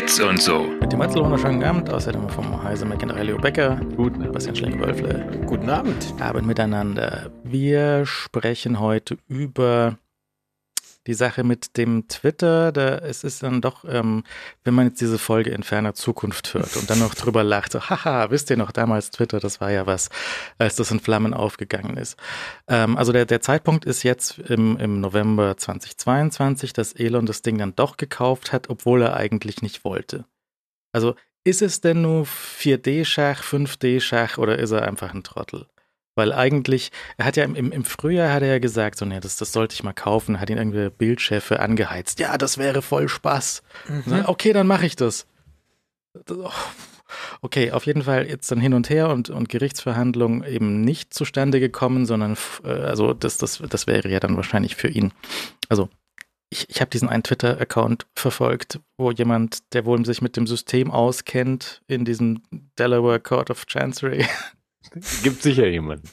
[0.00, 0.62] Bits und so.
[0.80, 3.78] Mit dem Matzel wunderschönen Abend, außerdem vom Heise McIntyre Leo Becker.
[3.96, 4.32] Guten Abend.
[4.32, 5.44] Bastian Schlenk-Wölfle.
[5.44, 6.14] Guten Abend.
[6.18, 7.30] Abend miteinander.
[7.44, 9.98] Wir sprechen heute über
[11.06, 12.72] die Sache mit dem Twitter.
[12.72, 14.24] Da es ist dann doch, ähm,
[14.64, 17.80] wenn man jetzt diese Folge in ferner Zukunft hört und dann noch drüber lacht, so,
[17.80, 20.08] haha, wisst ihr noch damals Twitter, das war ja was,
[20.58, 22.16] als das in Flammen aufgegangen ist.
[22.68, 27.58] Ähm, also der, der Zeitpunkt ist jetzt im, im November 2022, dass Elon das Ding
[27.58, 30.24] dann doch gekauft hat, obwohl er eigentlich nicht wollte.
[30.92, 31.14] Also
[31.44, 35.66] ist es denn nur 4D-Schach, 5D-Schach oder ist er einfach ein Trottel?
[36.20, 39.38] Weil eigentlich, er hat ja im, im Frühjahr hat er ja gesagt, so, nee, das,
[39.38, 42.20] das sollte ich mal kaufen, hat ihn irgendwie Bildchefe angeheizt.
[42.20, 43.62] Ja, das wäre voll Spaß.
[43.88, 44.24] Mhm.
[44.26, 45.26] Okay, dann mache ich das.
[47.40, 51.58] Okay, auf jeden Fall jetzt dann hin und her und, und Gerichtsverhandlungen eben nicht zustande
[51.58, 55.14] gekommen, sondern äh, also das, das, das wäre ja dann wahrscheinlich für ihn.
[55.70, 55.88] Also
[56.50, 60.90] ich, ich habe diesen einen Twitter-Account verfolgt, wo jemand, der wohl sich mit dem System
[60.90, 62.42] auskennt, in diesem
[62.78, 64.26] Delaware Court of Chancery,
[65.22, 66.08] Gibt sicher jemanden.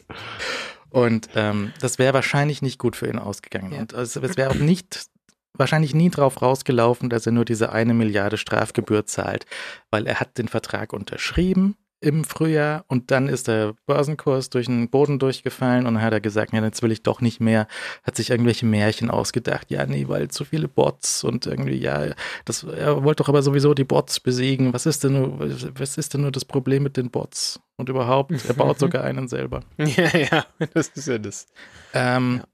[0.90, 3.74] Und ähm, das wäre wahrscheinlich nicht gut für ihn ausgegangen.
[3.74, 3.80] Ja.
[3.80, 5.08] Und also, es wäre auch nicht,
[5.54, 9.46] wahrscheinlich nie drauf rausgelaufen, dass er nur diese eine Milliarde Strafgebühr zahlt,
[9.90, 14.90] weil er hat den Vertrag unterschrieben im Frühjahr und dann ist der Börsenkurs durch den
[14.90, 17.68] Boden durchgefallen und dann hat er gesagt, ja, jetzt will ich doch nicht mehr,
[18.04, 22.14] hat sich irgendwelche Märchen ausgedacht, ja, nee, weil zu viele Bots und irgendwie, ja,
[22.46, 25.40] das, er wollte doch aber sowieso die Bots besiegen, was ist denn nur,
[25.80, 29.28] was ist denn nur das Problem mit den Bots und überhaupt, er baut sogar einen
[29.28, 29.62] selber.
[29.78, 31.48] Ja, ja, das ist ja das.
[31.94, 32.48] Ähm, ja.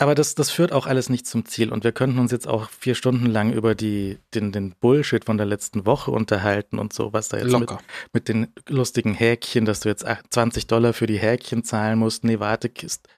[0.00, 1.70] Aber das, das führt auch alles nicht zum Ziel.
[1.70, 5.36] Und wir könnten uns jetzt auch vier Stunden lang über die, den, den Bullshit von
[5.36, 7.70] der letzten Woche unterhalten und so, was da jetzt mit,
[8.14, 12.24] mit, den lustigen Häkchen, dass du jetzt 20 Dollar für die Häkchen zahlen musst.
[12.24, 12.70] Nee, warte,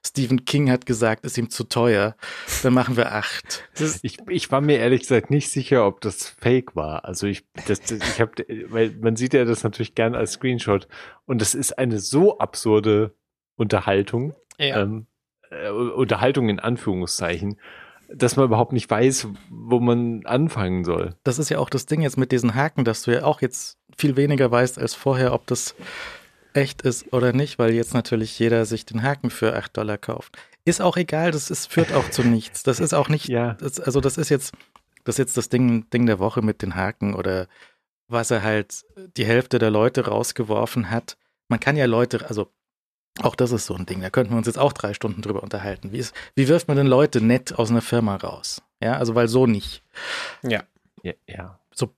[0.05, 2.17] Stephen King hat gesagt, ist ihm zu teuer.
[2.63, 3.63] Dann machen wir acht.
[4.01, 7.05] ich, ich war mir ehrlich gesagt nicht sicher, ob das fake war.
[7.05, 8.33] Also ich, das, das, ich habe,
[8.67, 10.89] weil man sieht ja das natürlich gern als Screenshot.
[11.25, 13.15] Und das ist eine so absurde
[13.55, 14.35] Unterhaltung.
[14.59, 14.81] Ja.
[14.81, 15.07] Ähm,
[15.63, 17.57] äh, Unterhaltung in Anführungszeichen,
[18.13, 21.15] dass man überhaupt nicht weiß, wo man anfangen soll.
[21.23, 23.77] Das ist ja auch das Ding jetzt mit diesen Haken, dass du ja auch jetzt
[23.97, 25.75] viel weniger weißt als vorher, ob das
[26.53, 30.37] echt ist oder nicht, weil jetzt natürlich jeder sich den Haken für 8 Dollar kauft.
[30.65, 32.63] Ist auch egal, das ist, führt auch zu nichts.
[32.63, 33.53] Das ist auch nicht, ja.
[33.55, 34.53] das, also das ist jetzt,
[35.03, 37.47] das ist jetzt das Ding, Ding der Woche mit den Haken oder
[38.07, 38.85] was er halt
[39.17, 41.17] die Hälfte der Leute rausgeworfen hat.
[41.47, 42.49] Man kann ja Leute, also
[43.21, 44.01] auch das ist so ein Ding.
[44.01, 45.91] Da könnten wir uns jetzt auch drei Stunden drüber unterhalten.
[45.91, 48.61] Wie, ist, wie wirft man denn Leute nett aus einer Firma raus?
[48.81, 49.83] Ja, also weil so nicht.
[50.41, 50.63] Ja.
[51.03, 51.13] Ja.
[51.27, 51.59] ja.
[51.75, 51.89] So,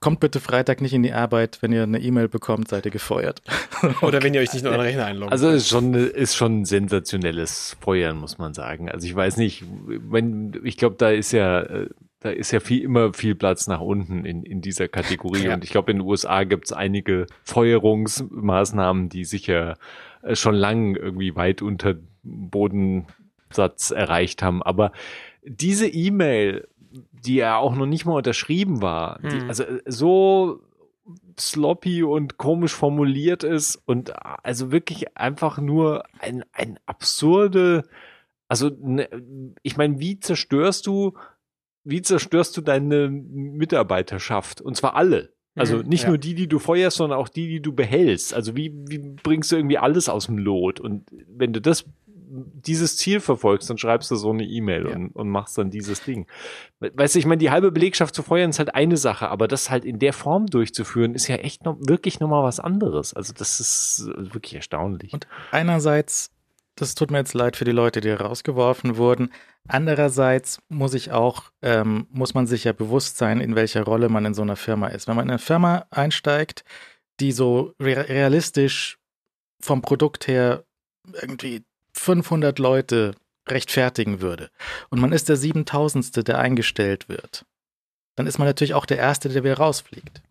[0.00, 3.42] kommt bitte Freitag nicht in die Arbeit, wenn ihr eine E-Mail bekommt, seid ihr gefeuert.
[4.02, 5.30] Oder wenn ihr euch nicht nur an den Rechner einloggt.
[5.30, 8.90] Also ist schon, ist schon ein sensationelles Feuern, muss man sagen.
[8.90, 11.88] Also ich weiß nicht, wenn, ich glaube, da ist ja, äh,
[12.18, 15.44] da ist ja viel, immer viel Platz nach unten in, in dieser Kategorie.
[15.44, 15.54] Ja.
[15.54, 19.76] Und ich glaube, in den USA gibt es einige Feuerungsmaßnahmen, die sicher
[20.32, 24.62] schon lang irgendwie weit unter Bodensatz erreicht haben.
[24.62, 24.92] Aber
[25.42, 26.68] diese E-Mail,
[27.12, 29.30] die ja auch noch nicht mal unterschrieben war, hm.
[29.30, 30.60] die, also äh, so
[31.38, 37.82] sloppy und komisch formuliert ist und äh, also wirklich einfach nur ein, ein absurde,
[38.48, 39.08] also ne,
[39.62, 41.14] ich meine, wie zerstörst du,
[41.82, 44.60] wie zerstörst du deine Mitarbeiterschaft?
[44.60, 45.34] Und zwar alle.
[45.56, 46.08] Also nicht ja.
[46.08, 48.34] nur die, die du feuerst, sondern auch die, die du behältst.
[48.34, 50.80] Also wie, wie bringst du irgendwie alles aus dem Lot?
[50.80, 51.84] Und wenn du das
[52.34, 54.96] dieses Ziel verfolgst, dann schreibst du so eine E-Mail ja.
[54.96, 56.26] und, und machst dann dieses Ding.
[56.80, 59.70] Weißt du, ich meine, die halbe Belegschaft zu feuern ist halt eine Sache, aber das
[59.70, 63.14] halt in der Form durchzuführen, ist ja echt noch wirklich nochmal was anderes.
[63.14, 65.12] Also das ist wirklich erstaunlich.
[65.12, 66.33] Und einerseits
[66.76, 69.32] das tut mir jetzt leid für die Leute, die rausgeworfen wurden.
[69.68, 74.24] Andererseits muss ich auch, ähm, muss man sich ja bewusst sein, in welcher Rolle man
[74.24, 75.06] in so einer Firma ist.
[75.06, 76.64] Wenn man in eine Firma einsteigt,
[77.20, 78.98] die so realistisch
[79.60, 80.64] vom Produkt her
[81.20, 83.14] irgendwie 500 Leute
[83.48, 84.50] rechtfertigen würde
[84.90, 86.26] und man ist der 7000.
[86.26, 87.46] der eingestellt wird,
[88.16, 90.22] dann ist man natürlich auch der Erste, der wieder rausfliegt.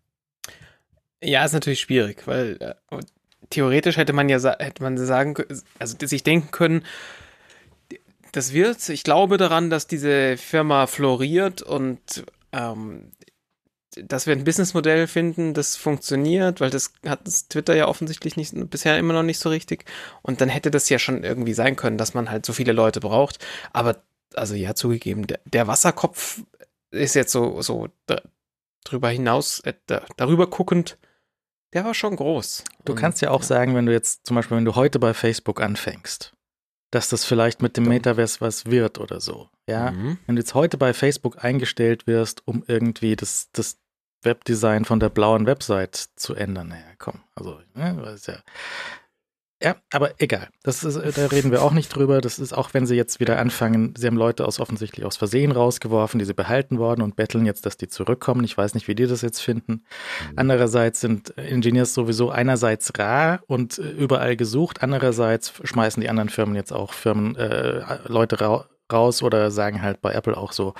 [1.22, 3.00] Ja, ist natürlich schwierig, weil äh,
[3.50, 5.34] theoretisch hätte man ja hätte man sagen,
[5.78, 6.84] also sich denken können,
[8.32, 8.88] das wird.
[8.88, 13.12] Ich glaube daran, dass diese Firma floriert und ähm,
[13.96, 18.52] dass wir ein Businessmodell finden, das funktioniert, weil das hat das Twitter ja offensichtlich nicht,
[18.70, 19.84] bisher immer noch nicht so richtig.
[20.22, 23.00] Und dann hätte das ja schon irgendwie sein können, dass man halt so viele Leute
[23.00, 23.44] braucht.
[23.72, 24.02] Aber,
[24.34, 26.42] also ja, zugegeben, der, der Wasserkopf
[26.90, 27.88] ist jetzt so, so
[28.84, 29.74] drüber hinaus, äh,
[30.16, 30.98] darüber guckend,
[31.74, 32.64] der war schon groß.
[32.84, 33.46] Du und, kannst ja auch ja.
[33.46, 36.32] sagen, wenn du jetzt zum Beispiel, wenn du heute bei Facebook anfängst,
[36.90, 39.48] dass das vielleicht mit dem Metaverse was wird oder so.
[39.68, 40.18] Ja, mhm.
[40.26, 43.78] wenn du jetzt heute bei Facebook eingestellt wirst, um irgendwie das, das
[44.22, 46.68] Webdesign von der blauen Website zu ändern.
[46.68, 48.38] Naja, komm, also, ne, ja.
[49.64, 50.48] Ja, aber egal.
[50.62, 52.20] Das ist, da reden wir auch nicht drüber.
[52.20, 55.52] Das ist auch, wenn sie jetzt wieder anfangen, sie haben Leute aus offensichtlich aus Versehen
[55.52, 58.44] rausgeworfen, die sie behalten worden und betteln jetzt, dass die zurückkommen.
[58.44, 59.72] Ich weiß nicht, wie die das jetzt finden.
[59.72, 60.32] Mhm.
[60.36, 66.72] Andererseits sind Engineers sowieso einerseits rar und überall gesucht, andererseits schmeißen die anderen Firmen jetzt
[66.72, 70.74] auch Firmen, äh, Leute ra raus oder sagen halt bei Apple auch so,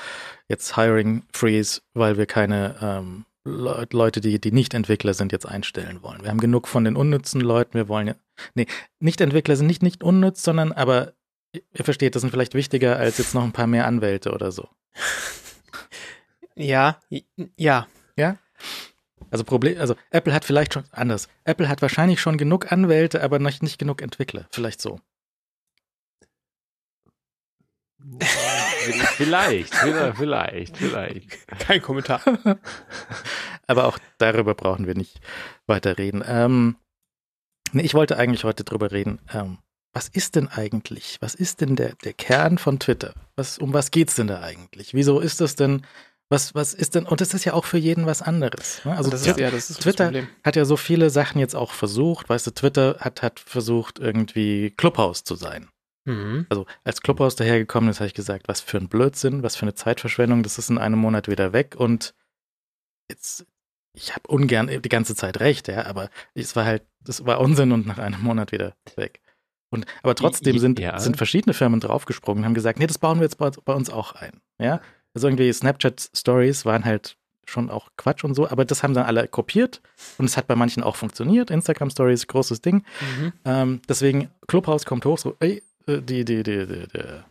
[0.46, 6.02] jetzt Hiring Freeze, weil wir keine ähm, Leute, die, die nicht Entwickler sind, jetzt einstellen
[6.02, 6.22] wollen.
[6.22, 7.74] Wir haben genug von den unnützen Leuten.
[7.74, 8.14] Wir wollen ja,
[8.54, 8.66] nee,
[9.00, 11.12] nicht Entwickler sind nicht, nicht unnütz, sondern aber,
[11.52, 14.68] ihr versteht, das sind vielleicht wichtiger als jetzt noch ein paar mehr Anwälte oder so.
[16.56, 17.00] Ja,
[17.56, 17.86] ja.
[18.16, 18.38] Ja?
[19.30, 21.28] Also Problem, also Apple hat vielleicht schon anders.
[21.44, 24.46] Apple hat wahrscheinlich schon genug Anwälte, aber noch nicht genug Entwickler.
[24.50, 25.00] Vielleicht so.
[28.92, 31.48] vielleicht, vielleicht, vielleicht.
[31.58, 32.20] Kein Kommentar.
[33.66, 35.20] Aber auch darüber brauchen wir nicht
[35.66, 36.22] weiter reden.
[36.26, 36.76] Ähm,
[37.72, 39.20] nee, ich wollte eigentlich heute drüber reden.
[39.32, 39.58] Ähm,
[39.92, 43.14] was ist denn eigentlich, was ist denn der, der Kern von Twitter?
[43.36, 44.92] Was, um was geht es denn da eigentlich?
[44.92, 45.86] Wieso ist das denn,
[46.28, 48.84] was, was ist denn, und das ist ja auch für jeden was anderes.
[48.84, 48.96] Ne?
[48.96, 52.28] Also das ist, ja, das ist Twitter hat ja so viele Sachen jetzt auch versucht.
[52.28, 55.68] Weißt du, Twitter hat, hat versucht, irgendwie Clubhouse zu sein.
[56.04, 56.46] Mhm.
[56.48, 59.74] Also als Clubhaus dahergekommen ist, habe ich gesagt, was für ein Blödsinn, was für eine
[59.74, 62.14] Zeitverschwendung, das ist in einem Monat wieder weg und
[63.10, 63.46] jetzt,
[63.94, 67.72] ich habe ungern die ganze Zeit recht, ja, aber es war halt, das war Unsinn
[67.72, 69.20] und nach einem Monat wieder weg.
[69.70, 70.98] Und, aber trotzdem sind, ja.
[71.00, 73.90] sind verschiedene Firmen draufgesprungen und haben gesagt, nee, das bauen wir jetzt bei, bei uns
[73.90, 74.40] auch ein.
[74.58, 74.80] Ja,
[75.14, 77.16] also irgendwie Snapchat-Stories waren halt
[77.46, 79.82] schon auch Quatsch und so, aber das haben dann alle kopiert
[80.18, 81.50] und es hat bei manchen auch funktioniert.
[81.50, 82.84] Instagram Stories, großes Ding.
[83.18, 83.32] Mhm.
[83.44, 87.24] Ähm, deswegen, Clubhouse kommt hoch, so, ey, äh, die, die, die, die, der,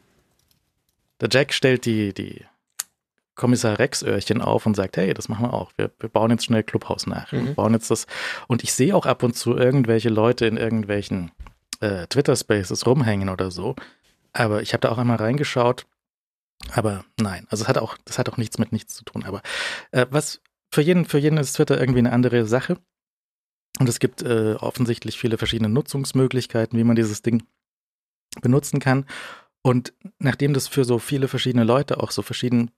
[1.22, 2.46] der Jack stellt die, die
[3.36, 5.72] Kommissar Rex-Öhrchen auf und sagt, hey, das machen wir auch.
[5.76, 7.32] Wir, wir bauen jetzt schnell Clubhaus nach.
[7.32, 7.48] Mhm.
[7.48, 8.06] Wir bauen jetzt das.
[8.48, 11.32] Und ich sehe auch ab und zu irgendwelche Leute in irgendwelchen
[11.80, 13.76] äh, Twitter-Spaces rumhängen oder so.
[14.34, 15.86] Aber ich habe da auch einmal reingeschaut.
[16.72, 19.24] Aber nein, also es hat auch, das hat auch nichts mit nichts zu tun.
[19.24, 19.42] Aber
[19.92, 20.42] äh, was
[20.72, 22.78] für jeden, für jeden ist Twitter irgendwie eine andere Sache.
[23.80, 27.44] Und es gibt äh, offensichtlich viele verschiedene Nutzungsmöglichkeiten, wie man dieses Ding
[28.42, 29.06] benutzen kann.
[29.62, 32.72] Und nachdem das für so viele verschiedene Leute auch so verschieden,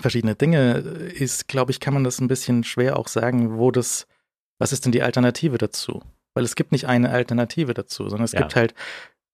[0.00, 4.06] verschiedene Dinge ist, glaube ich, kann man das ein bisschen schwer auch sagen, wo das,
[4.58, 6.02] was ist denn die Alternative dazu?
[6.34, 8.40] Weil es gibt nicht eine Alternative dazu, sondern es ja.
[8.40, 8.74] gibt halt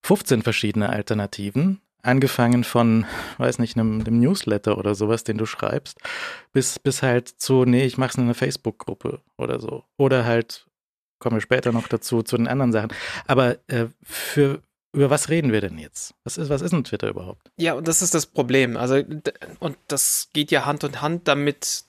[0.05, 3.07] 15 verschiedene Alternativen, angefangen von,
[3.39, 5.99] weiß nicht, einem, einem, Newsletter oder sowas, den du schreibst,
[6.53, 9.85] bis, bis halt zu, nee, ich mach's in einer Facebook-Gruppe oder so.
[9.97, 10.67] Oder halt,
[11.21, 12.93] kommen wir später noch dazu, zu den anderen Sachen.
[13.27, 14.63] Aber äh, für,
[14.93, 16.15] über was reden wir denn jetzt?
[16.25, 17.51] Was ist, was ist ein Twitter überhaupt?
[17.57, 18.77] Ja, und das ist das Problem.
[18.77, 19.03] Also,
[19.59, 21.85] und das geht ja Hand in Hand damit,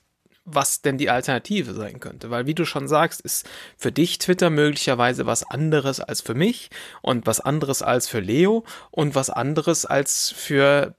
[0.46, 2.30] was denn die Alternative sein könnte.
[2.30, 3.48] Weil, wie du schon sagst, ist
[3.78, 6.70] für dich Twitter möglicherweise was anderes als für mich
[7.02, 10.96] und was anderes als für Leo und was anderes als für,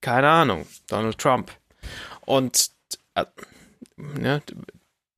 [0.00, 1.52] keine Ahnung, Donald Trump.
[2.22, 2.70] Und
[3.14, 3.24] äh,
[3.96, 4.42] ne,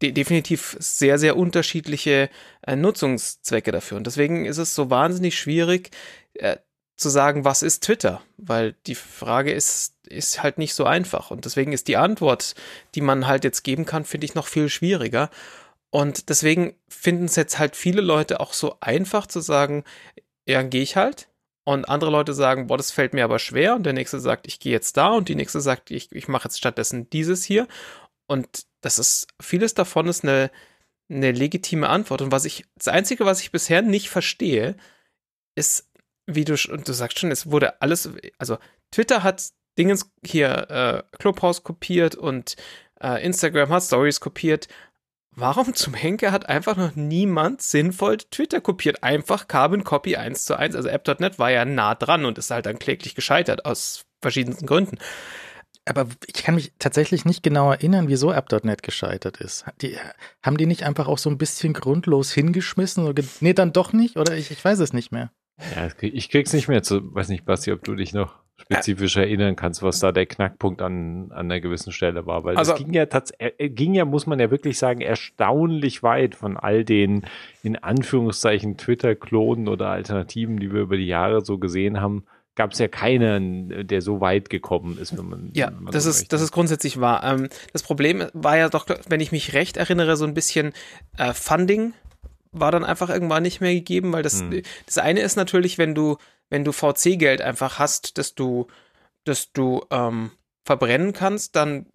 [0.03, 2.31] de definitiv sehr, sehr unterschiedliche
[2.63, 3.99] äh, Nutzungszwecke dafür.
[3.99, 5.91] Und deswegen ist es so wahnsinnig schwierig
[6.35, 6.57] äh,
[6.97, 8.23] zu sagen, was ist Twitter?
[8.37, 11.31] Weil die Frage ist, ist halt nicht so einfach.
[11.31, 12.55] Und deswegen ist die Antwort,
[12.95, 15.31] die man halt jetzt geben kann, finde ich noch viel schwieriger.
[15.91, 19.85] Und deswegen finden es jetzt halt viele Leute auch so einfach zu sagen,
[20.47, 21.29] ja, gehe ich halt.
[21.65, 23.75] Und andere Leute sagen, boah, das fällt mir aber schwer.
[23.77, 25.09] Und der nächste sagt, ich gehe jetzt da.
[25.09, 27.67] Und die nächste sagt, ich, ich mache jetzt stattdessen dieses hier.
[28.27, 30.51] Und das ist, vieles davon ist eine,
[31.09, 32.23] eine legitime Antwort.
[32.23, 34.77] Und was ich, das Einzige, was ich bisher nicht verstehe,
[35.55, 35.89] ist,
[36.27, 38.59] wie du, und du sagst schon, es wurde alles, also
[38.91, 42.57] Twitter hat Dingens hier äh, Clubhouse kopiert und
[43.01, 44.69] äh, Instagram hat Stories kopiert.
[45.33, 49.03] Warum zum Henker hat einfach noch niemand sinnvoll Twitter kopiert?
[49.03, 50.75] Einfach Carbon Copy 1 zu 1.
[50.75, 54.99] Also App.net war ja nah dran und ist halt dann kläglich gescheitert aus verschiedensten Gründen.
[55.97, 59.65] Aber ich kann mich tatsächlich nicht genau erinnern, wieso App.net gescheitert ist.
[59.83, 59.97] Die,
[60.43, 63.07] haben die nicht einfach auch so ein bisschen grundlos hingeschmissen?
[63.07, 64.17] Oder nee, dann doch nicht?
[64.17, 65.31] Oder ich, ich weiß es nicht mehr.
[65.77, 67.15] Ja, ich krieg's nicht mehr zu.
[67.15, 71.33] Weiß nicht, Basti, ob du dich noch spezifisch erinnern kannst, was da der Knackpunkt an,
[71.33, 72.45] an einer gewissen Stelle war.
[72.45, 76.35] Weil also, es ging ja tatsächlich, ging ja, muss man ja wirklich sagen, erstaunlich weit
[76.35, 77.27] von all den
[77.63, 82.79] in Anführungszeichen Twitter-Klonen oder Alternativen, die wir über die Jahre so gesehen haben gab es
[82.79, 85.51] ja keinen, der so weit gekommen ist, wenn man.
[85.55, 87.23] Ja, wenn man das, so ist, das ist grundsätzlich wahr.
[87.25, 90.73] Ähm, das Problem war ja doch, wenn ich mich recht erinnere, so ein bisschen
[91.17, 91.95] äh, Funding
[92.53, 94.63] war dann einfach irgendwann nicht mehr gegeben, weil das, hm.
[94.85, 96.17] das eine ist natürlich, wenn du,
[96.49, 98.67] wenn du VC-Geld einfach hast, dass du,
[99.25, 100.33] dass du ähm,
[100.65, 101.87] verbrennen kannst, dann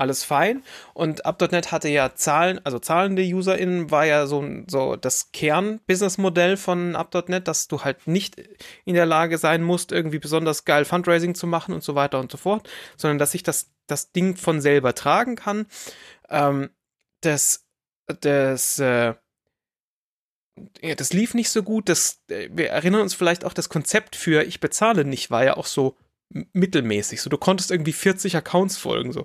[0.00, 0.62] alles fein.
[0.94, 6.96] Und Up.net hatte ja Zahlen, also zahlende UserInnen war ja so, so das Kern-Business-Modell von
[6.96, 8.36] Up.net, dass du halt nicht
[8.84, 12.32] in der Lage sein musst, irgendwie besonders geil Fundraising zu machen und so weiter und
[12.32, 15.66] so fort, sondern dass sich das, das Ding von selber tragen kann.
[16.28, 16.70] Ähm,
[17.20, 17.66] das,
[18.20, 19.14] das, äh,
[20.82, 21.88] ja, das lief nicht so gut.
[21.88, 25.56] Das, äh, wir erinnern uns vielleicht auch, das Konzept für ich bezahle nicht war ja
[25.56, 25.96] auch so
[26.52, 27.20] mittelmäßig.
[27.20, 29.12] So, du konntest irgendwie 40 Accounts folgen.
[29.12, 29.24] So,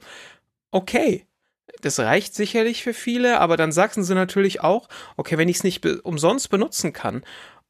[0.75, 1.25] okay,
[1.81, 5.63] das reicht sicherlich für viele, aber dann sagten sie natürlich auch, okay, wenn ich es
[5.63, 7.23] nicht be umsonst benutzen kann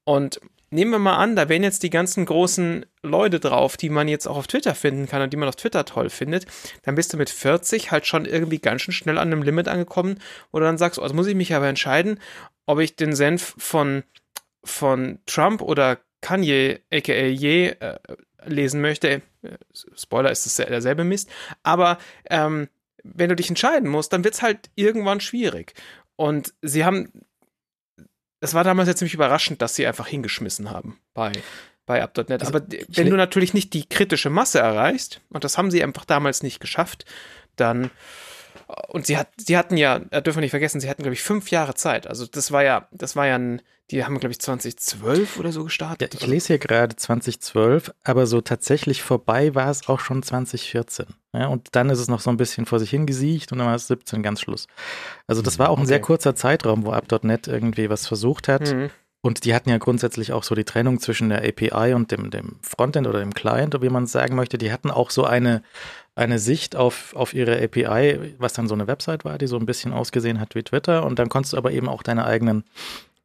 [0.06, 4.08] und nehmen wir mal an, da wären jetzt die ganzen großen Leute drauf, die man
[4.08, 6.48] jetzt auch auf Twitter finden kann und die man auf Twitter toll findet,
[6.82, 10.20] dann bist du mit 40 halt schon irgendwie ganz schön schnell an einem Limit angekommen,
[10.52, 12.20] wo du dann sagst, oh, jetzt muss ich mich aber entscheiden,
[12.66, 14.04] ob ich den Senf von,
[14.64, 18.00] von Trump oder Kanye, aka Ye, äh,
[18.46, 19.10] lesen möchte.
[19.10, 19.22] Äh,
[19.96, 21.30] Spoiler ist es derselbe Mist.
[21.62, 22.68] Aber ähm,
[23.14, 25.74] wenn du dich entscheiden musst, dann wird es halt irgendwann schwierig.
[26.16, 27.12] Und sie haben,
[28.40, 31.32] es war damals ja ziemlich überraschend, dass sie einfach hingeschmissen haben bei,
[31.86, 32.42] bei Up.net.
[32.42, 36.06] Also, Aber wenn du natürlich nicht die kritische Masse erreichst, und das haben sie einfach
[36.06, 37.06] damals nicht geschafft,
[37.56, 37.92] dann
[38.90, 41.52] und sie hat, sie hatten ja, dürfen wir nicht vergessen, sie hatten, glaube ich, fünf
[41.52, 42.08] Jahre Zeit.
[42.08, 45.64] Also das war ja, das war ja ein, die haben, glaube ich, 2012 oder so
[45.64, 46.14] gestartet.
[46.14, 51.06] Ja, ich lese hier gerade 2012, aber so tatsächlich vorbei war es auch schon 2014.
[51.34, 53.76] Ja, und dann ist es noch so ein bisschen vor sich hingesiegt und dann war
[53.76, 54.68] es 17 ganz Schluss.
[55.28, 55.90] Also das war auch ein okay.
[55.90, 58.74] sehr kurzer Zeitraum, wo App.net irgendwie was versucht hat.
[58.74, 58.90] Mhm.
[59.22, 62.60] Und die hatten ja grundsätzlich auch so die Trennung zwischen der API und dem, dem
[62.62, 64.60] Frontend oder dem Client, wie man es sagen möchte.
[64.60, 65.64] Die hatten auch so eine,
[66.16, 69.66] eine Sicht auf, auf ihre API, was dann so eine Website war, die so ein
[69.66, 71.06] bisschen ausgesehen hat wie Twitter.
[71.06, 72.64] Und dann konntest du aber eben auch deine eigenen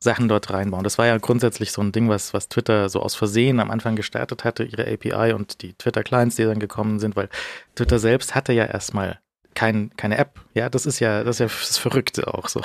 [0.01, 0.83] Sachen dort reinbauen.
[0.83, 3.97] Das war ja grundsätzlich so ein Ding, was, was Twitter so aus Versehen am Anfang
[3.97, 7.29] gestartet hatte, ihre API und die Twitter-Clients, die dann gekommen sind, weil
[7.77, 9.21] Twitter selbst hatte ja erstmal
[9.55, 10.41] kein, keine App.
[10.55, 12.61] Ja, das ist ja, das ist ja das Verrückte auch so.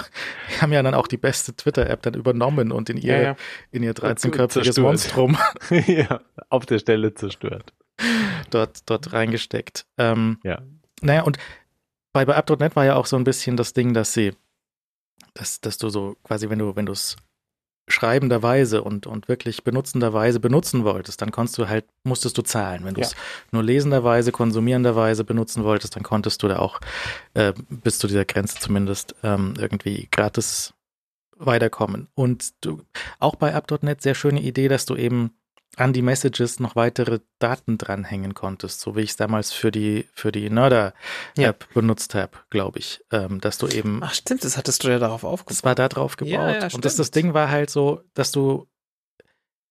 [0.47, 3.35] Wir haben ja dann auch die beste Twitter-App dann übernommen und in ihr, ja, ja.
[3.71, 5.37] in ihr 13-köpfiges Monstrum.
[5.87, 7.73] ja, auf der Stelle zerstört.
[8.49, 9.85] Dort, dort reingesteckt.
[9.97, 10.61] Ähm, ja.
[11.01, 11.37] Naja, und
[12.13, 14.33] bei, bei App.net war ja auch so ein bisschen das Ding, dass sie,
[15.33, 17.17] dass, dass du so quasi, wenn du, wenn du es
[17.87, 22.83] schreibenderweise und, und wirklich benutzenderweise benutzen wolltest, dann konntest du halt, musstest du zahlen.
[22.83, 23.17] Wenn du es ja.
[23.51, 26.79] nur lesenderweise, konsumierenderweise benutzen wolltest, dann konntest du da auch
[27.35, 30.73] äh, bis zu dieser Grenze zumindest ähm, irgendwie gratis
[31.37, 32.07] weiterkommen.
[32.15, 32.81] Und du,
[33.19, 35.35] auch bei App.net sehr schöne Idee, dass du eben
[35.77, 40.05] an die Messages noch weitere Daten dranhängen konntest, so wie ich es damals für die
[40.13, 40.93] für die Nerder
[41.37, 41.73] App ja.
[41.73, 45.23] benutzt habe, glaube ich, ähm, dass du eben Ach stimmt, das hattest du ja darauf
[45.23, 45.51] aufgebaut.
[45.51, 48.31] Das war da drauf gebaut ja, ja, und das, das Ding war halt so, dass
[48.31, 48.67] du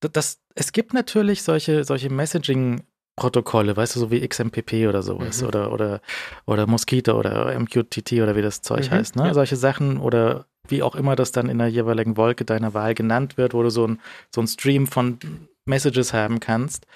[0.01, 2.83] das es gibt natürlich solche solche Messaging
[3.17, 5.49] Protokolle, weißt du, so wie XMPP oder sowas mhm.
[5.49, 6.01] oder oder
[6.47, 9.33] oder Mosquito oder MQTT oder wie das Zeug mhm, heißt, ne?
[9.35, 13.37] Solche Sachen oder wie auch immer das dann in der jeweiligen Wolke deiner Wahl genannt
[13.37, 14.01] wird, wo du so ein
[14.35, 15.19] so ein Stream von
[15.67, 16.87] Messages haben kannst.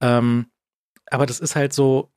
[0.00, 0.46] Ähm,
[1.10, 2.12] aber das ist halt so,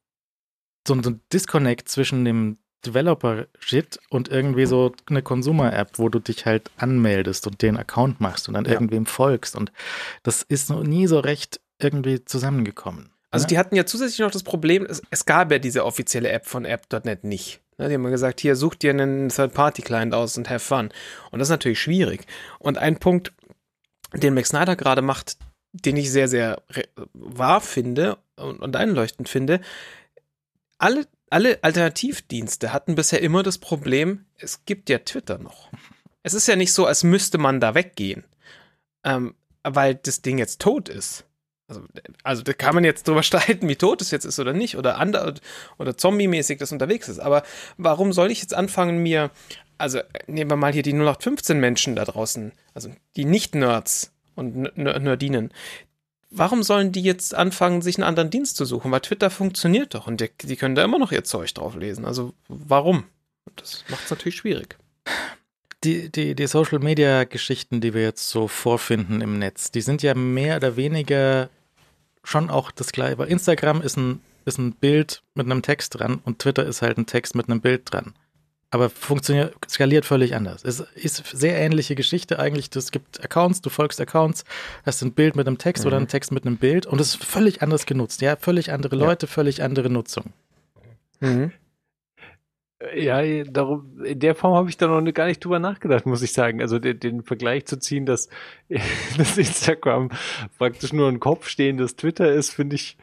[0.87, 6.71] so, ein Disconnect zwischen dem Developer-Shit und irgendwie so eine Consumer-App, wo du dich halt
[6.77, 8.71] anmeldest und den Account machst und dann ja.
[8.71, 9.55] irgendwem folgst.
[9.55, 9.71] Und
[10.23, 13.11] das ist noch nie so recht irgendwie zusammengekommen.
[13.29, 13.47] Also ja?
[13.47, 16.65] die hatten ja zusätzlich noch das Problem, es, es gab ja diese offizielle App von
[16.65, 17.61] App.net nicht.
[17.77, 20.89] Ne, die haben gesagt, hier such dir einen Third-Party-Client aus und have fun.
[21.31, 22.25] Und das ist natürlich schwierig.
[22.59, 23.33] Und ein Punkt,
[24.13, 25.37] den Max Snyder gerade macht,
[25.85, 26.61] den ich sehr, sehr
[27.13, 29.61] wahr finde und, und einleuchtend finde.
[30.77, 35.69] Alle, alle Alternativdienste hatten bisher immer das Problem, es gibt ja Twitter noch.
[36.23, 38.25] Es ist ja nicht so, als müsste man da weggehen,
[39.03, 41.25] ähm, weil das Ding jetzt tot ist.
[41.67, 41.81] Also,
[42.23, 44.97] also da kann man jetzt drüber streiten, wie tot es jetzt ist oder nicht, oder
[44.97, 45.33] ander
[45.77, 47.19] oder zombie-mäßig das unterwegs ist.
[47.19, 47.43] Aber
[47.77, 49.31] warum soll ich jetzt anfangen, mir,
[49.77, 55.51] also nehmen wir mal hier die 0815 Menschen da draußen, also die Nicht-Nerds, und Nerdinen.
[56.29, 58.91] Warum sollen die jetzt anfangen, sich einen anderen Dienst zu suchen?
[58.91, 62.05] Weil Twitter funktioniert doch und die, die können da immer noch ihr Zeug drauf lesen.
[62.05, 63.05] Also warum?
[63.55, 64.77] Das macht es natürlich schwierig.
[65.83, 70.03] Die, die, die Social Media Geschichten, die wir jetzt so vorfinden im Netz, die sind
[70.03, 71.49] ja mehr oder weniger
[72.23, 73.23] schon auch das gleiche.
[73.23, 77.05] Instagram ist ein, ist ein Bild mit einem Text dran und Twitter ist halt ein
[77.05, 78.13] Text mit einem Bild dran
[78.69, 80.63] aber funktioniert, skaliert völlig anders.
[80.63, 82.69] Es ist sehr ähnliche Geschichte eigentlich.
[82.75, 84.43] Es gibt Accounts, du folgst Accounts,
[84.85, 85.87] hast ein Bild mit einem Text mhm.
[85.87, 88.21] oder ein Text mit einem Bild und es ist völlig anders genutzt.
[88.21, 89.31] Ja, völlig andere Leute, ja.
[89.31, 90.33] völlig andere Nutzung.
[91.21, 91.51] Mhm.
[92.95, 96.31] Ja, darum, in der Form habe ich da noch gar nicht drüber nachgedacht, muss ich
[96.31, 96.61] sagen.
[96.61, 98.29] Also den, den Vergleich zu ziehen, dass,
[99.17, 100.09] dass Instagram
[100.59, 102.97] praktisch nur ein Kopf stehendes Twitter ist, finde ich,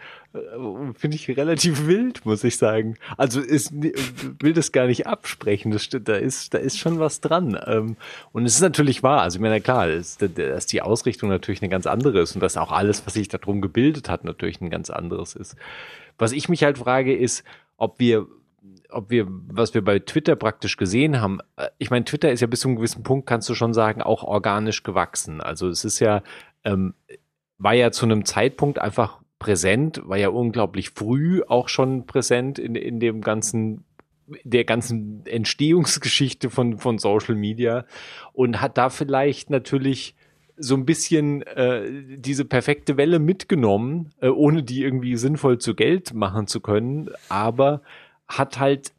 [0.97, 2.97] finde ich relativ wild, muss ich sagen.
[3.17, 5.71] Also ist, will das gar nicht absprechen.
[5.71, 7.59] Das, da, ist, da ist schon was dran.
[7.67, 7.97] Ähm,
[8.33, 9.23] und es ist natürlich wahr.
[9.23, 12.57] Also ich meine, klar, ist, dass die Ausrichtung natürlich eine ganz andere ist und dass
[12.57, 15.57] auch alles, was sich darum gebildet hat, natürlich ein ganz anderes ist.
[16.19, 17.45] Was ich mich halt frage, ist,
[17.77, 18.27] ob wir
[18.91, 22.47] ob wir, was wir bei Twitter praktisch gesehen haben, äh, ich meine, Twitter ist ja
[22.47, 25.41] bis zu einem gewissen Punkt, kannst du schon sagen, auch organisch gewachsen.
[25.41, 26.23] Also es ist ja,
[26.63, 26.95] ähm,
[27.59, 32.75] war ja zu einem Zeitpunkt einfach präsent, war ja unglaublich früh auch schon präsent in,
[32.77, 33.85] in dem ganzen
[34.43, 37.85] der ganzen Entstehungsgeschichte von, von Social Media
[38.33, 40.15] und hat da vielleicht natürlich
[40.57, 46.15] so ein bisschen äh, diese perfekte Welle mitgenommen, äh, ohne die irgendwie sinnvoll zu Geld
[46.15, 47.83] machen zu können, aber
[48.27, 48.93] hat halt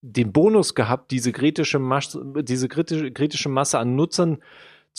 [0.00, 4.38] den Bonus gehabt, diese kritische Masse, diese kritische, kritische Masse an Nutzern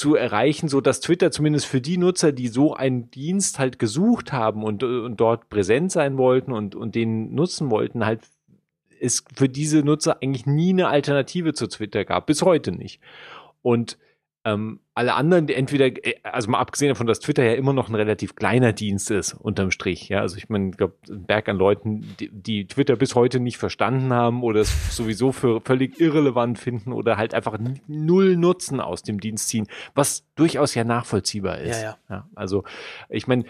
[0.02, 4.34] zu erreichen, so dass Twitter zumindest für die Nutzer, die so einen Dienst halt gesucht
[4.34, 8.22] haben und, und dort präsent sein wollten und, und den nutzen wollten, halt
[9.00, 13.00] es für diese Nutzer eigentlich nie eine Alternative zu Twitter gab, bis heute nicht.
[13.62, 14.00] Und
[14.44, 17.90] ähm, alle anderen, die entweder, äh, also mal abgesehen davon, dass Twitter ja immer noch
[17.90, 21.48] ein relativ kleiner Dienst ist, unterm Strich, ja, also ich meine, ich glaube, ein Berg
[21.48, 26.00] an Leuten, die, die, Twitter bis heute nicht verstanden haben oder es sowieso für völlig
[26.00, 27.58] irrelevant finden oder halt einfach
[27.88, 31.82] null Nutzen aus dem Dienst ziehen, was durchaus ja nachvollziehbar ist.
[31.82, 31.98] Ja, ja.
[32.10, 32.64] ja also
[33.10, 33.46] ich meine,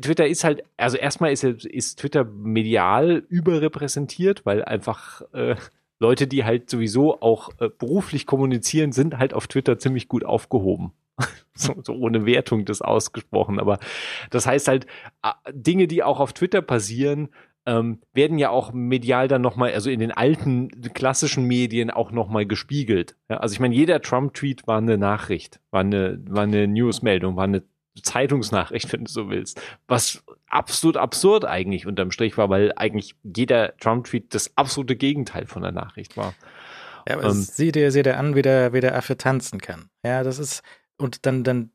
[0.00, 5.56] Twitter ist halt, also erstmal ist, ist Twitter medial überrepräsentiert, weil einfach äh,
[6.00, 10.92] Leute, die halt sowieso auch äh, beruflich kommunizieren, sind halt auf Twitter ziemlich gut aufgehoben.
[11.54, 13.60] so, so, ohne Wertung das ausgesprochen.
[13.60, 13.78] Aber
[14.30, 14.86] das heißt halt,
[15.52, 17.28] Dinge, die auch auf Twitter passieren,
[17.66, 22.46] ähm, werden ja auch medial dann nochmal, also in den alten klassischen Medien auch nochmal
[22.46, 23.16] gespiegelt.
[23.28, 27.44] Ja, also ich meine, jeder Trump-Tweet war eine Nachricht, war eine, war eine Newsmeldung, war
[27.44, 27.62] eine
[28.02, 29.60] Zeitungsnachricht, wenn du so willst.
[29.88, 35.62] Was absolut absurd eigentlich unterm Strich war, weil eigentlich jeder Trump-Tweet das absolute Gegenteil von
[35.62, 36.34] der Nachricht war.
[37.08, 39.90] Ja, aber ähm, sieh dir, sieh dir an, wie der, wie der Affe tanzen kann.
[40.04, 40.62] Ja, das ist,
[40.98, 41.70] und dann, dann,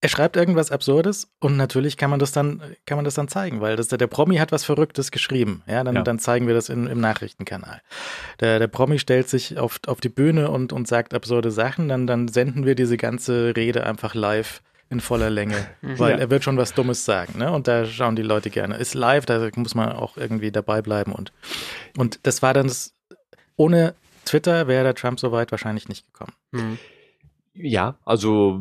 [0.00, 3.60] er schreibt irgendwas Absurdes und natürlich kann man das dann, kann man das dann zeigen,
[3.60, 5.62] weil das, der Promi hat was Verrücktes geschrieben.
[5.66, 6.02] Ja, dann, ja.
[6.02, 7.80] dann zeigen wir das in, im Nachrichtenkanal.
[8.40, 12.06] Der, der Promi stellt sich auf, auf die Bühne und, und sagt absurde Sachen, dann,
[12.06, 15.98] dann senden wir diese ganze Rede einfach live in voller Länge, mhm.
[15.98, 16.18] weil ja.
[16.18, 17.52] er wird schon was Dummes sagen, ne?
[17.52, 18.76] Und da schauen die Leute gerne.
[18.76, 21.32] Ist live, da muss man auch irgendwie dabei bleiben und
[21.96, 22.94] und das war dann das,
[23.56, 26.32] ohne Twitter wäre der Trump so weit wahrscheinlich nicht gekommen.
[26.52, 26.78] Mhm.
[27.60, 28.60] Ja, also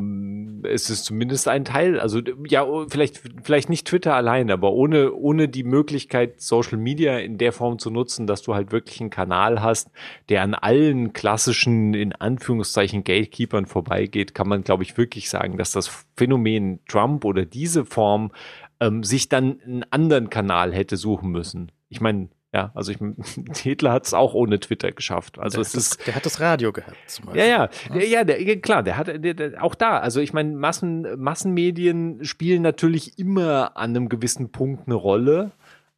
[0.64, 2.00] es ist zumindest ein Teil.
[2.00, 7.20] Also ja, oh, vielleicht vielleicht nicht Twitter allein, aber ohne ohne die Möglichkeit Social Media
[7.20, 9.92] in der Form zu nutzen, dass du halt wirklich einen Kanal hast,
[10.30, 15.72] der an allen klassischen in Anführungszeichen Gatekeepers vorbeigeht, kann man glaube ich wirklich sagen, dass
[15.72, 18.32] das Phänomen Trump oder diese Form
[18.80, 21.72] ähm, sich dann einen anderen Kanal hätte suchen müssen.
[21.90, 22.98] Ich meine, ja, also ich,
[23.62, 25.38] Hitler hat es auch ohne Twitter geschafft.
[25.40, 26.98] Also der es ist, das, der hat das Radio gehabt.
[27.08, 27.42] Zum Beispiel.
[27.44, 30.00] Ja, ja, ja, ja der, klar, der hat der, der, auch da.
[30.00, 35.52] Also ich meine, Massen, Massenmedien spielen natürlich immer an einem gewissen Punkt eine Rolle.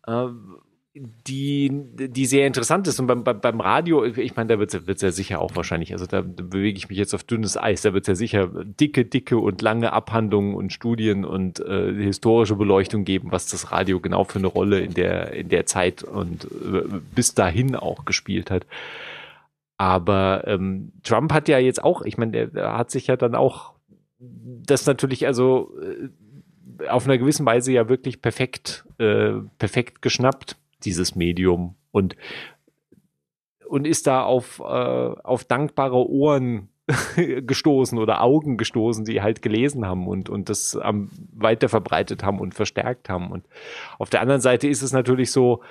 [0.08, 0.28] Äh,
[0.96, 3.00] die, die sehr interessant ist.
[3.00, 6.22] Und beim, beim, Radio, ich meine, da wird es ja sicher auch wahrscheinlich, also da
[6.22, 9.62] bewege ich mich jetzt auf dünnes Eis, da wird es ja sicher dicke, dicke und
[9.62, 14.48] lange Abhandlungen und Studien und äh, historische Beleuchtung geben, was das Radio genau für eine
[14.48, 18.66] Rolle in der, in der Zeit und äh, bis dahin auch gespielt hat.
[19.78, 23.36] Aber ähm, Trump hat ja jetzt auch, ich meine, der, der hat sich ja dann
[23.36, 23.74] auch
[24.20, 31.16] das natürlich, also äh, auf einer gewissen Weise ja wirklich perfekt, äh, perfekt geschnappt dieses
[31.16, 32.16] Medium und
[33.70, 36.70] und ist da auf, äh, auf dankbare Ohren
[37.16, 42.56] gestoßen oder Augen gestoßen, die halt gelesen haben und, und das weiter verbreitet haben und
[42.56, 43.32] verstärkt haben.
[43.32, 43.46] Und
[44.00, 45.62] auf der anderen Seite ist es natürlich so,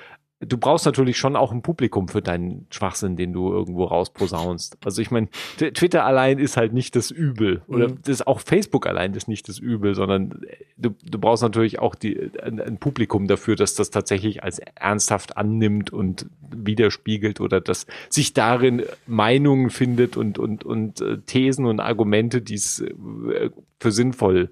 [0.40, 4.78] du brauchst natürlich schon auch ein Publikum für deinen Schwachsinn, den du irgendwo rausposaunst.
[4.84, 7.62] Also ich meine, Twitter allein ist halt nicht das Übel.
[7.66, 7.98] Oder mhm.
[8.04, 10.40] das auch Facebook allein ist nicht das Übel, sondern
[10.76, 15.36] du, du brauchst natürlich auch die, ein, ein, Publikum dafür, dass das tatsächlich als ernsthaft
[15.36, 21.80] annimmt und widerspiegelt oder dass sich darin Meinungen findet und, und, und äh, Thesen und
[21.80, 24.50] Argumente, die es äh, für sinnvoll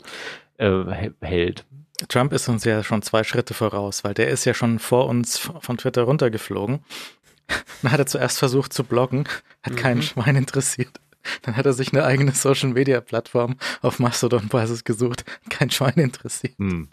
[0.59, 1.65] äh, hält.
[2.09, 5.39] Trump ist uns ja schon zwei Schritte voraus, weil der ist ja schon vor uns
[5.39, 6.81] von Twitter runtergeflogen.
[7.83, 9.29] Dann hat er zuerst versucht zu bloggen,
[9.63, 9.77] hat mhm.
[9.77, 11.01] keinen Schwein interessiert.
[11.43, 16.59] Dann hat er sich eine eigene Social Media Plattform auf Mastodon-Basis gesucht, kein Schwein interessiert.
[16.59, 16.89] Mhm.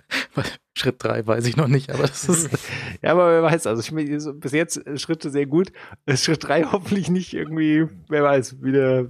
[0.75, 2.49] Schritt drei weiß ich noch nicht, aber das ist.
[3.03, 5.71] ja, aber wer weiß, also ich so bis jetzt äh, Schritte sehr gut.
[6.07, 9.01] Äh, Schritt drei hoffentlich nicht irgendwie, wer weiß, wieder.
[9.01, 9.05] Äh,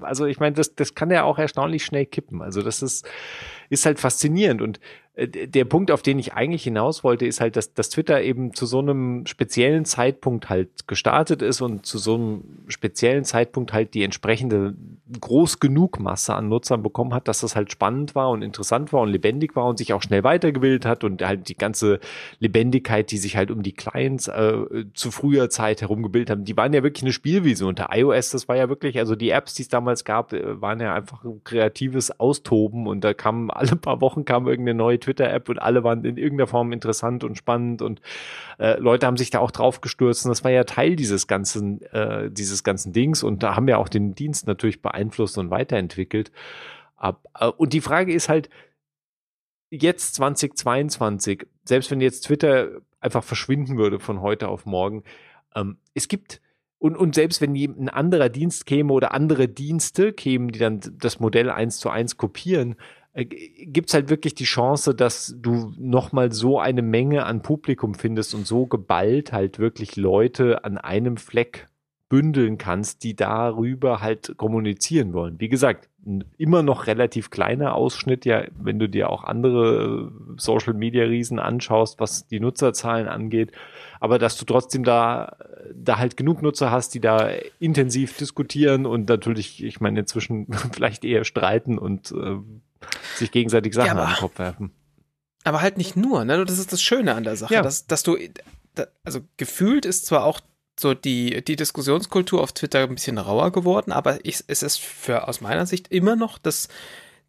[0.00, 2.42] also ich meine, das, das kann ja auch erstaunlich schnell kippen.
[2.42, 3.08] Also das ist,
[3.68, 4.80] ist halt faszinierend und
[5.18, 8.66] der Punkt, auf den ich eigentlich hinaus wollte, ist halt, dass, dass Twitter eben zu
[8.66, 14.02] so einem speziellen Zeitpunkt halt gestartet ist und zu so einem speziellen Zeitpunkt halt die
[14.02, 14.74] entsprechende
[15.18, 19.00] groß genug Masse an Nutzern bekommen hat, dass das halt spannend war und interessant war
[19.00, 21.98] und lebendig war und sich auch schnell weitergebildet hat und halt die ganze
[22.38, 26.58] Lebendigkeit, die sich halt um die Clients äh, zu früher Zeit herum gebildet haben, die
[26.58, 27.66] waren ja wirklich eine Spielwiese.
[27.66, 30.78] Unter iOS, das war ja wirklich, also die Apps, die es damals gab, äh, waren
[30.80, 35.48] ja einfach ein kreatives Austoben und da kam alle paar Wochen kam irgendeine neue Twitter-App
[35.48, 38.00] und alle waren in irgendeiner Form interessant und spannend und
[38.58, 41.82] äh, Leute haben sich da auch drauf gestürzt und das war ja Teil dieses ganzen,
[41.92, 46.32] äh, dieses ganzen Dings und da haben wir auch den Dienst natürlich beeinflusst und weiterentwickelt.
[46.96, 48.48] Ab, äh, und die Frage ist halt,
[49.70, 52.68] jetzt 2022, selbst wenn jetzt Twitter
[53.00, 55.02] einfach verschwinden würde von heute auf morgen,
[55.54, 56.40] ähm, es gibt
[56.78, 61.20] und, und selbst wenn ein anderer Dienst käme oder andere Dienste kämen, die dann das
[61.20, 62.76] Modell eins zu eins kopieren,
[63.16, 67.94] äh, gibt es halt wirklich die Chance, dass du nochmal so eine Menge an Publikum
[67.94, 71.68] findest und so geballt halt wirklich Leute an einem Fleck
[72.08, 75.40] bündeln kannst, die darüber halt kommunizieren wollen.
[75.40, 75.88] Wie gesagt,
[76.38, 81.40] immer noch relativ kleiner Ausschnitt, ja, wenn du dir auch andere äh, Social Media Riesen
[81.40, 83.50] anschaust, was die Nutzerzahlen angeht,
[83.98, 85.36] aber dass du trotzdem da,
[85.74, 91.04] da halt genug Nutzer hast, die da intensiv diskutieren und natürlich, ich meine, inzwischen vielleicht
[91.04, 92.36] eher streiten und äh,
[93.16, 94.72] sich gegenseitig Sachen ja, aber, an den Kopf werfen.
[95.44, 96.44] Aber halt nicht nur, ne?
[96.44, 97.62] Das ist das Schöne an der Sache, ja.
[97.62, 98.18] dass, dass du,
[99.04, 100.40] also gefühlt ist zwar auch
[100.78, 105.26] so die, die Diskussionskultur auf Twitter ein bisschen rauer geworden, aber ich, es ist für
[105.28, 106.68] aus meiner Sicht immer noch das,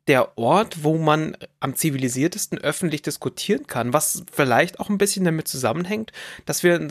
[0.07, 5.47] der Ort, wo man am zivilisiertesten öffentlich diskutieren kann, was vielleicht auch ein bisschen damit
[5.47, 6.11] zusammenhängt,
[6.45, 6.87] dass wir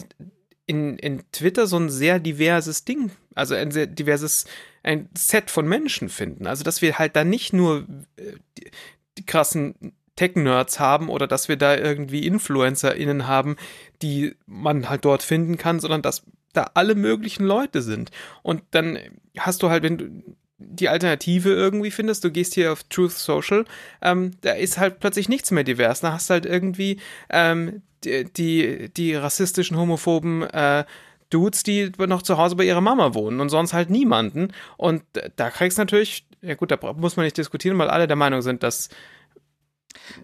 [0.66, 4.47] in, in Twitter so ein sehr diverses Ding, also ein sehr diverses,
[4.87, 6.46] ein Set von Menschen finden.
[6.46, 8.70] Also, dass wir halt da nicht nur äh, die,
[9.18, 13.57] die krassen Tech-Nerds haben oder dass wir da irgendwie InfluencerInnen haben,
[14.03, 18.11] die man halt dort finden kann, sondern dass da alle möglichen Leute sind.
[18.42, 18.99] Und dann
[19.37, 23.66] hast du halt, wenn du die Alternative irgendwie findest, du gehst hier auf Truth Social,
[24.01, 26.01] ähm, da ist halt plötzlich nichts mehr divers.
[26.01, 30.85] Da hast du halt irgendwie ähm, die, die, die, rassistischen, homophoben äh,
[31.31, 34.53] Dudes, die noch zu Hause bei ihrer Mama wohnen und sonst halt niemanden.
[34.77, 35.03] Und
[35.37, 38.43] da kriegst du natürlich, ja gut, da muss man nicht diskutieren, weil alle der Meinung
[38.43, 38.89] sind, dass,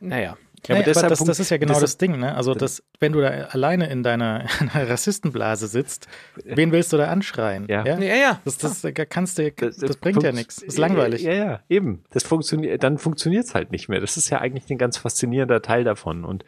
[0.01, 0.37] naja,
[0.69, 2.37] ja, aber, aber das, das, ist ja genau das Ding, ne?
[2.37, 6.07] Also, das, wenn du da alleine in deiner, in Rassistenblase sitzt,
[6.45, 7.67] wen willst du da anschreien?
[7.69, 8.15] Ja, ja, ja.
[8.15, 8.41] ja.
[8.45, 10.59] Das, das, kannst du, das, das bringt ja nichts.
[10.63, 11.23] Ist langweilig.
[11.23, 12.05] Ja, ja, eben.
[12.11, 14.01] Das funktioniert, dann funktioniert es halt nicht mehr.
[14.01, 16.25] Das ist ja eigentlich ein ganz faszinierender Teil davon.
[16.25, 16.45] Und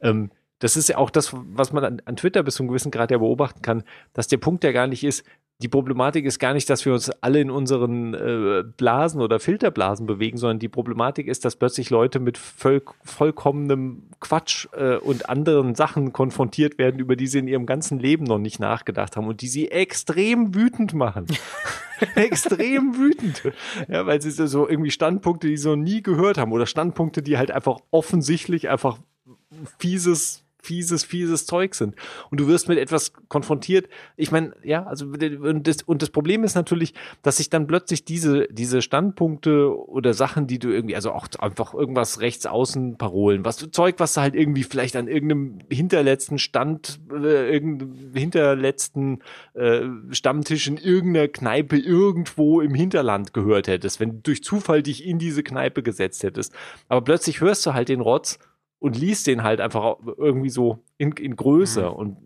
[0.00, 2.90] ähm, das ist ja auch das, was man an, an Twitter bis zu einem gewissen
[2.90, 5.24] Grad ja beobachten kann, dass der Punkt ja gar nicht ist,
[5.60, 10.06] die Problematik ist gar nicht, dass wir uns alle in unseren äh, Blasen oder Filterblasen
[10.06, 15.74] bewegen, sondern die Problematik ist, dass plötzlich Leute mit voll, vollkommenem Quatsch äh, und anderen
[15.74, 19.40] Sachen konfrontiert werden, über die sie in ihrem ganzen Leben noch nicht nachgedacht haben und
[19.40, 21.26] die sie extrem wütend machen.
[22.14, 23.42] extrem wütend.
[23.88, 27.36] Ja, weil sie so irgendwie Standpunkte, die sie noch nie gehört haben oder Standpunkte, die
[27.36, 28.98] halt einfach offensichtlich einfach
[29.78, 31.94] fieses fieses, fieses Zeug sind.
[32.30, 33.88] Und du wirst mit etwas konfrontiert.
[34.16, 38.04] Ich meine, ja, also und das, und das Problem ist natürlich, dass sich dann plötzlich
[38.04, 43.46] diese, diese Standpunkte oder Sachen, die du irgendwie, also auch einfach irgendwas rechts außen Parolen,
[43.46, 49.20] was du Zeug, was du halt irgendwie vielleicht an irgendeinem hinterletzten Stand, äh, irgendeinem hinterletzten
[49.54, 55.06] äh, Stammtisch in irgendeiner Kneipe irgendwo im Hinterland gehört hättest, wenn du durch Zufall dich
[55.06, 56.52] in diese Kneipe gesetzt hättest.
[56.88, 58.38] Aber plötzlich hörst du halt den Rotz
[58.80, 61.82] und liest den halt einfach irgendwie so in, in Größe.
[61.82, 61.92] Mhm.
[61.92, 62.16] Und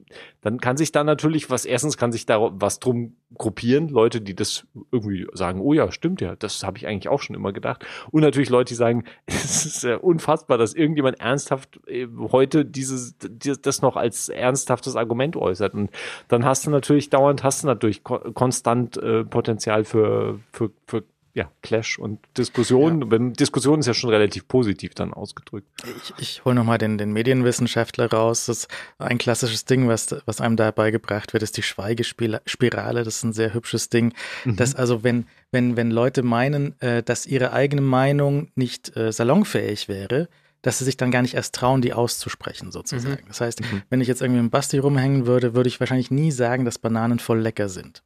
[0.42, 4.34] dann kann sich da natürlich was, erstens kann sich da was drum gruppieren, Leute, die
[4.34, 7.86] das irgendwie sagen, oh ja, stimmt ja, das habe ich eigentlich auch schon immer gedacht.
[8.10, 13.16] Und natürlich Leute, die sagen, es ist ja unfassbar, dass irgendjemand ernsthaft äh, heute dieses,
[13.18, 15.72] das noch als ernsthaftes Argument äußert.
[15.74, 15.90] Und
[16.28, 21.50] dann hast du natürlich dauernd, hast du natürlich konstant äh, Potenzial für, für, für ja,
[21.62, 23.10] Clash und Diskussion.
[23.10, 23.18] Ja.
[23.30, 25.66] Diskussion ist ja schon relativ positiv dann ausgedrückt.
[26.02, 28.46] Ich, ich hole nochmal den, den Medienwissenschaftler raus.
[28.46, 28.68] Das ist
[28.98, 33.04] ein klassisches Ding, was, was einem da beigebracht wird, ist die Schweigespirale.
[33.04, 34.12] Das ist ein sehr hübsches Ding.
[34.44, 34.56] Mhm.
[34.56, 39.88] Dass also, wenn, wenn, wenn Leute meinen, äh, dass ihre eigene Meinung nicht äh, salonfähig
[39.88, 40.28] wäre,
[40.60, 43.22] dass sie sich dann gar nicht erst trauen, die auszusprechen, sozusagen.
[43.22, 43.28] Mhm.
[43.28, 43.82] Das heißt, mhm.
[43.88, 47.18] wenn ich jetzt irgendwie im Basti rumhängen würde, würde ich wahrscheinlich nie sagen, dass Bananen
[47.18, 48.02] voll lecker sind.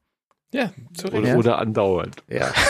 [0.52, 2.22] Ja, zu Oder, oder andauernd.
[2.28, 2.52] Ja.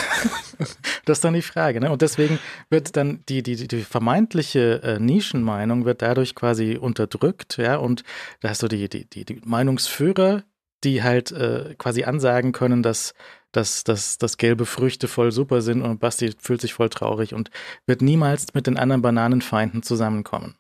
[1.05, 1.81] Das ist dann die Frage.
[1.81, 1.93] Ne?
[1.93, 2.39] Und deswegen
[2.71, 8.03] wird dann die, die, die vermeintliche äh, Nischenmeinung wird dadurch quasi unterdrückt, ja, und
[8.41, 10.43] da hast du die, die, die, die Meinungsführer,
[10.83, 13.15] die halt äh, quasi ansagen können, dass,
[13.53, 17.51] dass, dass, dass gelbe Früchte voll super sind und Basti fühlt sich voll traurig und
[17.87, 20.57] wird niemals mit den anderen Bananenfeinden zusammenkommen.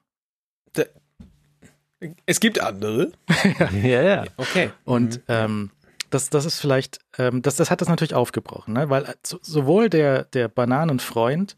[2.26, 3.12] Es gibt andere.
[3.82, 4.24] ja, ja.
[4.36, 4.70] Okay.
[4.84, 5.22] Und mhm.
[5.28, 5.70] ähm,
[6.10, 8.90] das, das ist vielleicht, ähm, das, das hat das natürlich aufgebrochen, ne?
[8.90, 11.56] weil äh, sowohl der, der Bananenfreund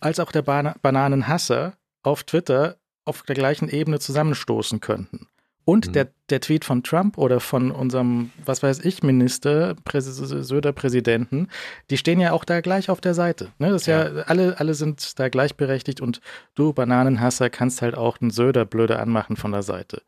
[0.00, 5.28] als auch der Bana Bananenhasser auf Twitter auf der gleichen Ebene zusammenstoßen könnten.
[5.64, 5.92] Und mhm.
[5.92, 11.48] der, der Tweet von Trump oder von unserem, was weiß ich, Minister, Präs Söder-Präsidenten,
[11.88, 13.52] die stehen ja auch da gleich auf der Seite.
[13.58, 13.70] Ne?
[13.70, 16.20] Das ist ja, ja, alle, alle sind da gleichberechtigt und
[16.54, 20.02] du, Bananenhasser, kannst halt auch einen Söder blöde anmachen von der Seite.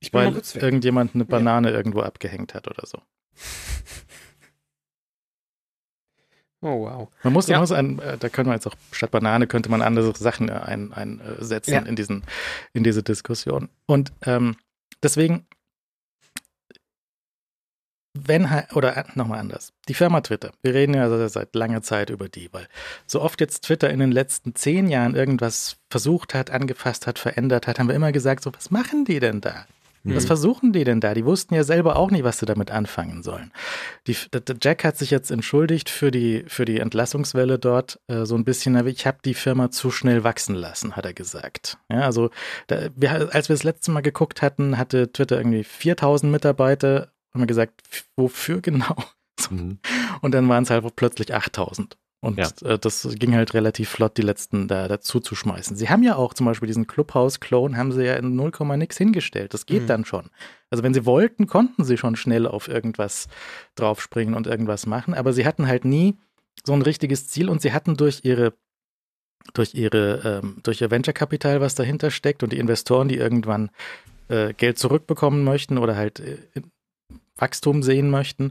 [0.00, 1.76] Ich bin Weil irgendjemand eine Banane ja.
[1.76, 3.00] irgendwo abgehängt hat oder so.
[6.62, 7.08] Oh, wow.
[7.22, 7.58] Man muss, ja.
[7.58, 11.74] muss ein, äh, da können wir jetzt auch, statt Banane könnte man andere Sachen einsetzen
[11.74, 11.88] ein, ja.
[11.88, 12.22] in, diesen,
[12.74, 13.70] in diese Diskussion.
[13.86, 14.56] Und ähm,
[15.02, 15.46] deswegen,
[18.12, 22.28] wenn, oder äh, nochmal anders, die Firma Twitter, wir reden ja seit langer Zeit über
[22.28, 22.68] die, weil
[23.06, 27.68] so oft jetzt Twitter in den letzten zehn Jahren irgendwas versucht hat, angefasst hat, verändert
[27.68, 29.66] hat, haben wir immer gesagt, so, was machen die denn da?
[30.02, 30.16] Mhm.
[30.16, 31.14] Was versuchen die denn da?
[31.14, 33.52] Die wussten ja selber auch nicht, was sie damit anfangen sollen.
[34.06, 34.16] Die,
[34.62, 38.86] Jack hat sich jetzt entschuldigt für die, für die Entlassungswelle dort äh, so ein bisschen.
[38.86, 41.78] Ich habe die Firma zu schnell wachsen lassen, hat er gesagt.
[41.90, 42.30] Ja, also
[42.68, 47.12] da, wir, als wir das letzte Mal geguckt hatten, hatte Twitter irgendwie 4000 Mitarbeiter.
[47.32, 47.82] Haben wir gesagt,
[48.16, 48.96] wofür genau?
[49.50, 49.78] Mhm.
[50.20, 51.96] Und dann waren es halt plötzlich 8000.
[52.20, 52.50] Und ja.
[52.68, 55.76] äh, das ging halt relativ flott, die letzten da dazu zu schmeißen.
[55.76, 59.54] Sie haben ja auch zum Beispiel diesen Clubhouse-Clone, haben sie ja in 0, nix hingestellt.
[59.54, 59.86] Das geht mhm.
[59.86, 60.30] dann schon.
[60.68, 63.28] Also wenn sie wollten, konnten sie schon schnell auf irgendwas
[63.74, 66.18] draufspringen und irgendwas machen, aber sie hatten halt nie
[66.64, 68.52] so ein richtiges Ziel und sie hatten durch ihre
[69.54, 73.70] durch ihre ähm, durch ihr Venture-Kapital, was dahinter steckt und die Investoren, die irgendwann
[74.28, 76.36] äh, Geld zurückbekommen möchten oder halt äh,
[77.36, 78.50] Wachstum sehen möchten,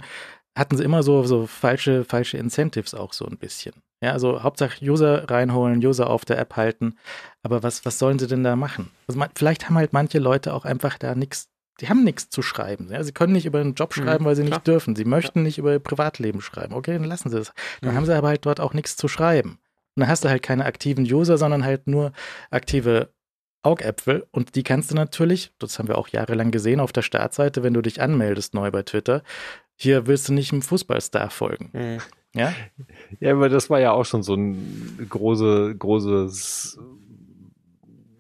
[0.59, 3.73] hatten sie immer so, so falsche, falsche Incentives auch so ein bisschen.
[4.01, 6.95] Ja, also Hauptsache User reinholen, User auf der App halten.
[7.43, 8.91] Aber was, was sollen sie denn da machen?
[9.07, 11.49] Also man, vielleicht haben halt manche Leute auch einfach da nichts,
[11.81, 12.89] die haben nichts zu schreiben.
[12.91, 13.03] Ja?
[13.03, 14.59] Sie können nicht über einen Job mhm, schreiben, weil sie klar.
[14.59, 14.95] nicht dürfen.
[14.95, 15.43] Sie möchten ja.
[15.43, 16.73] nicht über ihr Privatleben schreiben.
[16.73, 17.51] Okay, dann lassen sie es.
[17.81, 17.97] Dann mhm.
[17.97, 19.59] haben sie aber halt dort auch nichts zu schreiben.
[19.95, 22.13] Und dann hast du halt keine aktiven User, sondern halt nur
[22.51, 23.09] aktive
[23.61, 27.61] Augäpfel und die kannst du natürlich, das haben wir auch jahrelang gesehen auf der Startseite,
[27.61, 29.21] wenn du dich anmeldest neu bei Twitter,
[29.79, 31.69] hier willst du nicht einem Fußballstar folgen.
[31.73, 31.97] Mhm.
[32.35, 32.53] Ja?
[33.19, 36.79] Ja, aber das war ja auch schon so ein große, großes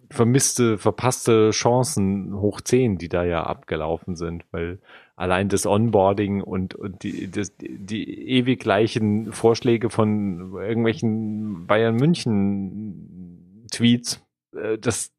[0.09, 4.79] vermisste, verpasste Chancen hoch 10, die da ja abgelaufen sind, weil
[5.15, 13.67] allein das Onboarding und, und die, das, die ewig gleichen Vorschläge von irgendwelchen Bayern München
[13.71, 15.11] Tweets, äh, das,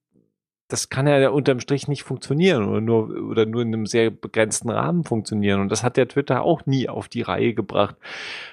[0.72, 4.70] das kann ja unterm Strich nicht funktionieren oder nur, oder nur in einem sehr begrenzten
[4.70, 5.61] Rahmen funktionieren.
[5.61, 7.96] Und das hat der Twitter auch nie auf die Reihe gebracht.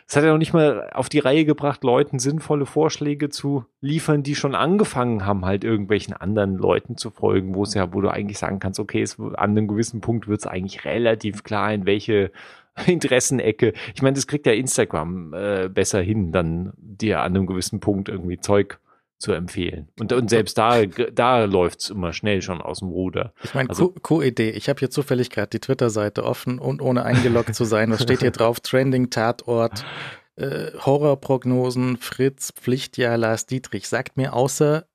[0.08, 4.24] Es hat ja noch nicht mal auf die Reihe gebracht, Leuten sinnvolle Vorschläge zu liefern,
[4.24, 8.10] die schon angefangen haben, halt irgendwelchen anderen Leuten zu folgen, wo es ja, wo du
[8.10, 11.86] eigentlich sagen kannst, okay, es, an einem gewissen Punkt wird es eigentlich relativ klar, in
[11.86, 12.32] welche
[12.88, 13.74] Interessenecke.
[13.94, 18.10] Ich meine, das kriegt ja Instagram äh, besser hin, dann dir an einem gewissen Punkt
[18.10, 18.80] irgendwie Zeug
[19.20, 19.90] zu empfehlen.
[20.00, 23.34] Und, und selbst da, da läuft's immer schnell schon aus dem Ruder.
[23.44, 24.52] Ich meine, also, Co-Idee.
[24.52, 27.92] Ich habe hier zufällig gerade die Twitter-Seite offen und ohne eingeloggt zu sein.
[27.92, 28.60] Was steht hier drauf?
[28.62, 29.86] Trending, Tatort,
[30.36, 33.88] äh, Horrorprognosen, Fritz, Pflichtjahr, Lars Dietrich.
[33.88, 34.86] Sagt mir außer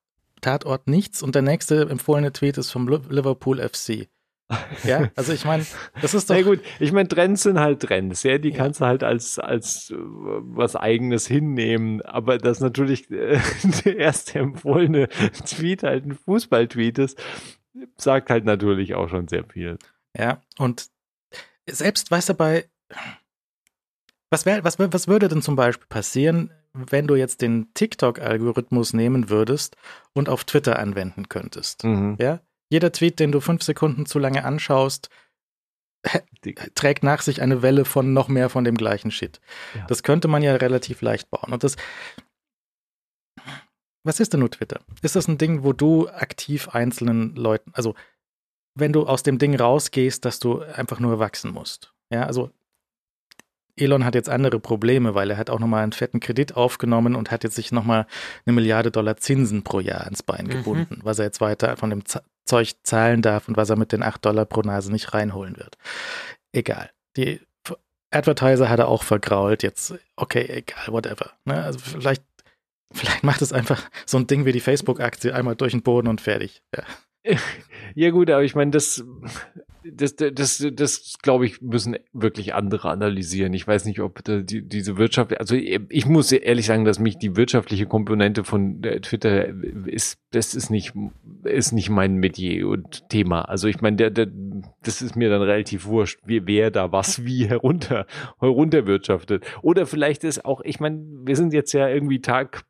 [0.40, 1.22] Tatort nichts.
[1.22, 4.08] Und der nächste empfohlene Tweet ist vom Liverpool FC.
[4.84, 5.64] Ja, also ich meine,
[6.00, 6.34] das ist doch.
[6.34, 6.60] Sehr gut.
[6.80, 8.38] Ich meine, Trends sind halt Trends, ja.
[8.38, 8.56] Die ja.
[8.56, 12.02] kannst du halt als, als äh, was Eigenes hinnehmen.
[12.02, 13.38] Aber dass natürlich äh,
[13.84, 15.08] der erste empfohlene
[15.46, 17.22] Tweet halt ein Fußball-Tweet ist,
[17.96, 19.78] sagt halt natürlich auch schon sehr viel.
[20.16, 20.88] Ja, und
[21.68, 22.64] selbst, weißt du, bei.
[24.30, 29.28] Was, wär, was, was würde denn zum Beispiel passieren, wenn du jetzt den TikTok-Algorithmus nehmen
[29.28, 29.76] würdest
[30.14, 31.84] und auf Twitter anwenden könntest?
[31.84, 32.16] Mhm.
[32.18, 32.40] Ja?
[32.72, 35.10] Jeder Tweet, den du fünf Sekunden zu lange anschaust,
[36.74, 39.42] trägt nach sich eine Welle von noch mehr von dem gleichen Shit.
[39.74, 39.84] Ja.
[39.88, 41.52] Das könnte man ja relativ leicht bauen.
[41.52, 41.76] Und das.
[44.04, 44.80] Was ist denn nur Twitter?
[45.02, 47.94] Ist das ein Ding, wo du aktiv einzelnen Leuten, also
[48.74, 51.92] wenn du aus dem Ding rausgehst, dass du einfach nur wachsen musst?
[52.10, 52.50] Ja, also
[53.76, 57.30] Elon hat jetzt andere Probleme, weil er hat auch nochmal einen fetten Kredit aufgenommen und
[57.30, 58.06] hat jetzt sich nochmal
[58.46, 60.50] eine Milliarde Dollar Zinsen pro Jahr ins Bein mhm.
[60.50, 62.04] gebunden, was er jetzt weiter von dem
[62.44, 65.76] Zeug zahlen darf und was er mit den 8 Dollar pro Nase nicht reinholen wird.
[66.52, 66.90] Egal.
[67.16, 67.40] Die,
[68.12, 69.62] Advertiser hat er auch vergrault.
[69.62, 71.32] Jetzt, okay, egal, whatever.
[71.44, 71.62] Ne?
[71.62, 72.22] Also vielleicht,
[72.92, 76.20] vielleicht macht es einfach so ein Ding wie die Facebook-Aktie einmal durch den Boden und
[76.20, 76.62] fertig.
[76.76, 76.84] Ja.
[77.94, 79.04] Ja gut, aber ich meine, das,
[79.84, 83.52] das, das, das, glaube ich, müssen wirklich andere analysieren.
[83.52, 87.36] Ich weiß nicht, ob die, diese Wirtschaft, also ich muss ehrlich sagen, dass mich die
[87.36, 89.48] wirtschaftliche Komponente von Twitter
[89.86, 90.94] ist, das ist nicht,
[91.44, 93.42] ist nicht mein Metier und Thema.
[93.42, 94.28] Also ich meine, der, der,
[94.82, 98.06] das ist mir dann relativ wurscht, wie, wer da was wie herunter,
[98.38, 99.44] herunterwirtschaftet.
[99.62, 102.64] Oder vielleicht ist auch, ich meine, wir sind jetzt ja irgendwie Tag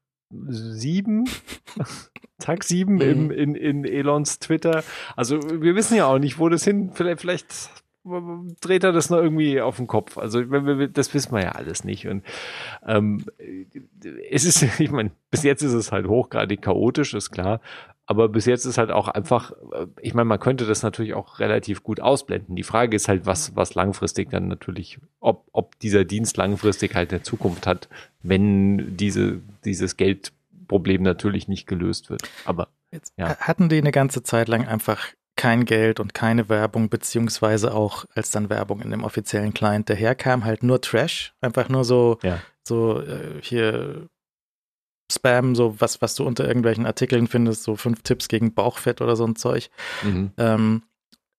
[0.48, 1.24] sieben,
[2.42, 3.30] Tag sieben mhm.
[3.30, 4.84] in, in Elons Twitter.
[5.16, 7.70] Also wir wissen ja auch nicht, wo das hin, vielleicht, vielleicht
[8.60, 10.18] dreht er das noch irgendwie auf den Kopf.
[10.18, 12.08] Also das wissen wir ja alles nicht.
[12.08, 12.24] Und
[12.86, 13.24] ähm,
[14.30, 17.60] es ist, ich meine, bis jetzt ist es halt hochgradig chaotisch, ist klar.
[18.04, 21.38] Aber bis jetzt ist halt auch einfach, äh, ich meine, man könnte das natürlich auch
[21.38, 22.56] relativ gut ausblenden.
[22.56, 27.12] Die Frage ist halt, was, was langfristig dann natürlich, ob, ob dieser Dienst langfristig halt
[27.12, 27.88] eine Zukunft hat,
[28.22, 29.96] wenn diese, dieses
[30.72, 32.22] Geldproblem natürlich nicht gelöst wird.
[32.44, 33.36] Aber jetzt ja.
[33.38, 38.30] hatten die eine ganze Zeit lang einfach kein Geld und keine Werbung, beziehungsweise auch als
[38.30, 42.40] dann Werbung in dem offiziellen Client daherkam, halt nur Trash, einfach nur so, ja.
[42.66, 44.08] so äh, hier
[45.10, 49.16] Spam, so was, was du unter irgendwelchen Artikeln findest, so fünf Tipps gegen Bauchfett oder
[49.16, 49.70] so ein Zeug.
[50.02, 50.32] Mhm.
[50.38, 50.82] Ähm,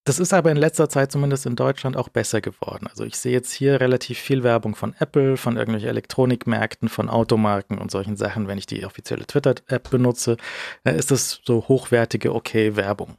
[0.05, 2.87] das ist aber in letzter Zeit zumindest in Deutschland auch besser geworden.
[2.87, 7.77] Also ich sehe jetzt hier relativ viel Werbung von Apple, von irgendwelchen Elektronikmärkten, von Automarken
[7.77, 8.47] und solchen Sachen.
[8.47, 10.37] Wenn ich die offizielle Twitter-App benutze,
[10.83, 13.17] dann ist das so hochwertige, okay Werbung.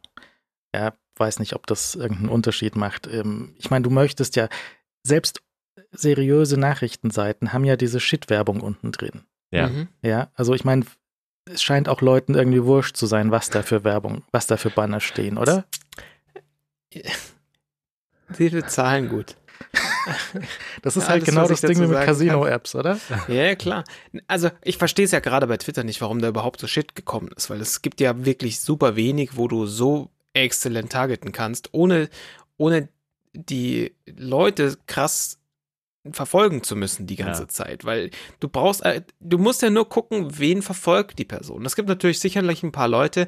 [0.75, 3.07] Ja, weiß nicht, ob das irgendeinen Unterschied macht.
[3.07, 4.49] Ähm, ich meine, du möchtest ja,
[5.07, 5.41] selbst
[5.91, 9.23] seriöse Nachrichtenseiten haben ja diese Shit-Werbung unten drin.
[9.51, 9.69] Ja.
[9.69, 9.89] Mhm.
[10.03, 10.85] Ja, also ich meine,
[11.51, 14.71] es scheint auch Leuten irgendwie wurscht zu sein, was da für Werbung, was da für
[14.71, 15.65] Banner stehen, oder?
[18.31, 19.37] Sie bezahlen gut.
[20.83, 22.99] Das ist ja, halt das, genau das Ding mit Casino-Apps, oder?
[23.29, 23.85] Ja, klar.
[24.27, 27.31] Also ich verstehe es ja gerade bei Twitter nicht, warum da überhaupt so Shit gekommen
[27.37, 32.11] ist, weil es gibt ja wirklich super wenig, wo du so exzellent targeten kannst, ohne,
[32.57, 32.89] ohne
[33.33, 35.39] die Leute krass
[36.11, 37.49] verfolgen zu müssen die ganze ja.
[37.49, 41.65] Zeit, weil du brauchst, äh, du musst ja nur gucken, wen verfolgt die Person.
[41.65, 43.27] Es gibt natürlich sicherlich ein paar Leute,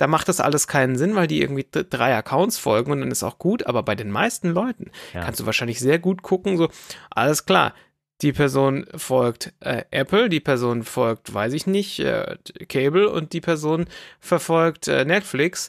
[0.00, 3.22] da macht das alles keinen Sinn, weil die irgendwie drei Accounts folgen und dann ist
[3.22, 5.20] auch gut, aber bei den meisten Leuten ja.
[5.20, 6.70] kannst du wahrscheinlich sehr gut gucken, so,
[7.10, 7.74] alles klar,
[8.22, 13.42] die Person folgt äh, Apple, die Person folgt, weiß ich nicht, äh, Cable und die
[13.42, 13.88] Person
[14.20, 15.68] verfolgt äh, Netflix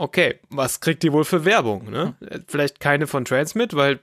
[0.00, 1.90] okay, was kriegt die wohl für Werbung?
[1.90, 2.14] Ne?
[2.48, 4.00] Vielleicht keine von Transmit, weil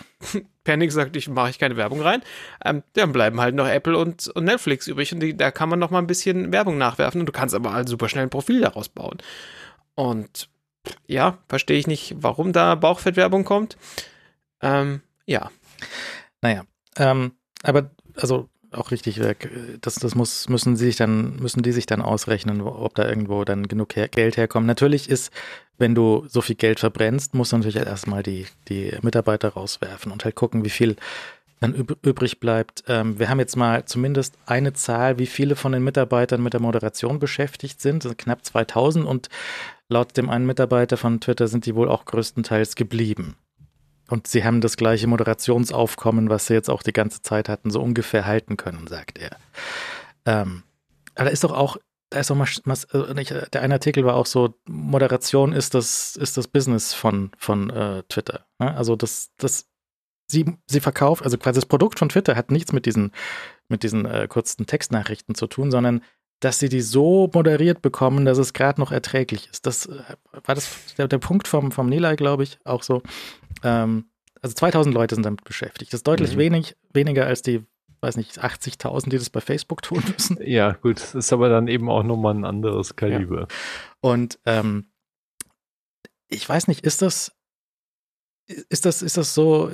[0.64, 2.22] Panic sagt, ich mache ich keine Werbung rein.
[2.64, 5.78] Ähm, dann bleiben halt noch Apple und, und Netflix übrig und die, da kann man
[5.78, 8.62] noch mal ein bisschen Werbung nachwerfen und du kannst aber halt super schnell ein Profil
[8.62, 9.18] daraus bauen.
[9.94, 10.48] Und
[11.06, 13.76] ja, verstehe ich nicht, warum da Bauchfettwerbung kommt.
[14.62, 15.50] Ähm, ja.
[16.40, 16.64] Naja,
[16.96, 19.50] ähm, aber also auch richtig weg.
[19.80, 23.44] Das, das muss, müssen sie sich dann, müssen die sich dann ausrechnen, ob da irgendwo
[23.44, 24.66] dann genug her Geld herkommt.
[24.66, 25.32] Natürlich ist,
[25.78, 30.12] wenn du so viel Geld verbrennst, musst du natürlich halt erstmal die, die Mitarbeiter rauswerfen
[30.12, 30.96] und halt gucken, wie viel
[31.60, 32.84] dann übrig bleibt.
[32.86, 36.60] Ähm, wir haben jetzt mal zumindest eine Zahl, wie viele von den Mitarbeitern mit der
[36.60, 38.02] Moderation beschäftigt sind.
[38.02, 39.28] Sind knapp 2000 und
[39.88, 43.36] laut dem einen Mitarbeiter von Twitter sind die wohl auch größtenteils geblieben.
[44.08, 47.82] Und sie haben das gleiche Moderationsaufkommen, was sie jetzt auch die ganze Zeit hatten, so
[47.82, 49.36] ungefähr halten können, sagt er.
[50.24, 50.62] Ähm,
[51.14, 51.76] aber da ist doch auch,
[52.10, 52.48] da ist doch mal,
[52.92, 57.32] äh, nicht, der eine Artikel war auch so, Moderation ist das, ist das Business von,
[57.36, 58.46] von äh, Twitter.
[58.58, 58.76] Ne?
[58.76, 59.68] Also das, das,
[60.28, 63.12] sie, sie verkauft, also quasi das Produkt von Twitter hat nichts mit diesen,
[63.68, 66.02] mit diesen äh, kurzen Textnachrichten zu tun, sondern
[66.40, 69.66] dass sie die so moderiert bekommen, dass es gerade noch erträglich ist.
[69.66, 70.02] Das äh,
[70.44, 73.02] war das der, der Punkt vom, vom Nilay, glaube ich, auch so.
[73.62, 74.06] Ähm,
[74.42, 75.92] also 2000 Leute sind damit beschäftigt.
[75.92, 76.40] Das ist deutlich mhm.
[76.40, 77.64] wenig, weniger als die,
[78.00, 80.38] weiß nicht, 80.000, die das bei Facebook tun müssen.
[80.42, 83.40] Ja, gut, das ist aber dann eben auch nochmal ein anderes Kaliber.
[83.40, 83.46] Ja.
[84.00, 84.86] Und ähm,
[86.28, 87.32] ich weiß nicht, ist das,
[88.46, 89.70] ist das, ist das so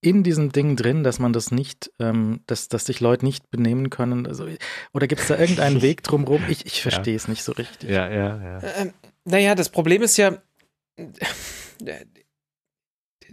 [0.00, 3.90] in diesem Ding drin, dass man das nicht, ähm, dass, dass sich Leute nicht benehmen
[3.90, 4.26] können?
[4.26, 4.46] Also,
[4.92, 6.44] oder gibt es da irgendeinen Weg drumherum?
[6.48, 7.90] Ich, ich verstehe es nicht so richtig.
[7.90, 8.62] Ja, ja, ja.
[8.76, 8.92] Ähm,
[9.24, 10.38] naja, das Problem ist ja,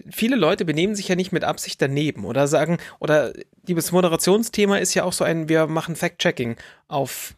[0.10, 4.94] viele Leute benehmen sich ja nicht mit Absicht daneben oder sagen, oder das Moderationsthema ist
[4.94, 7.36] ja auch so ein, wir machen Fact-Checking auf,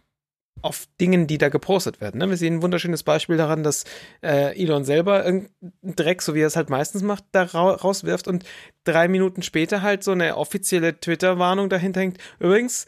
[0.62, 2.20] auf Dingen, die da gepostet werden.
[2.20, 2.30] Ne?
[2.30, 3.84] Wir sehen ein wunderschönes Beispiel daran, dass
[4.22, 5.52] äh, Elon selber irgendeinen
[5.84, 8.44] Dreck, so wie er es halt meistens macht, da ra rauswirft und
[8.84, 12.18] drei Minuten später halt so eine offizielle Twitter-Warnung dahinter hängt.
[12.40, 12.86] Übrigens,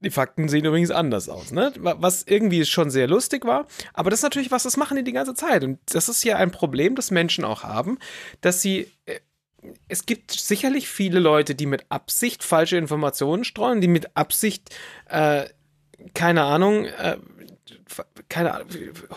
[0.00, 1.72] die Fakten sehen übrigens anders aus, ne?
[1.76, 3.66] Was irgendwie schon sehr lustig war.
[3.94, 5.64] Aber das ist natürlich was, das machen die die ganze Zeit.
[5.64, 7.98] Und das ist ja ein Problem, das Menschen auch haben,
[8.40, 9.18] dass sie äh,
[9.88, 14.74] es gibt sicherlich viele Leute, die mit Absicht falsche Informationen streuen, die mit Absicht,
[15.08, 15.46] äh,
[16.14, 17.18] keine Ahnung, äh,
[18.28, 18.64] keine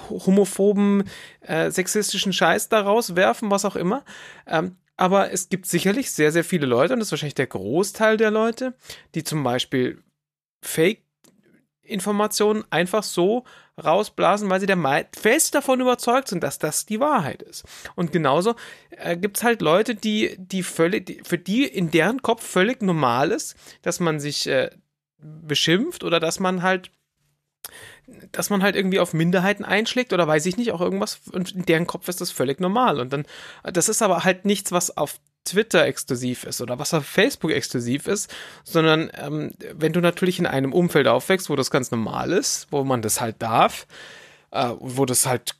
[0.10, 1.04] homophoben,
[1.42, 4.04] äh, sexistischen Scheiß daraus werfen, was auch immer.
[4.48, 8.18] Ähm, aber es gibt sicherlich sehr, sehr viele Leute, und das ist wahrscheinlich der Großteil
[8.18, 8.74] der Leute,
[9.16, 10.04] die zum Beispiel
[10.64, 13.46] Fake-Informationen einfach so
[13.84, 17.64] rausblasen, weil sie der fest davon überzeugt sind, dass das die Wahrheit ist.
[17.96, 18.56] Und genauso
[18.92, 22.84] äh, gibt es halt Leute, die, die völlig, die, für die in deren Kopf völlig
[22.84, 24.70] normal ist, dass man sich äh,
[25.22, 26.92] beschimpft oder dass man halt
[28.32, 31.66] dass man halt irgendwie auf Minderheiten einschlägt oder weiß ich nicht, auch irgendwas, und in
[31.66, 33.00] deren Kopf ist das völlig normal.
[33.00, 33.26] Und dann,
[33.64, 38.08] das ist aber halt nichts, was auf Twitter exklusiv ist oder was auf Facebook exklusiv
[38.08, 42.68] ist, sondern ähm, wenn du natürlich in einem Umfeld aufwächst, wo das ganz normal ist,
[42.72, 43.88] wo man das halt darf,
[44.52, 45.56] äh, wo das halt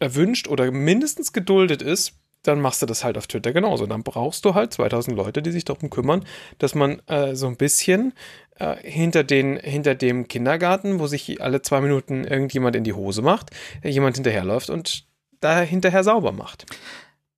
[0.00, 2.14] erwünscht oder mindestens geduldet ist,
[2.44, 3.86] dann machst du das halt auf Twitter genauso.
[3.86, 6.24] Dann brauchst du halt 2000 Leute, die sich darum kümmern,
[6.58, 8.12] dass man äh, so ein bisschen
[8.58, 13.22] äh, hinter, den, hinter dem Kindergarten, wo sich alle zwei Minuten irgendjemand in die Hose
[13.22, 13.50] macht,
[13.82, 15.06] jemand hinterherläuft und
[15.40, 16.66] da hinterher sauber macht.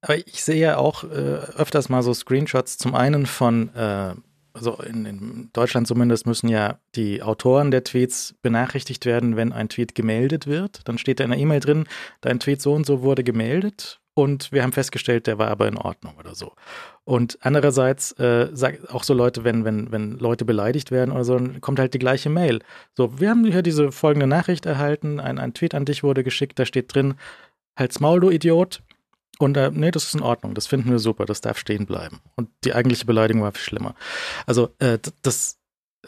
[0.03, 4.15] Aber ich sehe ja auch äh, öfters mal so Screenshots zum einen von, äh,
[4.53, 9.69] also in, in, Deutschland zumindest müssen ja die Autoren der Tweets benachrichtigt werden, wenn ein
[9.69, 10.81] Tweet gemeldet wird.
[10.85, 11.87] Dann steht da in der E-Mail drin,
[12.21, 15.77] dein Tweet so und so wurde gemeldet und wir haben festgestellt, der war aber in
[15.77, 16.55] Ordnung oder so.
[17.05, 21.35] Und andererseits äh, sag, auch so Leute, wenn, wenn, wenn Leute beleidigt werden oder so,
[21.35, 22.61] dann kommt halt die gleiche Mail.
[22.95, 26.59] So, wir haben hier diese folgende Nachricht erhalten, ein, ein Tweet an dich wurde geschickt,
[26.59, 27.17] da steht drin,
[27.77, 28.81] halt's Maul, du Idiot.
[29.39, 32.21] Und äh, nee, das ist in Ordnung, das finden wir super, das darf stehen bleiben.
[32.37, 33.95] Und die eigentliche Beleidigung war viel schlimmer.
[34.47, 35.59] Also, äh, das,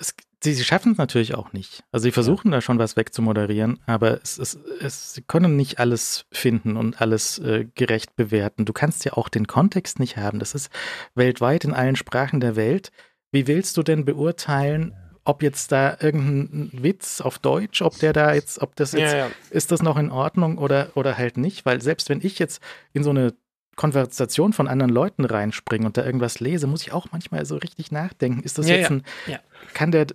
[0.01, 1.83] es, sie, sie schaffen es natürlich auch nicht.
[1.93, 2.59] Also sie versuchen ja.
[2.59, 7.39] da schon was wegzumoderieren, aber es, es, es, sie können nicht alles finden und alles
[7.39, 8.65] äh, gerecht bewerten.
[8.65, 10.39] Du kannst ja auch den Kontext nicht haben.
[10.39, 10.71] Das ist
[11.15, 12.91] weltweit in allen Sprachen der Welt.
[13.31, 18.33] Wie willst du denn beurteilen, ob jetzt da irgendein Witz auf Deutsch, ob der da
[18.33, 19.31] jetzt, ob das jetzt, ja, ja.
[19.51, 21.67] ist das noch in Ordnung oder, oder halt nicht?
[21.67, 22.63] Weil selbst wenn ich jetzt
[22.95, 23.35] in so eine
[23.79, 27.93] Konversation von anderen Leuten reinspringe und da irgendwas lese, muss ich auch manchmal so richtig
[27.93, 28.43] nachdenken.
[28.43, 29.39] Ist das ja, jetzt ein, ja.
[29.73, 30.09] kann der,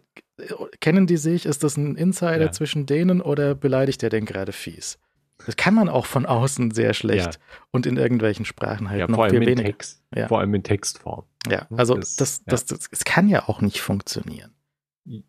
[0.81, 2.51] kennen die sich, ist das ein Insider ja.
[2.51, 4.99] zwischen denen oder beleidigt der denn gerade fies?
[5.45, 7.39] Das kann man auch von außen sehr schlecht
[7.71, 9.63] und in irgendwelchen Sprachen halt noch viel weniger.
[9.63, 11.23] Text, Vor allem in Textform.
[11.49, 14.53] Ja, also das, das, das, das, das kann ja auch nicht funktionieren.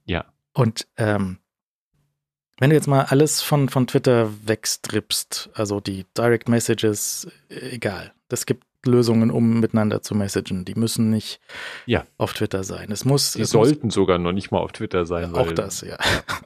[0.04, 0.26] Ja.
[0.52, 1.38] Und ähm,
[2.58, 8.12] wenn du jetzt mal alles von, von Twitter wegstrippst, also die Direct Messages, egal.
[8.34, 10.64] Es gibt Lösungen, um miteinander zu messagen.
[10.64, 11.40] Die müssen nicht
[11.86, 12.04] ja.
[12.18, 12.90] auf Twitter sein.
[12.92, 13.32] Es muss.
[13.32, 15.34] Die es sollten muss, sogar noch nicht mal auf Twitter sein.
[15.34, 15.96] Auch das, ja.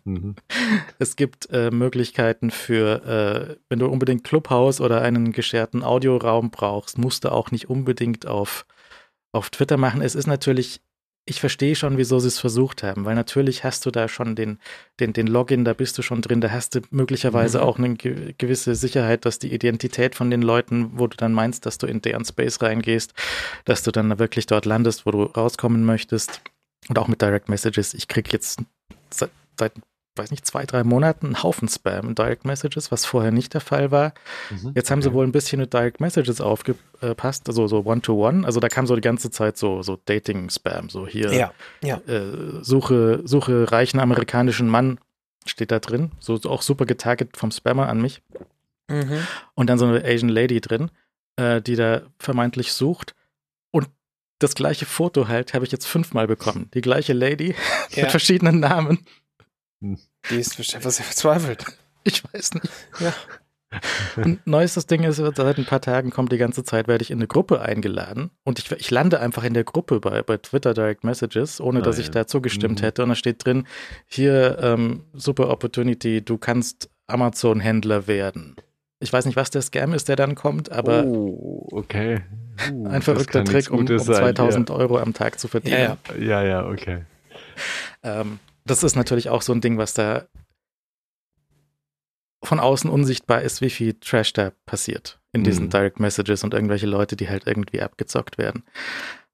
[0.04, 0.36] Mhm.
[0.98, 6.98] Es gibt äh, Möglichkeiten für, äh, wenn du unbedingt Clubhouse oder einen gescherten Audioraum brauchst,
[6.98, 8.66] musst du auch nicht unbedingt auf,
[9.32, 10.02] auf Twitter machen.
[10.02, 10.80] Es ist natürlich
[11.28, 14.58] ich verstehe schon, wieso sie es versucht haben, weil natürlich hast du da schon den,
[14.98, 17.64] den, den Login, da bist du schon drin, da hast du möglicherweise mhm.
[17.64, 21.76] auch eine gewisse Sicherheit, dass die Identität von den Leuten, wo du dann meinst, dass
[21.76, 23.12] du in deren Space reingehst,
[23.66, 26.40] dass du dann wirklich dort landest, wo du rauskommen möchtest.
[26.88, 27.92] Und auch mit Direct Messages.
[27.92, 28.62] Ich kriege jetzt
[29.10, 29.72] seit, seit
[30.18, 33.60] weiß nicht, zwei, drei Monaten einen Haufen Spam in Direct Messages, was vorher nicht der
[33.60, 34.12] Fall war.
[34.50, 35.08] Mhm, Jetzt haben okay.
[35.08, 38.40] sie wohl ein bisschen mit Direct Messages aufgepasst, also so One-to-One.
[38.40, 38.44] -one.
[38.44, 41.52] Also da kam so die ganze Zeit so, so Dating-Spam, so hier ja,
[41.82, 41.96] ja.
[42.06, 44.98] Äh, suche, suche reichen amerikanischen Mann,
[45.46, 46.12] steht da drin.
[46.20, 48.22] So, auch super getarget vom Spammer an mich.
[48.88, 49.26] Mhm.
[49.54, 50.90] Und dann so eine Asian Lady drin,
[51.36, 53.14] äh, die da vermeintlich sucht.
[53.70, 53.88] Und
[54.38, 56.70] das gleiche Foto halt habe ich jetzt fünfmal bekommen.
[56.74, 57.54] Die gleiche Lady
[57.90, 58.02] ja.
[58.02, 59.04] mit verschiedenen Namen.
[60.30, 61.64] Die ist bestimmt was verzweifelt.
[62.04, 62.68] Ich weiß nicht.
[63.00, 63.12] Ja.
[64.16, 67.18] Und neuestes Ding ist, seit ein paar Tagen kommt die ganze Zeit, werde ich in
[67.18, 71.04] eine Gruppe eingeladen und ich, ich lande einfach in der Gruppe bei, bei Twitter Direct
[71.04, 72.84] Messages, ohne dass ich da zugestimmt mhm.
[72.84, 73.02] hätte.
[73.02, 73.66] Und da steht drin,
[74.06, 78.56] hier, ähm, super Opportunity, du kannst Amazon-Händler werden.
[79.00, 82.22] Ich weiß nicht, was der Scam ist, der dann kommt, aber oh, okay.
[82.72, 84.74] Uh, ein verrückter Trick, um, um 2000 ja.
[84.74, 85.96] Euro am Tag zu verdienen.
[86.08, 87.04] Ja, ja, ja, okay.
[88.02, 88.40] Ähm,
[88.70, 90.26] das ist natürlich auch so ein Ding, was da
[92.42, 95.70] von außen unsichtbar ist, wie viel Trash da passiert in diesen mhm.
[95.70, 98.62] Direct Messages und irgendwelche Leute, die halt irgendwie abgezockt werden.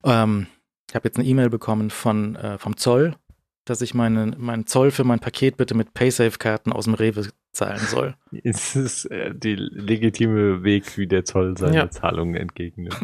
[0.05, 0.47] Ähm,
[0.89, 3.17] ich habe jetzt eine E-Mail bekommen von, äh, vom Zoll,
[3.65, 7.81] dass ich meinen mein Zoll für mein Paket bitte mit Paysafe-Karten aus dem Rewe zahlen
[7.81, 8.15] soll.
[8.43, 11.91] Es ist äh, der legitime Weg, wie der Zoll seine ja.
[11.91, 12.95] Zahlungen entgegnet.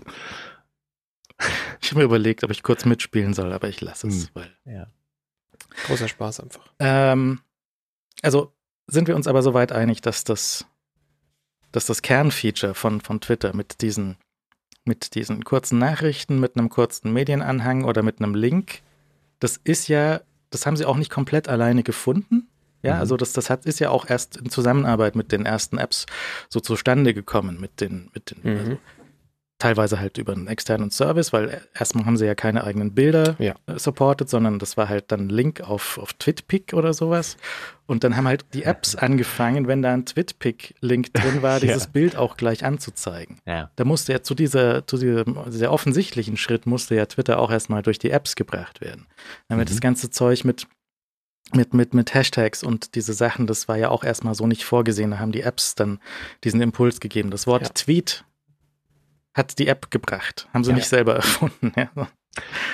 [1.81, 4.28] Ich habe mir überlegt, ob ich kurz mitspielen soll, aber ich lasse es, hm.
[4.35, 4.87] weil ja.
[5.87, 6.73] Großer Spaß einfach.
[6.79, 7.41] Ähm,
[8.23, 8.53] also
[8.87, 10.67] sind wir uns aber soweit einig, dass das,
[11.73, 14.17] dass das Kernfeature von, von Twitter mit diesen
[14.85, 18.83] mit diesen kurzen Nachrichten, mit einem kurzen Medienanhang oder mit einem Link,
[19.39, 22.49] das ist ja, das haben sie auch nicht komplett alleine gefunden.
[22.83, 23.01] Ja, mhm.
[23.01, 26.07] also das, das hat, ist ja auch erst in Zusammenarbeit mit den ersten Apps
[26.49, 28.59] so zustande gekommen, mit den, mit den, mhm.
[28.59, 28.79] also
[29.61, 33.55] teilweise halt über einen externen Service, weil erstmal haben sie ja keine eigenen Bilder ja.
[33.67, 37.37] Äh, supported, sondern das war halt dann Link auf, auf TwitPic oder sowas.
[37.87, 41.91] Und dann haben halt die Apps angefangen, wenn da ein TwitPic-Link drin war, dieses ja.
[41.93, 43.39] Bild auch gleich anzuzeigen.
[43.47, 43.71] Ja.
[43.77, 47.83] Da musste ja zu dieser, zu diesem sehr offensichtlichen Schritt musste ja Twitter auch erstmal
[47.83, 49.07] durch die Apps gebracht werden.
[49.49, 49.73] Dann wird mhm.
[49.73, 50.67] das ganze Zeug mit
[51.53, 55.11] mit, mit, mit Hashtags und diese Sachen, das war ja auch erstmal so nicht vorgesehen.
[55.11, 55.99] Da haben die Apps dann
[56.45, 57.33] diesen Impuls gegeben.
[57.33, 57.69] Das Wort ja.
[57.71, 58.25] Tweet
[59.35, 60.49] hat die App gebracht.
[60.53, 60.76] Haben sie ja.
[60.76, 61.72] nicht selber erfunden.
[61.76, 62.09] Ja,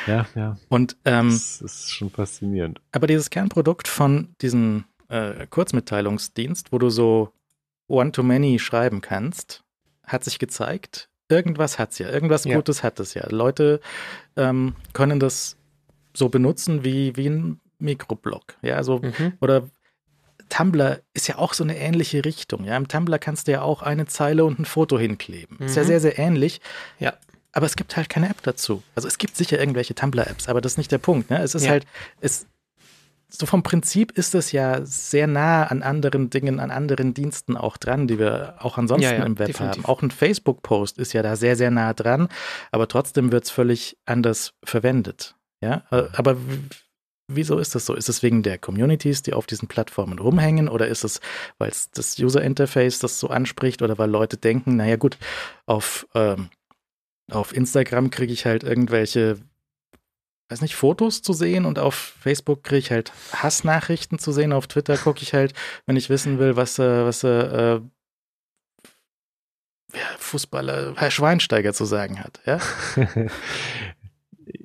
[0.06, 0.26] ja.
[0.34, 0.56] ja.
[0.68, 2.80] Und ähm, das ist schon faszinierend.
[2.92, 7.32] Aber dieses Kernprodukt von diesem äh, Kurzmitteilungsdienst, wo du so
[7.88, 9.62] One-to-Many schreiben kannst,
[10.04, 12.44] hat sich gezeigt, irgendwas hat es ja, irgendwas.
[12.44, 13.26] Gutes hat es ja.
[13.30, 13.80] Leute
[14.36, 15.56] ähm, können das
[16.14, 18.56] so benutzen wie, wie ein Mikroblog.
[18.62, 19.34] Ja, also, mhm.
[19.40, 19.68] oder
[20.48, 22.64] Tumblr ist ja auch so eine ähnliche Richtung.
[22.64, 25.56] Ja, im Tumblr kannst du ja auch eine Zeile und ein Foto hinkleben.
[25.58, 25.66] Mhm.
[25.66, 25.86] Ist ja mhm.
[25.86, 26.60] sehr, sehr ähnlich.
[26.98, 27.14] Ja.
[27.52, 28.82] Aber es gibt halt keine App dazu.
[28.94, 31.30] Also es gibt sicher irgendwelche Tumblr-Apps, aber das ist nicht der Punkt.
[31.30, 31.40] Ne?
[31.40, 31.70] Es ist ja.
[31.70, 31.86] halt,
[32.20, 32.46] es,
[33.28, 37.76] so vom Prinzip ist es ja sehr nah an anderen Dingen, an anderen Diensten auch
[37.76, 39.84] dran, die wir auch ansonsten ja, ja, im Web definitiv.
[39.84, 39.90] haben.
[39.90, 42.28] Auch ein Facebook-Post ist ja da sehr, sehr nah dran,
[42.70, 45.34] aber trotzdem wird es völlig anders verwendet.
[45.62, 46.36] Ja, äh, aber
[47.28, 47.94] Wieso ist das so?
[47.94, 51.20] Ist es wegen der Communities, die auf diesen Plattformen rumhängen oder ist es,
[51.58, 55.18] weil es das User Interface das so anspricht oder weil Leute denken, naja gut,
[55.66, 56.50] auf, ähm,
[57.28, 59.38] auf Instagram kriege ich halt irgendwelche,
[60.50, 64.68] weiß nicht, Fotos zu sehen und auf Facebook kriege ich halt Hassnachrichten zu sehen, auf
[64.68, 65.52] Twitter gucke ich halt,
[65.86, 67.80] wenn ich wissen will, was, äh, was äh,
[70.18, 72.60] Fußballer Herr Schweinsteiger zu sagen hat, ja?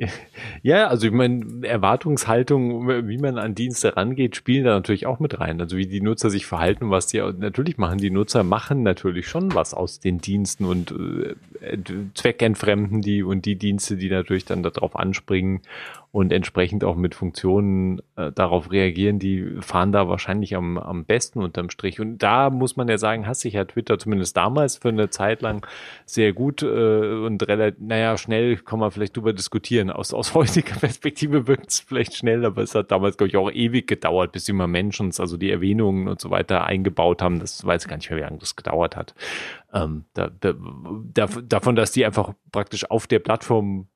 [0.64, 5.40] Ja, also ich meine, Erwartungshaltung, wie man an Dienste rangeht, spielen da natürlich auch mit
[5.40, 5.60] rein.
[5.60, 7.98] Also wie die Nutzer sich verhalten, was die natürlich machen.
[7.98, 11.78] Die Nutzer machen natürlich schon was aus den Diensten und äh,
[12.14, 15.62] zweckentfremden die und die Dienste, die natürlich dann darauf anspringen
[16.12, 21.42] und entsprechend auch mit Funktionen äh, darauf reagieren, die fahren da wahrscheinlich am, am besten
[21.42, 22.02] unterm Strich.
[22.02, 25.42] Und da muss man ja sagen, hat sich ja Twitter zumindest damals für eine Zeit
[25.42, 25.66] lang
[26.06, 29.90] sehr gut äh, und relativ, naja, schnell kann man vielleicht drüber diskutieren.
[29.90, 33.50] Aus, aus heutiger Perspektive wirkt es vielleicht schnell, aber es hat damals, glaube ich, auch
[33.50, 37.40] ewig gedauert, bis immer Menschen, also die Erwähnungen und so weiter eingebaut haben.
[37.40, 39.16] Das weiß ich gar nicht mehr, wie lange das gedauert hat.
[39.74, 40.56] Ähm, da, da,
[41.42, 43.88] davon, dass die einfach praktisch auf der Plattform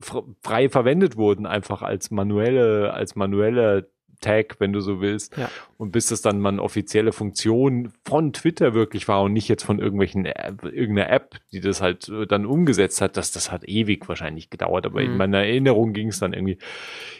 [0.00, 3.90] frei verwendet wurden, einfach als manuelle, als manuelle
[4.20, 5.36] Tag, wenn du so willst.
[5.36, 5.50] Ja.
[5.78, 9.62] Und bis das dann mal eine offizielle Funktion von Twitter wirklich war und nicht jetzt
[9.62, 14.08] von irgendwelchen irgendeiner App, die das halt äh, dann umgesetzt hat, dass das hat ewig
[14.08, 14.86] wahrscheinlich gedauert.
[14.86, 15.06] Aber mhm.
[15.06, 16.58] in meiner Erinnerung ging es dann irgendwie,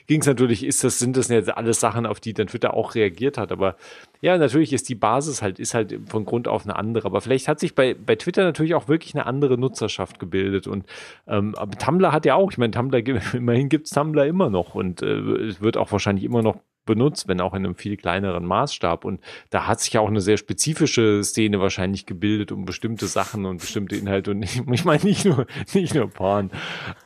[0.06, 2.94] ging es natürlich, ist das, sind das jetzt alles Sachen, auf die dann Twitter auch
[2.94, 3.52] reagiert hat.
[3.52, 3.76] Aber
[4.20, 7.06] ja, natürlich ist die Basis halt, ist halt von Grund auf eine andere.
[7.06, 10.66] Aber vielleicht hat sich bei, bei Twitter natürlich auch wirklich eine andere Nutzerschaft gebildet.
[10.66, 10.86] Und
[11.26, 13.02] ähm, Tumblr hat ja auch, ich meine, Tumblr,
[13.34, 17.40] immerhin gibt's Tumblr immer noch und äh, es wird auch wahrscheinlich immer noch benutzt, wenn
[17.40, 19.04] auch in einem viel kleineren Maßstab.
[19.04, 19.20] Und
[19.50, 23.60] da hat sich ja auch eine sehr spezifische Szene wahrscheinlich gebildet um bestimmte Sachen und
[23.60, 24.30] bestimmte Inhalte.
[24.30, 26.50] Und ich, meine nicht nur, nicht nur Porn.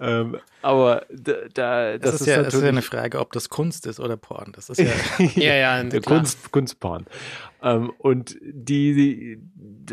[0.01, 3.49] Ähm, aber da, da das, das ist, ist, ja, ist ja eine Frage, ob das
[3.49, 4.53] Kunst ist oder Porn.
[4.55, 4.91] Das ist ja,
[5.35, 7.07] ja, ja, Kunst, Kunstporn.
[7.63, 9.39] Ähm, und die, die,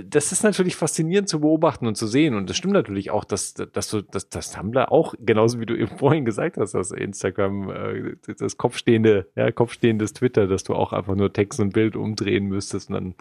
[0.09, 2.35] das ist natürlich faszinierend zu beobachten und zu sehen.
[2.35, 5.75] Und das stimmt natürlich auch, dass, dass du, dass das Tumblr auch, genauso wie du
[5.75, 10.93] eben vorhin gesagt hast, dass Instagram, äh, das kopfstehende, ja, kopfstehendes Twitter, dass du auch
[10.93, 13.15] einfach nur Text und Bild umdrehen müsstest und dann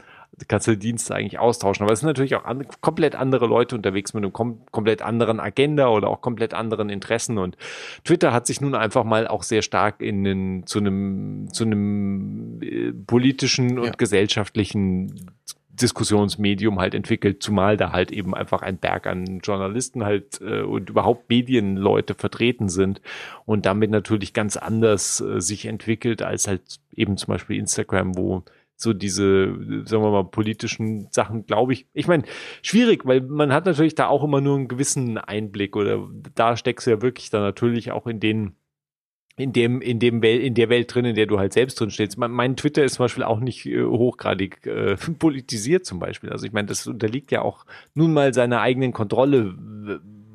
[0.49, 1.85] kannst du die Dienste eigentlich austauschen.
[1.85, 5.41] Aber es sind natürlich auch an, komplett andere Leute unterwegs mit einem kom komplett anderen
[5.41, 7.39] Agenda oder auch komplett anderen Interessen.
[7.39, 7.57] Und
[8.05, 12.61] Twitter hat sich nun einfach mal auch sehr stark in den, zu einem, zu einem
[12.63, 13.93] äh, politischen und ja.
[13.97, 15.31] gesellschaftlichen
[15.77, 20.91] Diskussionsmedium halt entwickelt, zumal da halt eben einfach ein Berg an Journalisten halt äh, und
[20.91, 23.01] überhaupt Medienleute vertreten sind
[23.45, 26.63] und damit natürlich ganz anders äh, sich entwickelt als halt
[26.95, 28.43] eben zum Beispiel Instagram, wo
[28.77, 29.47] so diese,
[29.87, 31.87] sagen wir mal, politischen Sachen, glaube ich.
[31.93, 32.25] Ich meine,
[32.63, 36.87] schwierig, weil man hat natürlich da auch immer nur einen gewissen Einblick oder da steckst
[36.87, 38.57] du ja wirklich dann natürlich auch in den
[39.39, 41.91] in dem, in dem Welt, in der Welt drin, in der du halt selbst drin
[41.91, 42.17] stehst.
[42.17, 46.31] Mein, mein Twitter ist zum Beispiel auch nicht äh, hochgradig äh, politisiert zum Beispiel.
[46.31, 49.55] Also ich meine, das unterliegt ja auch nun mal seiner eigenen Kontrolle,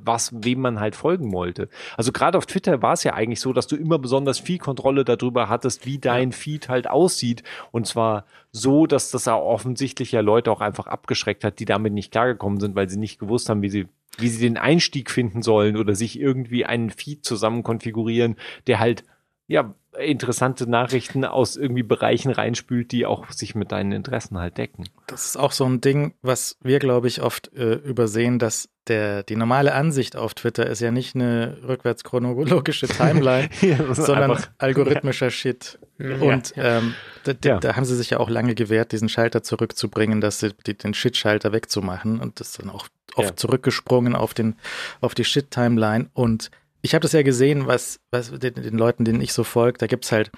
[0.03, 1.69] was, wem man halt folgen wollte.
[1.97, 5.05] Also gerade auf Twitter war es ja eigentlich so, dass du immer besonders viel Kontrolle
[5.05, 7.43] darüber hattest, wie dein Feed halt aussieht.
[7.71, 11.93] Und zwar so, dass das auch offensichtlich ja Leute auch einfach abgeschreckt hat, die damit
[11.93, 13.87] nicht klargekommen sind, weil sie nicht gewusst haben, wie sie
[14.17, 18.35] wie sie den Einstieg finden sollen oder sich irgendwie einen Feed zusammen konfigurieren,
[18.67, 19.05] der halt
[19.47, 24.85] ja interessante Nachrichten aus irgendwie Bereichen reinspült, die auch sich mit deinen Interessen halt decken.
[25.07, 29.23] Das ist auch so ein Ding, was wir, glaube ich, oft äh, übersehen, dass der,
[29.23, 34.49] die normale Ansicht auf Twitter ist ja nicht eine rückwärts chronologische Timeline, ja, sondern einfach,
[34.57, 35.31] algorithmischer ja.
[35.31, 35.79] Shit.
[35.99, 40.19] Und ja, ähm, da, da, haben sie sich ja auch lange gewehrt, diesen Schalter zurückzubringen,
[40.19, 44.55] dass sie die, den Shit-Schalter wegzumachen und das dann auch oft zurückgesprungen auf den
[45.01, 46.49] auf die Shit-Timeline und
[46.81, 49.87] ich habe das ja gesehen, was, was den, den Leuten, denen ich so folge, da
[49.87, 50.31] gibt's halt,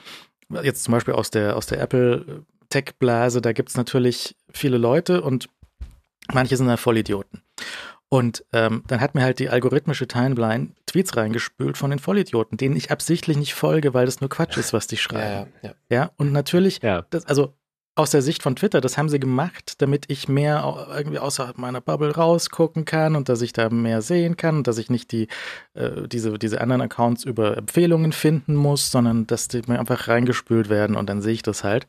[0.61, 5.47] jetzt zum Beispiel aus der, aus der Apple Tech-Blase, da gibt's natürlich viele Leute und
[6.31, 7.43] manche sind da Vollidioten.
[8.09, 12.75] Und ähm, dann hat mir halt die algorithmische Timeline Tweets reingespült von den Vollidioten, denen
[12.75, 15.51] ich absichtlich nicht folge, weil das nur Quatsch ist, was die schreiben.
[15.63, 15.97] Ja, ja, ja.
[15.97, 17.07] ja und natürlich, ja.
[17.09, 17.55] Das, also
[17.95, 21.79] aus der Sicht von Twitter, das haben sie gemacht, damit ich mehr irgendwie außerhalb meiner
[21.79, 25.27] Bubble rausgucken kann und dass ich da mehr sehen kann und dass ich nicht die,
[25.75, 30.69] äh, diese, diese anderen Accounts über Empfehlungen finden muss, sondern dass die mir einfach reingespült
[30.69, 31.85] werden und dann sehe ich das halt.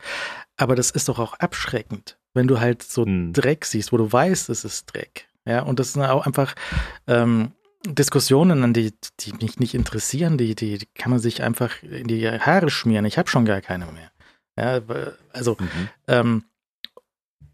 [0.56, 3.32] Aber das ist doch auch abschreckend, wenn du halt so hm.
[3.32, 5.26] Dreck siehst, wo du weißt, es ist Dreck.
[5.46, 6.54] Ja, und das sind auch einfach
[7.06, 7.52] ähm,
[7.86, 12.06] Diskussionen, an die, die mich nicht interessieren, die, die, die kann man sich einfach in
[12.06, 13.04] die Haare schmieren.
[13.04, 14.10] Ich habe schon gar keine mehr.
[14.56, 14.80] Ja,
[15.32, 15.88] also mhm.
[16.06, 16.44] ähm,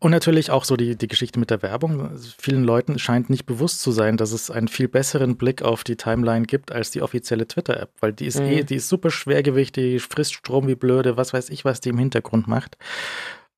[0.03, 2.09] und natürlich auch so die, die Geschichte mit der Werbung.
[2.09, 5.85] Also vielen Leuten scheint nicht bewusst zu sein, dass es einen viel besseren Blick auf
[5.85, 8.53] die Timeline gibt als die offizielle Twitter-App, weil die ist eh, mhm.
[8.53, 11.91] eh, die ist super schwergewichtig, die frisst Strom wie blöde, was weiß ich, was die
[11.91, 12.79] im Hintergrund macht.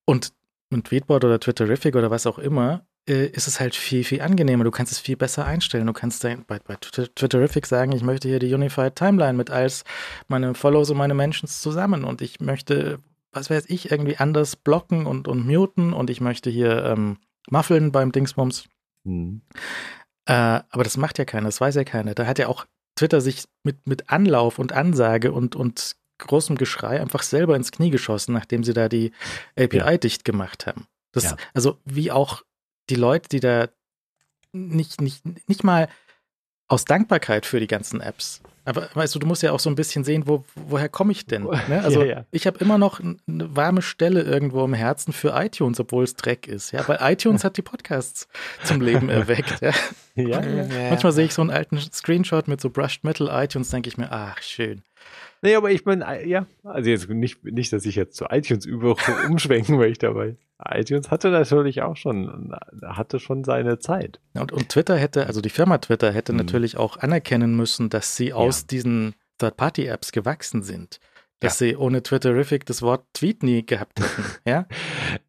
[0.04, 0.32] Und
[0.70, 4.64] mit Tweetbot oder Twitterific oder was auch immer, äh, ist es halt viel, viel angenehmer.
[4.64, 5.86] Du kannst es viel besser einstellen.
[5.86, 9.84] Du kannst bei, bei Twitterific sagen, ich möchte hier die Unified Timeline mit als
[10.26, 12.98] meine Follows und meine Mentions zusammen und ich möchte
[13.32, 17.18] was weiß ich, irgendwie anders blocken und, und muten und ich möchte hier ähm,
[17.50, 18.68] muffeln beim Dingsbums.
[19.04, 19.42] Mhm.
[20.26, 22.14] Äh, aber das macht ja keiner, das weiß ja keiner.
[22.14, 22.66] Da hat ja auch
[22.96, 27.90] Twitter sich mit, mit Anlauf und Ansage und, und großem Geschrei einfach selber ins Knie
[27.90, 29.12] geschossen, nachdem sie da die
[29.56, 29.96] API ja.
[29.96, 30.86] dicht gemacht haben.
[31.10, 31.36] Das, ja.
[31.54, 32.42] Also wie auch
[32.90, 33.68] die Leute, die da
[34.52, 35.88] nicht, nicht, nicht mal
[36.72, 38.40] aus Dankbarkeit für die ganzen Apps.
[38.64, 41.26] Aber weißt du, du musst ja auch so ein bisschen sehen, wo, woher komme ich
[41.26, 41.42] denn?
[41.42, 41.82] Ne?
[41.82, 42.24] Also ja, ja.
[42.30, 46.46] ich habe immer noch eine warme Stelle irgendwo im Herzen für iTunes, obwohl es Dreck
[46.46, 46.70] ist.
[46.70, 48.26] Ja, weil iTunes hat die Podcasts
[48.64, 49.60] zum Leben erweckt.
[49.60, 49.72] Ja.
[50.14, 50.40] ja
[50.88, 54.10] Manchmal sehe ich so einen alten Screenshot mit so Brushed Metal iTunes, denke ich mir,
[54.10, 54.82] ach schön.
[55.42, 58.96] Nee, aber ich meine, ja, also jetzt nicht, nicht, dass ich jetzt zu iTunes über
[59.28, 60.28] umschwenken möchte, aber
[60.68, 64.20] iTunes hatte natürlich auch schon, hatte schon seine Zeit.
[64.34, 66.38] Und, und Twitter hätte, also die Firma Twitter hätte mhm.
[66.38, 68.66] natürlich auch anerkennen müssen, dass sie aus ja.
[68.70, 71.00] diesen Third-Party-Apps gewachsen sind
[71.42, 71.68] dass ja.
[71.68, 74.66] sie ohne Twitterific das Wort Tweet nie gehabt hätten, ja?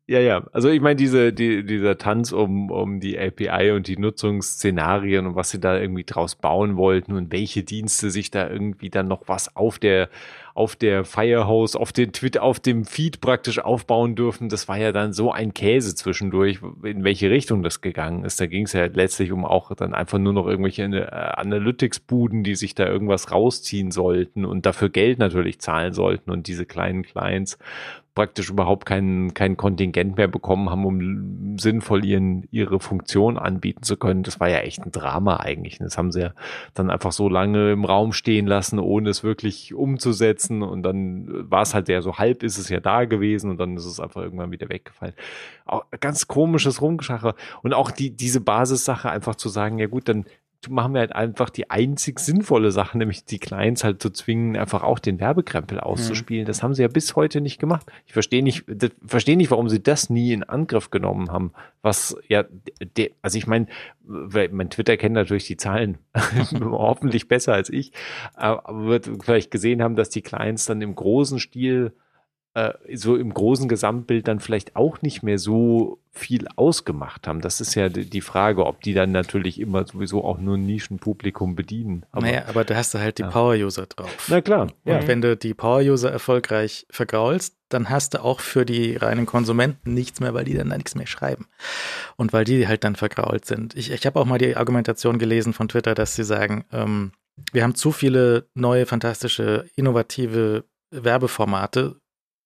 [0.06, 0.46] Ja, ja.
[0.52, 5.36] Also ich meine, diese, die, dieser Tanz um, um die API und die Nutzungsszenarien und
[5.36, 9.24] was sie da irgendwie draus bauen wollten und welche Dienste sich da irgendwie dann noch
[9.28, 10.10] was auf der
[10.56, 14.50] auf der Firehose, auf den Twitter, auf dem Feed praktisch aufbauen dürfen.
[14.50, 18.40] Das war ja dann so ein Käse zwischendurch, in welche Richtung das gegangen ist.
[18.40, 22.56] Da ging es ja letztlich um auch dann einfach nur noch irgendwelche äh, Analytics-Buden, die
[22.56, 27.58] sich da irgendwas rausziehen sollten und dafür Geld natürlich zahlen sollten und diese kleinen Clients
[28.16, 33.98] praktisch überhaupt kein, kein Kontingent mehr bekommen haben, um sinnvoll ihren, ihre Funktion anbieten zu
[33.98, 34.24] können.
[34.24, 35.80] Das war ja echt ein Drama eigentlich.
[35.80, 36.34] Das haben sie ja
[36.74, 40.62] dann einfach so lange im Raum stehen lassen, ohne es wirklich umzusetzen.
[40.62, 43.78] Und dann war es halt ja so halb ist es ja da gewesen und dann
[43.78, 45.16] ist es einfach irgendwann wieder weggefallen.
[45.66, 47.34] Auch ganz komisches Rumgeschache.
[47.64, 50.26] Und auch die, diese Basissache einfach zu sagen, ja gut, dann
[50.70, 54.84] machen wir halt einfach die einzig sinnvolle Sache, nämlich die Clients halt zu zwingen, einfach
[54.84, 56.44] auch den Werbekrempel auszuspielen.
[56.44, 56.48] Mhm.
[56.48, 57.92] Das haben sie ja bis heute nicht gemacht.
[58.06, 58.66] Ich verstehe nicht,
[59.06, 61.52] verstehe nicht, warum sie das nie in Angriff genommen haben.
[61.82, 62.44] Was ja,
[62.98, 63.68] de, also ich meine,
[64.02, 65.98] mein Twitter kennt natürlich die Zahlen
[66.62, 67.92] hoffentlich besser als ich,
[68.34, 71.94] aber wird vielleicht gesehen haben, dass die Clients dann im großen Stil
[72.94, 77.42] so im großen Gesamtbild dann vielleicht auch nicht mehr so viel ausgemacht haben.
[77.42, 81.56] Das ist ja die Frage, ob die dann natürlich immer sowieso auch nur ein Nischenpublikum
[81.56, 82.06] bedienen.
[82.12, 83.30] Aber, naja, aber da hast du halt die ja.
[83.30, 84.28] Power-User drauf.
[84.28, 84.68] Na klar.
[84.84, 85.08] Und ja.
[85.08, 90.20] wenn du die Power-User erfolgreich vergraulst, dann hast du auch für die reinen Konsumenten nichts
[90.20, 91.48] mehr, weil die dann da nichts mehr schreiben.
[92.18, 93.76] Und weil die halt dann vergrault sind.
[93.76, 97.14] Ich, ich habe auch mal die Argumentation gelesen von Twitter, dass sie sagen, ähm,
[97.52, 101.96] wir haben zu viele neue, fantastische, innovative Werbeformate,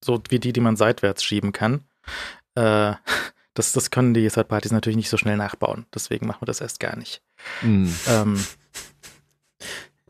[0.04, 1.84] so wie die, die man seitwärts schieben kann.
[2.56, 2.94] Äh,
[3.54, 5.86] das, das können die Third-Partys natürlich nicht so schnell nachbauen.
[5.94, 7.22] Deswegen machen wir das erst gar nicht.
[7.62, 7.88] Mm.
[8.08, 8.46] Ähm,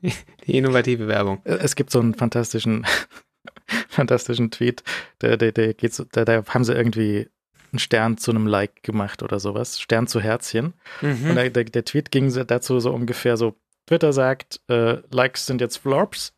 [0.45, 1.41] die innovative Werbung.
[1.45, 2.85] Äh, es gibt so einen fantastischen,
[3.89, 4.83] fantastischen Tweet,
[5.21, 7.29] der, der, der geht so, da, da haben sie irgendwie
[7.71, 9.79] einen Stern zu einem Like gemacht oder sowas.
[9.79, 10.73] Stern zu Herzchen.
[11.01, 11.29] Mhm.
[11.29, 13.55] Und der, der, der, Tweet ging dazu so ungefähr so:
[13.87, 16.33] Twitter sagt, äh, Likes sind jetzt Flops.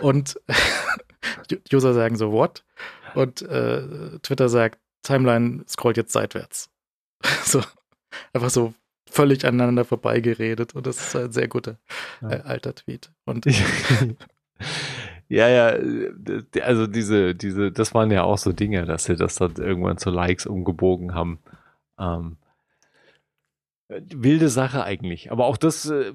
[0.00, 0.40] Und
[1.72, 2.64] User sagen so, what?
[3.14, 6.70] Und äh, Twitter sagt, Timeline scrollt jetzt seitwärts.
[7.44, 7.62] so,
[8.32, 8.74] einfach so
[9.08, 10.74] völlig aneinander vorbeigeredet.
[10.74, 11.78] Und das ist ein sehr guter
[12.22, 13.10] äh, alter Tweet.
[13.24, 13.46] Und
[15.28, 15.76] Ja, ja,
[16.62, 20.10] also diese, diese, das waren ja auch so Dinge, dass sie das dann irgendwann zu
[20.10, 21.40] Likes umgebogen haben.
[21.98, 22.36] Ähm,
[23.88, 25.32] wilde Sache eigentlich.
[25.32, 26.12] Aber auch das, äh,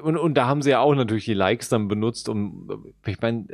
[0.00, 3.46] und, und da haben sie ja auch natürlich die Likes dann benutzt, um, ich meine,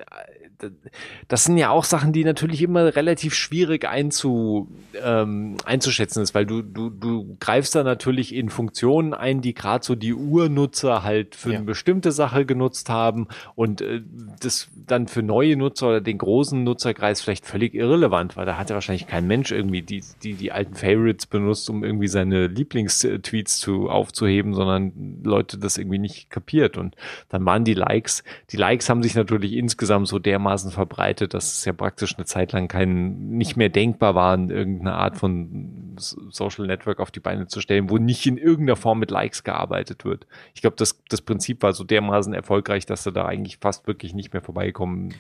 [1.29, 4.69] das sind ja auch Sachen, die natürlich immer relativ schwierig einzu,
[5.03, 9.85] ähm, einzuschätzen ist, weil du, du, du greifst da natürlich in Funktionen ein, die gerade
[9.85, 11.57] so die Urnutzer halt für ja.
[11.57, 14.03] eine bestimmte Sache genutzt haben und äh,
[14.41, 18.71] das dann für neue Nutzer oder den großen Nutzerkreis vielleicht völlig irrelevant, weil da hat
[18.71, 23.59] ja wahrscheinlich kein Mensch irgendwie die, die, die alten Favorites benutzt, um irgendwie seine Lieblingstweets
[23.59, 26.95] zu aufzuheben, sondern Leute das irgendwie nicht kapiert und
[27.29, 31.53] dann waren die Likes, die Likes haben sich natürlich insgesamt so dermaßen dermaßen verbreitet, dass
[31.59, 36.67] es ja praktisch eine Zeit lang kein, nicht mehr denkbar war, irgendeine Art von Social
[36.67, 40.27] Network auf die Beine zu stellen, wo nicht in irgendeiner Form mit Likes gearbeitet wird.
[40.55, 44.15] Ich glaube, das, das Prinzip war so dermaßen erfolgreich, dass du da eigentlich fast wirklich
[44.15, 45.15] nicht mehr vorbeikommen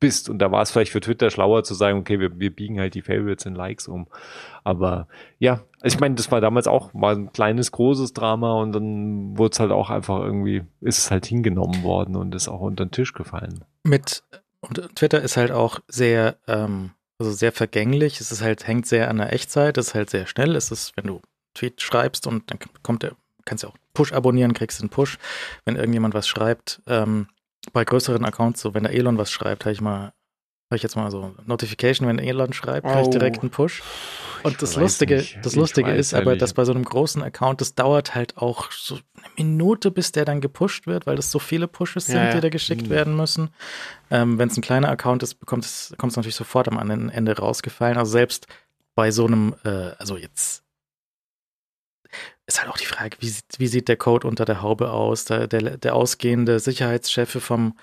[0.00, 0.28] bist.
[0.28, 2.94] Und da war es vielleicht für Twitter schlauer zu sagen, okay, wir, wir biegen halt
[2.94, 4.06] die Favorites in Likes um.
[4.64, 5.08] Aber
[5.38, 9.38] ja, also ich meine, das war damals auch mal ein kleines, großes Drama und dann
[9.38, 12.84] wurde es halt auch einfach irgendwie, ist es halt hingenommen worden und ist auch unter
[12.86, 13.64] den Tisch gefallen.
[13.84, 14.22] Mit
[14.68, 18.20] und Twitter ist halt auch sehr, ähm, also sehr vergänglich.
[18.20, 20.56] Es ist halt, hängt sehr an der Echtzeit, es ist halt sehr schnell.
[20.56, 21.20] Es ist, wenn du
[21.54, 23.12] Tweet schreibst und dann kommt der,
[23.44, 25.18] kannst du auch Push abonnieren, kriegst einen Push,
[25.64, 26.82] wenn irgendjemand was schreibt.
[26.86, 27.28] Ähm,
[27.72, 30.12] bei größeren Accounts, so wenn der Elon was schreibt, habe ich mal
[30.70, 33.82] habe ich jetzt mal so Notification, wenn Elon schreibt, kriege ich direkt einen Push.
[34.44, 35.38] Und das Lustige, nicht.
[35.42, 38.98] das Lustige ist aber, dass bei so einem großen Account, das dauert halt auch so
[39.16, 42.34] eine Minute, bis der dann gepusht wird, weil das so viele Pushes sind, ja, ja.
[42.34, 42.90] die da geschickt mhm.
[42.90, 43.48] werden müssen.
[44.10, 47.96] Ähm, wenn es ein kleiner Account ist, kommt es natürlich sofort am Ende rausgefallen.
[47.96, 48.46] Also selbst
[48.94, 50.62] bei so einem, äh, also jetzt
[52.46, 55.24] ist halt auch die Frage, wie, wie sieht der Code unter der Haube aus?
[55.24, 57.74] Der, der, der ausgehende Sicherheitschef vom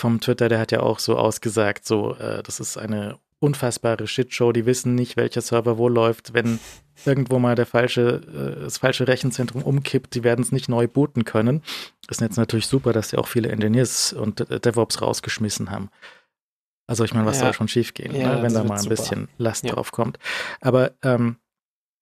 [0.00, 4.52] vom Twitter, der hat ja auch so ausgesagt, so, äh, das ist eine unfassbare Shitshow,
[4.52, 6.60] die wissen nicht, welcher Server wo läuft, wenn
[7.04, 11.24] irgendwo mal der falsche, äh, das falsche Rechenzentrum umkippt, die werden es nicht neu booten
[11.24, 11.62] können.
[12.08, 15.90] Ist jetzt natürlich super, dass sie auch viele Engineers und DevOps rausgeschmissen haben.
[16.86, 17.44] Also ich meine, was ja.
[17.44, 18.96] soll schon schief gehen, ja, ne, wenn da mal ein super.
[18.96, 19.72] bisschen Last ja.
[19.72, 20.18] drauf kommt.
[20.60, 21.36] Aber ähm,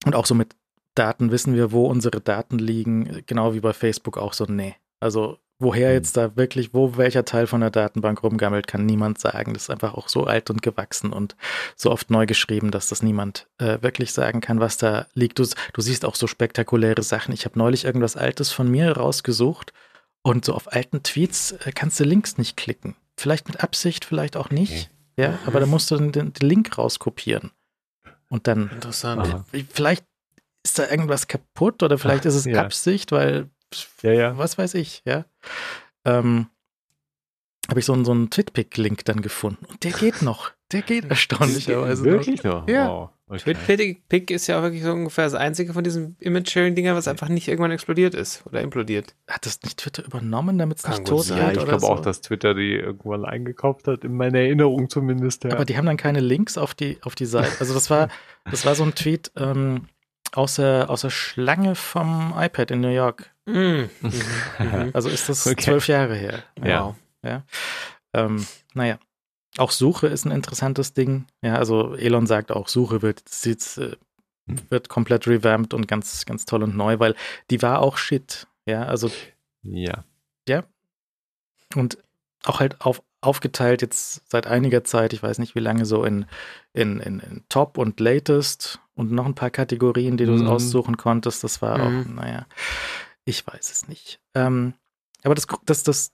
[0.07, 0.57] und auch so mit
[0.95, 4.75] Daten wissen wir, wo unsere Daten liegen, genau wie bei Facebook auch so, nee.
[4.99, 5.95] Also Woher hm.
[5.95, 9.55] jetzt da wirklich, wo welcher Teil von der Datenbank rumgammelt, kann niemand sagen.
[9.55, 11.37] Das ist einfach auch so alt und gewachsen und
[11.75, 15.39] so oft neu geschrieben, dass das niemand äh, wirklich sagen kann, was da liegt.
[15.39, 17.35] Du, du siehst auch so spektakuläre Sachen.
[17.35, 19.73] Ich habe neulich irgendwas Altes von mir rausgesucht
[20.23, 22.95] und so auf alten Tweets äh, kannst du Links nicht klicken.
[23.17, 24.73] Vielleicht mit Absicht, vielleicht auch nicht.
[24.73, 24.89] Okay.
[25.19, 27.51] Ja, aber da musst du den, den, Link rauskopieren.
[28.29, 28.71] Und dann.
[28.71, 29.45] Interessant.
[29.71, 30.05] Vielleicht
[30.63, 32.63] ist da irgendwas kaputt oder vielleicht ist es ja.
[32.63, 33.51] Absicht, weil
[34.03, 34.39] ja, ja.
[34.39, 35.25] was weiß ich, ja.
[36.05, 36.47] Ähm,
[37.69, 39.67] habe ich so einen, so einen Twitpic-Link dann gefunden.
[39.67, 40.53] Und der geht noch.
[40.73, 42.67] Der geht erstaunlicherweise Wirklich noch?
[42.67, 42.69] noch?
[42.69, 42.89] Ja.
[42.89, 43.11] Wow.
[43.31, 43.55] Okay.
[43.55, 47.47] Twitpic ist ja auch wirklich so ungefähr das einzige von diesen Image-Sharing-Dinger, was einfach nicht
[47.47, 49.15] irgendwann explodiert ist oder implodiert.
[49.27, 51.39] Hat das nicht Twitter übernommen, damit es nicht tot sein.
[51.39, 51.89] Ja, ich glaube so?
[51.89, 55.45] auch, dass Twitter die irgendwann eingekauft hat, in meiner Erinnerung zumindest.
[55.45, 55.53] Ja.
[55.53, 57.53] Aber die haben dann keine Links auf die, auf die Seite.
[57.61, 58.09] Also das war,
[58.51, 59.89] das war so ein Tweet ähm,
[60.33, 63.31] aus, der, aus der Schlange vom iPad in New York.
[63.47, 63.85] Mm.
[64.01, 64.91] Mhm.
[64.93, 65.63] also ist das okay.
[65.63, 66.43] zwölf Jahre her.
[66.57, 66.67] Wow.
[66.67, 66.97] Ja.
[67.23, 67.43] ja.
[68.13, 68.99] Ähm, naja.
[69.57, 71.27] Auch Suche ist ein interessantes Ding.
[71.43, 73.97] Ja, also Elon sagt auch, Suche wird, äh,
[74.71, 77.17] wird komplett revamped und ganz, ganz toll und neu, weil
[77.51, 78.47] die war auch shit.
[78.67, 79.11] Ja, also.
[79.63, 80.05] Ja.
[80.49, 80.65] Ja.
[81.75, 81.99] Und
[82.45, 86.27] auch halt auf, aufgeteilt jetzt seit einiger Zeit, ich weiß nicht wie lange, so in,
[86.73, 90.47] in, in, in Top und Latest und noch ein paar Kategorien, die du mhm.
[90.47, 91.43] aussuchen konntest.
[91.45, 92.01] Das war mhm.
[92.01, 92.47] auch, naja.
[93.25, 94.21] Ich weiß es nicht.
[94.35, 94.75] Ähm,
[95.23, 96.13] aber das, das, das,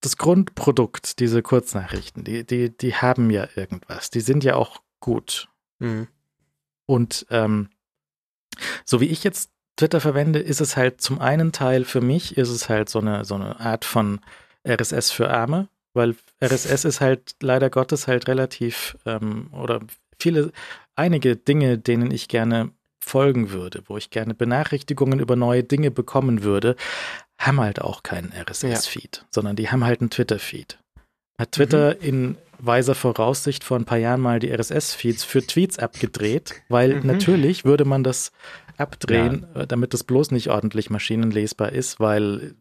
[0.00, 4.10] das Grundprodukt, diese Kurznachrichten, die, die, die haben ja irgendwas.
[4.10, 5.48] Die sind ja auch gut.
[5.78, 6.08] Mhm.
[6.86, 7.70] Und ähm,
[8.84, 12.50] so wie ich jetzt Twitter verwende, ist es halt zum einen Teil für mich, ist
[12.50, 14.20] es halt so eine, so eine Art von
[14.66, 19.80] RSS für Arme, weil RSS ist halt leider Gottes halt relativ ähm, oder
[20.20, 20.52] viele,
[20.96, 22.70] einige Dinge, denen ich gerne
[23.00, 26.76] folgen würde, wo ich gerne Benachrichtigungen über neue Dinge bekommen würde,
[27.38, 29.28] haben halt auch keinen RSS-Feed, ja.
[29.30, 30.78] sondern die haben halt einen Twitter-Feed.
[31.38, 32.00] Hat Twitter mhm.
[32.00, 37.06] in weiser Voraussicht vor ein paar Jahren mal die RSS-Feeds für Tweets abgedreht, weil mhm.
[37.06, 38.32] natürlich würde man das
[38.76, 39.62] abdrehen, ja.
[39.62, 42.54] Äh, damit das bloß nicht ordentlich maschinenlesbar ist, weil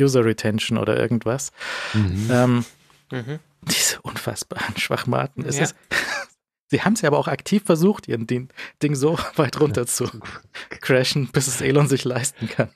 [0.00, 1.52] User Retention oder irgendwas.
[1.94, 2.28] Mhm.
[2.30, 2.64] Ähm,
[3.10, 3.38] mhm.
[3.62, 5.44] Diese unfassbaren Schwachmaten.
[5.44, 5.64] Es ja.
[5.64, 5.76] ist,
[6.68, 8.48] Sie haben es ja aber auch aktiv versucht, ihren Ding,
[8.82, 10.08] Ding so weit runter zu
[10.80, 12.70] crashen, bis es Elon sich leisten kann.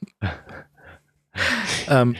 [1.88, 2.16] ähm,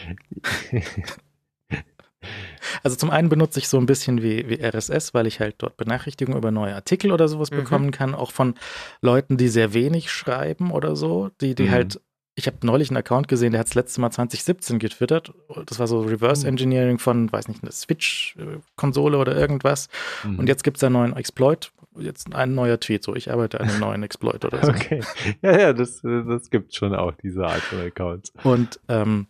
[2.82, 5.76] also zum einen benutze ich so ein bisschen wie, wie RSS, weil ich halt dort
[5.76, 7.56] Benachrichtigungen über neue Artikel oder sowas mhm.
[7.56, 8.54] bekommen kann, auch von
[9.00, 11.70] Leuten, die sehr wenig schreiben oder so, die, die mhm.
[11.70, 12.00] halt
[12.40, 15.32] ich habe neulich einen Account gesehen, der hat das letzte Mal 2017 getwittert.
[15.66, 16.48] Das war so Reverse mhm.
[16.48, 19.88] Engineering von, weiß nicht, einer Switch-Konsole oder irgendwas.
[20.24, 20.38] Mhm.
[20.38, 21.70] Und jetzt gibt es einen neuen Exploit.
[21.98, 24.70] Jetzt ein neuer Tweet, so ich arbeite an einem neuen Exploit oder so.
[24.72, 25.02] Okay.
[25.42, 28.32] Ja, ja, das, das gibt schon auch, diese Art von Accounts.
[28.42, 29.26] Und ähm,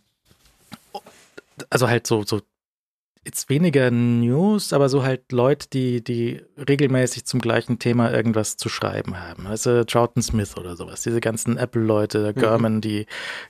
[1.69, 2.41] also halt so, so
[3.25, 8.71] jetzt weniger News, aber so halt Leute, die, die regelmäßig zum gleichen Thema irgendwas zu
[8.71, 9.47] schreiben haben.
[9.47, 11.03] Also Troughton Smith oder sowas.
[11.03, 12.41] Diese ganzen Apple-Leute, mhm.
[12.41, 12.81] German, mhm.
[12.81, 13.07] die,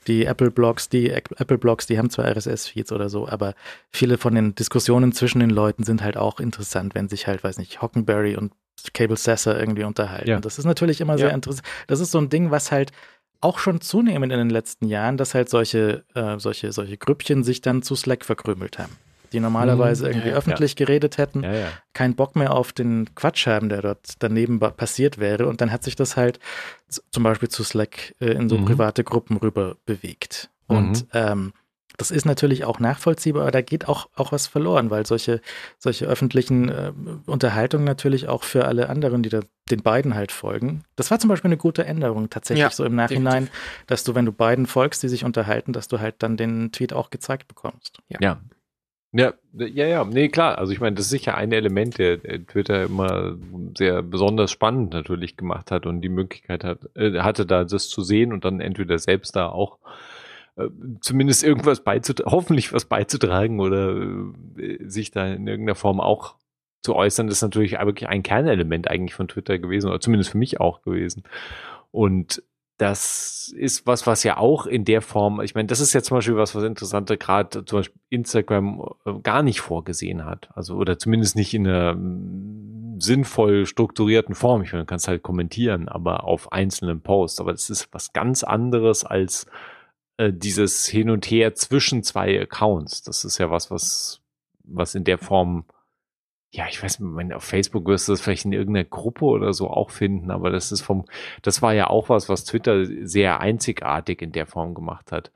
[0.07, 3.53] die Apple-Blogs, die Apple-Blogs, die haben zwar RSS-Feeds oder so, aber
[3.91, 7.57] viele von den Diskussionen zwischen den Leuten sind halt auch interessant, wenn sich halt, weiß
[7.57, 8.51] nicht, Hockenberry und
[8.93, 10.29] Cable Sasser irgendwie unterhalten.
[10.29, 10.39] Ja.
[10.41, 11.19] Das ist natürlich immer ja.
[11.19, 11.65] sehr interessant.
[11.87, 12.91] Das ist so ein Ding, was halt
[13.39, 17.61] auch schon zunehmend in den letzten Jahren, dass halt solche, äh, solche, solche Grüppchen sich
[17.61, 18.97] dann zu Slack verkrümelt haben
[19.33, 20.11] die normalerweise mhm.
[20.11, 20.85] irgendwie ja, öffentlich ja.
[20.85, 21.45] geredet hätten,
[21.93, 25.47] keinen Bock mehr auf den Quatsch haben, der dort daneben passiert wäre.
[25.47, 26.39] Und dann hat sich das halt
[27.09, 28.65] zum Beispiel zu Slack äh, in so mhm.
[28.65, 30.49] private Gruppen rüber bewegt.
[30.67, 31.09] Und mhm.
[31.13, 31.53] ähm,
[31.97, 35.41] das ist natürlich auch nachvollziehbar, aber da geht auch, auch was verloren, weil solche,
[35.77, 36.91] solche öffentlichen äh,
[37.27, 40.83] Unterhaltungen natürlich auch für alle anderen, die da, den beiden halt folgen.
[40.95, 43.85] Das war zum Beispiel eine gute Änderung tatsächlich ja, so im Nachhinein, definitiv.
[43.87, 46.93] dass du, wenn du beiden folgst, die sich unterhalten, dass du halt dann den Tweet
[46.93, 47.99] auch gezeigt bekommst.
[48.09, 48.41] Ja, ja
[49.13, 50.57] ja, ja, ja, nee, klar.
[50.57, 53.37] Also ich meine, das ist sicher ein Element, der, Twitter immer
[53.77, 58.03] sehr besonders spannend natürlich gemacht hat und die Möglichkeit hat, äh, hatte da das zu
[58.03, 59.79] sehen und dann entweder selbst da auch
[60.55, 60.67] äh,
[61.01, 63.95] zumindest irgendwas beizutragen, hoffentlich was beizutragen oder
[64.57, 66.35] äh, sich da in irgendeiner Form auch
[66.81, 70.59] zu äußern, ist natürlich wirklich ein Kernelement eigentlich von Twitter gewesen oder zumindest für mich
[70.59, 71.23] auch gewesen.
[71.91, 72.43] Und
[72.81, 76.17] das ist was, was ja auch in der Form, ich meine, das ist ja zum
[76.17, 80.49] Beispiel was, was interessante gerade zum Beispiel Instagram äh, gar nicht vorgesehen hat.
[80.55, 84.63] Also, oder zumindest nicht in einer mm, sinnvoll strukturierten Form.
[84.63, 87.41] Ich meine, du kannst halt kommentieren, aber auf einzelnen Posts.
[87.41, 89.45] Aber das ist was ganz anderes als
[90.17, 93.03] äh, dieses Hin und Her zwischen zwei Accounts.
[93.03, 94.21] Das ist ja was, was,
[94.63, 95.65] was in der Form
[96.53, 99.69] ja, ich weiß nicht, auf Facebook wirst du das vielleicht in irgendeiner Gruppe oder so
[99.69, 101.05] auch finden, aber das ist vom,
[101.41, 105.31] das war ja auch was, was Twitter sehr einzigartig in der Form gemacht hat.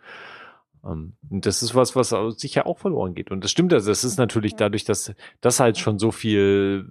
[0.86, 3.32] Ähm, und das ist was, was sicher auch verloren geht.
[3.32, 3.90] Und das stimmt also.
[3.90, 6.86] Das ist natürlich dadurch, dass das halt schon so viel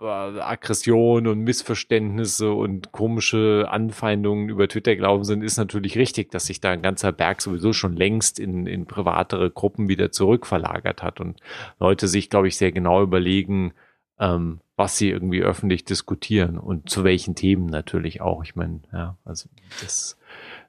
[0.00, 6.46] äh, Aggression und Missverständnisse und komische Anfeindungen über Twitter gelaufen sind, ist natürlich richtig, dass
[6.46, 11.20] sich da ein ganzer Berg sowieso schon längst in, in privatere Gruppen wieder zurückverlagert hat
[11.20, 11.40] und
[11.80, 13.72] Leute sich, glaube ich, sehr genau überlegen,
[14.18, 18.42] ähm, was sie irgendwie öffentlich diskutieren und zu welchen Themen natürlich auch.
[18.44, 19.48] Ich meine, ja, also
[19.80, 20.16] das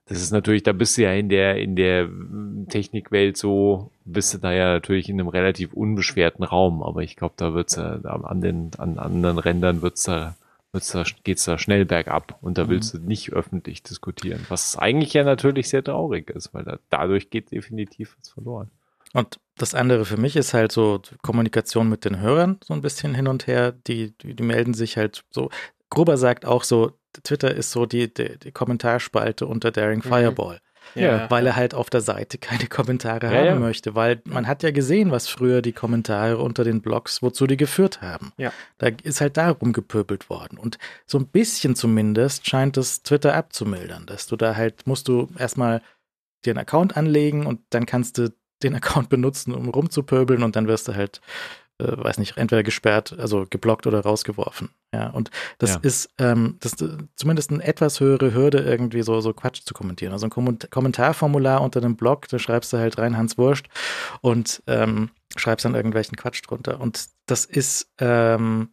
[0.08, 2.08] das ist natürlich, da bist du ja in der, in der
[2.70, 7.34] Technikwelt so, bist du da ja natürlich in einem relativ unbeschwerten Raum, aber ich glaube,
[7.38, 10.36] da wird's ja, an den, an anderen Rändern wird's da,
[10.72, 12.70] wird's da, geht's da schnell bergab und da mhm.
[12.70, 17.32] willst du nicht öffentlich diskutieren, was eigentlich ja natürlich sehr traurig ist, weil da, dadurch
[17.32, 18.70] geht definitiv was verloren.
[19.14, 23.16] Und das andere für mich ist halt so Kommunikation mit den Hörern so ein bisschen
[23.16, 23.72] hin und her.
[23.72, 25.50] Die, die, die melden sich halt so.
[25.90, 26.92] Gruber sagt auch so,
[27.24, 30.10] Twitter ist so die, die, die Kommentarspalte unter Daring mhm.
[30.10, 30.60] Fireball.
[30.94, 31.30] Ja.
[31.32, 33.56] Weil er halt auf der Seite keine Kommentare ja, haben ja.
[33.56, 37.58] möchte, weil man hat ja gesehen, was früher die Kommentare unter den Blogs, wozu die
[37.58, 38.32] geführt haben.
[38.38, 38.54] Ja.
[38.78, 40.58] Da ist halt darum gepöbelt worden.
[40.58, 45.28] Und so ein bisschen zumindest scheint es Twitter abzumildern, dass du da halt, musst du
[45.38, 45.82] erstmal
[46.46, 48.32] dir einen Account anlegen und dann kannst du
[48.64, 51.22] den Account benutzen, um rumzupöbeln und dann wirst du halt
[51.80, 54.70] äh, weiß nicht, entweder gesperrt, also geblockt oder rausgeworfen.
[54.94, 55.80] Ja, und das ja.
[55.82, 60.14] ist ähm, das ist zumindest eine etwas höhere Hürde, irgendwie so, so Quatsch zu kommentieren.
[60.14, 63.68] Also ein Kommentarformular unter einem Blog, da schreibst du halt rein Hans Wurscht
[64.22, 66.80] und ähm, schreibst dann irgendwelchen Quatsch drunter.
[66.80, 68.70] Und das ist ähm,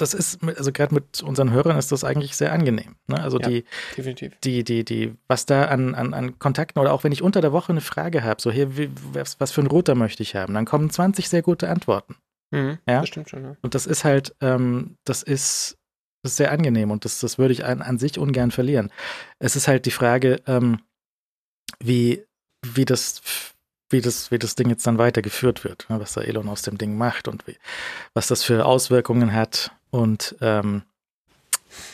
[0.00, 2.96] das ist, also gerade mit unseren Hörern ist das eigentlich sehr angenehm.
[3.06, 3.20] Ne?
[3.20, 3.64] Also ja, die,
[3.96, 4.38] definitiv.
[4.42, 7.52] die, die, die, was da an, an, an Kontakten oder auch wenn ich unter der
[7.52, 10.54] Woche eine Frage habe, so hier, wie, was, was für einen Router möchte ich haben,
[10.54, 12.16] dann kommen 20 sehr gute Antworten.
[12.50, 13.00] Mhm, ja?
[13.00, 13.56] Das stimmt schon, ja.
[13.62, 15.76] Und das ist halt, ähm, das ist,
[16.22, 18.90] das ist sehr angenehm und das, das würde ich an, an sich ungern verlieren.
[19.38, 20.80] Es ist halt die Frage, ähm,
[21.82, 22.24] wie,
[22.62, 23.22] wie das
[23.90, 26.78] wie das, wie das Ding jetzt dann weitergeführt wird, ne, was da Elon aus dem
[26.78, 27.56] Ding macht und wie,
[28.14, 29.72] was das für Auswirkungen hat.
[29.90, 30.82] Und ähm,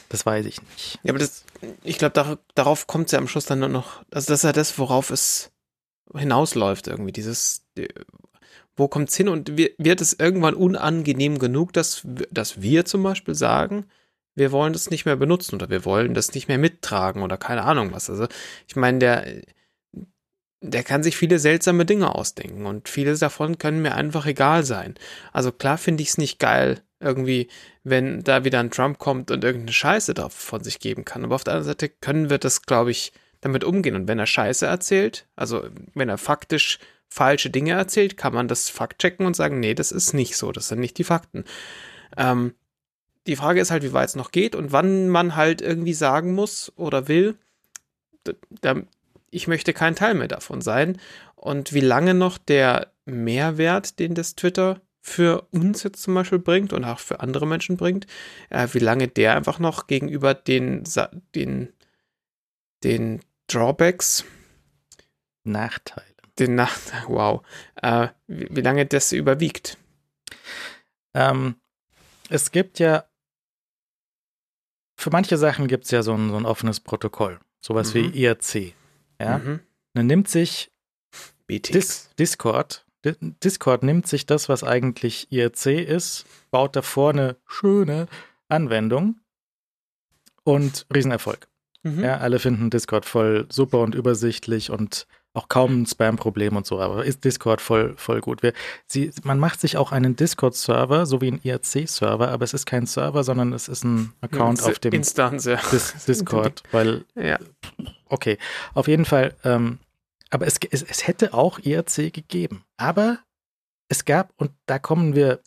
[0.09, 0.99] das weiß ich nicht.
[1.03, 1.45] Ja, aber das,
[1.83, 4.45] ich glaube, dar darauf kommt es ja am Schluss dann nur noch, also das ist
[4.45, 5.53] ja das, worauf es
[6.15, 7.67] hinausläuft irgendwie, dieses,
[8.77, 13.35] wo kommt es hin und wird es irgendwann unangenehm genug, dass, dass wir zum Beispiel
[13.35, 13.87] sagen,
[14.35, 17.63] wir wollen das nicht mehr benutzen oder wir wollen das nicht mehr mittragen oder keine
[17.63, 18.11] Ahnung was.
[18.11, 18.27] Also
[18.69, 19.43] ich meine, der,
[20.61, 24.95] der kann sich viele seltsame Dinge ausdenken und viele davon können mir einfach egal sein.
[25.33, 27.49] Also klar finde ich es nicht geil, irgendwie,
[27.85, 31.25] wenn da wieder ein Trump kommt und irgendeine Scheiße da von sich geben kann.
[31.25, 33.95] Aber auf der anderen Seite können wir das, glaube ich, damit umgehen.
[33.95, 36.79] Und wenn er Scheiße erzählt, also wenn er faktisch
[37.09, 40.53] falsche Dinge erzählt, kann man das Fakt checken und sagen, nee, das ist nicht so,
[40.53, 41.45] das sind nicht die Fakten.
[42.17, 42.55] Ähm,
[43.27, 46.33] die Frage ist halt, wie weit es noch geht und wann man halt irgendwie sagen
[46.33, 47.37] muss oder will,
[49.31, 50.99] ich möchte kein Teil mehr davon sein
[51.35, 56.73] und wie lange noch der Mehrwert, den das Twitter für uns jetzt zum Beispiel bringt
[56.73, 58.07] und auch für andere Menschen bringt,
[58.51, 60.83] äh, wie lange der einfach noch gegenüber den,
[61.35, 61.73] den,
[62.83, 64.25] den Drawbacks
[65.45, 66.15] Nachteile.
[66.41, 67.47] Den Nachteil, wow.
[67.81, 69.79] Äh, wie, wie, lange das überwiegt.
[71.15, 71.55] Ähm,
[72.29, 73.05] es gibt ja,
[74.97, 78.13] für manche Sachen gibt es ja so ein, so ein offenes Protokoll, sowas mhm.
[78.13, 78.75] wie IRC.
[79.21, 79.39] Ja?
[79.39, 79.61] Mhm.
[79.95, 80.73] Dann nimmt sich
[81.49, 82.86] Dis Discord
[83.21, 88.09] Discord nimmt sich das, was eigentlich IRC ist, baut davor eine schöne
[88.49, 89.21] Anwendung
[90.45, 91.49] und Riesenerfolg.
[91.83, 92.03] Mhm.
[92.03, 96.81] Ja, alle finden Discord voll super und übersichtlich und auch kaum ein Spam-Problem und so,
[96.81, 98.43] aber ist Discord voll, voll gut.
[98.43, 98.53] Wir,
[98.87, 102.87] sie, man macht sich auch einen Discord-Server, so wie ein IRC-Server, aber es ist kein
[102.87, 105.61] Server, sondern es ist ein Account ja, auf dem Instanz, ja.
[105.71, 107.39] Dis Discord, weil, ja.
[108.09, 108.39] okay,
[108.73, 109.79] auf jeden Fall, ähm,
[110.31, 112.65] aber es, es, es hätte auch IRC gegeben.
[112.77, 113.19] Aber
[113.89, 115.41] es gab, und da kommen wir,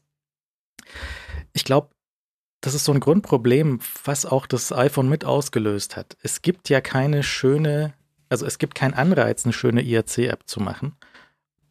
[1.54, 1.90] ich glaube,
[2.62, 6.18] das ist so ein Grundproblem, was auch das iPhone mit ausgelöst hat.
[6.22, 7.94] Es gibt ja keine schöne,
[8.28, 10.96] also es gibt keinen Anreiz, eine schöne IRC-App zu machen.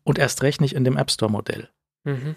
[0.05, 1.69] Und erst recht nicht in dem App Store-Modell.
[2.05, 2.37] Mhm.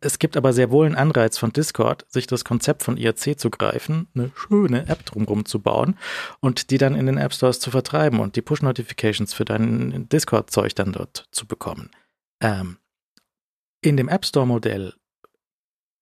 [0.00, 3.50] Es gibt aber sehr wohl einen Anreiz von Discord, sich das Konzept von IRC zu
[3.50, 5.98] greifen, eine schöne App drumherum zu bauen
[6.40, 10.74] und die dann in den App Stores zu vertreiben und die Push-Notifications für dein Discord-Zeug
[10.74, 11.90] dann dort zu bekommen.
[12.40, 12.78] Ähm,
[13.80, 14.94] in dem App Store-Modell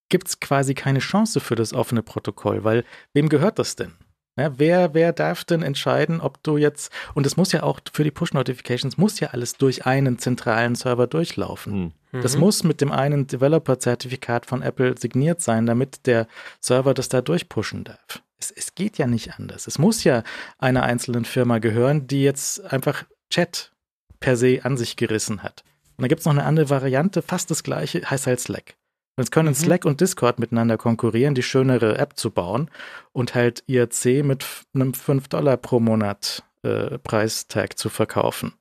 [0.08, 3.94] gibt es quasi keine Chance für das offene Protokoll, weil wem gehört das denn?
[4.36, 8.04] Ja, wer, wer darf denn entscheiden, ob du jetzt, und es muss ja auch für
[8.04, 11.94] die Push-Notifications, muss ja alles durch einen zentralen Server durchlaufen.
[12.12, 12.20] Mhm.
[12.22, 16.26] Das muss mit dem einen Developer-Zertifikat von Apple signiert sein, damit der
[16.60, 18.22] Server das da durchpushen darf.
[18.38, 19.66] Es, es geht ja nicht anders.
[19.66, 20.22] Es muss ja
[20.58, 23.72] einer einzelnen Firma gehören, die jetzt einfach Chat
[24.20, 25.64] per se an sich gerissen hat.
[25.96, 28.76] Und dann gibt es noch eine andere Variante, fast das gleiche, heißt halt Slack.
[29.16, 29.54] Jetzt können mhm.
[29.54, 32.70] Slack und Discord miteinander konkurrieren, die schönere App zu bauen
[33.12, 34.44] und halt IRC mit
[34.74, 38.52] einem 5 Dollar pro Monat äh, Preistag zu verkaufen.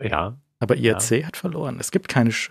[0.00, 0.36] Ja.
[0.58, 1.26] Aber IRC ja.
[1.26, 1.78] hat verloren.
[1.80, 2.50] Es gibt keine, Sch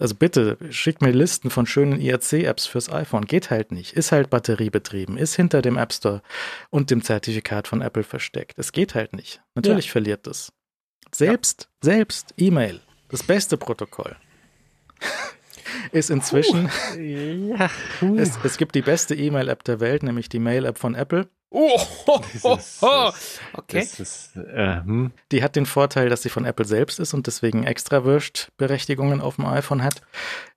[0.00, 3.26] also bitte, schickt mir Listen von schönen IRC-Apps fürs iPhone.
[3.26, 3.94] Geht halt nicht.
[3.94, 5.18] Ist halt batteriebetrieben.
[5.18, 6.22] Ist hinter dem App Store
[6.70, 8.58] und dem Zertifikat von Apple versteckt.
[8.58, 9.42] Es geht halt nicht.
[9.54, 9.92] Natürlich ja.
[9.92, 10.52] verliert es.
[11.12, 11.90] Selbst, ja.
[11.90, 14.16] selbst E-Mail, das beste Protokoll,
[15.92, 16.70] ist inzwischen.
[16.96, 17.70] Uh, ja.
[18.02, 18.18] uh.
[18.18, 21.28] es, es, gibt die beste E-Mail-App der Welt, nämlich die Mail-App von Apple.
[21.50, 23.12] Oh, ho, ho, ho.
[23.54, 23.80] okay.
[23.80, 25.12] Ist, äh, hm.
[25.32, 29.46] Die hat den Vorteil, dass sie von Apple selbst ist und deswegen Extrawurst-Berechtigungen auf dem
[29.46, 30.02] iPhone hat.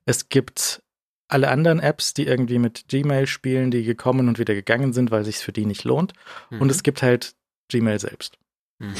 [0.06, 0.82] Es gibt
[1.30, 5.24] alle anderen Apps, die irgendwie mit Gmail spielen, die gekommen und wieder gegangen sind, weil
[5.24, 6.12] sich für die nicht lohnt.
[6.50, 6.62] Mhm.
[6.62, 7.36] Und es gibt halt
[7.70, 8.38] Gmail selbst.
[8.82, 8.96] Mhm.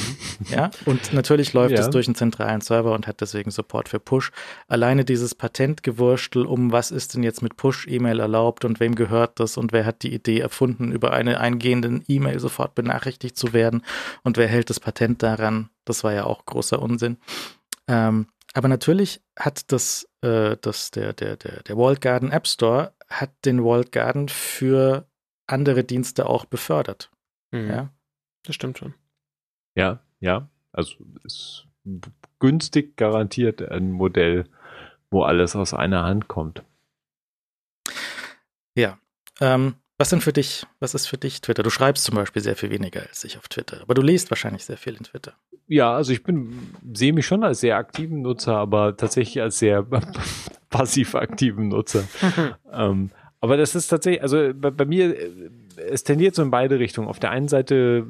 [0.48, 1.80] Ja, und natürlich läuft ja.
[1.80, 4.30] es durch einen zentralen Server und hat deswegen Support für Push.
[4.68, 9.56] Alleine dieses Patentgewurstel um, was ist denn jetzt mit Push-E-Mail erlaubt und wem gehört das
[9.56, 13.82] und wer hat die Idee erfunden, über eine eingehende E-Mail sofort benachrichtigt zu werden
[14.22, 17.16] und wer hält das Patent daran, das war ja auch großer Unsinn.
[17.88, 22.92] Ähm, aber natürlich hat das, äh, das der, der, der, der Walled Garden App Store
[23.08, 25.08] hat den Walled Garden für
[25.48, 27.10] andere Dienste auch befördert.
[27.50, 27.68] Mhm.
[27.68, 27.90] Ja.
[28.44, 28.94] Das stimmt schon.
[29.74, 30.48] Ja, ja.
[30.72, 30.94] Also
[31.24, 31.66] ist
[32.38, 34.44] günstig garantiert ein Modell,
[35.10, 36.62] wo alles aus einer Hand kommt.
[38.74, 38.98] Ja.
[39.40, 41.62] Ähm, was denn für dich, was ist für dich Twitter?
[41.62, 44.64] Du schreibst zum Beispiel sehr viel weniger als ich auf Twitter, aber du liest wahrscheinlich
[44.64, 45.34] sehr viel in Twitter.
[45.68, 49.86] Ja, also ich bin, sehe mich schon als sehr aktiven Nutzer, aber tatsächlich als sehr
[50.70, 52.04] passiv aktiven Nutzer.
[52.72, 53.10] ähm,
[53.40, 57.08] aber das ist tatsächlich, also bei, bei, mir, äh, es tendiert so in beide Richtungen.
[57.08, 58.06] Auf der einen Seite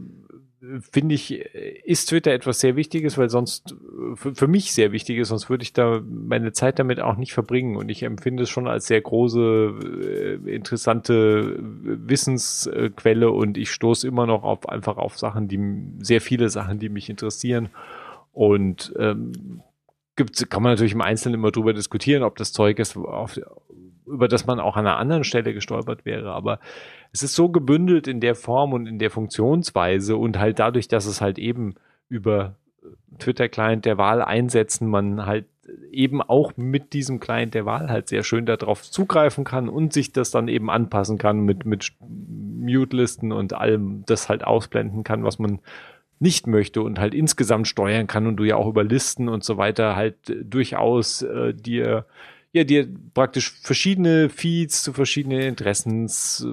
[0.92, 3.74] finde ich, ist Twitter etwas sehr Wichtiges, weil sonst
[4.14, 7.32] für, für, mich sehr wichtig ist, sonst würde ich da meine Zeit damit auch nicht
[7.32, 7.76] verbringen.
[7.76, 14.26] Und ich empfinde es schon als sehr große, äh, interessante Wissensquelle und ich stoße immer
[14.26, 15.58] noch auf einfach auf Sachen, die
[15.98, 17.70] sehr viele Sachen, die mich interessieren.
[18.32, 19.62] Und ähm,
[20.14, 23.38] gibt, kann man natürlich im Einzelnen immer drüber diskutieren, ob das Zeug ist, auf,
[24.06, 26.32] über das man auch an einer anderen Stelle gestolpert wäre.
[26.32, 26.60] Aber
[27.12, 31.06] es ist so gebündelt in der Form und in der Funktionsweise und halt dadurch, dass
[31.06, 31.74] es halt eben
[32.08, 32.56] über
[33.18, 35.46] Twitter-Client der Wahl einsetzen, man halt
[35.90, 40.12] eben auch mit diesem Client der Wahl halt sehr schön darauf zugreifen kann und sich
[40.12, 45.38] das dann eben anpassen kann mit, mit Mute-Listen und allem das halt ausblenden kann, was
[45.38, 45.60] man
[46.18, 49.56] nicht möchte und halt insgesamt steuern kann und du ja auch über Listen und so
[49.56, 52.06] weiter halt durchaus äh, dir
[52.52, 56.46] ja dir praktisch verschiedene Feeds zu verschiedenen Interessens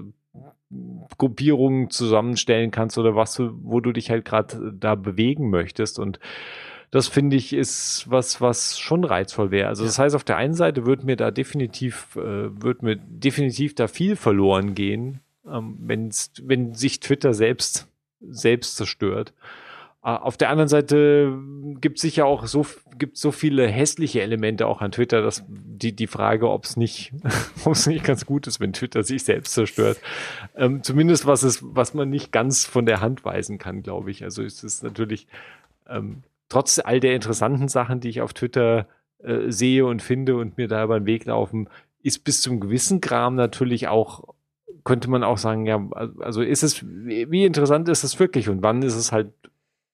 [1.18, 6.00] Gruppierungen zusammenstellen kannst oder was, wo du dich halt gerade da bewegen möchtest.
[6.00, 6.20] Und
[6.92, 9.68] das finde ich ist was, was schon reizvoll wäre.
[9.68, 13.76] Also das heißt, auf der einen Seite wird mir da definitiv, äh, wird mir definitiv
[13.76, 17.88] da viel verloren gehen, ähm, wenn's, wenn sich Twitter selbst,
[18.22, 19.34] selbst zerstört.
[20.04, 21.38] Äh, auf der anderen Seite
[21.82, 22.66] gibt es sicher auch so,
[22.98, 27.14] gibt so viele hässliche Elemente auch an Twitter, dass die, die Frage, ob es nicht,
[27.88, 30.00] nicht ganz gut ist, wenn Twitter sich selbst zerstört.
[30.56, 34.24] Ähm, zumindest was es, was man nicht ganz von der Hand weisen kann, glaube ich.
[34.24, 35.28] Also es ist natürlich,
[35.88, 38.88] ähm, trotz all der interessanten Sachen, die ich auf Twitter
[39.20, 41.70] äh, sehe und finde und mir da über den Weg laufen,
[42.02, 44.24] ist bis zum gewissen Kram natürlich auch
[44.86, 45.88] könnte man auch sagen, ja,
[46.20, 49.34] also ist es, wie interessant ist es wirklich und wann ist es halt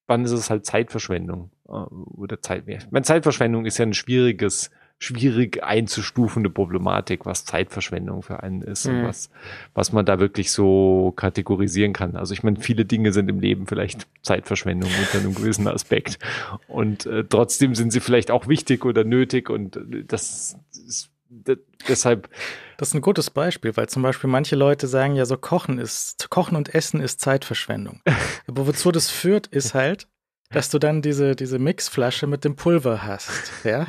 [0.08, 2.80] wann ist es halt Zeitverschwendung äh, oder Zeit mehr.
[2.92, 9.00] Meine Zeitverschwendung ist ja ein schwieriges, schwierig einzustufende Problematik, was Zeitverschwendung für einen ist mhm.
[9.00, 9.30] und was,
[9.74, 12.16] was man da wirklich so kategorisieren kann.
[12.16, 16.20] Also ich meine, viele Dinge sind im Leben vielleicht Zeitverschwendung unter einem gewissen Aspekt
[16.68, 22.30] und äh, trotzdem sind sie vielleicht auch wichtig oder nötig und das ist deshalb.
[22.78, 26.30] Das ist ein gutes Beispiel, weil zum Beispiel manche Leute sagen ja so, Kochen ist,
[26.30, 28.02] Kochen und Essen ist Zeitverschwendung.
[28.48, 30.08] Aber wozu das führt, ist halt,
[30.50, 33.86] dass du dann diese, diese Mixflasche mit dem Pulver hast, ja?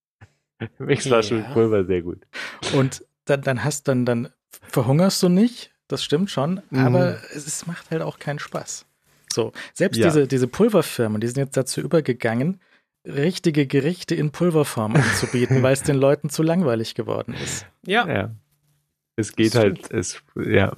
[0.78, 1.40] Mixflasche ja.
[1.42, 2.26] mit Pulver, sehr gut.
[2.72, 6.78] Und dann, dann hast dann, dann verhungerst du nicht, das stimmt schon, mhm.
[6.78, 8.86] aber es, es, macht halt auch keinen Spaß.
[9.32, 10.06] So, selbst ja.
[10.06, 12.60] diese, diese Pulverfirmen, die sind jetzt dazu übergegangen,
[13.04, 17.66] richtige Gerichte in Pulverform anzubieten, weil es den Leuten zu langweilig geworden ist.
[17.86, 18.08] Ja.
[18.08, 18.30] ja.
[19.16, 20.74] Es geht halt, es, ja,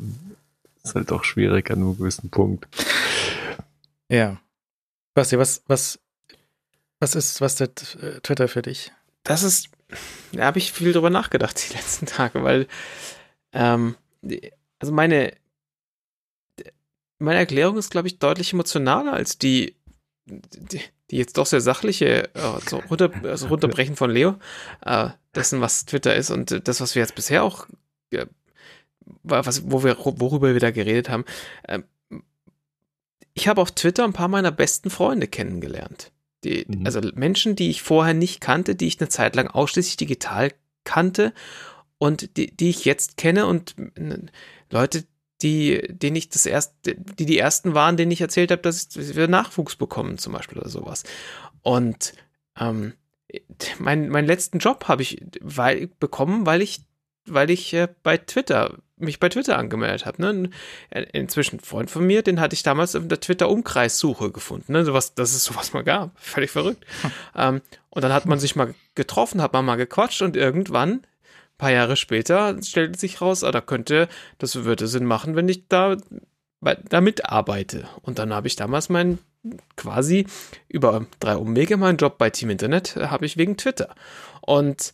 [0.83, 2.67] ist halt doch schwierig an einem gewissen Punkt.
[4.09, 4.41] Ja.
[5.15, 5.99] Basti, was, was,
[7.01, 7.69] was ist, was der
[8.01, 8.93] äh, Twitter für dich?
[9.23, 9.71] Das ist,
[10.33, 12.67] da habe ich viel drüber nachgedacht die letzten Tage, weil,
[13.53, 13.97] ähm,
[14.79, 15.33] also meine,
[17.19, 19.75] meine Erklärung ist, glaube ich, deutlich emotionaler als die,
[20.27, 20.81] die,
[21.11, 24.37] die jetzt doch sehr sachliche äh, so runter, also runterbrechen von Leo,
[24.85, 27.67] äh, dessen, was Twitter ist und das, was wir jetzt bisher auch,
[28.11, 28.27] äh,
[29.23, 31.25] was, wo wir, worüber wir da geredet haben.
[31.65, 31.81] Äh,
[33.35, 36.11] ich habe auf Twitter ein paar meiner besten Freunde kennengelernt.
[36.45, 36.87] Die, mhm.
[36.87, 40.53] Also Menschen, die ich vorher nicht kannte, die ich eine Zeit lang ausschließlich digital
[40.85, 41.33] kannte
[41.99, 43.75] und die, die ich jetzt kenne und
[44.71, 45.05] Leute,
[45.43, 49.29] die, denen ich das erst, die die ersten waren, denen ich erzählt habe, dass wir
[49.29, 51.05] Nachwuchs bekommen, zum Beispiel oder sowas.
[51.63, 52.15] Und
[52.59, 52.95] ähm,
[53.79, 56.81] mein, meinen letzten Job habe ich weil, bekommen, weil ich,
[57.27, 60.23] weil ich äh, bei Twitter mich bei Twitter angemeldet habe.
[60.23, 60.51] Ne?
[60.91, 64.73] Äh, inzwischen ein Freund von mir, den hatte ich damals in der Twitter-Umkreissuche gefunden.
[64.73, 64.85] Ne?
[64.85, 66.13] Sowas, dass es sowas mal gab.
[66.19, 66.85] Völlig verrückt.
[67.03, 67.11] Hm.
[67.37, 67.61] Ähm,
[67.91, 71.07] und dann hat man sich mal getroffen, hat man mal gequatscht und irgendwann
[71.59, 75.69] paar Jahre später stellte sich raus, ah, da könnte, das würde Sinn machen, wenn ich
[75.69, 75.97] da,
[76.61, 77.89] da mitarbeite.
[78.03, 79.19] Und dann habe ich damals meinen
[79.77, 80.27] quasi
[80.69, 83.95] über drei Umwege meinen Job bei Team Internet äh, habe ich wegen Twitter.
[84.41, 84.93] Und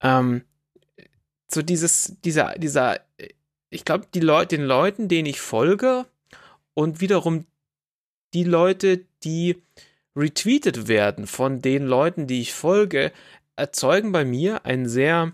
[0.00, 0.42] ähm,
[1.48, 3.00] so dieses, dieser, dieser,
[3.70, 6.06] ich glaube, die Leute, den Leuten, denen ich folge
[6.74, 7.46] und wiederum
[8.34, 9.62] die Leute, die
[10.16, 13.12] retweetet werden von den Leuten, die ich folge,
[13.56, 15.32] erzeugen bei mir ein sehr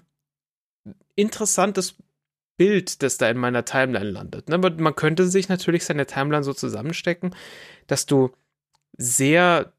[1.18, 1.96] interessantes
[2.56, 4.48] Bild, das da in meiner Timeline landet.
[4.48, 4.54] Ne?
[4.54, 7.34] Aber man könnte sich natürlich seine Timeline so zusammenstecken,
[7.86, 8.30] dass du
[8.96, 9.72] sehr,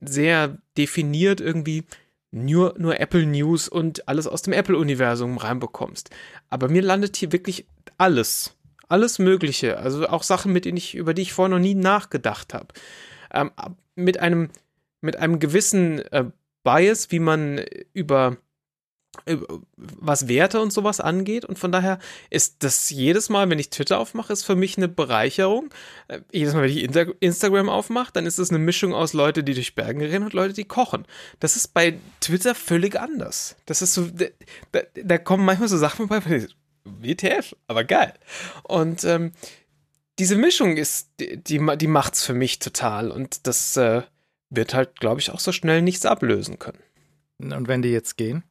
[0.00, 1.84] sehr definiert irgendwie
[2.30, 6.10] nur, nur Apple News und alles aus dem Apple-Universum reinbekommst.
[6.50, 7.66] Aber mir landet hier wirklich
[7.96, 8.56] alles.
[8.88, 9.78] Alles Mögliche.
[9.78, 12.68] Also auch Sachen, mit denen ich, über die ich vorher noch nie nachgedacht habe.
[13.32, 13.52] Ähm,
[13.94, 14.50] mit einem,
[15.00, 16.24] mit einem gewissen äh,
[16.64, 18.36] Bias, wie man über
[19.76, 21.44] was Werte und sowas angeht.
[21.44, 21.98] Und von daher
[22.30, 25.70] ist das jedes Mal, wenn ich Twitter aufmache, ist für mich eine Bereicherung.
[26.08, 29.54] Äh, jedes Mal, wenn ich Instagram aufmache, dann ist es eine Mischung aus Leute, die
[29.54, 31.06] durch Bergen rennen und Leute, die kochen.
[31.40, 33.56] Das ist bei Twitter völlig anders.
[33.66, 34.08] Das ist so,
[34.72, 36.46] da, da kommen manchmal so Sachen vorbei,
[36.84, 38.14] WTF, aber geil.
[38.62, 39.32] Und ähm,
[40.18, 43.10] diese Mischung ist, die, die, die macht's für mich total.
[43.10, 44.02] Und das äh,
[44.50, 46.82] wird halt, glaube ich, auch so schnell nichts ablösen können.
[47.38, 48.44] Und wenn die jetzt gehen?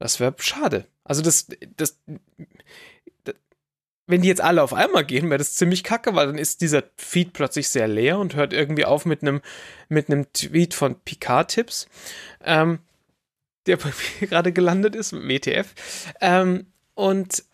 [0.00, 0.86] Das wäre schade.
[1.04, 1.46] Also das,
[1.76, 1.98] das,
[3.24, 3.36] das,
[4.06, 6.82] wenn die jetzt alle auf einmal gehen, wäre das ziemlich kacke, weil dann ist dieser
[6.96, 9.42] Feed plötzlich sehr leer und hört irgendwie auf mit einem
[9.88, 11.86] mit einem Tweet von Picard-Tipps,
[12.42, 12.80] ähm,
[13.66, 15.74] der bei mir gerade gelandet ist WTF.
[16.22, 17.44] Ähm, und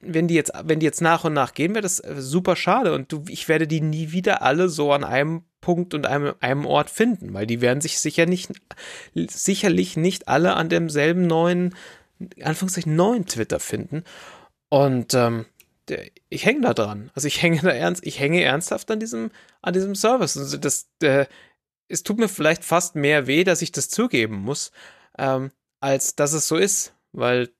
[0.00, 3.12] wenn die jetzt, wenn die jetzt nach und nach gehen, wäre das super schade und
[3.12, 6.88] du, ich werde die nie wieder alle so an einem Punkt und einem, einem Ort
[6.88, 8.52] finden, weil die werden sich sicher nicht,
[9.14, 11.74] sicherlich nicht alle an demselben neuen,
[12.42, 14.02] Anführungszeichen neuen Twitter finden.
[14.70, 15.44] Und ähm,
[16.30, 17.10] ich hänge da dran.
[17.14, 19.30] Also ich hänge da ernst, ich hänge ernsthaft an diesem,
[19.60, 20.38] an diesem Service.
[20.38, 21.26] Also das, äh,
[21.86, 24.72] es tut mir vielleicht fast mehr weh, dass ich das zugeben muss,
[25.18, 25.50] ähm,
[25.80, 27.50] als dass es so ist, weil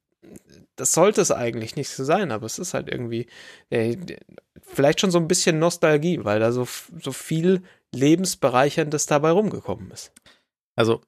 [0.76, 3.26] das sollte es eigentlich nicht so sein, aber es ist halt irgendwie
[3.68, 3.98] äh,
[4.62, 6.66] vielleicht schon so ein bisschen Nostalgie, weil da so,
[7.02, 7.62] so viel
[7.94, 10.12] lebensbereicherndes dabei rumgekommen ist.
[10.76, 11.00] Also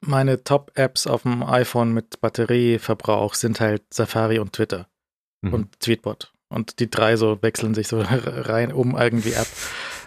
[0.00, 4.88] meine Top-Apps auf dem iPhone mit Batterieverbrauch sind halt Safari und Twitter
[5.42, 5.54] mhm.
[5.54, 6.32] und Tweetbot.
[6.48, 9.48] Und die drei so wechseln sich so rein um irgendwie ab.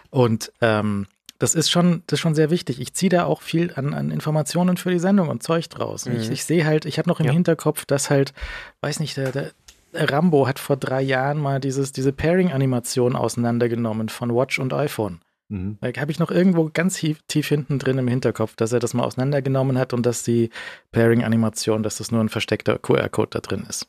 [0.09, 1.07] Und ähm,
[1.37, 2.79] das ist schon, das ist schon sehr wichtig.
[2.79, 6.05] Ich ziehe da auch viel an, an Informationen für die Sendung und Zeug draus.
[6.05, 6.17] Mhm.
[6.17, 7.31] Ich, ich sehe halt, ich habe noch im ja.
[7.31, 8.33] Hinterkopf, dass halt,
[8.81, 9.51] weiß nicht, der, der
[9.93, 15.21] Rambo hat vor drei Jahren mal dieses, diese Pairing-Animation auseinandergenommen von Watch und iPhone.
[15.49, 15.77] Mhm.
[15.81, 19.03] Habe ich noch irgendwo ganz tief, tief, hinten drin im Hinterkopf, dass er das mal
[19.03, 20.51] auseinandergenommen hat und dass die
[20.91, 23.87] Pairing-Animation, dass das nur ein versteckter QR-Code da drin ist.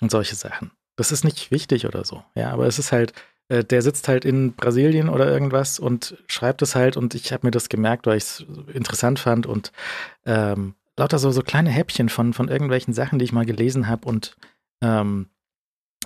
[0.00, 0.70] Und solche Sachen.
[0.96, 2.22] Das ist nicht wichtig oder so.
[2.34, 3.14] Ja, aber es ist halt,
[3.48, 7.46] äh, der sitzt halt in Brasilien oder irgendwas und schreibt es halt und ich habe
[7.46, 9.72] mir das gemerkt, weil ich es interessant fand und
[10.26, 14.06] ähm, lauter so, so kleine Häppchen von, von irgendwelchen Sachen, die ich mal gelesen habe
[14.06, 14.36] und
[14.82, 15.28] ähm,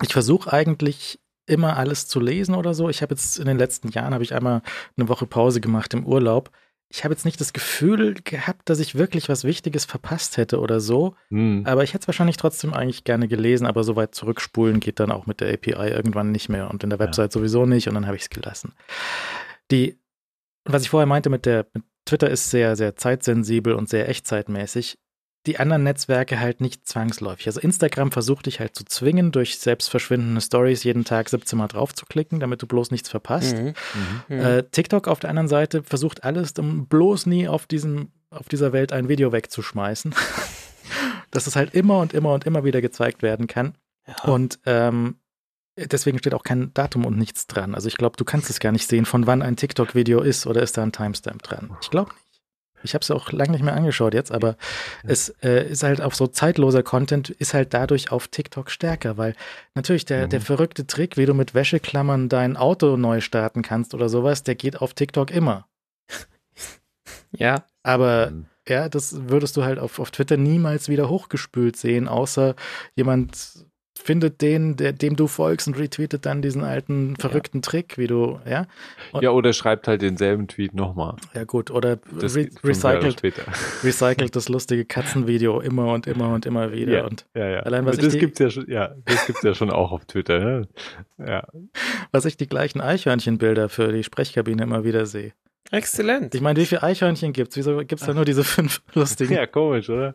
[0.01, 1.19] ich versuche eigentlich
[1.53, 2.89] immer alles zu lesen oder so.
[2.89, 4.63] Ich habe jetzt in den letzten Jahren habe ich einmal
[4.97, 6.51] eine Woche Pause gemacht im Urlaub.
[6.89, 10.79] Ich habe jetzt nicht das Gefühl gehabt, dass ich wirklich was Wichtiges verpasst hätte oder
[10.79, 11.15] so.
[11.31, 11.63] Mhm.
[11.65, 15.11] Aber ich hätte es wahrscheinlich trotzdem eigentlich gerne gelesen, aber so weit zurückspulen geht dann
[15.11, 17.41] auch mit der API irgendwann nicht mehr und in der Website ja.
[17.41, 18.75] sowieso nicht und dann habe ich es gelassen.
[19.71, 19.99] Die,
[20.65, 24.99] was ich vorher meinte mit der mit Twitter ist sehr, sehr zeitsensibel und sehr echtzeitmäßig
[25.47, 27.47] die anderen Netzwerke halt nicht zwangsläufig.
[27.47, 31.95] Also Instagram versucht dich halt zu zwingen, durch selbstverschwindende Stories jeden Tag 17 Mal drauf
[31.95, 33.57] zu klicken, damit du bloß nichts verpasst.
[33.57, 33.75] Mhm.
[34.29, 34.41] Mhm.
[34.41, 38.73] Äh, TikTok auf der anderen Seite versucht alles, um bloß nie auf diesem, auf dieser
[38.73, 40.15] Welt ein Video wegzuschmeißen.
[41.33, 43.75] Dass es halt immer und immer und immer wieder gezeigt werden kann.
[44.07, 44.33] Ja.
[44.33, 45.17] Und ähm,
[45.77, 47.75] deswegen steht auch kein Datum und nichts dran.
[47.75, 50.63] Also ich glaube, du kannst es gar nicht sehen, von wann ein TikTok-Video ist oder
[50.63, 51.77] ist da ein Timestamp dran.
[51.81, 52.22] Ich glaube nicht.
[52.85, 54.57] Ich habe es auch lange nicht mehr angeschaut jetzt, aber
[55.03, 59.35] es äh, ist halt auch so zeitloser Content, ist halt dadurch auf TikTok stärker, weil
[59.75, 60.31] natürlich der, mhm.
[60.31, 64.55] der verrückte Trick, wie du mit Wäscheklammern dein Auto neu starten kannst oder sowas, der
[64.55, 65.67] geht auf TikTok immer.
[67.33, 67.65] ja.
[67.83, 68.47] Aber mhm.
[68.69, 72.55] ja, das würdest du halt auf, auf Twitter niemals wieder hochgespült sehen, außer
[72.95, 73.67] jemand
[74.03, 77.63] findet den, der, dem du folgst und retweetet dann diesen alten verrückten ja.
[77.63, 78.67] Trick, wie du, ja.
[79.13, 81.17] Und, ja, oder schreibt halt denselben Tweet nochmal.
[81.35, 83.23] Ja, gut, oder re recycelt,
[83.83, 86.93] recycelt das lustige Katzenvideo immer und immer und immer wieder.
[86.93, 87.61] Ja, und ja, ja.
[87.61, 90.39] Allein, was das gibt es ja schon, ja, das gibt's ja schon auch auf Twitter,
[90.41, 90.69] ne?
[91.19, 91.47] Ja.
[92.11, 95.33] Was ich die gleichen Eichhörnchenbilder für die Sprechkabine immer wieder sehe.
[95.71, 96.35] Exzellent.
[96.35, 97.57] Ich meine, wie viele Eichhörnchen gibt es?
[97.57, 99.35] Wieso gibt es da nur diese fünf lustigen?
[99.35, 100.15] Ja, komisch, oder?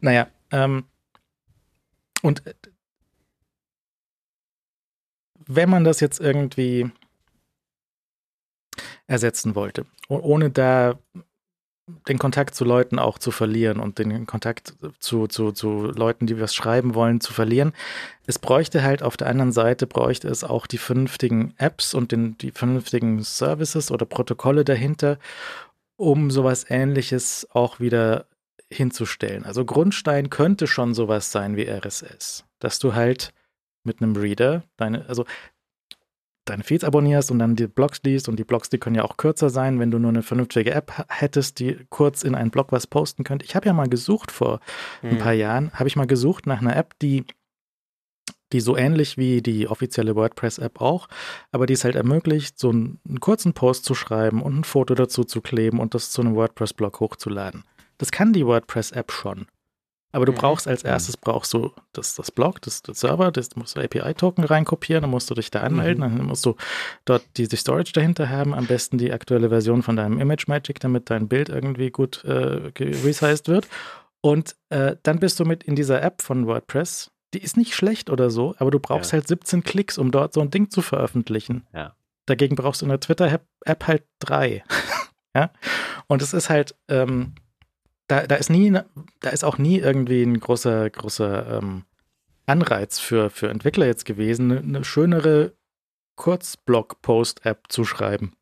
[0.00, 0.84] Naja, ähm,
[2.22, 2.54] und äh,
[5.46, 6.90] wenn man das jetzt irgendwie
[9.06, 10.98] ersetzen wollte, ohne da
[12.06, 16.38] den Kontakt zu Leuten auch zu verlieren und den Kontakt zu, zu, zu Leuten, die
[16.40, 17.72] was schreiben wollen, zu verlieren.
[18.26, 22.36] Es bräuchte halt auf der anderen Seite, bräuchte es auch die vernünftigen Apps und den,
[22.38, 25.18] die vernünftigen Services oder Protokolle dahinter,
[25.96, 28.26] um sowas ähnliches auch wieder
[28.70, 29.44] hinzustellen.
[29.44, 33.32] Also Grundstein könnte schon sowas sein wie RSS, dass du halt
[33.84, 35.24] mit einem Reader deine, also
[36.44, 39.16] deine Feeds abonnierst und dann die Blogs liest und die Blogs, die können ja auch
[39.16, 42.86] kürzer sein, wenn du nur eine vernünftige App hättest, die kurz in einen Blog was
[42.86, 43.44] posten könnte.
[43.44, 44.60] Ich habe ja mal gesucht vor
[45.02, 45.10] mhm.
[45.10, 47.24] ein paar Jahren, habe ich mal gesucht nach einer App, die
[48.52, 51.08] die so ähnlich wie die offizielle WordPress-App auch,
[51.52, 54.94] aber die es halt ermöglicht, so einen, einen kurzen Post zu schreiben und ein Foto
[54.94, 57.64] dazu zu kleben und das zu einem WordPress-Blog hochzuladen.
[57.98, 59.46] Das kann die WordPress-App schon.
[60.10, 60.36] Aber du mhm.
[60.36, 64.44] brauchst als erstes brauchst du das, das Blog, das, das Server, das musst du API-Token
[64.44, 66.18] reinkopieren, dann musst du dich da anmelden, mhm.
[66.18, 66.56] dann musst du
[67.04, 71.28] dort diese Storage dahinter haben, am besten die aktuelle Version von deinem ImageMagick, damit dein
[71.28, 73.68] Bild irgendwie gut äh, resized wird.
[74.20, 77.10] Und äh, dann bist du mit in dieser App von WordPress.
[77.34, 79.18] Die ist nicht schlecht oder so, aber du brauchst ja.
[79.18, 81.66] halt 17 Klicks, um dort so ein Ding zu veröffentlichen.
[81.74, 81.94] Ja.
[82.24, 84.64] Dagegen brauchst du in der Twitter-App halt drei.
[85.36, 85.50] ja.
[86.06, 87.34] Und es ist halt, ähm,
[88.08, 88.70] da, da ist nie,
[89.20, 91.84] da ist auch nie irgendwie ein großer, großer ähm,
[92.46, 95.52] Anreiz für, für Entwickler jetzt gewesen, eine, eine schönere
[96.16, 98.34] Kurzblog-Post-App zu schreiben.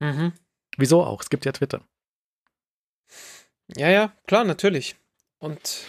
[0.00, 0.32] Mhm.
[0.76, 1.20] Wieso auch?
[1.22, 1.80] Es gibt ja Twitter.
[3.76, 4.96] Ja, ja, klar, natürlich.
[5.38, 5.86] Und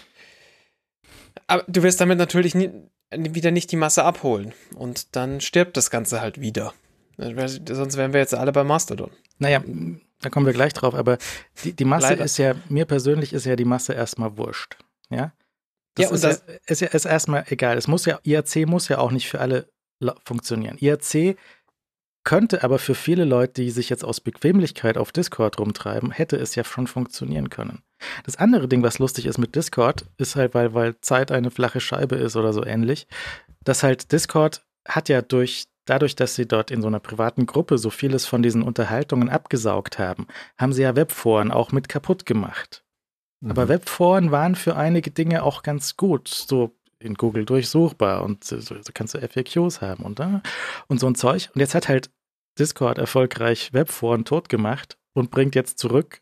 [1.48, 2.72] aber du wirst damit natürlich nie,
[3.12, 4.53] wieder nicht die Masse abholen.
[4.76, 6.74] Und dann stirbt das Ganze halt wieder.
[7.18, 9.12] Sonst wären wir jetzt alle bei Mastodon.
[9.38, 9.64] Naja,
[10.26, 11.20] da kommen wir gleich drauf, aber
[11.64, 12.26] die, die Masse Leider.
[12.26, 14.76] ist ja, mir persönlich ist ja die Masse erstmal wurscht.
[15.12, 15.34] Ja.
[15.94, 17.78] Das ja, und ist, das ja, ist ja ist erstmal egal.
[17.78, 19.70] Es muss ja, IRC muss ja auch nicht für alle
[20.26, 20.78] funktionieren.
[20.80, 21.38] IRC
[22.24, 26.56] könnte aber für viele Leute, die sich jetzt aus Bequemlichkeit auf Discord rumtreiben, hätte es
[26.56, 27.84] ja schon funktionieren können.
[28.24, 31.80] Das andere Ding, was lustig ist mit Discord, ist halt, weil, weil Zeit eine flache
[31.80, 33.08] Scheibe ist oder so ähnlich,
[33.64, 37.78] dass halt Discord hat ja durch dadurch, dass sie dort in so einer privaten Gruppe
[37.78, 42.84] so vieles von diesen Unterhaltungen abgesaugt haben, haben sie ja Webforen auch mit kaputt gemacht.
[43.41, 43.52] Mhm.
[43.52, 48.60] Aber Webforen waren für einige Dinge auch ganz gut, so in Google durchsuchbar und so,
[48.60, 50.40] so kannst du FAQs haben und, äh,
[50.88, 51.49] und so ein Zeug.
[51.53, 52.10] Und jetzt hat halt
[52.57, 56.22] Discord erfolgreich Webforen tot gemacht und bringt jetzt zurück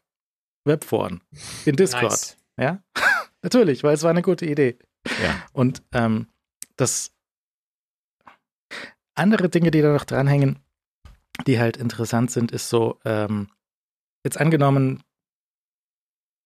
[0.65, 1.21] Webforen
[1.65, 2.11] in Discord.
[2.11, 2.37] Nice.
[2.57, 2.83] Ja,
[3.41, 4.77] natürlich, weil es war eine gute Idee.
[5.21, 5.35] Ja.
[5.53, 6.27] Und ähm,
[6.75, 7.12] das
[9.15, 10.59] andere Dinge, die da noch dranhängen,
[11.47, 13.49] die halt interessant sind, ist so, ähm,
[14.23, 15.03] jetzt angenommen,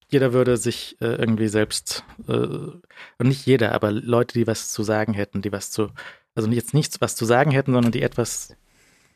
[0.10, 2.81] jeder würde sich äh, irgendwie selbst, äh, und
[3.19, 5.91] nicht jeder, aber Leute, die was zu sagen hätten, die was zu,
[6.34, 8.56] also jetzt nichts was zu sagen hätten, sondern die etwas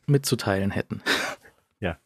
[0.05, 1.01] mitzuteilen hätten.
[1.79, 1.97] Ja.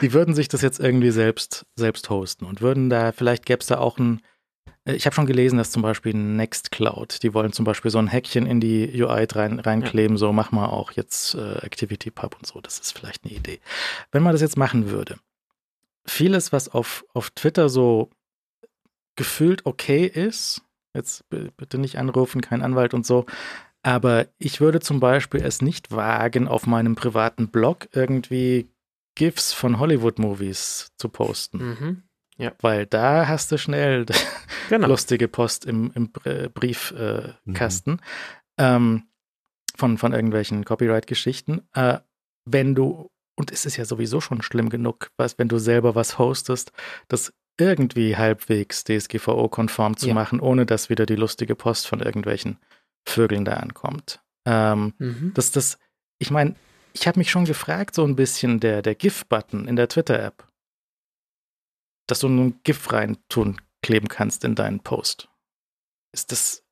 [0.00, 3.66] Die würden sich das jetzt irgendwie selbst, selbst hosten und würden da, vielleicht gäbe es
[3.66, 4.22] da auch ein,
[4.84, 8.46] ich habe schon gelesen, dass zum Beispiel Nextcloud, die wollen zum Beispiel so ein Häkchen
[8.46, 10.18] in die UI rein, reinkleben, ja.
[10.18, 13.60] so mach mal auch jetzt äh, ActivityPub und so, das ist vielleicht eine Idee.
[14.12, 15.18] Wenn man das jetzt machen würde,
[16.06, 18.10] vieles, was auf, auf Twitter so
[19.16, 20.62] gefühlt okay ist,
[20.94, 23.26] jetzt bitte nicht anrufen, kein Anwalt und so,
[23.82, 28.68] aber ich würde zum Beispiel es nicht wagen, auf meinem privaten Blog irgendwie
[29.14, 31.58] GIFs von Hollywood-Movies zu posten.
[31.58, 32.02] Mhm.
[32.40, 32.52] Ja.
[32.60, 34.06] Weil da hast du schnell
[34.68, 34.88] genau.
[34.88, 37.98] lustige Post im, im Briefkasten mhm.
[38.58, 39.02] ähm,
[39.76, 41.62] von, von irgendwelchen Copyright-Geschichten.
[41.74, 41.98] Äh,
[42.44, 46.18] wenn du, und es ist ja sowieso schon schlimm genug, was, wenn du selber was
[46.18, 46.72] hostest,
[47.08, 50.14] das irgendwie halbwegs DSGVO-konform zu ja.
[50.14, 52.58] machen, ohne dass wieder die lustige Post von irgendwelchen
[53.06, 54.20] Vögeln da ankommt.
[54.46, 55.32] Ähm, mhm.
[55.34, 55.78] Das, das,
[56.18, 56.54] ich meine,
[56.92, 60.48] ich habe mich schon gefragt, so ein bisschen der, der GIF-Button in der Twitter-App,
[62.10, 65.28] dass du ein GIF reintun, kleben kannst in deinen Post.
[66.12, 66.62] Ist das,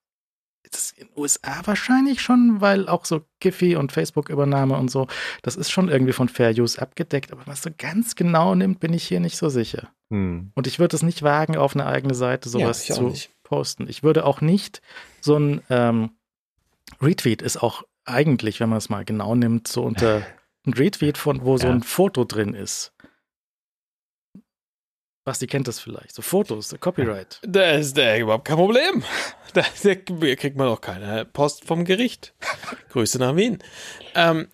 [0.65, 5.07] ist das in den USA wahrscheinlich schon, weil auch so Giphy und Facebook-Übernahme und so,
[5.43, 8.93] das ist schon irgendwie von Fair Use abgedeckt, aber was so ganz genau nimmt, bin
[8.93, 9.91] ich hier nicht so sicher.
[10.11, 10.51] Hm.
[10.55, 13.89] Und ich würde es nicht wagen, auf eine eigene Seite sowas ja, zu posten.
[13.89, 14.83] Ich würde auch nicht
[15.21, 16.11] so ein ähm,
[17.01, 20.23] Retweet ist auch eigentlich, wenn man es mal genau nimmt, so unter
[20.67, 21.59] ein Retweet von, wo ja.
[21.59, 22.93] so ein Foto drin ist.
[25.29, 26.15] Basti kennt das vielleicht.
[26.15, 27.39] So Fotos, Copyright.
[27.47, 29.05] Da ist der überhaupt kein Problem.
[29.55, 32.35] Da, da kriegt man auch keine Post vom Gericht.
[32.91, 33.59] Grüße nach Wien.
[34.15, 34.49] Ähm,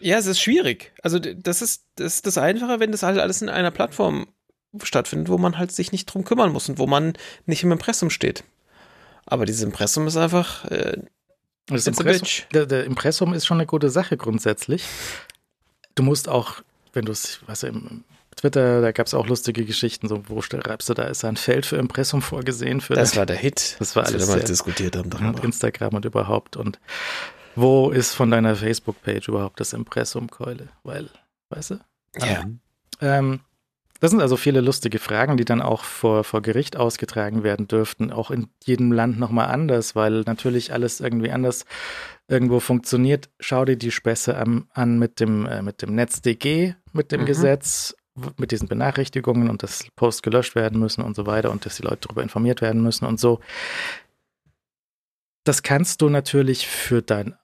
[0.00, 0.92] ja, es ist schwierig.
[1.02, 4.28] Also, das ist, das ist das Einfache, wenn das halt alles in einer Plattform
[4.82, 7.14] stattfindet, wo man halt sich nicht drum kümmern muss und wo man
[7.46, 8.44] nicht im Impressum steht.
[9.24, 10.98] Aber dieses Impressum ist einfach äh,
[11.66, 14.84] das Impressum, der, der, Impressum ist schon eine gute Sache grundsätzlich.
[15.94, 16.56] Du musst auch,
[16.92, 18.04] wenn du es, was im
[18.38, 21.66] Twitter, da gab es auch lustige Geschichten, so wo schreibst du, da ist ein Feld
[21.66, 22.80] für Impressum vorgesehen.
[22.80, 25.12] Für das war der Hit, das war alles, wir mal diskutiert haben.
[25.12, 26.56] Und Instagram und überhaupt.
[26.56, 26.78] Und
[27.56, 30.68] wo ist von deiner Facebook-Page überhaupt das Impressum-Keule?
[30.84, 31.10] Weil,
[31.50, 31.80] weißt du?
[32.20, 32.44] Ja.
[33.00, 33.40] Ähm,
[34.00, 38.12] das sind also viele lustige Fragen, die dann auch vor, vor Gericht ausgetragen werden dürften,
[38.12, 41.64] auch in jedem Land nochmal anders, weil natürlich alles irgendwie anders
[42.28, 43.28] irgendwo funktioniert.
[43.40, 47.26] Schau dir die Späße an, an mit dem, äh, mit dem NetzDG, mit dem mhm.
[47.26, 47.96] Gesetz,
[48.36, 51.82] mit diesen Benachrichtigungen und dass Posts gelöscht werden müssen und so weiter und dass die
[51.82, 53.40] Leute darüber informiert werden müssen und so.
[55.44, 57.34] Das kannst du natürlich für dein.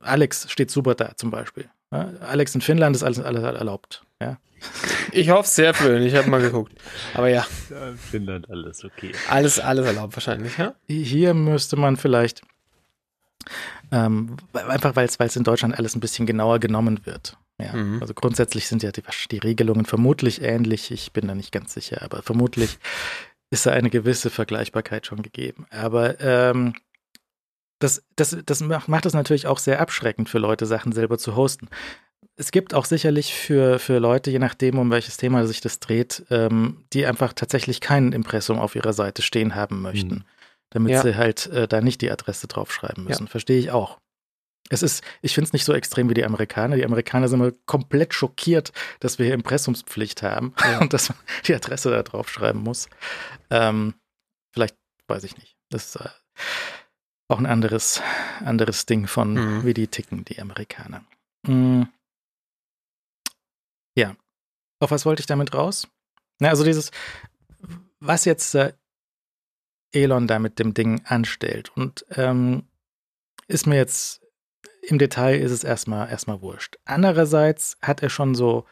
[0.00, 1.68] Alex steht super da zum Beispiel.
[1.90, 4.04] Alex in Finnland ist alles, alles erlaubt.
[4.20, 4.38] Ja.
[5.12, 6.02] Ich hoffe sehr für ihn.
[6.02, 6.72] Ich habe mal geguckt.
[7.14, 7.46] Aber ja.
[7.70, 9.12] ja Finnland alles okay.
[9.28, 10.74] Alles, alles erlaubt wahrscheinlich, ja?
[10.86, 12.42] Hier müsste man vielleicht
[13.92, 17.36] ähm, einfach weil es in Deutschland alles ein bisschen genauer genommen wird.
[17.60, 18.00] Ja, mhm.
[18.00, 20.90] also grundsätzlich sind ja die, die, Regelungen vermutlich ähnlich.
[20.90, 22.78] Ich bin da nicht ganz sicher, aber vermutlich
[23.50, 25.66] ist da eine gewisse Vergleichbarkeit schon gegeben.
[25.70, 26.74] Aber ähm,
[27.78, 31.68] das, das, das macht es natürlich auch sehr abschreckend für Leute, Sachen selber zu hosten.
[32.36, 36.24] Es gibt auch sicherlich für, für Leute, je nachdem, um welches Thema sich das dreht,
[36.30, 40.14] ähm, die einfach tatsächlich kein Impressum auf ihrer Seite stehen haben möchten.
[40.14, 40.24] Mhm
[40.70, 41.02] damit ja.
[41.02, 43.26] sie halt äh, da nicht die Adresse draufschreiben müssen.
[43.26, 43.30] Ja.
[43.30, 43.98] Verstehe ich auch.
[44.72, 46.76] Es ist, ich finde es nicht so extrem wie die Amerikaner.
[46.76, 50.78] Die Amerikaner sind immer komplett schockiert, dass wir hier Impressumspflicht haben ja.
[50.80, 52.88] und dass man die Adresse da draufschreiben muss.
[53.50, 53.94] Ähm,
[54.54, 54.76] vielleicht
[55.08, 55.56] weiß ich nicht.
[55.70, 56.08] Das ist äh,
[57.28, 58.00] auch ein anderes,
[58.44, 59.64] anderes Ding von, mhm.
[59.64, 61.04] wie die ticken, die Amerikaner.
[61.46, 61.88] Mhm.
[63.96, 64.16] Ja.
[64.78, 65.88] Auf was wollte ich damit raus?
[66.38, 66.92] Na, also dieses,
[67.98, 68.72] was jetzt äh,
[69.92, 71.70] Elon da mit dem Ding anstellt.
[71.76, 72.68] Und ähm,
[73.48, 74.20] ist mir jetzt
[74.82, 76.78] im Detail ist es erstmal erstmal wurscht.
[76.84, 78.64] Andererseits hat er schon so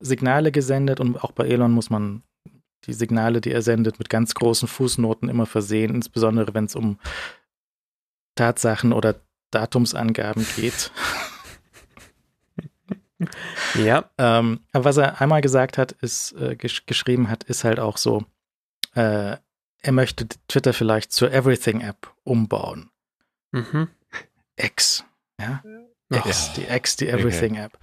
[0.00, 2.22] Signale gesendet und auch bei Elon muss man
[2.86, 6.98] die Signale, die er sendet, mit ganz großen Fußnoten immer versehen, insbesondere wenn es um
[8.34, 9.16] Tatsachen oder
[9.50, 10.90] Datumsangaben geht.
[13.74, 14.10] ja.
[14.18, 17.98] Ähm, aber was er einmal gesagt hat, ist, äh, gesch geschrieben hat, ist halt auch
[17.98, 18.24] so,
[18.94, 19.36] äh,
[19.84, 22.90] er möchte Twitter vielleicht zur Everything-App umbauen.
[23.52, 23.88] Mhm.
[24.56, 25.04] X,
[25.42, 25.62] ja.
[26.10, 26.60] X, oh.
[26.60, 27.78] die X, die Everything-App.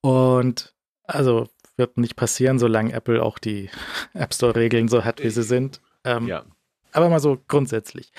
[0.00, 0.74] Und
[1.04, 3.70] also wird nicht passieren, solange Apple auch die
[4.14, 5.80] App Store-Regeln so hat, wie sie sind.
[6.04, 6.44] Ähm, ja.
[6.92, 8.12] Aber mal so grundsätzlich.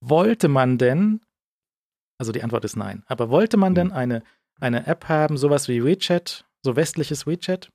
[0.00, 1.20] Wollte man denn,
[2.18, 3.94] also die Antwort ist nein, aber wollte man denn mhm.
[3.94, 4.22] eine,
[4.60, 7.70] eine App haben, sowas wie WeChat, so westliches WeChat,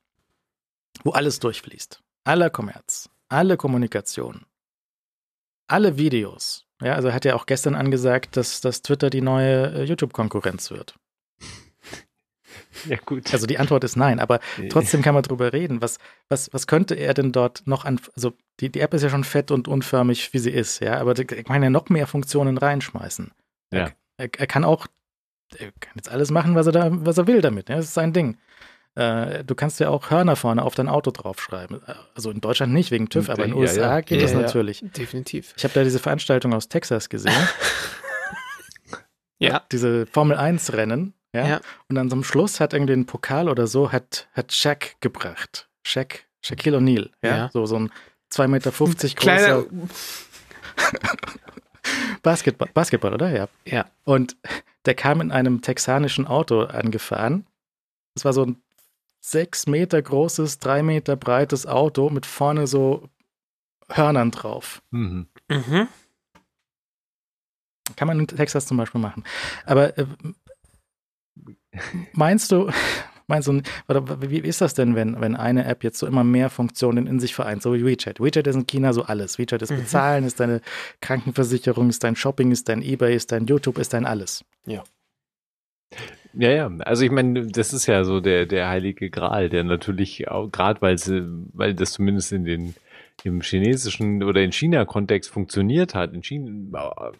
[1.04, 2.02] wo alles durchfließt?
[2.24, 4.46] Aller Kommerz, alle Kommunikation,
[5.68, 6.69] alle Videos.
[6.81, 10.72] Ja, also er hat ja auch gestern angesagt, dass, dass Twitter die neue äh, YouTube-Konkurrenz
[10.72, 10.95] wird.
[12.88, 13.34] Ja, gut.
[13.34, 14.39] Also die Antwort ist nein, aber
[14.69, 15.81] trotzdem kann man drüber reden.
[15.81, 15.97] Was,
[16.30, 19.23] was, was könnte er denn dort noch an, also die, die App ist ja schon
[19.23, 23.31] fett und unförmig, wie sie ist, ja, aber er kann ja noch mehr Funktionen reinschmeißen.
[23.73, 23.91] Ja.
[24.18, 24.88] Er, er, kann auch,
[25.57, 27.93] er kann jetzt alles machen, was er da, was er will damit, ja, das ist
[27.93, 28.38] sein Ding.
[28.95, 31.82] Äh, du kannst ja auch Hörner vorne auf dein Auto draufschreiben.
[32.16, 34.02] Also in Deutschland nicht wegen TÜV, aber in den USA ja.
[34.02, 34.84] geht ja, das natürlich.
[34.98, 35.53] Definitiv.
[35.57, 37.34] Ich habe da diese Veranstaltung aus Texas gesehen.
[39.40, 39.61] ja.
[39.72, 41.14] Diese Formel 1 Rennen.
[41.34, 41.48] Ja?
[41.48, 41.61] ja.
[41.88, 45.70] Und dann zum Schluss hat irgendwie ein Pokal oder so, hat, hat Shaq gebracht.
[45.84, 47.11] Shaq, Shaquille O'Neal.
[47.22, 47.38] Ja?
[47.38, 47.49] ja.
[47.53, 47.91] So, so ein
[48.32, 49.07] 2,50 Meter großer.
[49.16, 49.66] Kleiner.
[52.22, 53.30] Basketball, Basketball, oder?
[53.30, 53.48] Ja.
[53.66, 53.86] Ja.
[54.03, 54.36] Und
[54.86, 57.45] der kam in einem texanischen Auto angefahren.
[58.16, 58.61] Das war so ein
[59.31, 63.10] sechs Meter großes, drei Meter breites Auto mit vorne so
[63.89, 64.81] Hörnern drauf.
[64.91, 65.27] Mhm.
[65.49, 65.88] Mhm.
[67.95, 69.23] Kann man in Texas zum Beispiel machen.
[69.65, 70.06] Aber äh,
[72.14, 72.69] meinst du,
[73.27, 76.49] meinst du, oder wie ist das denn, wenn, wenn eine App jetzt so immer mehr
[76.49, 78.19] Funktionen in sich vereint, so wie WeChat?
[78.19, 79.39] WeChat ist in China so alles.
[79.39, 79.77] WeChat ist mhm.
[79.77, 80.61] Bezahlen, ist deine
[81.01, 84.45] Krankenversicherung, ist dein Shopping, ist dein Ebay, ist dein YouTube, ist dein alles.
[84.65, 84.84] Ja.
[86.34, 90.27] Ja, ja, also ich meine, das ist ja so der, der heilige Gral, der natürlich
[90.27, 90.97] auch, gerade weil
[91.53, 92.76] weil das zumindest in den,
[93.23, 97.11] im chinesischen oder in China-Kontext funktioniert hat, in China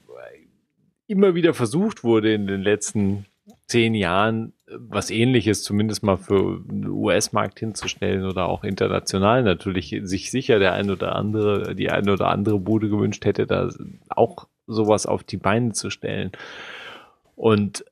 [1.07, 3.26] immer wieder versucht wurde in den letzten
[3.65, 10.60] zehn Jahren was ähnliches zumindest mal für US-Markt hinzustellen oder auch international natürlich sich sicher
[10.60, 13.69] der ein oder andere, die eine oder andere Bude gewünscht hätte, da
[14.10, 16.31] auch sowas auf die Beine zu stellen.
[17.36, 17.84] Und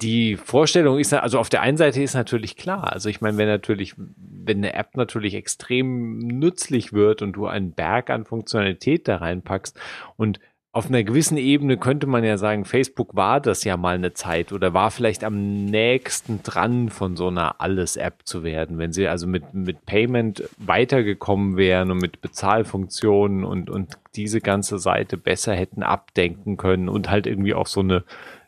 [0.00, 3.48] die Vorstellung ist, also auf der einen Seite ist natürlich klar, also ich meine, wenn
[3.48, 9.16] natürlich, wenn eine App natürlich extrem nützlich wird und du einen Berg an Funktionalität da
[9.16, 9.78] reinpackst
[10.16, 10.40] und
[10.76, 14.52] auf einer gewissen Ebene könnte man ja sagen, Facebook war das ja mal eine Zeit
[14.52, 19.26] oder war vielleicht am nächsten dran von so einer Alles-App zu werden, wenn sie also
[19.26, 25.82] mit, mit Payment weitergekommen wären und mit Bezahlfunktionen und, und diese ganze Seite besser hätten
[25.82, 28.04] abdenken können und halt irgendwie auch so eine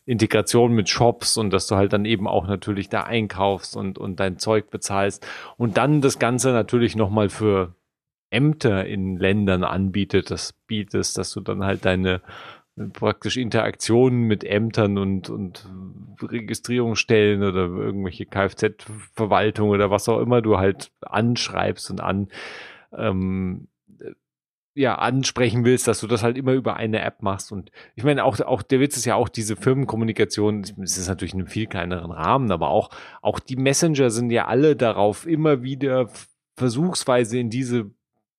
[0.08, 4.18] Integration mit Shops und dass du halt dann eben auch natürlich da einkaufst und, und
[4.18, 5.26] dein Zeug bezahlst
[5.58, 7.74] und dann das Ganze natürlich nochmal für
[8.30, 12.22] Ämter in Ländern anbietet, das bietest, dass du dann halt deine
[12.94, 15.68] praktisch Interaktionen mit Ämtern und, und
[16.22, 22.28] Registrierungsstellen oder irgendwelche Kfz-Verwaltung oder was auch immer du halt anschreibst und an
[22.96, 23.68] ähm,
[24.78, 27.52] ja ansprechen willst, dass du das halt immer über eine App machst.
[27.52, 31.34] Und ich meine, auch, auch der Witz ist ja auch diese Firmenkommunikation, es ist natürlich
[31.34, 32.90] in einem viel kleineren Rahmen, aber auch,
[33.20, 36.08] auch die Messenger sind ja alle darauf immer wieder
[36.56, 37.90] versuchsweise in diese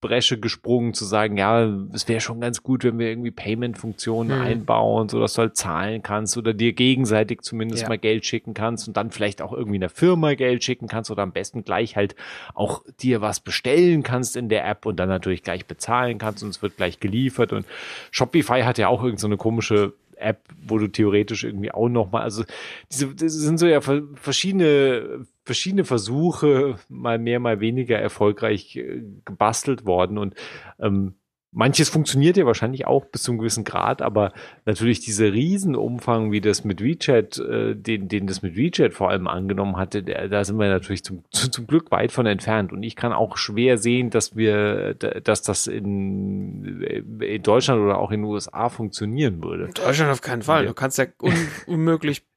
[0.01, 4.43] Bresche gesprungen, zu sagen, ja, es wäre schon ganz gut, wenn wir irgendwie Payment-Funktionen mhm.
[4.43, 7.89] einbauen, so dass du halt zahlen kannst oder dir gegenseitig zumindest ja.
[7.89, 11.23] mal Geld schicken kannst und dann vielleicht auch irgendwie einer Firma Geld schicken kannst oder
[11.23, 12.15] am besten gleich halt
[12.53, 16.49] auch dir was bestellen kannst in der App und dann natürlich gleich bezahlen kannst und
[16.49, 17.65] es wird gleich geliefert und
[18.11, 22.11] Shopify hat ja auch irgend so eine komische App, wo du theoretisch irgendwie auch noch
[22.11, 22.43] mal, also
[22.91, 29.83] diese, das sind so ja verschiedene verschiedene Versuche, mal mehr, mal weniger erfolgreich äh, gebastelt
[29.87, 30.35] worden und
[30.79, 31.15] ähm,
[31.51, 34.33] Manches funktioniert ja wahrscheinlich auch bis zu einem gewissen Grad, aber
[34.65, 39.27] natürlich dieser Riesenumfang, wie das mit WeChat, äh, den, den das mit WeChat vor allem
[39.27, 42.71] angenommen hatte, der, da sind wir natürlich zum, zum Glück weit von entfernt.
[42.71, 46.83] Und ich kann auch schwer sehen, dass wir, dass das in,
[47.19, 49.65] in Deutschland oder auch in den USA funktionieren würde.
[49.65, 50.67] In Deutschland auf keinen Fall.
[50.67, 51.33] Du kannst ja un
[51.65, 52.28] unmöglich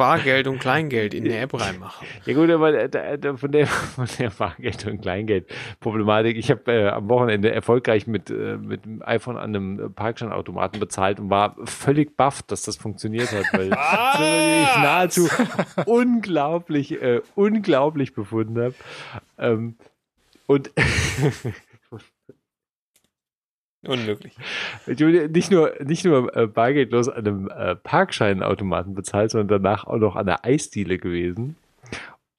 [0.00, 2.06] Bargeld und Kleingeld in eine App reinmachen.
[2.24, 6.88] Ja gut, aber da, da, von, der, von der Bargeld und Kleingeld-Problematik, ich habe äh,
[6.88, 12.16] am Wochenende erfolgreich mit, äh, mit dem iPhone an einem Parkstandautomaten bezahlt und war völlig
[12.16, 15.28] baff, dass das funktioniert hat, weil ich nahezu
[15.84, 18.74] unglaublich, äh, unglaublich befunden habe.
[19.36, 19.76] Ähm,
[20.46, 20.70] und
[23.82, 24.36] Unmöglich.
[24.86, 30.16] Nicht nur, nicht nur äh, bargeldlos an einem äh, Parkscheinautomaten bezahlt, sondern danach auch noch
[30.16, 31.56] an der Eisdiele gewesen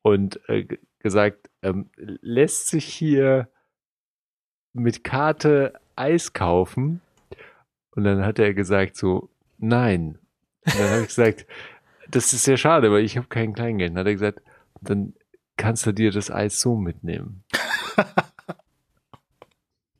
[0.03, 0.67] und äh,
[0.99, 3.49] gesagt, ähm, lässt sich hier
[4.73, 7.01] mit Karte Eis kaufen?
[7.95, 10.19] Und dann hat er gesagt so, nein.
[10.65, 11.45] Und dann habe ich gesagt,
[12.09, 13.91] das ist sehr schade, weil ich habe kein Kleingeld.
[13.91, 14.41] Und dann hat er gesagt,
[14.81, 15.13] dann
[15.57, 17.43] kannst du dir das Eis so mitnehmen.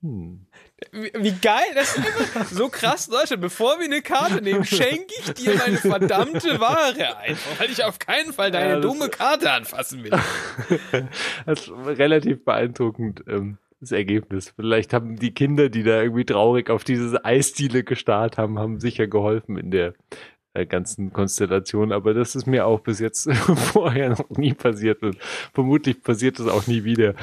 [0.01, 0.45] hm.
[0.91, 3.37] Wie geil, das ist immer so krass, Leute.
[3.37, 7.97] Bevor wir eine Karte nehmen, schenke ich dir meine verdammte Ware einfach, weil ich auf
[7.97, 10.11] keinen Fall deine ja, dumme Karte anfassen will.
[11.45, 13.23] das ist relativ beeindruckend.
[13.27, 14.53] Ähm, das Ergebnis.
[14.55, 19.07] Vielleicht haben die Kinder, die da irgendwie traurig auf diese Eisdiele gestarrt haben, haben sicher
[19.07, 19.93] geholfen in der
[20.53, 21.91] äh, ganzen Konstellation.
[21.91, 25.17] Aber das ist mir auch bis jetzt vorher noch nie passiert und
[25.53, 27.15] vermutlich passiert es auch nie wieder.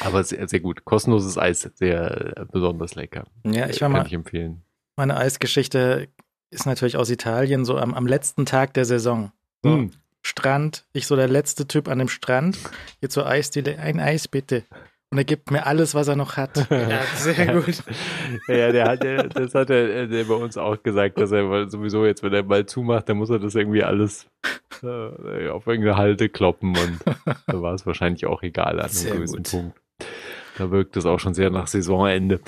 [0.00, 0.84] Aber sehr, sehr gut.
[0.84, 3.24] Kostenloses Eis, sehr äh, besonders lecker.
[3.44, 4.06] Ja, ich war Kann mal.
[4.06, 4.62] ich empfehlen.
[4.96, 6.08] Meine Eisgeschichte
[6.50, 9.32] ist natürlich aus Italien, so am, am letzten Tag der Saison.
[9.62, 9.90] So, mm.
[10.22, 12.58] Strand, ich so der letzte Typ an dem Strand.
[13.00, 14.64] Jetzt so Eisdiele, ein Eis bitte.
[15.10, 16.66] Und er gibt mir alles, was er noch hat.
[16.70, 17.82] Ja, sehr gut.
[18.46, 22.04] ja, der hat, der, das hat er der bei uns auch gesagt, dass er sowieso
[22.04, 24.26] jetzt, wenn er mal zumacht, dann muss er das irgendwie alles
[24.82, 26.98] äh, auf irgendeine Halte kloppen und
[27.46, 29.50] da war es wahrscheinlich auch egal an einem gewissen gut.
[29.50, 29.80] Punkt.
[30.58, 32.40] Da wirkt es auch schon sehr nach Saisonende.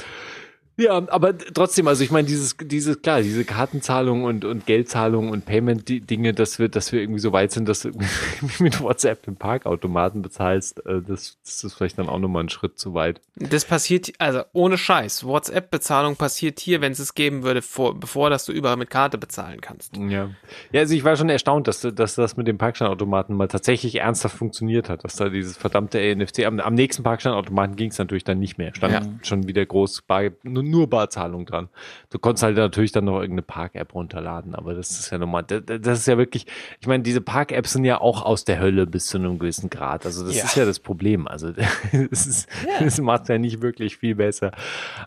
[0.80, 5.44] Ja, aber trotzdem, also ich meine, dieses, dieses, klar, diese Kartenzahlung und, und Geldzahlung und
[5.44, 7.90] Payment-Dinge, dass wir, dass wir irgendwie so weit sind, dass du
[8.60, 12.78] mit WhatsApp im Parkautomaten bezahlst, äh, das, das ist vielleicht dann auch nochmal ein Schritt
[12.78, 13.20] zu weit.
[13.36, 18.30] Das passiert, also ohne Scheiß, WhatsApp-Bezahlung passiert hier, wenn es es geben würde, vor, bevor
[18.30, 19.96] dass du überall mit Karte bezahlen kannst.
[19.98, 20.30] Ja.
[20.72, 24.36] Ja, also ich war schon erstaunt, dass, dass das mit dem Parkstandautomaten mal tatsächlich ernsthaft
[24.36, 28.38] funktioniert hat, dass da dieses verdammte NFC, am, am nächsten Parkstandautomaten ging es natürlich dann
[28.38, 28.74] nicht mehr.
[28.74, 29.02] Stand ja.
[29.22, 30.30] schon wieder groß Bar,
[30.70, 31.68] nur Barzahlung dran.
[32.10, 35.44] Du konntest halt natürlich dann noch irgendeine Park-App runterladen, aber das ist ja normal.
[35.44, 36.46] Das, das ist ja wirklich,
[36.80, 40.06] ich meine, diese Park-Apps sind ja auch aus der Hölle bis zu einem gewissen Grad.
[40.06, 40.44] Also das ja.
[40.44, 41.26] ist ja das Problem.
[41.26, 41.52] Also
[42.10, 42.84] das, ist, ja.
[42.84, 44.52] das macht ja nicht wirklich viel besser.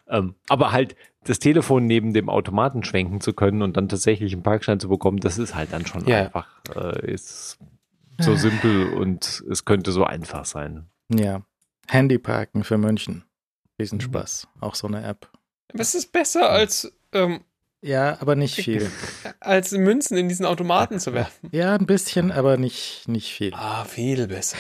[0.08, 4.44] Ähm, aber halt das Telefon neben dem Automaten schwenken zu können und dann tatsächlich einen
[4.44, 6.26] Parkschein zu bekommen, das ist halt dann schon ja.
[6.26, 7.60] einfach, äh, ist
[8.20, 10.88] so simpel und es könnte so einfach sein.
[11.10, 11.42] Ja.
[11.88, 13.24] Handyparken für München.
[13.80, 14.48] Riesenspaß.
[14.56, 14.64] Mhm.
[14.64, 15.30] Auch so eine App.
[15.74, 16.92] Was ist besser als.
[17.14, 17.42] Ähm,
[17.84, 18.90] ja, aber nicht viel.
[19.42, 21.50] Als Münzen in diesen Automaten zu werfen.
[21.52, 23.52] Ja, ein bisschen, aber nicht, nicht viel.
[23.54, 24.56] Ah, viel besser.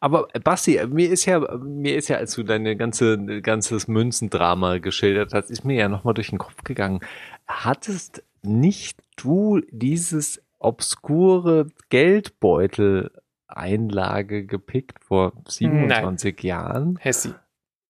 [0.00, 5.34] Aber Basti, mir ist ja, mir ist ja, als du deine ganze, ganzes Münzendrama geschildert
[5.34, 6.98] hast, ist mir ja nochmal durch den Kopf gegangen.
[7.46, 13.12] Hattest nicht du dieses obskure Geldbeutel
[13.46, 16.44] Einlage gepickt vor 27 Nein.
[16.44, 16.98] Jahren?
[17.00, 17.34] Hessi.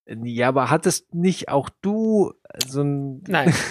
[0.09, 2.33] Ja, aber hattest nicht auch du
[2.67, 3.23] so ein.
[3.27, 3.55] Nein.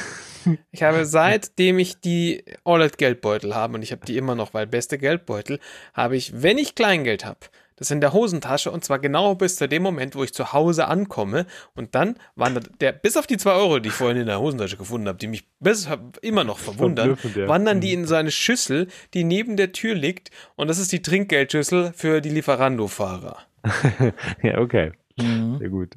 [0.71, 4.97] Ich habe seitdem ich die OLED-Geldbeutel habe, und ich habe die immer noch, weil beste
[4.97, 5.59] Geldbeutel,
[5.93, 7.39] habe ich, wenn ich Kleingeld habe,
[7.77, 10.87] das in der Hosentasche und zwar genau bis zu dem Moment, wo ich zu Hause
[10.87, 11.45] ankomme
[11.75, 14.77] und dann wandert der, bis auf die zwei Euro, die ich vorhin in der Hosentasche
[14.77, 15.87] gefunden habe, die mich bis,
[16.21, 18.03] immer noch verwundern, wandern die mhm.
[18.03, 22.29] in seine Schüssel, die neben der Tür liegt und das ist die Trinkgeldschüssel für die
[22.29, 23.37] Lieferando-Fahrer.
[24.43, 24.91] ja, okay.
[25.17, 25.57] Mhm.
[25.59, 25.95] Sehr gut.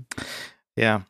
[0.77, 1.05] Ja.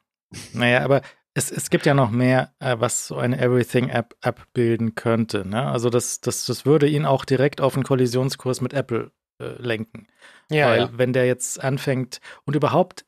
[0.52, 1.02] Naja, aber
[1.34, 5.46] es, es gibt ja noch mehr, äh, was so eine Everything-App abbilden könnte.
[5.46, 5.64] Ne?
[5.66, 10.08] Also das, das, das würde ihn auch direkt auf einen Kollisionskurs mit Apple äh, lenken.
[10.50, 10.90] Ja, Weil ja.
[10.92, 13.04] wenn der jetzt anfängt und überhaupt,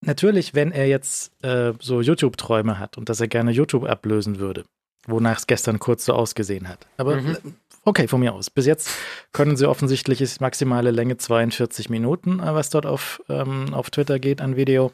[0.00, 4.64] natürlich, wenn er jetzt äh, so YouTube-Träume hat und dass er gerne YouTube ablösen würde,
[5.06, 6.86] wonach es gestern kurz so ausgesehen hat.
[6.96, 7.36] Aber mhm.
[7.84, 8.50] Okay, von mir aus.
[8.50, 8.90] Bis jetzt
[9.32, 14.18] können sie offensichtlich ist maximale Länge 42 Minuten, äh, was dort auf, ähm, auf Twitter
[14.18, 14.92] geht an Video.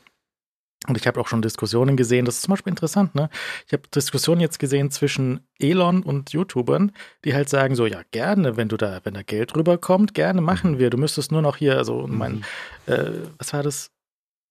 [0.87, 3.31] Und ich habe auch schon Diskussionen gesehen, das ist zum Beispiel interessant, ne?
[3.67, 6.93] Ich habe Diskussionen jetzt gesehen zwischen Elon und YouTubern,
[7.25, 10.73] die halt sagen so, ja, gerne, wenn du da, wenn da Geld rüberkommt, gerne machen
[10.73, 10.79] mhm.
[10.79, 10.91] wir.
[10.91, 12.45] Du müsstest nur noch hier, also mein,
[12.87, 12.93] mhm.
[12.93, 13.91] äh, was war das?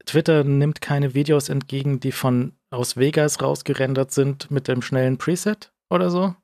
[0.06, 5.72] Twitter nimmt keine Videos entgegen, die von aus Vegas rausgerendert sind mit dem schnellen Preset
[5.90, 6.36] oder so.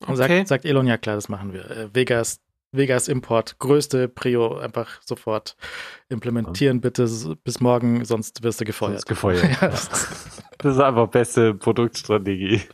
[0.00, 0.38] Und okay.
[0.38, 1.70] sagt, sagt Elon, ja klar, das machen wir.
[1.70, 2.40] Äh, Vegas
[2.76, 5.56] Vegas Import, größte Prio, einfach sofort
[6.08, 7.08] implementieren, bitte
[7.44, 8.94] bis morgen, sonst wirst du gefeuert.
[8.94, 9.44] Sonst gefeuert.
[9.60, 9.70] ja.
[10.58, 12.62] Das ist einfach beste Produktstrategie.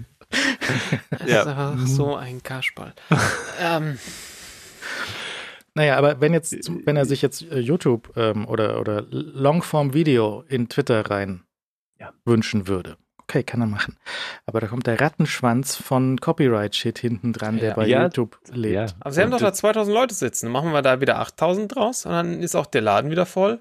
[1.10, 1.40] Das ja.
[1.40, 2.94] ist einfach so ein Kasperl.
[3.60, 3.98] ähm.
[5.74, 6.54] Naja, aber wenn jetzt,
[6.86, 11.42] wenn er sich jetzt äh, YouTube ähm, oder, oder Longform-Video in Twitter rein
[11.98, 12.12] ja.
[12.24, 12.96] wünschen würde,
[13.30, 13.96] okay, kann er machen.
[14.46, 18.74] Aber da kommt der Rattenschwanz von Copyright-Shit hinten dran, der bei ja, YouTube lebt.
[18.74, 18.86] Ja.
[19.00, 20.50] Aber sie haben doch da 2000 Leute sitzen.
[20.50, 23.60] Machen wir da wieder 8000 draus und dann ist auch der Laden wieder voll.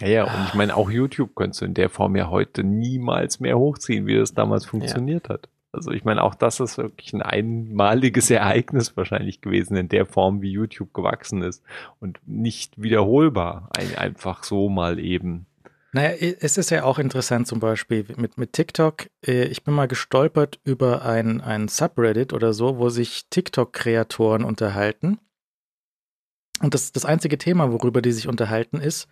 [0.00, 3.38] Ja, ja, und ich meine, auch YouTube könntest du in der Form ja heute niemals
[3.38, 5.34] mehr hochziehen, wie das damals funktioniert ja.
[5.34, 5.48] hat.
[5.72, 10.40] Also ich meine, auch das ist wirklich ein einmaliges Ereignis wahrscheinlich gewesen in der Form,
[10.40, 11.62] wie YouTube gewachsen ist
[12.00, 13.68] und nicht wiederholbar.
[13.76, 15.46] Ein, einfach so mal eben.
[15.92, 16.10] Naja,
[16.40, 19.08] es ist ja auch interessant zum Beispiel mit, mit TikTok.
[19.26, 25.18] Äh, ich bin mal gestolpert über ein, ein Subreddit oder so, wo sich TikTok-Kreatoren unterhalten.
[26.62, 29.08] Und das, das einzige Thema, worüber die sich unterhalten, ist,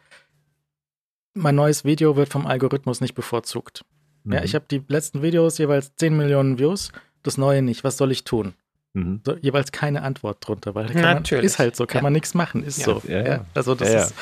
[1.35, 3.85] mein neues Video wird vom Algorithmus nicht bevorzugt.
[4.25, 4.35] Mhm.
[4.35, 6.93] Ja, ich habe die letzten Videos jeweils 10 Millionen Views,
[7.23, 7.85] das neue nicht.
[7.85, 8.55] Was soll ich tun?
[8.99, 9.21] Mhm.
[9.25, 12.03] So, jeweils keine Antwort drunter, weil man, ist halt so, kann ja.
[12.03, 12.85] man nichts machen, ist ja.
[12.85, 13.03] so.
[13.07, 14.15] Ja, also das, Ist,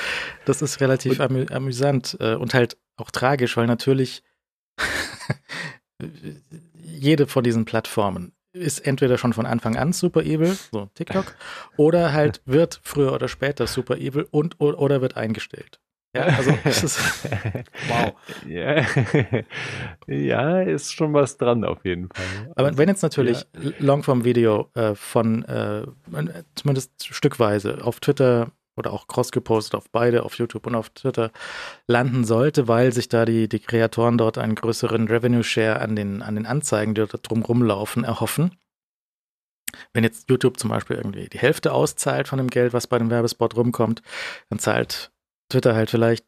[0.45, 4.23] das ist relativ amü amüsant äh, und halt auch tragisch, weil natürlich
[6.75, 11.37] jede von diesen Plattformen ist entweder schon von Anfang an super evil, so TikTok,
[11.77, 15.79] oder halt wird früher oder später super evil und oder wird eingestellt.
[16.17, 16.99] Ja, also ist,
[17.89, 18.13] wow.
[18.47, 18.85] Ja.
[20.07, 22.53] ja, ist schon was dran auf jeden Fall.
[22.57, 23.71] Aber also, wenn jetzt natürlich ja.
[23.79, 25.87] Longform-Video äh, von äh,
[26.55, 31.31] zumindest stückweise auf Twitter oder auch cross gepostet auf beide, auf YouTube und auf Twitter
[31.87, 36.23] landen sollte, weil sich da die, die Kreatoren dort einen größeren Revenue Share an den,
[36.23, 38.57] an den Anzeigen, die dort drum rumlaufen, erhoffen.
[39.93, 43.11] Wenn jetzt YouTube zum Beispiel irgendwie die Hälfte auszahlt von dem Geld, was bei dem
[43.11, 44.03] Werbespot rumkommt,
[44.49, 45.11] dann zahlt
[45.49, 46.25] Twitter halt vielleicht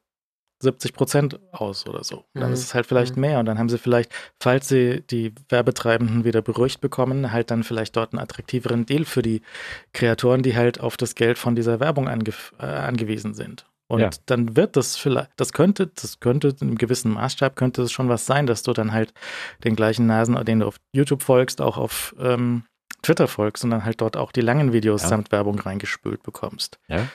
[0.60, 2.18] 70 Prozent aus oder so.
[2.34, 2.54] Und dann mhm.
[2.54, 3.20] ist es halt vielleicht mhm.
[3.20, 7.62] mehr und dann haben sie vielleicht, falls sie die Werbetreibenden wieder beruhigt bekommen, halt dann
[7.62, 9.42] vielleicht dort einen attraktiveren Deal für die
[9.92, 13.66] Kreatoren, die halt auf das Geld von dieser Werbung ange äh, angewiesen sind.
[13.86, 14.10] Und ja.
[14.26, 18.10] dann wird das vielleicht, das könnte, das könnte in einem gewissen Maßstab könnte es schon
[18.10, 19.14] was sein, dass du dann halt
[19.64, 22.64] den gleichen Nasen, den du auf YouTube folgst, auch auf ähm,
[23.02, 25.08] Twitter folgst und dann halt dort auch die langen Videos ja.
[25.08, 26.78] samt Werbung reingespült bekommst.
[26.88, 27.08] Ja.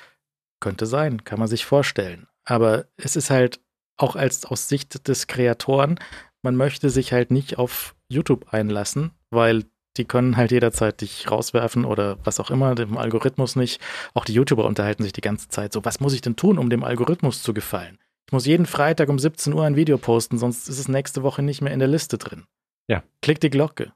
[0.64, 2.28] Könnte sein, kann man sich vorstellen.
[2.46, 3.60] Aber es ist halt
[3.98, 6.00] auch als aus Sicht des Kreatoren,
[6.42, 9.66] man möchte sich halt nicht auf YouTube einlassen, weil
[9.98, 13.82] die können halt jederzeit dich rauswerfen oder was auch immer, dem Algorithmus nicht.
[14.14, 16.70] Auch die YouTuber unterhalten sich die ganze Zeit so, was muss ich denn tun, um
[16.70, 18.00] dem Algorithmus zu gefallen?
[18.28, 21.44] Ich muss jeden Freitag um 17 Uhr ein Video posten, sonst ist es nächste Woche
[21.44, 22.46] nicht mehr in der Liste drin.
[22.88, 23.04] Ja.
[23.22, 23.92] Klick die Glocke.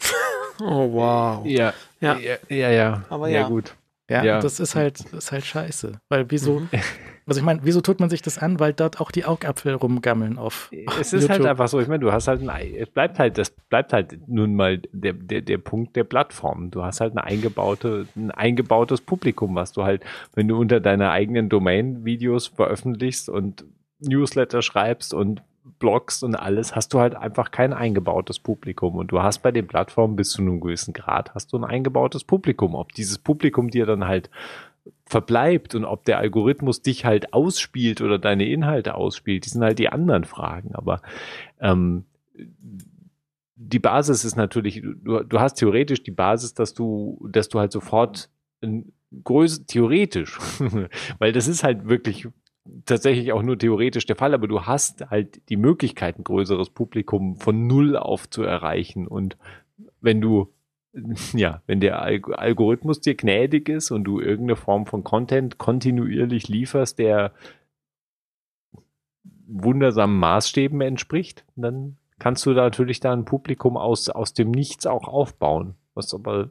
[0.60, 1.46] oh, wow.
[1.46, 1.74] Ja.
[2.00, 2.70] Ja, ja, ja.
[2.72, 3.04] ja.
[3.08, 3.76] Aber ja, ja gut.
[4.10, 4.40] Ja, ja.
[4.40, 6.00] das ist halt, ist halt scheiße.
[6.08, 6.68] Weil wieso, mhm.
[7.26, 8.58] also ich meine, wieso tut man sich das an?
[8.58, 10.70] Weil dort auch die Augapfel rumgammeln auf.
[11.00, 13.50] Es ist halt einfach so, ich meine, du hast halt ein, es bleibt halt, das
[13.50, 16.70] bleibt halt nun mal der, der, der Punkt der Plattform.
[16.70, 20.02] Du hast halt eine eingebaute, ein eingebautes Publikum, was du halt,
[20.34, 23.64] wenn du unter deiner eigenen Domain Videos veröffentlichst und
[24.00, 25.42] Newsletter schreibst und
[25.78, 28.96] bloggst und alles, hast du halt einfach kein eingebautes Publikum.
[28.96, 32.24] Und du hast bei den Plattformen bis zu einem gewissen Grad hast du ein eingebautes
[32.24, 32.74] Publikum.
[32.74, 34.30] Ob dieses Publikum dir dann halt
[35.06, 39.78] verbleibt und ob der Algorithmus dich halt ausspielt oder deine Inhalte ausspielt, die sind halt
[39.78, 40.74] die anderen Fragen.
[40.74, 41.02] Aber
[41.60, 42.04] ähm,
[43.56, 47.72] die Basis ist natürlich, du, du hast theoretisch die Basis, dass du, dass du halt
[47.72, 48.30] sofort
[49.24, 50.38] Größe, theoretisch,
[51.18, 52.28] weil das ist halt wirklich
[52.86, 57.36] tatsächlich auch nur theoretisch der Fall, aber du hast halt die Möglichkeit, ein größeres Publikum
[57.36, 59.06] von null auf zu erreichen.
[59.06, 59.36] Und
[60.00, 60.52] wenn du,
[61.32, 66.98] ja, wenn der Algorithmus dir gnädig ist und du irgendeine Form von Content kontinuierlich lieferst,
[66.98, 67.32] der
[69.46, 74.86] wundersamen Maßstäben entspricht, dann kannst du da natürlich da ein Publikum aus, aus dem Nichts
[74.86, 75.74] auch aufbauen.
[75.98, 76.50] Was aber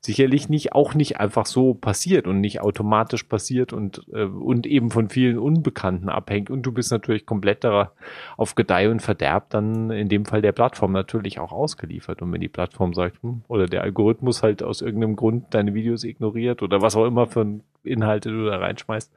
[0.00, 4.90] sicherlich nicht, auch nicht einfach so passiert und nicht automatisch passiert und, äh, und eben
[4.90, 6.50] von vielen Unbekannten abhängt.
[6.50, 7.92] Und du bist natürlich komplett da
[8.36, 12.22] auf Gedeih und Verderb dann in dem Fall der Plattform natürlich auch ausgeliefert.
[12.22, 16.04] Und wenn die Plattform sagt, hm, oder der Algorithmus halt aus irgendeinem Grund deine Videos
[16.04, 19.12] ignoriert oder was auch immer für Inhalte du da reinschmeißt,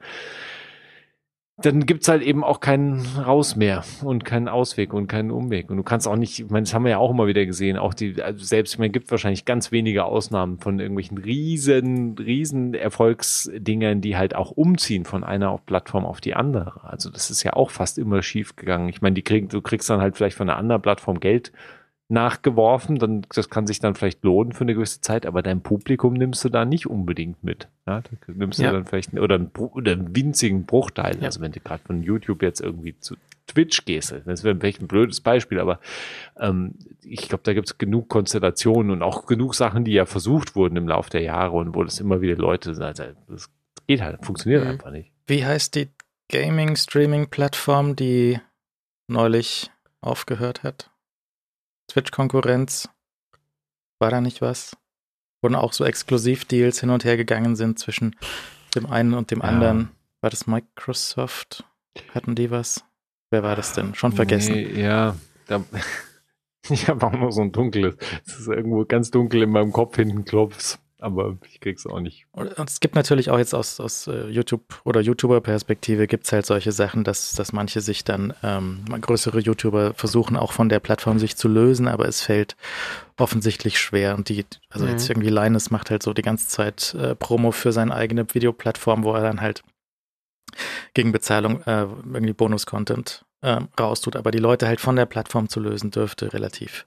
[1.58, 5.70] dann gibt's halt eben auch keinen Raus mehr und keinen Ausweg und keinen Umweg.
[5.70, 7.78] Und du kannst auch nicht, ich meine, das haben wir ja auch immer wieder gesehen,
[7.78, 14.02] auch die, also selbst, meine, gibt wahrscheinlich ganz wenige Ausnahmen von irgendwelchen riesen, riesen Erfolgsdingern,
[14.02, 16.84] die halt auch umziehen von einer Plattform auf die andere.
[16.84, 18.90] Also das ist ja auch fast immer schief gegangen.
[18.90, 21.52] Ich meine, die kriegen, du kriegst dann halt vielleicht von einer anderen Plattform Geld
[22.08, 26.14] nachgeworfen, dann das kann sich dann vielleicht lohnen für eine gewisse Zeit, aber dein Publikum
[26.14, 27.68] nimmst du da nicht unbedingt mit.
[27.86, 28.70] Ja, da nimmst ja.
[28.70, 31.16] du dann vielleicht oder einen, oder einen winzigen Bruchteil.
[31.18, 31.24] Ja.
[31.24, 33.16] Also wenn du gerade von YouTube jetzt irgendwie zu
[33.48, 35.80] Twitch gehst, das wäre vielleicht ein blödes Beispiel, aber
[36.38, 40.54] ähm, ich glaube, da gibt es genug Konstellationen und auch genug Sachen, die ja versucht
[40.54, 43.50] wurden im Laufe der Jahre und wo das immer wieder Leute, also das
[43.86, 44.70] geht halt, funktioniert mhm.
[44.70, 45.10] einfach nicht.
[45.26, 45.88] Wie heißt die
[46.30, 48.40] Gaming-Streaming-Plattform, die
[49.08, 49.70] neulich
[50.00, 50.90] aufgehört hat?
[51.88, 52.88] Twitch-Konkurrenz?
[53.98, 54.76] War da nicht was?
[55.42, 58.16] Wurden auch so Exklusivdeals hin und her gegangen sind zwischen
[58.74, 59.44] dem einen und dem ja.
[59.44, 59.90] anderen.
[60.20, 61.64] War das Microsoft?
[62.14, 62.84] Hatten die was?
[63.30, 63.94] Wer war das denn?
[63.94, 64.54] Schon vergessen.
[64.54, 65.64] Nee, ja, da,
[66.68, 67.96] ich habe auch noch so ein dunkles.
[68.26, 72.26] Es ist irgendwo ganz dunkel in meinem Kopf hinten klopft aber ich krieg's auch nicht.
[72.32, 76.46] Und es gibt natürlich auch jetzt aus, aus uh, YouTube oder YouTuber-Perspektive gibt es halt
[76.46, 81.18] solche Sachen, dass, dass manche sich dann, ähm, größere YouTuber versuchen auch von der Plattform
[81.18, 82.56] sich zu lösen, aber es fällt
[83.18, 84.14] offensichtlich schwer.
[84.14, 84.92] Und die, also mhm.
[84.92, 89.04] jetzt irgendwie Linus macht halt so die ganze Zeit äh, Promo für seine eigene Videoplattform,
[89.04, 89.62] wo er dann halt
[90.94, 94.16] gegen Bezahlung äh, irgendwie Bonus-Content äh, raustut.
[94.16, 96.86] Aber die Leute halt von der Plattform zu lösen, dürfte relativ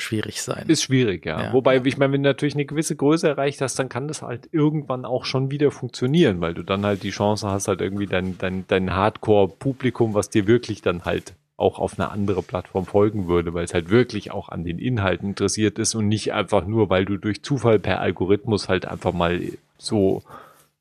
[0.00, 0.64] schwierig sein.
[0.68, 1.42] Ist schwierig, ja.
[1.42, 1.52] ja.
[1.52, 4.48] Wobei, ich meine, wenn du natürlich eine gewisse Größe erreicht hast, dann kann das halt
[4.52, 8.38] irgendwann auch schon wieder funktionieren, weil du dann halt die Chance hast, halt irgendwie dein,
[8.38, 13.52] dein, dein Hardcore-Publikum, was dir wirklich dann halt auch auf eine andere Plattform folgen würde,
[13.52, 17.04] weil es halt wirklich auch an den Inhalten interessiert ist und nicht einfach nur, weil
[17.04, 19.40] du durch Zufall per Algorithmus halt einfach mal
[19.76, 20.22] so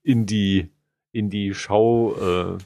[0.04, 0.70] in die
[1.12, 2.58] in die Schau äh,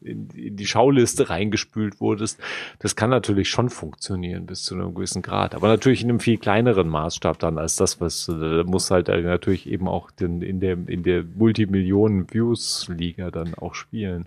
[0.00, 2.40] in, in die Schauliste reingespült wurdest,
[2.78, 5.54] das kann natürlich schon funktionieren bis zu einem gewissen Grad.
[5.54, 9.68] Aber natürlich in einem viel kleineren Maßstab dann als das, was äh, muss halt natürlich
[9.68, 14.26] eben auch den, in der, in der Multimillionen-Views-Liga dann auch spielen.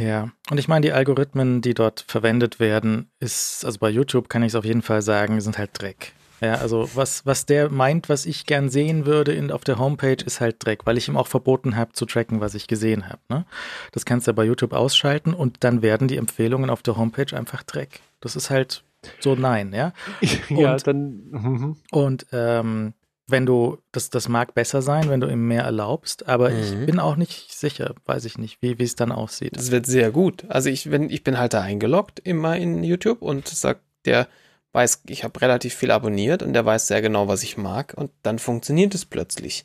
[0.00, 4.42] Ja, und ich meine, die Algorithmen, die dort verwendet werden, ist, also bei YouTube kann
[4.42, 6.14] ich es auf jeden Fall sagen, sind halt Dreck.
[6.40, 10.24] Ja, also was, was der meint, was ich gern sehen würde in, auf der Homepage,
[10.24, 13.20] ist halt Dreck, weil ich ihm auch verboten habe zu tracken, was ich gesehen habe.
[13.28, 13.44] Ne?
[13.92, 17.62] Das kannst du bei YouTube ausschalten und dann werden die Empfehlungen auf der Homepage einfach
[17.62, 18.00] Dreck.
[18.20, 18.84] Das ist halt
[19.20, 19.92] so nein, ja.
[20.48, 21.22] ja, und, dann.
[21.30, 21.76] Mhm.
[21.90, 22.94] Und ähm,
[23.26, 26.58] wenn du, das, das mag besser sein, wenn du ihm mehr erlaubst, aber mhm.
[26.58, 29.56] ich bin auch nicht sicher, weiß ich nicht, wie es dann aussieht.
[29.56, 30.44] Das wird sehr gut.
[30.48, 34.26] Also ich, wenn, ich bin halt da eingeloggt immer in YouTube und sagt der
[34.72, 38.10] weiß, ich habe relativ viel abonniert und der weiß sehr genau, was ich mag und
[38.22, 39.64] dann funktioniert es plötzlich.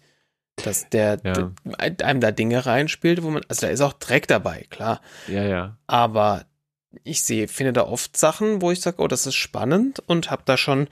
[0.64, 1.52] Dass der, ja.
[1.80, 5.02] einem da Dinge reinspielt, wo man, also da ist auch Dreck dabei, klar.
[5.28, 5.78] Ja, ja.
[5.86, 6.46] Aber
[7.04, 10.44] ich sehe, finde da oft Sachen, wo ich sage, oh, das ist spannend und habe
[10.46, 10.88] da schon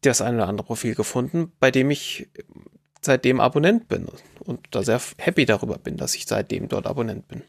[0.00, 2.28] das eine oder andere Profil gefunden, bei dem ich
[3.02, 4.06] seitdem Abonnent bin
[4.38, 7.42] und da sehr happy darüber bin, dass ich seitdem dort Abonnent bin.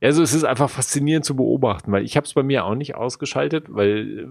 [0.00, 2.94] Also es ist einfach faszinierend zu beobachten, weil ich habe es bei mir auch nicht
[2.94, 4.28] ausgeschaltet, weil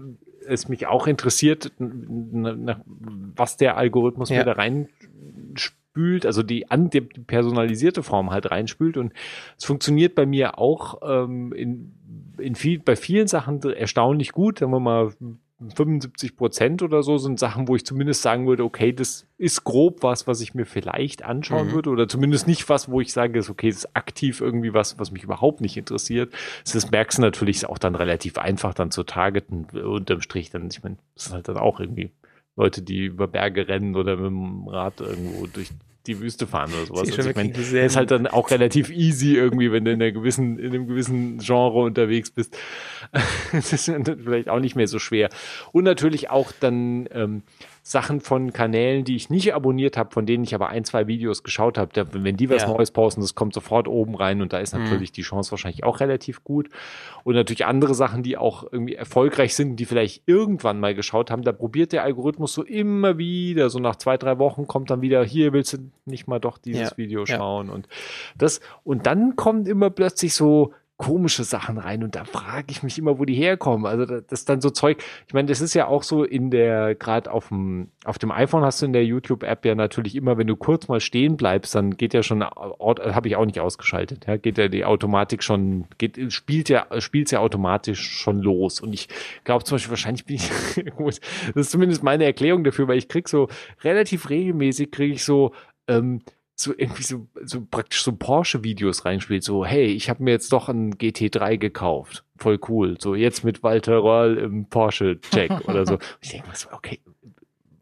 [0.48, 4.38] es mich auch interessiert, was der Algorithmus ja.
[4.38, 8.96] mir da reinspült, also die, an, die personalisierte Form halt reinspült.
[8.96, 9.12] Und
[9.56, 11.94] es funktioniert bei mir auch ähm, in,
[12.38, 15.12] in viel, bei vielen Sachen erstaunlich gut, sagen wir mal
[15.60, 20.02] 75 Prozent oder so sind Sachen, wo ich zumindest sagen würde, okay, das ist grob
[20.02, 21.72] was, was ich mir vielleicht anschauen mhm.
[21.72, 24.98] würde oder zumindest nicht was, wo ich sage, ist okay, das ist aktiv irgendwie was,
[25.00, 26.32] was mich überhaupt nicht interessiert.
[26.72, 30.82] Das merkst du natürlich auch dann relativ einfach dann zu targeten unterm Strich dann, ich
[30.84, 32.12] meine, das ist halt dann auch irgendwie
[32.54, 35.70] Leute, die über Berge rennen oder mit dem Rad irgendwo durch
[36.08, 37.16] die Wüste fahren oder sowas.
[37.16, 40.10] Also ich meine, das ist halt dann auch relativ easy irgendwie, wenn du in, einer
[40.10, 42.56] gewissen, in einem gewissen Genre unterwegs bist.
[43.52, 45.28] das ist vielleicht auch nicht mehr so schwer.
[45.72, 47.42] Und natürlich auch dann ähm,
[47.88, 51.42] Sachen von Kanälen, die ich nicht abonniert habe, von denen ich aber ein, zwei Videos
[51.42, 51.90] geschaut habe.
[52.12, 52.68] Wenn die was ja.
[52.68, 54.82] Neues posten, das kommt sofort oben rein und da ist mhm.
[54.84, 55.14] natürlich mhm.
[55.14, 56.68] die Chance wahrscheinlich auch relativ gut.
[57.24, 61.44] Und natürlich andere Sachen, die auch irgendwie erfolgreich sind, die vielleicht irgendwann mal geschaut haben,
[61.44, 65.24] da probiert der Algorithmus so immer wieder, so nach zwei, drei Wochen kommt dann wieder,
[65.24, 66.96] hier willst du nicht mal doch dieses ja.
[66.98, 67.72] Video schauen ja.
[67.72, 67.88] und
[68.36, 68.60] das.
[68.84, 73.20] Und dann kommt immer plötzlich so komische Sachen rein und da frage ich mich immer,
[73.20, 73.86] wo die herkommen.
[73.86, 74.98] Also das, ist dann so Zeug.
[75.28, 78.64] Ich meine, das ist ja auch so in der, gerade auf dem, auf dem iPhone
[78.64, 81.96] hast du in der YouTube-App ja natürlich immer, wenn du kurz mal stehen bleibst, dann
[81.96, 86.32] geht ja schon, habe ich auch nicht ausgeschaltet, ja, geht ja die Automatik schon, geht,
[86.32, 88.80] spielt ja, spielt ja automatisch schon los.
[88.80, 89.08] Und ich
[89.44, 90.50] glaube zum Beispiel, wahrscheinlich bin ich,
[90.98, 91.20] das
[91.54, 93.48] ist zumindest meine Erklärung dafür, weil ich krieg so
[93.84, 95.52] relativ regelmäßig kriege ich so
[95.86, 96.22] ähm,
[96.60, 100.68] so irgendwie so, so praktisch so Porsche-Videos reinspielt, so, hey, ich habe mir jetzt doch
[100.68, 102.24] einen GT3 gekauft.
[102.36, 102.96] Voll cool.
[103.00, 105.98] So, jetzt mit Walter Roll im Porsche-Check oder so.
[106.20, 107.00] Ich denke mir so, okay,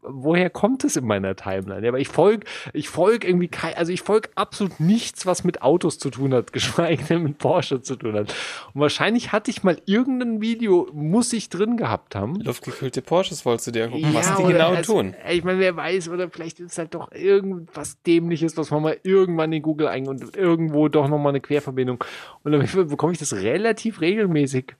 [0.09, 1.83] woher kommt es in meiner Timeline?
[1.83, 5.61] Ja, aber ich folge ich folg irgendwie kein, also ich folge absolut nichts, was mit
[5.61, 8.33] Autos zu tun hat, geschweige denn mit Porsche zu tun hat.
[8.73, 12.35] Und wahrscheinlich hatte ich mal irgendein Video, muss ich drin gehabt haben.
[12.35, 15.15] Luftgekühlte Porsches wolltest du dir gucken, ja, was die genau also, tun.
[15.29, 19.51] Ich meine, wer weiß, oder vielleicht ist halt doch irgendwas Dämliches, was man mal irgendwann
[19.53, 22.03] in Google ein und irgendwo doch nochmal eine Querverbindung.
[22.43, 24.75] Und dann bekomme ich das relativ regelmäßig.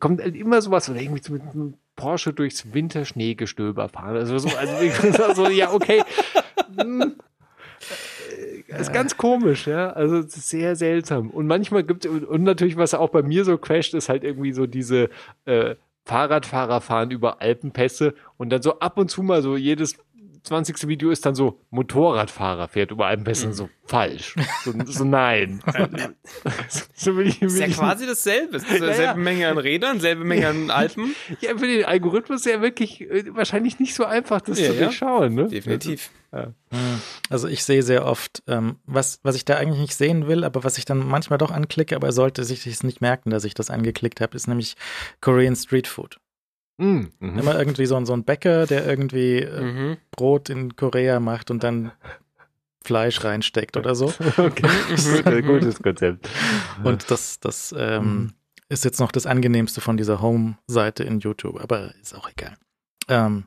[0.00, 4.16] Kommt halt immer sowas, oder irgendwie mit einem Porsche durchs Winterschneegestöber fahren.
[4.16, 6.02] Also so, also so, ja, okay.
[6.80, 7.16] Hm.
[8.68, 9.90] Das ist ganz komisch, ja.
[9.90, 11.30] Also sehr seltsam.
[11.30, 14.52] Und manchmal gibt es, und natürlich, was auch bei mir so crasht, ist halt irgendwie
[14.52, 15.10] so diese
[15.44, 19.96] äh, Fahrradfahrer fahren über Alpenpässe und dann so ab und zu mal so jedes
[20.42, 20.88] 20.
[20.88, 23.56] Video ist dann so, Motorradfahrer fährt über einen Besseren, mhm.
[23.56, 24.34] so falsch.
[24.64, 25.60] So, so nein.
[26.94, 28.56] so will ich, will ist ja quasi dasselbe.
[28.56, 31.14] Ist dieselbe ja, Menge an Rädern, selbe Menge an Alpen.
[31.40, 34.78] Ja, für den Algorithmus ist ja wirklich äh, wahrscheinlich nicht so einfach, das ja, zu
[34.78, 35.34] durchschauen.
[35.34, 35.48] Ne?
[35.48, 36.10] Definitiv.
[37.30, 40.62] Also ich sehe sehr oft, ähm, was, was ich da eigentlich nicht sehen will, aber
[40.62, 43.54] was ich dann manchmal doch anklicke, aber er sollte sich es nicht merken, dass ich
[43.54, 44.76] das angeklickt habe, ist nämlich
[45.22, 46.18] Korean Street Food.
[46.78, 47.38] Mm, mhm.
[47.38, 49.96] Immer irgendwie so, so ein Bäcker, der irgendwie äh, mhm.
[50.12, 51.92] Brot in Korea macht und dann
[52.84, 54.12] Fleisch reinsteckt oder so.
[54.38, 54.66] Okay,
[55.22, 56.28] Gut, gutes Konzept.
[56.84, 58.32] Und das, das ähm, mhm.
[58.68, 62.56] ist jetzt noch das angenehmste von dieser Home-Seite in YouTube, aber ist auch egal.
[63.08, 63.44] Ähm,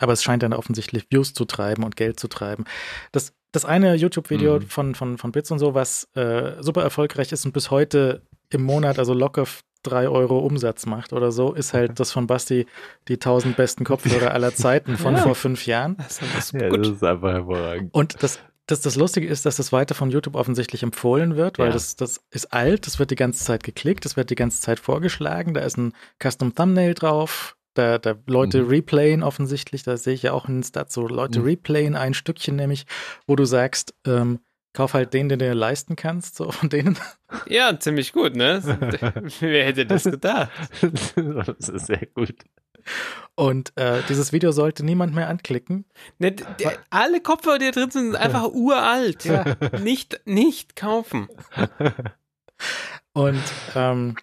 [0.00, 2.64] aber es scheint dann offensichtlich Views zu treiben und Geld zu treiben.
[3.12, 4.68] Das, das eine YouTube-Video mhm.
[4.68, 8.62] von, von, von Bits und so, was äh, super erfolgreich ist und bis heute im
[8.62, 9.46] Monat, also locker
[9.86, 12.66] drei Euro Umsatz macht oder so, ist halt das von Basti
[13.08, 15.22] die 1000 besten Kopfhörer aller Zeiten von ja.
[15.22, 15.96] vor fünf Jahren.
[15.98, 17.94] Das ist, ja, das ist einfach hervorragend.
[17.94, 21.68] Und das, das, das Lustige ist, dass das weiter von YouTube offensichtlich empfohlen wird, weil
[21.68, 21.72] ja.
[21.72, 24.80] das, das ist alt, das wird die ganze Zeit geklickt, das wird die ganze Zeit
[24.80, 25.92] vorgeschlagen, da ist ein
[26.22, 28.68] Custom Thumbnail drauf, da, da Leute mhm.
[28.68, 31.46] replayen offensichtlich, da sehe ich ja auch in den Stats so, Leute mhm.
[31.46, 32.86] replayen ein Stückchen nämlich,
[33.26, 34.40] wo du sagst, ähm,
[34.74, 36.98] Kauf halt den, den du dir leisten kannst, so von denen.
[37.46, 38.60] Ja, ziemlich gut, ne?
[39.40, 40.50] Wer hätte das gedacht?
[40.82, 42.34] das ist sehr gut.
[43.36, 45.84] Und äh, dieses Video sollte niemand mehr anklicken.
[46.18, 46.36] Ne,
[46.90, 49.24] alle Kopfhörer, die da drin sind, sind einfach uralt.
[49.24, 49.56] Ja.
[49.80, 51.28] Nicht, nicht kaufen.
[53.12, 53.42] Und
[53.74, 54.16] ähm,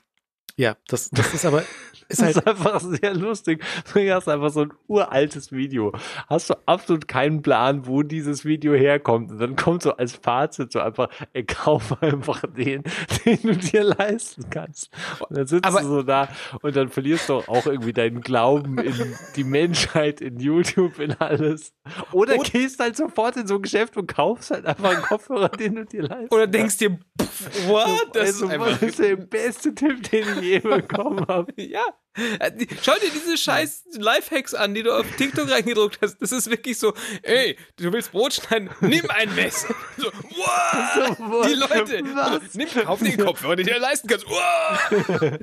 [0.58, 1.64] ja, das, das ist aber
[2.20, 3.64] ist halt das ist einfach sehr lustig.
[3.94, 5.92] Du hast einfach so ein uraltes Video.
[6.28, 9.32] Hast du absolut keinen Plan, wo dieses Video herkommt.
[9.32, 12.84] Und dann kommt so als Fazit so einfach, ey, kauf einfach den,
[13.26, 14.90] den du dir leisten kannst.
[15.28, 16.30] Und dann sitzt Aber du so da
[16.62, 21.74] und dann verlierst du auch irgendwie deinen Glauben in die Menschheit, in YouTube, in alles.
[22.12, 25.50] Oder und gehst halt sofort in so ein Geschäft und kaufst halt einfach einen Kopfhörer,
[25.50, 28.10] den du dir leisten Oder denkst dir, pff, what?
[28.14, 31.54] Das also, ist, einfach das ist der beste Tipp, den ich je bekommen habe.
[31.58, 31.84] Ja.
[32.82, 36.22] Schau dir diese scheiß Lifehacks an, die du auf TikTok reingedruckt hast.
[36.22, 36.94] Das ist wirklich so,
[37.24, 39.74] ey, du willst Brot schneiden, nimm ein Messer.
[39.98, 42.56] So, wow, so, die Leute, was?
[42.56, 44.26] nimm, kauf den Kopfhörer, den du dir leisten kannst.
[44.28, 45.40] Wow.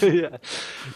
[0.00, 0.30] ja.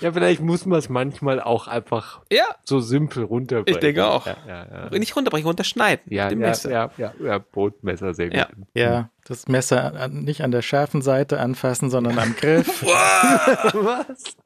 [0.01, 2.45] ja, vielleicht muss man es manchmal auch einfach ja.
[2.65, 3.77] so simpel runterbrechen.
[3.77, 4.27] Ich denke auch.
[4.27, 4.99] Ja, ja, ja.
[4.99, 6.05] Nicht runterbrechen, runterschneiden.
[6.13, 6.71] Ja, mit dem ja, Messer.
[6.71, 8.47] ja, ja, ja, Brotmesser, sehr gut.
[8.75, 12.83] Ja, das Messer nicht an der scharfen Seite anfassen, sondern am Griff.
[12.83, 14.37] was?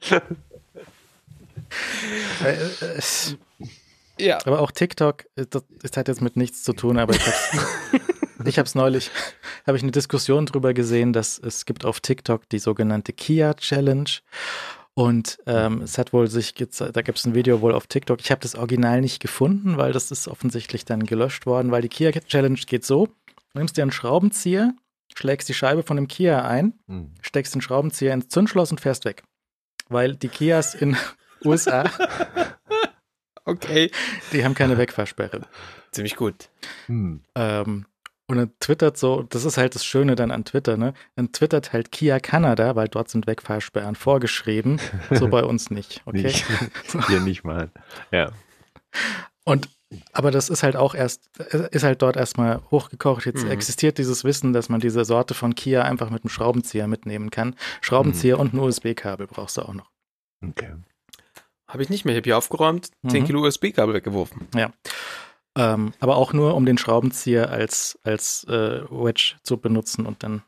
[2.45, 2.57] Äh,
[4.19, 4.39] ja.
[4.45, 7.57] Aber auch TikTok, äh, das, das, hat jetzt mit nichts zu tun, aber ich hab's,
[8.45, 9.11] ich hab's neulich,
[9.67, 14.11] habe ich eine Diskussion drüber gesehen, dass es gibt auf TikTok die sogenannte Kia Challenge.
[14.97, 18.21] Und ähm, es hat wohl sich, da gibt es ein Video wohl auf TikTok.
[18.21, 21.89] Ich habe das Original nicht gefunden, weil das ist offensichtlich dann gelöscht worden, weil die
[21.89, 24.73] Kia Challenge geht so: Du nimmst dir einen Schraubenzieher,
[25.13, 27.11] schlägst die Scheibe von dem Kia ein, hm.
[27.23, 29.25] steckst den Schraubenzieher ins Zündschloss und fährst weg.
[29.89, 30.97] Weil die Kias in
[31.45, 31.85] USA.
[33.45, 33.91] okay.
[34.33, 35.43] Die haben keine Wegfahrsperre.
[35.93, 36.49] Ziemlich gut.
[36.87, 37.23] Hm.
[37.35, 37.87] Ähm,
[38.27, 40.95] und dann twittert so, das ist halt das Schöne dann an Twitter, ne?
[41.15, 44.81] Dann twittert halt Kia Kanada, weil dort sind Wegfahrsperren vorgeschrieben.
[45.11, 46.23] So bei uns nicht, okay?
[46.23, 46.47] Nicht.
[47.09, 47.71] Hier nicht mal.
[48.11, 48.33] Ja.
[49.45, 49.69] Und
[50.13, 53.27] Aber das ist halt auch erst, ist halt dort erstmal hochgekocht.
[53.27, 53.51] Jetzt mhm.
[53.51, 57.55] existiert dieses Wissen, dass man diese Sorte von Kia einfach mit einem Schraubenzieher mitnehmen kann.
[57.81, 58.41] Schraubenzieher mhm.
[58.41, 59.91] und ein USB-Kabel brauchst du auch noch.
[60.43, 60.73] Okay.
[61.69, 62.15] Habe ich nicht mehr.
[62.15, 63.27] Ich habe hier aufgeräumt, 10 mhm.
[63.27, 64.49] Kilo USB-Kabel weggeworfen.
[64.55, 64.73] Ja.
[65.57, 70.43] Ähm, aber auch nur, um den Schraubenzieher als, als äh, Wedge zu benutzen und dann.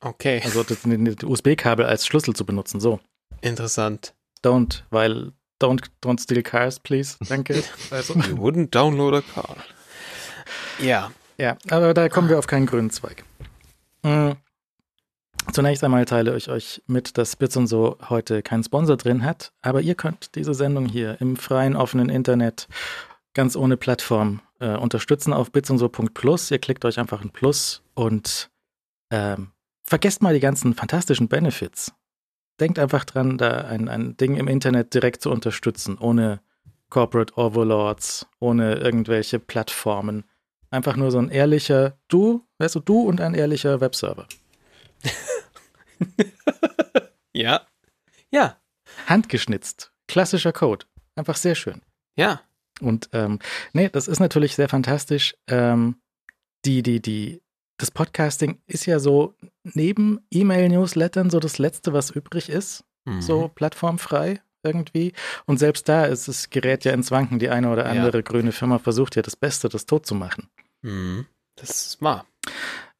[0.00, 0.40] Okay.
[0.44, 2.80] Also das, das USB-Kabel als Schlüssel zu benutzen.
[2.80, 3.00] So.
[3.40, 4.14] Interessant.
[4.42, 7.16] Don't, weil don't, don't steal cars, please.
[7.28, 7.62] Danke.
[7.90, 8.14] Also.
[8.14, 9.56] You wouldn't download a car.
[10.78, 11.10] Ja.
[11.36, 13.24] Ja, aber da kommen wir auf keinen grünen Zweig.
[14.02, 14.36] Mhm.
[15.52, 19.52] Zunächst einmal teile ich euch mit, dass Bits und so heute keinen Sponsor drin hat,
[19.62, 22.68] aber ihr könnt diese Sendung hier im freien, offenen Internet
[23.34, 26.50] ganz ohne Plattform äh, unterstützen auf bitsundso.plus.
[26.50, 28.50] Ihr klickt euch einfach ein Plus und
[29.10, 29.52] ähm,
[29.84, 31.92] vergesst mal die ganzen fantastischen Benefits.
[32.60, 36.40] Denkt einfach dran, da ein, ein Ding im Internet direkt zu unterstützen, ohne
[36.90, 40.24] Corporate Overlords, ohne irgendwelche Plattformen.
[40.70, 44.26] Einfach nur so ein ehrlicher, du, weißt du, du und ein ehrlicher Webserver.
[47.32, 47.66] ja.
[48.30, 48.56] Ja.
[49.06, 49.92] Handgeschnitzt.
[50.06, 50.86] Klassischer Code.
[51.14, 51.82] Einfach sehr schön.
[52.16, 52.40] Ja.
[52.80, 53.38] Und ähm,
[53.72, 55.34] nee, das ist natürlich sehr fantastisch.
[55.48, 55.96] Ähm,
[56.64, 57.42] die, die, die,
[57.78, 59.34] das Podcasting ist ja so
[59.64, 62.84] neben E-Mail-Newslettern so das Letzte, was übrig ist.
[63.04, 63.20] Mhm.
[63.20, 65.12] So plattformfrei irgendwie.
[65.46, 67.38] Und selbst da ist das Gerät ja ins Wanken.
[67.38, 68.22] Die eine oder andere ja.
[68.22, 70.48] grüne Firma versucht ja das Beste, das tot zu machen.
[70.82, 71.26] Mhm.
[71.56, 72.26] Das ist wahr.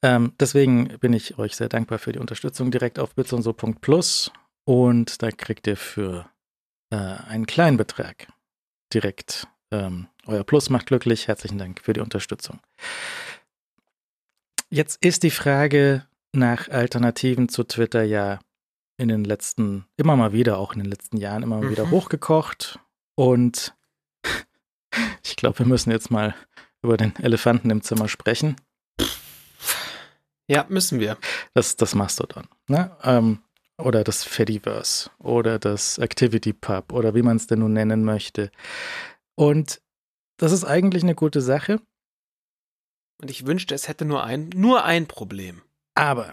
[0.02, 4.32] Ähm, deswegen bin ich euch sehr dankbar für die Unterstützung direkt auf bitsundso.plus
[4.64, 6.30] und da kriegt ihr für
[6.90, 8.28] äh, einen kleinen Betrag
[8.92, 11.28] direkt ähm, euer Plus macht glücklich.
[11.28, 12.60] Herzlichen Dank für die Unterstützung.
[14.70, 18.38] Jetzt ist die Frage nach Alternativen zu Twitter ja
[18.98, 21.70] in den letzten, immer mal wieder, auch in den letzten Jahren immer mal mhm.
[21.70, 22.78] wieder hochgekocht.
[23.14, 23.74] Und
[25.24, 26.34] ich glaube, wir müssen jetzt mal
[26.82, 28.56] über den Elefanten im Zimmer sprechen.
[30.48, 31.18] Ja, müssen wir.
[31.54, 32.48] Das, das Mastodon.
[32.68, 32.90] Ne?
[33.04, 33.40] Ähm,
[33.76, 38.50] oder das Fediverse oder das Activity Pub oder wie man es denn nun nennen möchte.
[39.36, 39.80] Und
[40.38, 41.80] das ist eigentlich eine gute Sache.
[43.20, 45.62] Und ich wünschte, es hätte nur ein, nur ein Problem.
[45.94, 46.32] Aber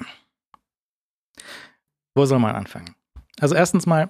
[2.15, 2.95] wo soll man anfangen?
[3.39, 4.09] Also erstens mal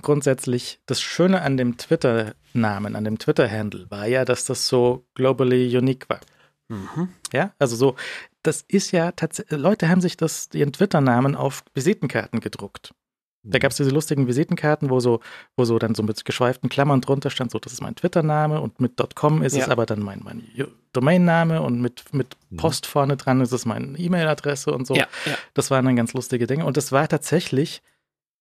[0.00, 5.76] grundsätzlich, das Schöne an dem Twitter-Namen, an dem Twitter-Handle war ja, dass das so globally
[5.76, 6.20] unique war.
[6.72, 7.08] Mhm.
[7.32, 7.96] Ja, also so,
[8.42, 12.94] das ist ja tatsächlich, Leute haben sich das, ihren Twitter-Namen auf Visitenkarten gedruckt.
[13.44, 15.20] Da gab es diese lustigen Visitenkarten, wo so,
[15.56, 18.80] wo so dann so mit geschweiften Klammern drunter stand, so das ist mein Twitter-Name und
[18.80, 19.64] mit .com ist ja.
[19.64, 20.46] es aber dann mein, mein
[20.92, 22.56] Domain-Name und mit, mit mhm.
[22.56, 24.94] Post vorne dran ist es meine E-Mail-Adresse und so.
[24.94, 25.36] Ja, ja.
[25.54, 26.64] Das waren dann ganz lustige Dinge.
[26.64, 27.82] Und das war tatsächlich,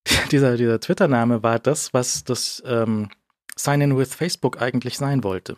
[0.32, 3.10] dieser, dieser Twitter-Name war das, was das ähm,
[3.56, 5.58] Sign-in with Facebook eigentlich sein wollte.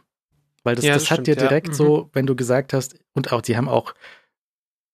[0.63, 1.73] Weil das, ja, das, das hat stimmt, dir direkt mhm.
[1.73, 3.93] so, wenn du gesagt hast, und auch, die haben auch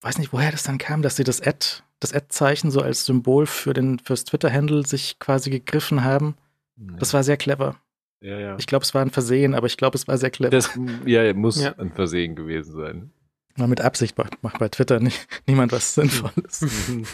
[0.02, 3.46] weiß nicht, woher das dann kam, dass sie das Ad, das Ad-Zeichen so als Symbol
[3.46, 6.36] für den, fürs Twitter-Handle sich quasi gegriffen haben.
[6.78, 6.98] Ja.
[6.98, 7.76] Das war sehr clever.
[8.22, 8.58] Ja, ja.
[8.58, 10.52] Ich glaube, es war ein Versehen, aber ich glaube, es war sehr clever.
[10.52, 11.74] Das, ja, muss ja.
[11.78, 13.12] ein Versehen gewesen sein.
[13.56, 16.66] Mal mit Absicht macht, bei Twitter nicht, niemand was Sinnvolles.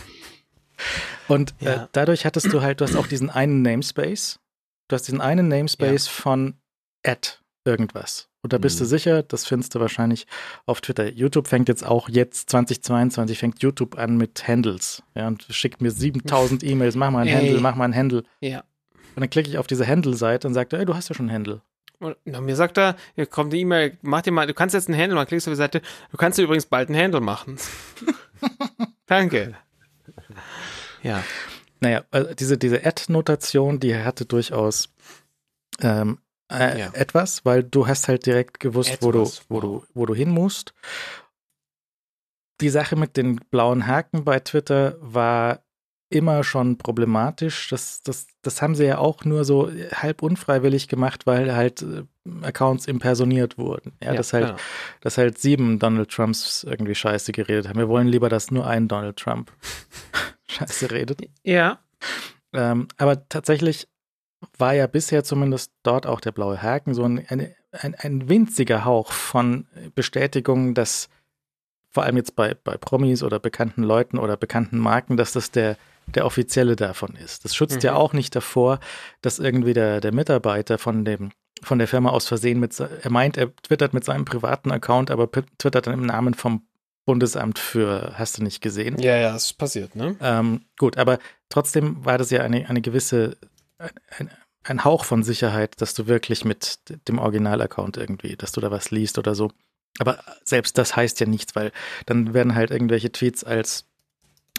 [1.27, 1.84] Und äh, ja.
[1.84, 4.40] äh, dadurch hattest du halt, du hast auch diesen einen Namespace.
[4.88, 6.56] Du hast diesen einen Namespace von
[7.03, 8.30] Ad irgendwas.
[8.45, 8.84] Und da bist mhm.
[8.84, 10.27] du sicher, das findest du wahrscheinlich
[10.67, 11.09] auf Twitter.
[11.09, 15.01] YouTube fängt jetzt auch jetzt 2022 fängt YouTube an mit Handles.
[15.15, 17.34] Ja, und schickt mir 7000 E-Mails, mach mal ein Ey.
[17.34, 18.23] Handle, mach mal ein Handle.
[18.41, 18.59] Ja.
[19.15, 21.26] Und dann klicke ich auf diese Handle-Seite und sagt er, ey, du hast ja schon
[21.26, 21.63] ein Handle.
[21.97, 24.95] Und mir sagt er, hier kommt die E-Mail, mach dir mal, du kannst jetzt ein
[24.95, 25.81] Handle machen, klickst auf die Seite,
[26.11, 27.57] du kannst dir übrigens bald ein Handle machen.
[29.07, 29.55] Danke.
[31.01, 31.23] Ja.
[31.80, 34.93] Naja, also diese, diese Ad-Notation, die hatte durchaus
[35.81, 36.19] ähm,
[36.51, 36.89] äh, ja.
[36.93, 40.73] etwas, weil du hast halt direkt gewusst, wo du, wo du, wo du hin musst.
[42.61, 45.65] Die Sache mit den blauen Haken bei Twitter war
[46.09, 47.69] immer schon problematisch.
[47.69, 52.03] Das, das, das haben sie ja auch nur so halb unfreiwillig gemacht, weil halt äh,
[52.43, 53.93] Accounts impersoniert wurden.
[54.01, 54.55] Ja, ja dass halt, ja.
[55.01, 57.80] dass halt sieben Donald Trumps irgendwie Scheiße geredet haben.
[57.80, 59.51] Wir wollen lieber, dass nur ein Donald Trump
[60.47, 61.22] Scheiße redet.
[61.43, 61.80] Ja.
[62.53, 63.88] Ähm, aber tatsächlich
[64.57, 69.11] war ja bisher zumindest dort auch der blaue Haken so ein, ein, ein, winziger Hauch
[69.11, 71.09] von Bestätigung, dass
[71.89, 75.77] vor allem jetzt bei, bei Promis oder bekannten Leuten oder bekannten Marken, dass das der,
[76.07, 77.45] der offizielle davon ist.
[77.45, 77.88] Das schützt mhm.
[77.88, 78.80] ja auch nicht davor,
[79.22, 81.31] dass irgendwie der, der Mitarbeiter von dem
[81.63, 85.31] von der Firma aus Versehen mit, er meint, er twittert mit seinem privaten Account, aber
[85.31, 86.67] twittert dann im Namen vom
[87.05, 88.99] Bundesamt für, hast du nicht gesehen?
[88.99, 90.15] Ja, ja, ist passiert, ne?
[90.22, 91.19] Ähm, gut, aber
[91.49, 93.38] trotzdem war das ja eine, eine gewisse
[93.77, 94.31] eine
[94.69, 98.91] ein Hauch von Sicherheit, dass du wirklich mit dem Original-Account irgendwie, dass du da was
[98.91, 99.52] liest oder so.
[99.99, 101.72] Aber selbst das heißt ja nichts, weil
[102.06, 103.85] dann werden halt irgendwelche Tweets als,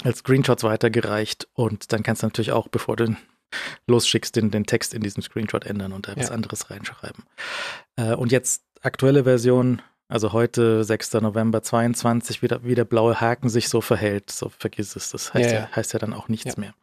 [0.05, 3.17] als Screenshots weitergereicht und dann kannst du natürlich auch, bevor du
[3.87, 6.19] losschickst, den, den Text in diesem Screenshot ändern und da ja.
[6.19, 7.25] was anderes reinschreiben.
[7.97, 11.15] Äh, und jetzt aktuelle Version, also heute, 6.
[11.15, 15.11] November 22, wie der, wie der blaue Haken sich so verhält, so vergiss es.
[15.11, 16.75] Das heißt ja, ja heißt ja dann auch nichts mehr.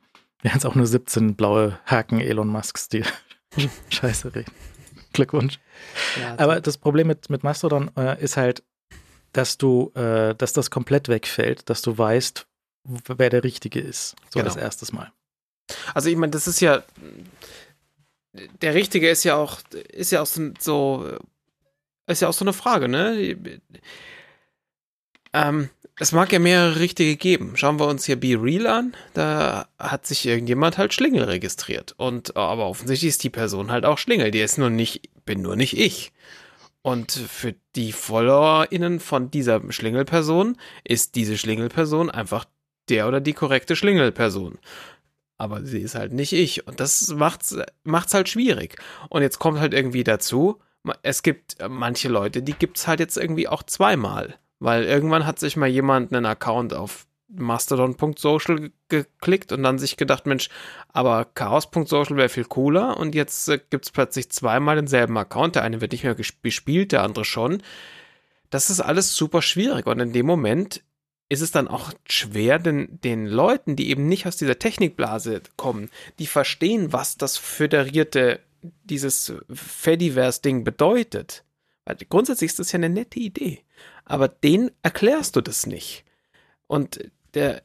[0.43, 3.03] Wir haben jetzt auch nur 17 blaue Haken Elon Musks, die
[3.89, 4.51] Scheiße reden.
[5.13, 5.59] Glückwunsch.
[6.21, 8.63] Ja, Aber das Problem mit, mit Mastodon äh, ist halt,
[9.31, 12.45] dass du, äh, dass das komplett wegfällt, dass du weißt,
[12.83, 14.15] wer der Richtige ist.
[14.29, 14.45] So genau.
[14.45, 15.11] das erstes Mal.
[15.95, 16.83] Also ich meine, das ist ja
[18.33, 19.59] der Richtige ist ja auch,
[19.89, 21.17] ist ja auch so,
[22.07, 23.37] ist ja auch so eine Frage, ne?
[25.33, 25.69] Ähm,
[25.99, 27.53] es mag ja mehrere Richtige geben.
[27.55, 28.95] Schauen wir uns hier Be Real an.
[29.13, 31.93] Da hat sich irgendjemand halt Schlingel registriert.
[31.97, 34.31] Und aber offensichtlich ist die Person halt auch Schlingel.
[34.31, 36.11] Die ist nur nicht, bin nur nicht ich.
[36.81, 42.45] Und für die FollowerInnen von dieser Schlingelperson ist diese Schlingelperson einfach
[42.89, 44.57] der oder die korrekte Schlingelperson.
[45.37, 46.67] Aber sie ist halt nicht ich.
[46.67, 48.77] Und das macht's, macht's halt schwierig.
[49.09, 50.59] Und jetzt kommt halt irgendwie dazu,
[51.03, 54.37] es gibt manche Leute, die gibt's halt jetzt irgendwie auch zweimal.
[54.59, 57.05] Weil irgendwann hat sich mal jemand einen Account auf
[57.35, 60.49] mastodon.social geklickt und dann sich gedacht, Mensch,
[60.89, 65.55] aber chaos.social wäre viel cooler und jetzt äh, gibt es plötzlich zweimal denselben Account.
[65.55, 67.63] Der eine wird nicht mehr bespielt, der andere schon.
[68.49, 70.83] Das ist alles super schwierig und in dem Moment
[71.29, 75.89] ist es dann auch schwer, den, den Leuten, die eben nicht aus dieser Technikblase kommen,
[76.19, 78.39] die verstehen, was das föderierte,
[78.83, 81.43] dieses Fediverse-Ding bedeutet.
[81.85, 83.63] Weil grundsätzlich ist das ja eine nette Idee
[84.05, 86.03] aber den erklärst du das nicht.
[86.67, 87.63] Und der,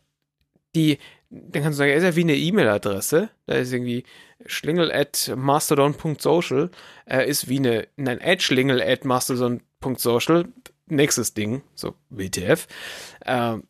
[0.74, 0.98] die,
[1.30, 3.30] dann kannst du sagen, ist ja wie eine E-Mail-Adresse.
[3.46, 4.04] Da ist irgendwie
[4.46, 6.70] schlingel at mastodon.social.
[7.06, 10.48] Er ist wie eine, nein, at schlingel at mastodon.social.
[10.86, 12.66] Nächstes Ding, so WTF.
[13.26, 13.64] Ähm,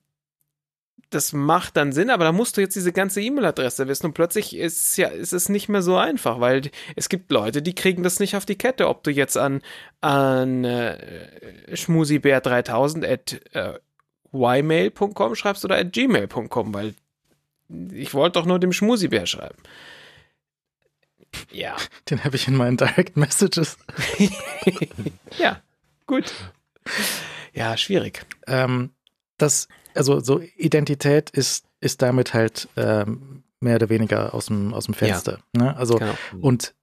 [1.10, 4.55] das macht dann Sinn, aber da musst du jetzt diese ganze E-Mail-Adresse wissen und plötzlich
[4.55, 8.20] ist ja, ist es nicht mehr so einfach, weil es gibt Leute, die kriegen das
[8.20, 9.62] nicht auf die Kette, ob du jetzt an,
[10.01, 13.78] an äh, schmusibär3000 at äh,
[14.32, 16.94] ymail.com schreibst oder at gmail.com, weil
[17.93, 19.59] ich wollte doch nur dem Schmusibär schreiben.
[21.51, 21.76] Ja.
[22.10, 23.78] Den habe ich in meinen Direct Messages.
[25.39, 25.60] ja,
[26.06, 26.32] gut.
[27.52, 28.24] Ja, schwierig.
[28.47, 28.90] Ähm,
[29.36, 29.68] das
[29.98, 34.94] also so Identität ist, ist damit halt ähm, mehr oder weniger aus dem, aus dem
[34.94, 35.40] Fenster.
[35.56, 35.62] Ja.
[35.62, 35.76] Ne?
[35.76, 36.14] Also genau.
[36.40, 36.74] und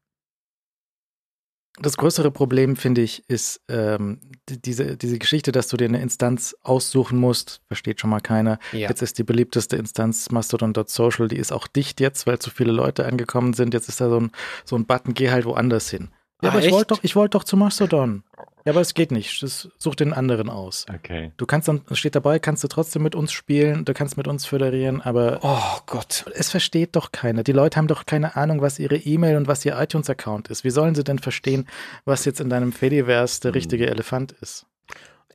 [1.78, 6.02] das größere Problem, finde ich, ist ähm, die, diese, diese Geschichte, dass du dir eine
[6.02, 8.60] Instanz aussuchen musst, versteht schon mal keiner.
[8.72, 8.88] Ja.
[8.88, 13.06] Jetzt ist die beliebteste Instanz Mastodon.social, die ist auch dicht jetzt, weil zu viele Leute
[13.06, 13.74] angekommen sind.
[13.74, 14.32] Jetzt ist da so ein,
[14.64, 16.10] so ein Button, geh halt woanders hin.
[16.42, 18.24] Ja, ah, aber ich wollte doch, ich wollte doch zu Mastodon.
[18.66, 19.44] Ja, aber es geht nicht.
[19.44, 20.88] Das, such den anderen aus.
[20.92, 21.32] Okay.
[21.38, 24.28] Du kannst dann, es steht dabei, kannst du trotzdem mit uns spielen, du kannst mit
[24.28, 25.40] uns föderieren, aber.
[25.44, 26.26] Oh Gott.
[26.34, 27.44] Es versteht doch keiner.
[27.44, 30.64] Die Leute haben doch keine Ahnung, was ihre E-Mail und was ihr iTunes-Account ist.
[30.64, 31.68] Wie sollen sie denn verstehen,
[32.06, 33.56] was jetzt in deinem Fediverse der hm.
[33.56, 34.66] richtige Elefant ist?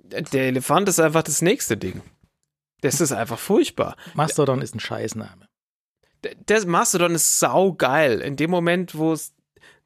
[0.02, 2.02] Der Elefant ist einfach das nächste Ding.
[2.80, 3.94] Das ist einfach furchtbar.
[4.14, 5.46] Mastodon ist ein Scheißname.
[6.48, 8.20] Der Mastodon ist saugeil.
[8.20, 9.34] In dem Moment, wo es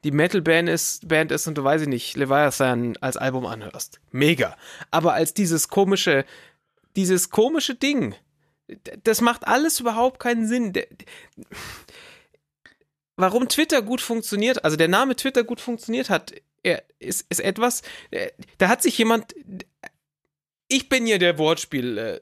[0.03, 3.99] die Metal-Band ist, Band ist und du weiß ich nicht, Leviathan als Album anhörst.
[4.11, 4.55] Mega.
[4.91, 6.25] Aber als dieses komische,
[6.95, 8.15] dieses komische Ding,
[9.03, 10.73] das macht alles überhaupt keinen Sinn.
[13.15, 16.33] Warum Twitter gut funktioniert, also der Name Twitter gut funktioniert hat,
[16.99, 17.81] ist, ist etwas,
[18.57, 19.35] da hat sich jemand,
[20.67, 22.19] ich bin ja der Wortspiel, äh,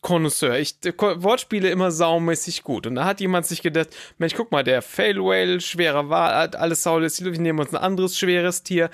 [0.00, 0.58] Connoisseur.
[0.58, 2.86] Ich Wortspiele immer saumäßig gut.
[2.86, 3.88] Und da hat jemand sich gedacht,
[4.18, 8.18] Mensch, guck mal, der Fail Whale, schwerer Wal, alles saules, wir nehmen uns ein anderes
[8.18, 8.90] schweres Tier.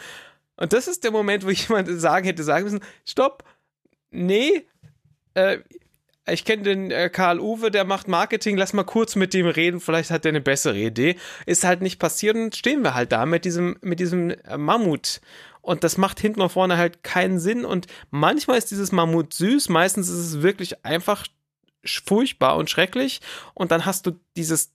[0.56, 3.44] Und das ist der Moment, wo jemand sagen hätte sagen müssen, stopp,
[4.10, 4.66] nee,
[5.34, 5.58] äh,
[6.26, 9.80] ich kenne den äh, Karl Uwe, der macht Marketing, lass mal kurz mit dem reden,
[9.80, 11.16] vielleicht hat er eine bessere Idee.
[11.44, 15.20] Ist halt nicht passiert und stehen wir halt da mit diesem, mit diesem äh, Mammut
[15.64, 19.68] und das macht hinten und vorne halt keinen Sinn und manchmal ist dieses Mammut süß,
[19.70, 21.26] meistens ist es wirklich einfach
[21.84, 23.20] furchtbar und schrecklich
[23.54, 24.72] und dann hast du dieses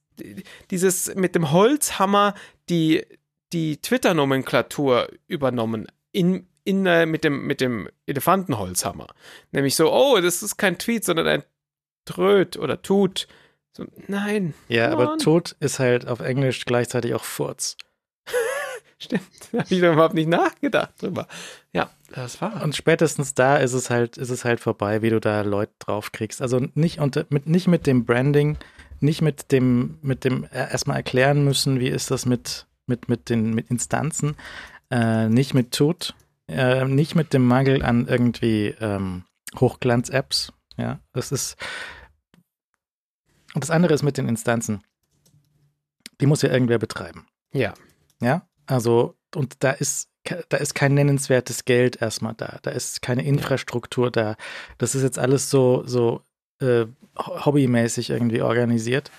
[0.69, 2.33] dieses mit dem Holzhammer
[2.69, 3.05] die
[3.53, 9.07] die Twitter-Nomenklatur übernommen in, in äh, mit dem mit dem Elefantenholzhammer,
[9.51, 11.43] nämlich so oh das ist kein Tweet, sondern ein
[12.05, 13.27] Tröd oder Tut.
[13.71, 14.55] So, nein.
[14.67, 17.77] Ja, aber Tod ist halt auf Englisch gleichzeitig auch Furz.
[18.99, 21.27] Stimmt, da habe ich überhaupt nicht nachgedacht drüber.
[21.71, 22.61] Ja, das war.
[22.61, 26.41] Und spätestens da ist es halt, ist es halt vorbei, wie du da Leute draufkriegst.
[26.41, 28.57] Also nicht unter, mit, nicht mit dem Branding,
[28.99, 33.53] nicht mit dem, mit dem erstmal erklären müssen, wie ist das mit, mit, mit den
[33.53, 34.35] mit Instanzen,
[34.91, 36.13] äh, nicht mit Tut,
[36.49, 39.23] äh, nicht mit dem Mangel an irgendwie ähm,
[39.57, 40.51] Hochglanz-Apps.
[40.75, 41.55] Ja, das ist.
[43.53, 44.83] Und das andere ist mit den Instanzen.
[46.19, 47.27] Die muss ja irgendwer betreiben.
[47.53, 47.73] Ja.
[48.21, 50.09] Ja, also, und da ist,
[50.49, 52.59] da ist kein nennenswertes Geld erstmal da.
[52.61, 54.35] Da ist keine Infrastruktur da.
[54.77, 56.21] Das ist jetzt alles so, so
[56.61, 56.85] äh,
[57.17, 59.11] hobbymäßig irgendwie organisiert.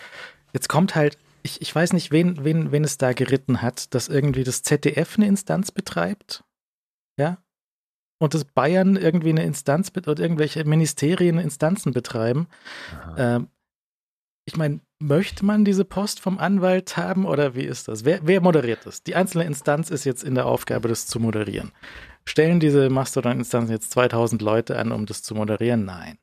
[0.52, 4.08] Jetzt kommt halt, ich, ich weiß nicht, wen, wen, wen es da geritten hat, dass
[4.08, 6.44] irgendwie das ZDF eine Instanz betreibt.
[7.18, 7.42] Ja.
[8.20, 12.46] Und das Bayern irgendwie eine Instanz oder irgendwelche Ministerien Instanzen betreiben.
[13.16, 13.48] Ähm,
[14.44, 18.04] ich meine, möchte man diese Post vom Anwalt haben oder wie ist das?
[18.04, 19.02] Wer, wer, moderiert das?
[19.02, 21.72] Die einzelne Instanz ist jetzt in der Aufgabe, das zu moderieren.
[22.26, 25.84] Stellen diese Mastodon-Instanzen jetzt 2000 Leute an, um das zu moderieren?
[25.84, 26.18] Nein.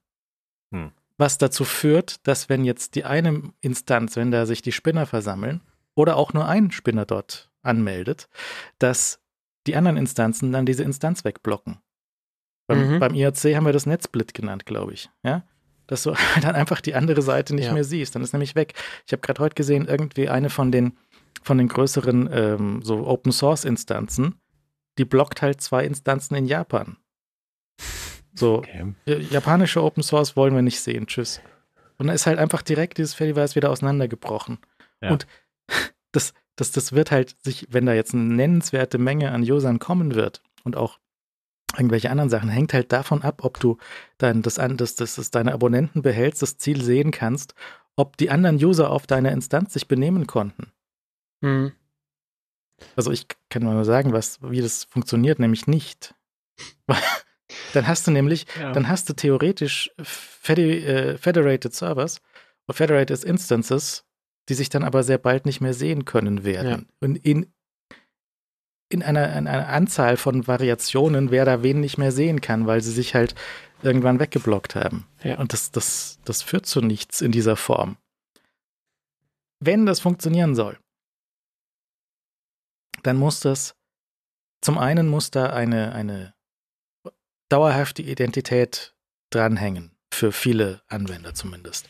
[0.71, 0.91] Hm.
[1.17, 5.61] Was dazu führt, dass wenn jetzt die eine Instanz, wenn da sich die Spinner versammeln
[5.95, 8.29] oder auch nur ein Spinner dort anmeldet,
[8.77, 9.19] dass
[9.65, 11.79] die anderen Instanzen dann diese Instanz wegblocken.
[12.67, 12.99] Beim, mhm.
[12.99, 15.09] beim IRC haben wir das Netzsplit genannt, glaube ich.
[15.23, 15.43] Ja?
[15.87, 17.73] Dass du dann einfach die andere Seite nicht ja.
[17.73, 18.15] mehr siehst.
[18.15, 18.73] Dann ist nämlich weg.
[19.05, 20.97] Ich habe gerade heute gesehen, irgendwie eine von den,
[21.41, 24.35] von den größeren ähm, so Open Source Instanzen,
[24.97, 26.97] die blockt halt zwei Instanzen in Japan.
[28.33, 28.93] So, okay.
[29.05, 31.07] japanische Open Source wollen wir nicht sehen.
[31.07, 31.41] Tschüss.
[31.97, 34.59] Und dann ist halt einfach direkt dieses Fediverse wieder auseinandergebrochen.
[35.01, 35.11] Ja.
[35.11, 35.25] Und
[36.11, 40.13] das, das, das wird halt sich, wenn da jetzt eine nennenswerte Menge an Usern kommen
[40.13, 40.99] wird und auch
[41.77, 42.49] irgendwelche anderen Sachen.
[42.49, 43.77] Hängt halt davon ab, ob du
[44.17, 47.53] dann das, das, das, das deine Abonnenten behältst, das Ziel sehen kannst,
[47.95, 50.71] ob die anderen User auf deiner Instanz sich benehmen konnten.
[51.41, 51.73] Mhm.
[52.95, 56.13] Also ich kann mal sagen, was, wie das funktioniert, nämlich nicht.
[57.73, 58.71] dann hast du nämlich, ja.
[58.71, 62.21] dann hast du theoretisch äh, Federated Servers
[62.67, 64.05] oder Federated Instances,
[64.49, 66.87] die sich dann aber sehr bald nicht mehr sehen können werden.
[66.87, 67.07] Ja.
[67.07, 67.51] Und in
[68.89, 72.81] in einer, in einer Anzahl von Variationen, wer da wen nicht mehr sehen kann, weil
[72.81, 73.35] sie sich halt
[73.81, 75.05] irgendwann weggeblockt haben.
[75.23, 75.37] Ja.
[75.37, 77.97] Und das, das, das führt zu nichts in dieser Form.
[79.59, 80.77] Wenn das funktionieren soll,
[83.03, 83.75] dann muss das,
[84.61, 86.33] zum einen muss da eine, eine
[87.49, 88.93] dauerhafte Identität
[89.29, 91.89] dranhängen, für viele Anwender zumindest.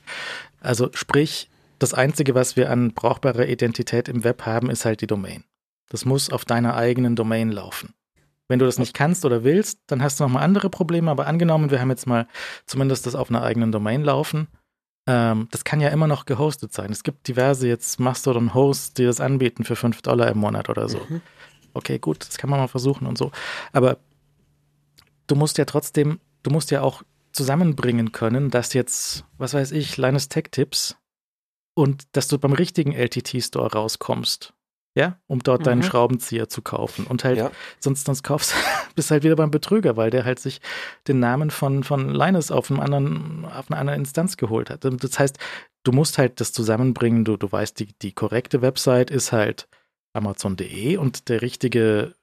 [0.60, 1.50] Also sprich,
[1.80, 5.44] das Einzige, was wir an brauchbarer Identität im Web haben, ist halt die Domain.
[5.90, 7.94] Das muss auf deiner eigenen Domain laufen.
[8.48, 11.12] Wenn du das nicht kannst oder willst, dann hast du nochmal andere Probleme.
[11.12, 12.28] Aber angenommen, wir haben jetzt mal
[12.66, 14.48] zumindest das auf einer eigenen Domain laufen.
[15.06, 16.92] Ähm, das kann ja immer noch gehostet sein.
[16.92, 21.00] Es gibt diverse jetzt Mastodon-Hosts, die das anbieten für 5 Dollar im Monat oder so.
[21.10, 21.22] Mhm.
[21.74, 23.32] Okay, gut, das kann man mal versuchen und so.
[23.72, 23.98] Aber
[25.28, 29.98] du musst ja trotzdem, du musst ja auch zusammenbringen können, dass jetzt, was weiß ich,
[29.98, 30.98] Linus Tech Tips
[31.76, 34.54] und dass du beim richtigen LTT-Store rauskommst
[34.98, 35.66] ja, um dort mhm.
[35.66, 37.06] deinen Schraubenzieher zu kaufen.
[37.06, 37.52] Und halt, ja.
[37.80, 38.56] sonst, sonst kaufst
[38.96, 40.60] bist halt wieder beim Betrüger, weil der halt sich
[41.08, 44.84] den Namen von, von Linus auf, einem anderen, auf einer anderen Instanz geholt hat.
[44.84, 45.38] Das heißt,
[45.84, 49.68] du musst halt das zusammenbringen, du, du weißt, die, die korrekte Website ist halt
[50.14, 52.16] Amazon.de und der richtige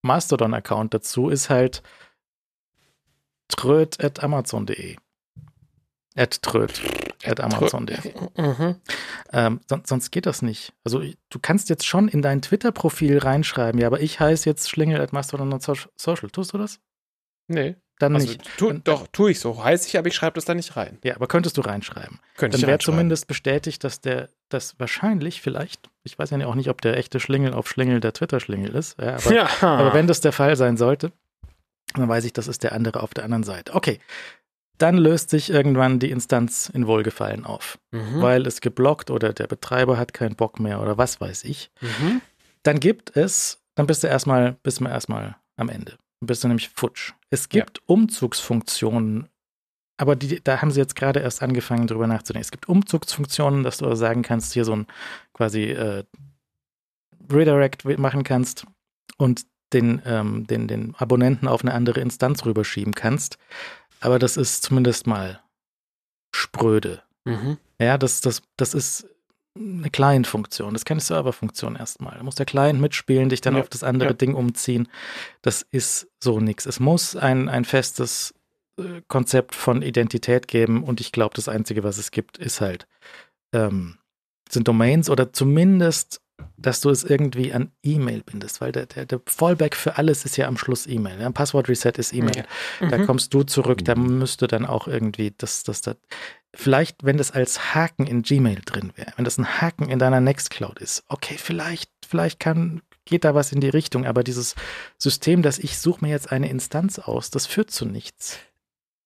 [0.00, 1.82] Mastodon-Account dazu ist halt
[3.48, 4.96] tröd.amazon.de.
[6.18, 6.82] At tröd
[7.24, 8.12] at Amazon.de.
[8.36, 8.76] Mhm.
[9.32, 10.72] Ähm, sonst, sonst geht das nicht.
[10.84, 15.00] Also du kannst jetzt schon in dein Twitter-Profil reinschreiben, ja, aber ich heiße jetzt Schlingel
[15.00, 16.30] at Mastodon Social.
[16.30, 16.80] Tust du das?
[17.46, 17.76] Nee.
[17.98, 18.56] Dann also, nicht.
[18.56, 19.62] Tu, doch, tue ich so.
[19.62, 20.98] Heiße ich, aber ich schreibe das da nicht rein.
[21.02, 22.20] Ja, aber könntest du reinschreiben.
[22.36, 26.68] Könnte Dann wäre zumindest bestätigt, dass der, das wahrscheinlich vielleicht, ich weiß ja auch nicht,
[26.68, 29.48] ob der echte Schlingel auf Schlingel der Twitter-Schlingel ist, ja, aber, ja.
[29.60, 31.12] aber wenn das der Fall sein sollte,
[31.94, 33.74] dann weiß ich, das ist der andere auf der anderen Seite.
[33.74, 33.98] Okay,
[34.78, 38.22] dann löst sich irgendwann die Instanz in Wohlgefallen auf, mhm.
[38.22, 41.70] weil es geblockt oder der Betreiber hat keinen Bock mehr oder was weiß ich.
[41.80, 42.22] Mhm.
[42.62, 45.98] Dann gibt es, dann bist du erstmal, bist du erstmal am Ende.
[46.20, 47.12] Dann bist du nämlich futsch.
[47.30, 47.84] Es gibt ja.
[47.86, 49.28] Umzugsfunktionen,
[49.96, 52.44] aber die, da haben sie jetzt gerade erst angefangen, drüber nachzudenken.
[52.44, 54.86] Es gibt Umzugsfunktionen, dass du sagen kannst, hier so ein
[55.32, 56.04] quasi äh,
[57.30, 58.64] Redirect machen kannst
[59.16, 63.38] und den, ähm, den, den Abonnenten auf eine andere Instanz rüberschieben kannst.
[64.00, 65.42] Aber das ist zumindest mal
[66.34, 67.02] spröde.
[67.24, 67.58] Mhm.
[67.80, 69.06] Ja, das, das, das ist
[69.56, 70.72] eine Client-Funktion.
[70.72, 72.16] Das ist keine Server-Funktion erstmal.
[72.16, 74.14] Da muss der Client mitspielen, dich dann ja, auf das andere ja.
[74.14, 74.88] Ding umziehen.
[75.42, 76.66] Das ist so nichts.
[76.66, 78.34] Es muss ein, ein festes
[78.78, 82.86] äh, Konzept von Identität geben und ich glaube, das Einzige, was es gibt, ist halt,
[83.52, 83.98] ähm,
[84.48, 86.20] sind Domains oder zumindest
[86.56, 90.36] dass du es irgendwie an E-Mail bindest, weil der, der, der, Fallback für alles ist
[90.36, 91.20] ja am Schluss E-Mail.
[91.20, 91.30] Ja?
[91.30, 92.44] Passwort-Reset ist E-Mail.
[92.80, 92.88] Ja.
[92.88, 93.06] Da mhm.
[93.06, 95.96] kommst du zurück, da müsste dann auch irgendwie das, das, das,
[96.54, 100.20] vielleicht, wenn das als Haken in Gmail drin wäre, wenn das ein Haken in deiner
[100.20, 104.54] Nextcloud ist, okay, vielleicht, vielleicht kann, geht da was in die Richtung, aber dieses
[104.98, 108.38] System, dass ich suche mir jetzt eine Instanz aus, das führt zu nichts.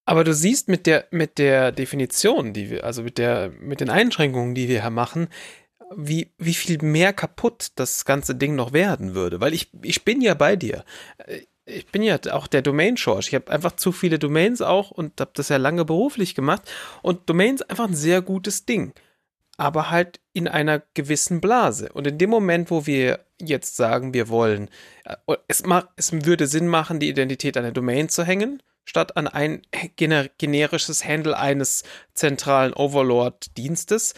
[0.04, 3.88] Aber du siehst mit der, mit der Definition, die wir, also mit der, mit den
[3.88, 5.28] Einschränkungen, die wir hier machen,
[5.97, 9.40] wie, wie viel mehr kaputt das ganze Ding noch werden würde.
[9.40, 10.85] Weil ich, ich bin ja bei dir.
[11.64, 13.28] Ich bin ja auch der Domain-Schorsch.
[13.28, 16.62] Ich habe einfach zu viele Domains auch und habe das ja lange beruflich gemacht.
[17.02, 18.93] Und Domains einfach ein sehr gutes Ding.
[19.56, 21.90] Aber halt in einer gewissen Blase.
[21.93, 24.70] Und in dem Moment, wo wir jetzt sagen, wir wollen,
[25.05, 25.16] äh,
[25.48, 25.62] es,
[25.97, 29.62] es würde Sinn machen, die Identität an der Domain zu hängen, statt an ein
[29.97, 34.14] gener generisches Handle eines zentralen Overlord-Dienstes,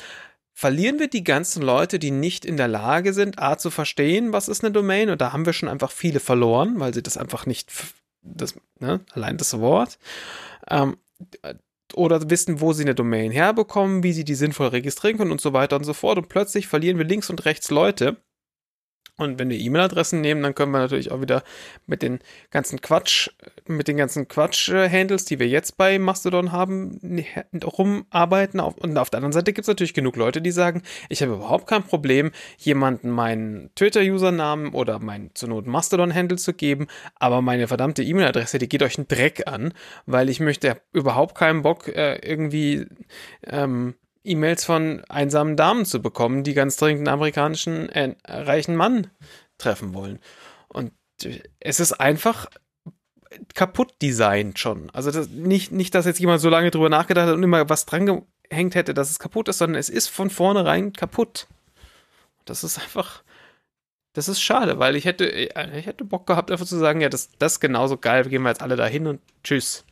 [0.54, 4.48] verlieren wir die ganzen Leute, die nicht in der Lage sind, A zu verstehen, was
[4.48, 7.44] ist eine Domain, und da haben wir schon einfach viele verloren, weil sie das einfach
[7.44, 7.70] nicht,
[8.22, 9.98] das, ne, allein das Wort,
[10.70, 10.96] ähm,
[11.92, 15.52] oder wissen, wo sie eine Domain herbekommen, wie sie die sinnvoll registrieren können und so
[15.52, 16.18] weiter und so fort.
[16.18, 18.16] Und plötzlich verlieren wir links und rechts Leute,
[19.16, 21.44] und wenn wir E-Mail-Adressen nehmen, dann können wir natürlich auch wieder
[21.86, 22.18] mit den
[22.50, 23.30] ganzen Quatsch,
[23.66, 27.24] mit den ganzen Quatsch-Handles, die wir jetzt bei Mastodon haben,
[27.62, 28.58] rumarbeiten.
[28.58, 31.68] Und auf der anderen Seite gibt es natürlich genug Leute, die sagen, ich habe überhaupt
[31.68, 38.02] kein Problem, jemanden meinen Twitter-Usernamen oder meinen zur Not Mastodon-Handle zu geben, aber meine verdammte
[38.02, 39.74] E-Mail-Adresse, die geht euch einen Dreck an,
[40.06, 42.86] weil ich möchte überhaupt keinen Bock, äh, irgendwie
[43.46, 43.94] ähm,
[44.24, 49.08] E-Mails von einsamen Damen zu bekommen, die ganz dringend einen amerikanischen äh, reichen Mann
[49.58, 50.18] treffen wollen.
[50.68, 50.92] Und
[51.60, 52.48] es ist einfach
[53.54, 54.90] kaputt designt schon.
[54.90, 57.86] Also das, nicht, nicht, dass jetzt jemand so lange drüber nachgedacht hat und immer was
[57.86, 61.46] dran gehängt hätte, dass es kaputt ist, sondern es ist von vornherein kaputt.
[62.44, 63.22] Das ist einfach,
[64.12, 67.08] das ist schade, weil ich hätte, äh, ich hätte Bock gehabt, einfach zu sagen, ja,
[67.08, 69.84] das, das ist genauso geil, gehen wir jetzt alle dahin und tschüss.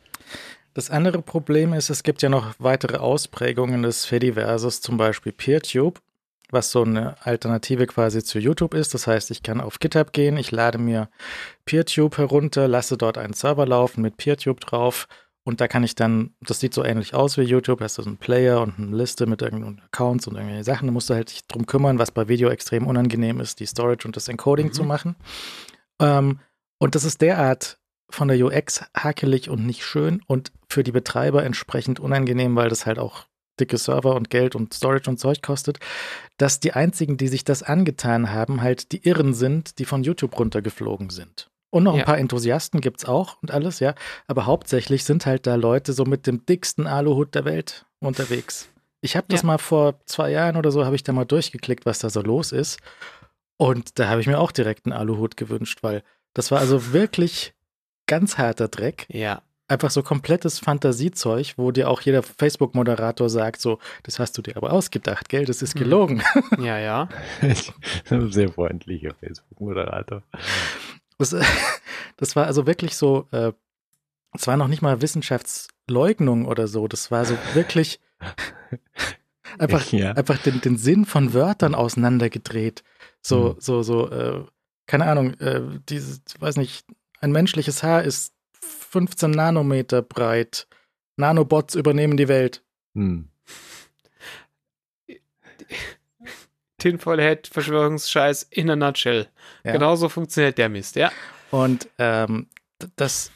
[0.73, 6.01] Das andere Problem ist, es gibt ja noch weitere Ausprägungen des Fediverses, zum Beispiel PeerTube,
[6.49, 8.93] was so eine Alternative quasi zu YouTube ist.
[8.93, 11.09] Das heißt, ich kann auf GitHub gehen, ich lade mir
[11.65, 15.07] PeerTube herunter, lasse dort einen Server laufen mit PeerTube drauf
[15.43, 18.09] und da kann ich dann, das sieht so ähnlich aus wie YouTube, hast du so
[18.09, 20.87] einen Player und eine Liste mit irgendeinen Accounts und irgendwelche Sachen.
[20.87, 24.07] Da musst du halt dich drum kümmern, was bei Video extrem unangenehm ist, die Storage
[24.07, 24.73] und das Encoding mhm.
[24.73, 25.15] zu machen.
[25.99, 26.39] Ähm,
[26.79, 27.77] und das ist derart
[28.13, 32.85] von der UX hakelig und nicht schön und für die Betreiber entsprechend unangenehm, weil das
[32.85, 33.25] halt auch
[33.59, 35.79] dicke Server und Geld und Storage und Zeug kostet,
[36.37, 40.37] dass die einzigen, die sich das angetan haben, halt die Irren sind, die von YouTube
[40.37, 41.49] runtergeflogen sind.
[41.69, 42.05] Und noch ein ja.
[42.05, 43.95] paar Enthusiasten gibt es auch und alles, ja.
[44.27, 48.69] Aber hauptsächlich sind halt da Leute so mit dem dicksten Aluhut der Welt unterwegs.
[49.01, 49.47] Ich habe das ja.
[49.47, 52.51] mal vor zwei Jahren oder so, habe ich da mal durchgeklickt, was da so los
[52.51, 52.79] ist.
[53.57, 56.03] Und da habe ich mir auch direkt einen Aluhut gewünscht, weil
[56.33, 57.53] das war also wirklich
[58.07, 59.05] ganz harter Dreck.
[59.09, 59.41] Ja.
[59.67, 64.57] Einfach so komplettes Fantasiezeug, wo dir auch jeder Facebook-Moderator sagt, so, das hast du dir
[64.57, 65.45] aber ausgedacht, gell?
[65.45, 65.81] Das ist hm.
[65.81, 66.23] gelogen.
[66.59, 67.09] Ja, ja.
[68.29, 70.21] Sehr freundlicher Facebook-Moderator.
[71.17, 71.35] Das,
[72.17, 73.53] das, war also wirklich so, äh,
[74.33, 76.87] es war noch nicht mal Wissenschaftsleugnung oder so.
[76.87, 78.01] Das war so wirklich
[79.57, 80.11] einfach, ja.
[80.11, 82.83] einfach den, den Sinn von Wörtern auseinandergedreht.
[83.21, 83.55] So, hm.
[83.59, 84.43] so, so, äh,
[84.85, 86.85] keine Ahnung, äh, dieses, weiß nicht,
[87.23, 90.67] ein menschliches Haar ist 15 Nanometer breit.
[91.15, 92.63] Nanobots übernehmen die Welt.
[92.95, 93.29] Hm.
[96.77, 99.29] Tinfoil Head, Verschwörungsscheiß in a nutshell.
[99.63, 99.71] Ja.
[99.71, 101.13] Genauso funktioniert der Mist, ja.
[101.49, 102.47] Und ähm,
[102.97, 103.31] das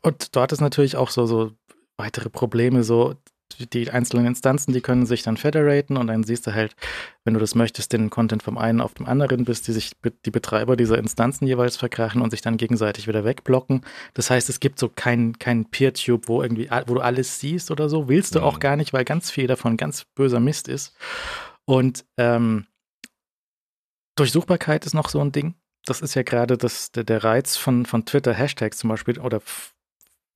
[0.00, 1.52] und dort ist natürlich auch so, so
[1.98, 3.14] weitere Probleme, so
[3.56, 6.74] die einzelnen Instanzen, die können sich dann federaten und dann siehst du halt,
[7.24, 9.92] wenn du das möchtest, den Content vom einen auf dem anderen, bis die sich
[10.24, 13.82] die Betreiber dieser Instanzen jeweils verkrachen und sich dann gegenseitig wieder wegblocken.
[14.14, 17.88] Das heißt, es gibt so kein, kein Peer-Tube, wo irgendwie, wo du alles siehst oder
[17.88, 18.08] so.
[18.08, 18.44] Willst du mhm.
[18.44, 20.96] auch gar nicht, weil ganz viel davon ganz böser Mist ist.
[21.64, 22.66] Und ähm,
[24.16, 25.54] Durchsuchbarkeit ist noch so ein Ding.
[25.84, 29.40] Das ist ja gerade das, der, der Reiz von, von Twitter-Hashtags zum Beispiel oder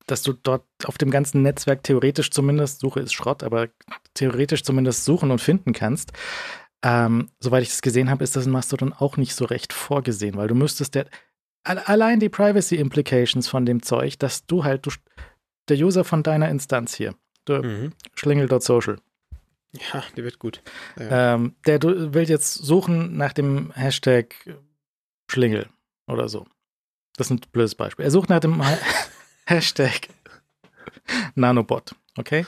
[0.07, 3.67] dass du dort auf dem ganzen Netzwerk theoretisch zumindest, Suche ist Schrott, aber
[4.13, 6.13] theoretisch zumindest suchen und finden kannst.
[6.83, 10.35] Ähm, soweit ich das gesehen habe, ist das in Mastodon auch nicht so recht vorgesehen,
[10.37, 11.07] weil du müsstest der,
[11.63, 14.91] allein die Privacy Implications von dem Zeug, dass du halt, du,
[15.69, 17.15] der User von deiner Instanz hier,
[17.45, 17.93] du, mhm.
[18.15, 18.97] schlingel.social.
[19.93, 20.61] Ja, die wird gut.
[20.97, 21.35] Ja.
[21.35, 24.33] Ähm, der du will jetzt suchen nach dem Hashtag
[25.29, 25.67] Schlingel
[26.07, 26.45] oder so.
[27.17, 28.05] Das ist ein blödes Beispiel.
[28.05, 28.61] Er sucht nach dem
[29.47, 30.09] Hashtag
[31.35, 32.45] Nanobot, okay?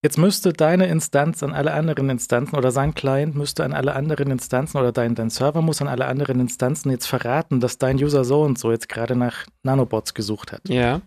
[0.00, 4.30] Jetzt müsste deine Instanz an alle anderen Instanzen oder sein Client müsste an alle anderen
[4.30, 8.24] Instanzen oder dein, dein Server muss an alle anderen Instanzen jetzt verraten, dass dein User
[8.24, 10.68] so und so jetzt gerade nach Nanobots gesucht hat.
[10.68, 11.00] Ja.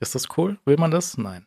[0.00, 0.58] Ist das cool?
[0.64, 1.16] Will man das?
[1.18, 1.46] Nein.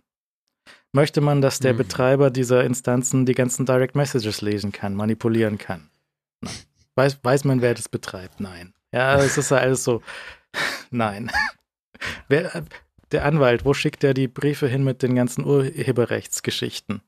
[0.93, 1.77] Möchte man, dass der mhm.
[1.77, 5.89] Betreiber dieser Instanzen die ganzen Direct Messages lesen kann, manipulieren kann?
[6.39, 6.53] Nein.
[6.95, 8.39] Weiß, weiß man, wer das betreibt?
[8.39, 8.73] Nein.
[8.93, 10.01] Ja, es ist alles so.
[10.91, 11.29] Nein.
[12.27, 12.63] Wer,
[13.11, 17.01] der Anwalt, wo schickt er die Briefe hin mit den ganzen Urheberrechtsgeschichten?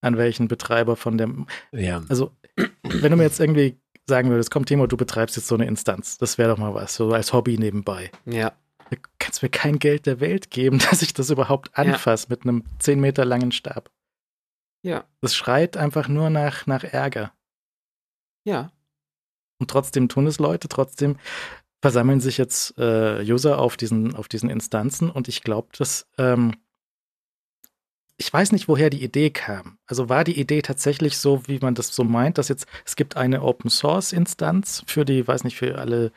[0.00, 1.46] An welchen Betreiber von dem.
[1.72, 2.02] Ja.
[2.08, 2.32] Also,
[2.82, 6.18] wenn du mir jetzt irgendwie sagen würdest, komm, Timo, du betreibst jetzt so eine Instanz,
[6.18, 8.10] das wäre doch mal was, so als Hobby nebenbei.
[8.26, 8.52] Ja.
[8.90, 12.36] Du kannst mir kein Geld der Welt geben, dass ich das überhaupt anfasse ja.
[12.36, 13.90] mit einem 10 Meter langen Stab.
[14.82, 15.04] Ja.
[15.22, 17.32] Das schreit einfach nur nach, nach Ärger.
[18.44, 18.70] Ja.
[19.58, 21.16] Und trotzdem tun es Leute, trotzdem
[21.84, 26.54] versammeln sich jetzt äh, User auf diesen, auf diesen Instanzen und ich glaube, dass ähm,
[28.16, 29.76] ich weiß nicht, woher die Idee kam.
[29.86, 33.18] Also war die Idee tatsächlich so, wie man das so meint, dass jetzt es gibt
[33.18, 36.10] eine Open Source Instanz für die, weiß nicht, für alle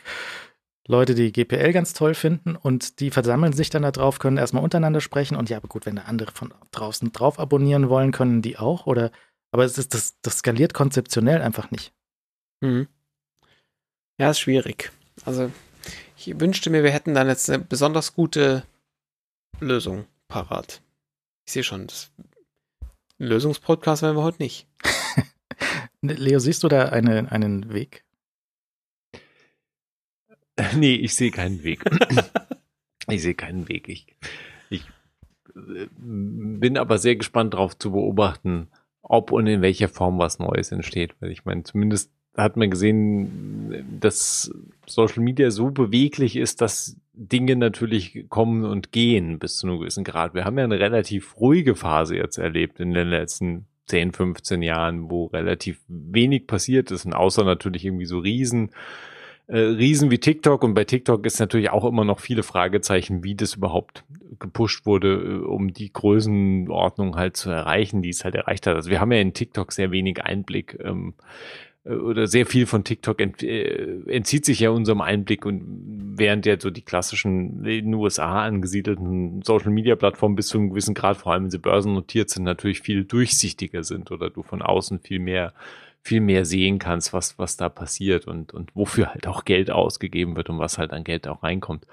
[0.88, 4.64] Leute, die GPL ganz toll finden und die versammeln sich dann da drauf, können erstmal
[4.64, 8.42] untereinander sprechen und ja, aber gut, wenn da andere von draußen drauf abonnieren wollen, können
[8.42, 9.12] die auch oder
[9.52, 11.92] aber es ist das, das skaliert konzeptionell einfach nicht.
[12.62, 12.88] Mhm.
[14.18, 14.94] Ja, ist schwierig.
[15.28, 15.52] Also,
[16.16, 18.64] ich wünschte mir, wir hätten dann jetzt eine besonders gute
[19.60, 20.82] Lösung parat.
[21.46, 22.14] Ich sehe schon, das
[23.18, 24.68] Lösungspodcast werden wir heute nicht.
[26.02, 28.06] Leo, siehst du da eine, einen Weg?
[30.74, 31.84] Nee, ich sehe keinen Weg.
[33.10, 33.90] ich sehe keinen Weg.
[33.90, 34.08] Ich,
[34.72, 34.82] ich
[35.56, 38.70] äh, bin aber sehr gespannt darauf zu beobachten,
[39.04, 41.16] ob und in welcher Form was Neues entsteht.
[41.20, 44.52] Weil ich meine, zumindest hat man gesehen, dass
[44.86, 50.04] Social Media so beweglich ist, dass Dinge natürlich kommen und gehen bis zu einem gewissen
[50.04, 50.36] Grad.
[50.36, 55.10] Wir haben ja eine relativ ruhige Phase jetzt erlebt in den letzten 10, 15 Jahren,
[55.10, 58.72] wo relativ wenig passiert ist und außer natürlich irgendwie so Riesen,
[59.48, 63.34] äh, Riesen wie TikTok und bei TikTok ist natürlich auch immer noch viele Fragezeichen, wie
[63.34, 64.04] das überhaupt
[64.40, 68.76] gepusht wurde, äh, um die Größenordnung halt zu erreichen, die es halt erreicht hat.
[68.76, 70.78] Also wir haben ja in TikTok sehr wenig Einblick.
[70.84, 75.64] Ähm, äh, oder sehr viel von TikTok ent, äh, entzieht sich ja unserem Einblick und
[76.16, 80.70] während ja so die klassischen in den USA angesiedelten Social Media Plattformen bis zu einem
[80.70, 84.62] gewissen Grad, vor allem wenn sie börsennotiert sind, natürlich viel durchsichtiger sind oder du von
[84.62, 85.54] außen viel mehr
[86.02, 90.38] viel mehr sehen kannst, was, was da passiert und, und wofür halt auch Geld ausgegeben
[90.38, 91.86] wird und was halt an Geld auch reinkommt.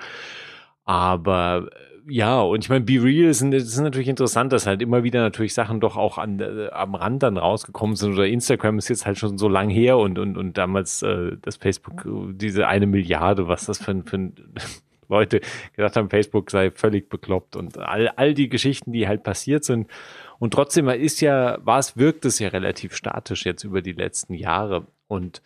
[0.84, 1.68] Aber
[2.06, 5.54] ja, und ich meine, Be Real ist, ist natürlich interessant, dass halt immer wieder natürlich
[5.54, 8.12] Sachen doch auch an, äh, am Rand dann rausgekommen sind.
[8.12, 11.56] Oder Instagram ist jetzt halt schon so lang her und, und, und damals äh, das
[11.56, 12.04] Facebook,
[12.34, 14.32] diese eine Milliarde, was das für, für
[15.08, 15.40] Leute
[15.74, 19.88] gedacht haben, Facebook sei völlig bekloppt und all, all die Geschichten, die halt passiert sind.
[20.38, 24.34] Und trotzdem ist ja, war es, wirkt es ja relativ statisch jetzt über die letzten
[24.34, 24.86] Jahre.
[25.06, 25.42] Und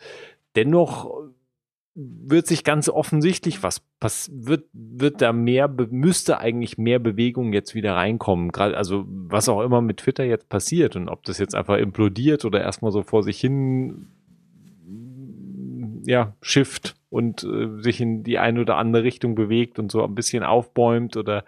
[0.57, 1.09] dennoch
[2.01, 7.75] wird sich ganz offensichtlich was pass wird wird da mehr müsste eigentlich mehr Bewegung jetzt
[7.75, 11.57] wieder reinkommen gerade also was auch immer mit Twitter jetzt passiert und ob das jetzt
[11.57, 14.07] einfach implodiert oder erstmal so vor sich hin
[16.07, 20.15] ja shift und äh, sich in die eine oder andere Richtung bewegt und so ein
[20.15, 21.45] bisschen aufbäumt oder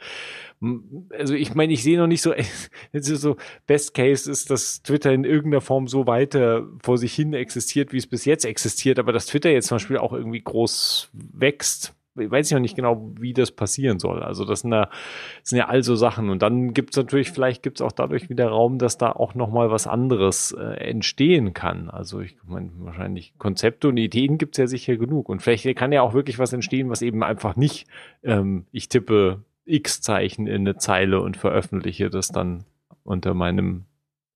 [1.19, 2.35] also ich meine, ich sehe noch nicht so,
[2.93, 7.93] so, Best Case ist, dass Twitter in irgendeiner Form so weiter vor sich hin existiert,
[7.93, 11.95] wie es bis jetzt existiert, aber dass Twitter jetzt zum Beispiel auch irgendwie groß wächst,
[12.16, 14.23] ich weiß ja nicht genau, wie das passieren soll.
[14.23, 16.28] Also das sind ja, das sind ja all so Sachen.
[16.28, 19.35] Und dann gibt es natürlich, vielleicht gibt es auch dadurch wieder Raum, dass da auch
[19.35, 21.89] nochmal was anderes äh, entstehen kann.
[21.89, 25.28] Also ich meine, wahrscheinlich Konzepte und Ideen gibt es ja sicher genug.
[25.28, 27.87] Und vielleicht kann ja auch wirklich was entstehen, was eben einfach nicht,
[28.23, 32.65] ähm, ich tippe X-Zeichen in eine Zeile und veröffentliche das dann
[33.05, 33.85] unter meinem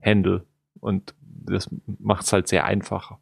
[0.02, 0.44] Handle.
[0.80, 1.68] Und das
[1.98, 3.18] macht es halt sehr einfach.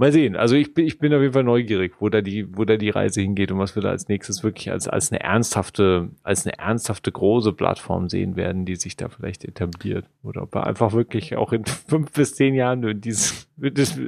[0.00, 0.34] Mal sehen.
[0.34, 2.88] Also ich bin, ich bin auf jeden Fall neugierig, wo da die, wo da die
[2.88, 6.58] Reise hingeht und was wir da als nächstes wirklich als, als eine ernsthafte, als eine
[6.58, 10.06] ernsthafte große Plattform sehen werden, die sich da vielleicht etabliert.
[10.22, 14.00] Oder ob wir einfach wirklich auch in fünf bis zehn Jahren dieses, das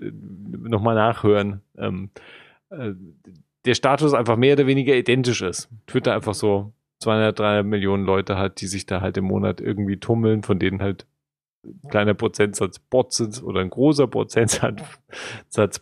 [0.62, 2.08] nochmal nachhören, ähm,
[2.70, 2.92] äh,
[3.66, 5.68] der Status einfach mehr oder weniger identisch ist.
[5.86, 9.98] Twitter einfach so 200, 300 Millionen Leute hat, die sich da halt im Monat irgendwie
[9.98, 11.04] tummeln, von denen halt
[11.88, 14.80] kleiner Prozentsatz Bots sind oder ein großer Prozentsatz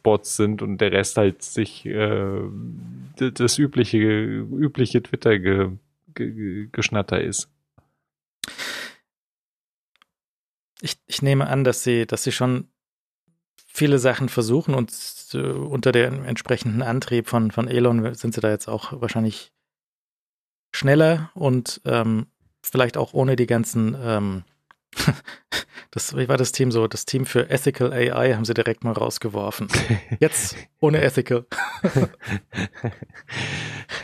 [0.02, 2.42] Bots sind und der Rest halt sich äh,
[3.16, 7.50] das übliche, übliche Twitter-Geschnatter ist.
[10.82, 12.68] Ich, ich nehme an, dass sie, dass sie schon
[13.66, 14.92] viele Sachen versuchen und
[15.34, 19.52] äh, unter dem entsprechenden Antrieb von, von Elon sind sie da jetzt auch wahrscheinlich
[20.72, 22.26] schneller und ähm,
[22.62, 24.44] vielleicht auch ohne die ganzen ähm,
[25.92, 26.86] Das, wie war das Team so?
[26.86, 29.66] Das Team für Ethical AI haben sie direkt mal rausgeworfen.
[30.20, 31.46] Jetzt ohne Ethical.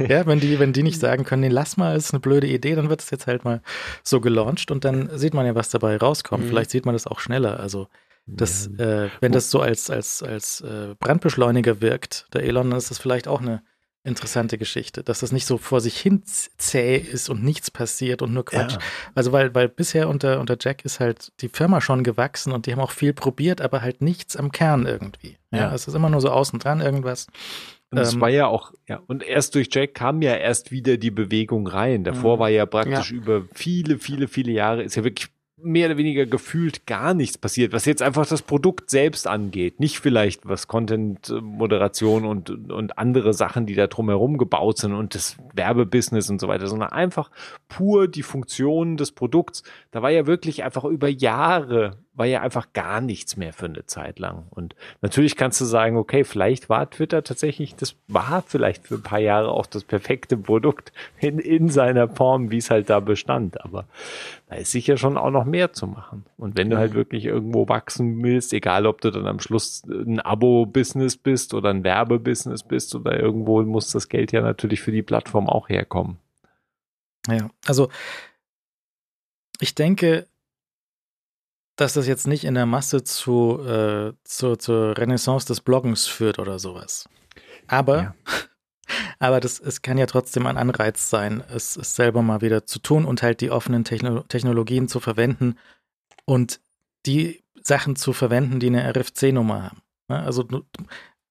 [0.01, 2.75] ja, wenn die, wenn die nicht sagen können, nee, lass mal, ist eine blöde Idee,
[2.75, 3.63] dann wird es jetzt halt mal
[4.03, 6.45] so gelauncht und dann sieht man ja, was dabei rauskommt.
[6.45, 6.49] Mhm.
[6.49, 7.61] Vielleicht sieht man das auch schneller.
[7.61, 7.87] Also
[8.27, 9.05] das, ja.
[9.05, 12.99] äh, wenn das so als, als, als äh, Brandbeschleuniger wirkt, der Elon, dann ist das
[12.99, 13.63] vielleicht auch eine
[14.07, 18.33] interessante Geschichte, dass das nicht so vor sich hin zäh ist und nichts passiert und
[18.33, 18.75] nur Quatsch.
[18.75, 18.79] Ja.
[19.15, 22.73] Also weil, weil bisher unter, unter Jack ist halt die Firma schon gewachsen und die
[22.73, 25.37] haben auch viel probiert, aber halt nichts am Kern irgendwie.
[25.51, 25.75] Ja, ja.
[25.75, 27.27] es ist immer nur so außen dran irgendwas.
[27.91, 30.97] Und es ähm, war ja auch, ja, und erst durch Jack kam ja erst wieder
[30.97, 32.03] die Bewegung rein.
[32.05, 32.41] Davor mhm.
[32.41, 33.17] war ja praktisch ja.
[33.17, 35.29] über viele, viele, viele Jahre, ist ja wirklich
[35.59, 39.81] mehr oder weniger gefühlt gar nichts passiert, was jetzt einfach das Produkt selbst angeht.
[39.81, 45.39] Nicht vielleicht was Content-Moderation und, und andere Sachen, die da drumherum gebaut sind und das
[45.55, 47.31] Werbebusiness und so weiter, sondern einfach
[47.69, 49.63] pur die Funktion des Produkts.
[49.93, 53.85] Da war ja wirklich einfach über Jahre war ja einfach gar nichts mehr für eine
[53.85, 54.47] Zeit lang.
[54.51, 59.03] Und natürlich kannst du sagen, okay, vielleicht war Twitter tatsächlich, das war vielleicht für ein
[59.03, 63.63] paar Jahre auch das perfekte Produkt in, in seiner Form, wie es halt da bestand.
[63.63, 63.85] Aber
[64.49, 66.25] da ist sicher schon auch noch mehr zu machen.
[66.39, 70.21] Und wenn du halt wirklich irgendwo wachsen willst, egal ob du dann am Schluss ein
[70.21, 75.03] Abo-Business bist oder ein Werbebusiness bist oder irgendwo muss das Geld ja natürlich für die
[75.03, 76.17] Plattform auch herkommen.
[77.29, 77.91] Ja, also
[79.61, 80.27] ich denke,
[81.77, 86.39] dass das jetzt nicht in der Masse zu, äh, zu, zur Renaissance des Bloggens führt
[86.39, 87.09] oder sowas.
[87.67, 88.15] Aber, ja.
[89.19, 92.79] aber das, es kann ja trotzdem ein Anreiz sein, es, es selber mal wieder zu
[92.79, 95.57] tun und halt die offenen Techno Technologien zu verwenden
[96.25, 96.61] und
[97.05, 99.83] die Sachen zu verwenden, die eine RFC-Nummer haben.
[100.09, 100.63] Ja, also du,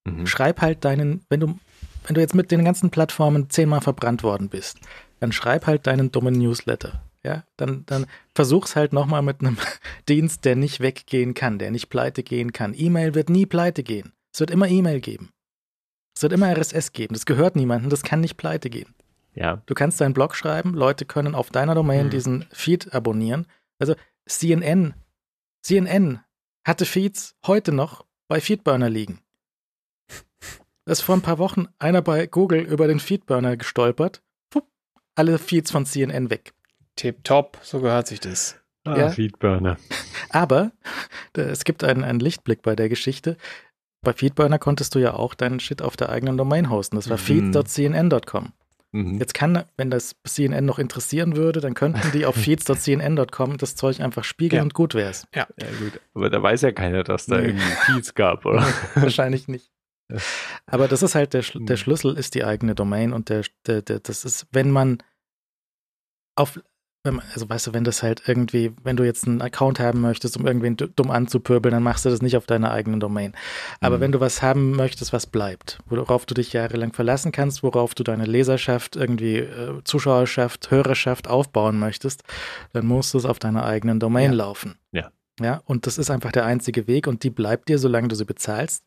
[0.06, 0.28] mhm.
[0.28, 1.60] schreib halt deinen, wenn du,
[2.06, 4.78] wenn du jetzt mit den ganzen Plattformen zehnmal verbrannt worden bist,
[5.20, 9.58] dann schreib halt deinen dummen Newsletter ja, dann, dann versuch's halt nochmal mit einem
[10.10, 12.74] Dienst, der nicht weggehen kann, der nicht pleite gehen kann.
[12.76, 14.14] E-Mail wird nie pleite gehen.
[14.32, 15.32] Es wird immer E-Mail geben.
[16.16, 17.14] Es wird immer RSS geben.
[17.14, 18.94] Das gehört niemandem, das kann nicht pleite gehen.
[19.34, 19.62] Ja.
[19.66, 22.10] Du kannst deinen Blog schreiben, Leute können auf deiner Domain mhm.
[22.10, 23.48] diesen Feed abonnieren.
[23.80, 23.96] Also
[24.26, 24.94] CNN,
[25.62, 26.22] CNN
[26.66, 29.20] hatte Feeds heute noch bei Feedburner liegen.
[30.86, 34.24] Da ist vor ein paar Wochen einer bei Google über den Feedburner gestolpert.
[34.50, 34.68] Pup,
[35.16, 36.55] alle Feeds von CNN weg.
[36.96, 38.60] Tipptopp, so gehört sich das.
[38.86, 39.10] Ah, ja.
[39.10, 39.78] Feedburner.
[40.30, 40.72] Aber
[41.34, 43.38] es gibt einen, einen Lichtblick bei der Geschichte.
[44.04, 46.96] Bei Feedburner konntest du ja auch deinen Shit auf der eigenen Domain hosten.
[46.96, 47.52] Das war mhm.
[47.52, 48.54] feeds.cnn.com.
[48.92, 49.18] Mhm.
[49.18, 54.00] Jetzt kann, wenn das CNN noch interessieren würde, dann könnten die auf feeds.cnn.com das Zeug
[54.00, 54.64] einfach spiegeln ja.
[54.64, 55.28] und gut wär's.
[55.34, 55.48] Ja.
[55.60, 56.00] ja, gut.
[56.14, 57.48] Aber da weiß ja keiner, dass da nee.
[57.48, 58.66] irgendwie Feeds gab, oder?
[58.94, 59.72] Wahrscheinlich nicht.
[60.68, 61.78] Aber das ist halt der, der mhm.
[61.78, 65.00] Schlüssel, ist die eigene Domain und der, der, der, das ist, wenn man
[66.36, 66.60] auf
[67.06, 70.48] also weißt du, wenn das halt irgendwie, wenn du jetzt einen Account haben möchtest, um
[70.48, 73.34] irgendwen dumm anzupöbeln, dann machst du das nicht auf deiner eigenen Domain.
[73.80, 74.02] Aber mhm.
[74.02, 78.04] wenn du was haben möchtest, was bleibt, worauf du dich jahrelang verlassen kannst, worauf du
[78.04, 82.24] deine Leserschaft, irgendwie äh, Zuschauerschaft, Hörerschaft aufbauen möchtest,
[82.74, 84.38] dann musst du es auf deiner eigenen Domain ja.
[84.38, 84.76] laufen.
[84.92, 85.12] Ja.
[85.42, 88.24] Ja, und das ist einfach der einzige Weg und die bleibt dir, solange du sie
[88.24, 88.84] bezahlst.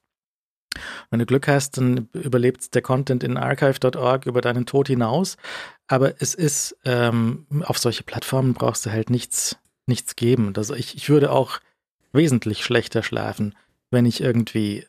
[1.11, 5.37] Wenn du Glück hast, dann überlebt der Content in archive.org über deinen Tod hinaus.
[5.89, 9.57] Aber es ist, ähm, auf solche Plattformen brauchst du halt nichts,
[9.87, 10.53] nichts geben.
[10.57, 11.61] Also ich, ich würde auch
[12.13, 13.55] wesentlich schlechter schlafen,
[13.91, 14.87] wenn ich irgendwie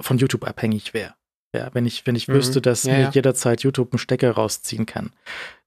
[0.00, 1.14] von YouTube abhängig wäre.
[1.54, 2.34] Ja, wenn ich, wenn ich mhm.
[2.34, 3.10] wüsste, dass ja, mir ja.
[3.10, 5.12] jederzeit YouTube einen Stecker rausziehen kann.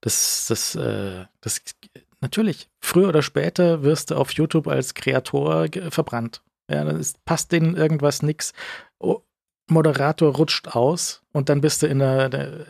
[0.02, 1.62] Das, das, äh, das,
[2.20, 6.42] natürlich, früher oder später wirst du auf YouTube als Kreator verbrannt.
[6.70, 8.52] Ja, dann ist, passt denen irgendwas nix.
[8.98, 9.22] Oh,
[9.70, 12.66] Moderator rutscht aus und dann bist du in der, der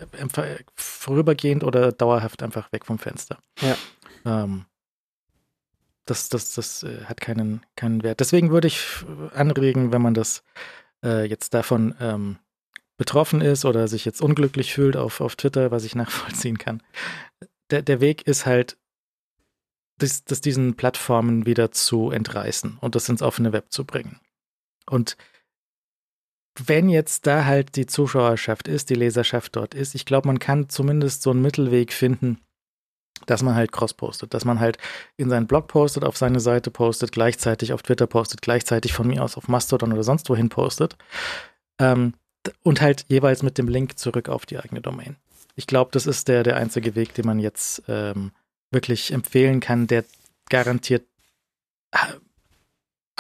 [0.75, 3.39] vorübergehend oder dauerhaft einfach weg vom Fenster.
[3.61, 3.77] Ja.
[4.25, 4.67] Ähm,
[6.07, 8.21] das das, das äh, hat keinen, keinen Wert.
[8.21, 8.81] Deswegen würde ich
[9.35, 10.43] anregen, wenn man das
[11.05, 12.39] äh, jetzt davon ähm,
[12.97, 16.83] betroffen ist oder sich jetzt unglücklich fühlt auf, auf Twitter, was ich nachvollziehen kann.
[17.71, 18.77] Der, der Weg ist halt,
[19.99, 24.19] das, das diesen Plattformen wieder zu entreißen und das ins offene Web zu bringen.
[24.87, 25.17] Und
[26.69, 30.69] wenn jetzt da halt die Zuschauerschaft ist, die Leserschaft dort ist, ich glaube, man kann
[30.69, 32.39] zumindest so einen Mittelweg finden,
[33.27, 34.79] dass man halt cross postet, dass man halt
[35.17, 39.23] in seinen Blog postet, auf seine Seite postet, gleichzeitig auf Twitter postet, gleichzeitig von mir
[39.23, 40.97] aus auf Mastodon oder sonst wohin postet
[41.79, 42.15] ähm,
[42.63, 45.17] und halt jeweils mit dem Link zurück auf die eigene Domain.
[45.57, 48.33] Ich glaube, das ist der, der einzige Weg, den man jetzt ähm,
[48.71, 50.05] wirklich empfehlen kann, der
[50.49, 51.05] garantiert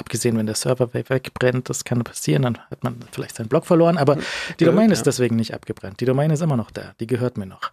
[0.00, 3.98] Abgesehen, wenn der Server wegbrennt, das kann passieren, dann hat man vielleicht seinen Blog verloren,
[3.98, 4.16] aber
[4.58, 4.94] die Domain ja.
[4.94, 6.00] ist deswegen nicht abgebrannt.
[6.00, 7.70] Die Domain ist immer noch da, die gehört mir noch.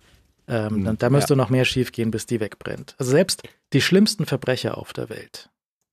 [0.50, 1.38] Ähm, dann, da müsste ja.
[1.38, 2.96] noch mehr schief gehen, bis die wegbrennt.
[2.98, 5.50] Also selbst die schlimmsten Verbrecher auf der Welt,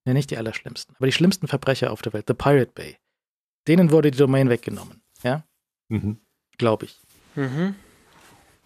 [0.06, 2.96] ja nicht die allerschlimmsten, aber die schlimmsten Verbrecher auf der Welt, The Pirate Bay,
[3.68, 5.02] denen wurde die Domain weggenommen.
[5.22, 5.44] Ja?
[5.88, 6.18] Mhm.
[6.58, 7.00] Glaube ich.
[7.36, 7.76] Mhm.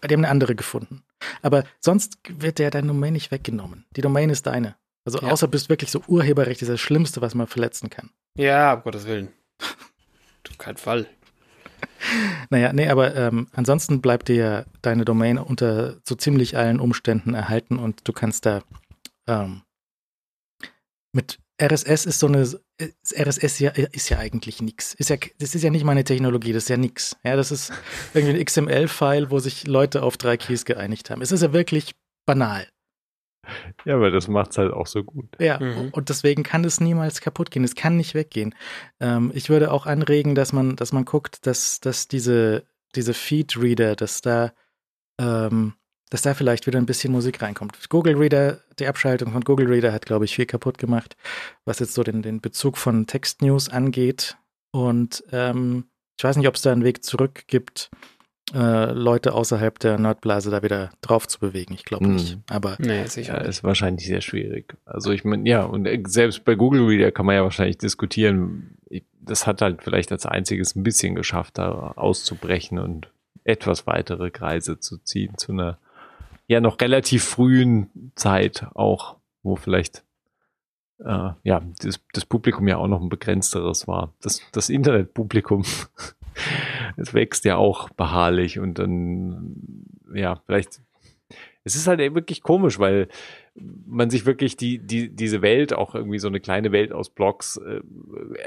[0.03, 1.03] Die haben eine andere gefunden.
[1.43, 3.85] Aber sonst wird der deine Domain nicht weggenommen.
[3.95, 4.75] Die Domain ist deine.
[5.05, 5.31] Also ja.
[5.31, 8.09] außer bist wirklich so Urheberrecht, ist das Schlimmste, was man verletzen kann.
[8.37, 9.29] Ja, um Gottes Willen.
[10.49, 11.07] Auf keinen Fall.
[12.49, 17.33] Naja, nee, aber ähm, ansonsten bleibt dir ja deine Domain unter so ziemlich allen Umständen
[17.33, 18.61] erhalten und du kannst da
[19.27, 19.61] ähm,
[21.13, 22.47] mit RSS ist so eine
[23.13, 24.93] RSS ja, ist ja eigentlich nichts.
[24.93, 27.17] Ist ja, das ist ja nicht meine Technologie, das ist ja nichts.
[27.23, 27.73] Ja, das ist
[28.13, 31.21] irgendwie ein XML-File, wo sich Leute auf drei Keys geeinigt haben.
[31.21, 31.95] Es ist ja wirklich
[32.25, 32.67] banal.
[33.85, 35.27] Ja, aber das macht es halt auch so gut.
[35.39, 35.89] Ja, mhm.
[35.91, 37.63] und deswegen kann es niemals kaputt gehen.
[37.63, 38.55] Es kann nicht weggehen.
[38.99, 42.65] Ähm, ich würde auch anregen, dass man, dass man guckt, dass, dass diese,
[42.95, 44.51] diese Feed-Reader, dass da,
[45.19, 45.73] ähm,
[46.09, 47.89] dass da vielleicht wieder ein bisschen Musik reinkommt.
[47.89, 51.15] Google Reader, die Abschaltung von Google Reader hat, glaube ich, viel kaputt gemacht,
[51.65, 54.37] was jetzt so den, den Bezug von Text-News angeht.
[54.71, 55.85] Und ähm,
[56.17, 57.89] ich weiß nicht, ob es da einen Weg zurück gibt
[58.53, 61.73] äh, Leute außerhalb der Nerdblase da wieder drauf zu bewegen.
[61.73, 62.35] Ich glaube nicht.
[62.35, 62.43] Mhm.
[62.49, 64.75] Aber nee, sicher ja, ist wahrscheinlich sehr schwierig.
[64.85, 68.77] Also ich meine, ja, und äh, selbst bei Google Reader kann man ja wahrscheinlich diskutieren.
[69.21, 73.11] Das hat halt vielleicht als einziges ein bisschen geschafft, da auszubrechen und
[73.43, 75.77] etwas weitere Kreise zu ziehen zu einer
[76.47, 80.03] ja noch relativ frühen Zeit auch, wo vielleicht
[80.99, 84.13] äh, ja das, das Publikum ja auch noch ein begrenzteres war.
[84.21, 85.63] Das, das Internetpublikum
[86.97, 90.81] es wächst ja auch beharrlich und dann, ja, vielleicht,
[91.63, 93.07] es ist halt wirklich komisch, weil
[93.85, 97.57] man sich wirklich die, die, diese Welt, auch irgendwie so eine kleine Welt aus Blogs,
[97.57, 97.81] äh,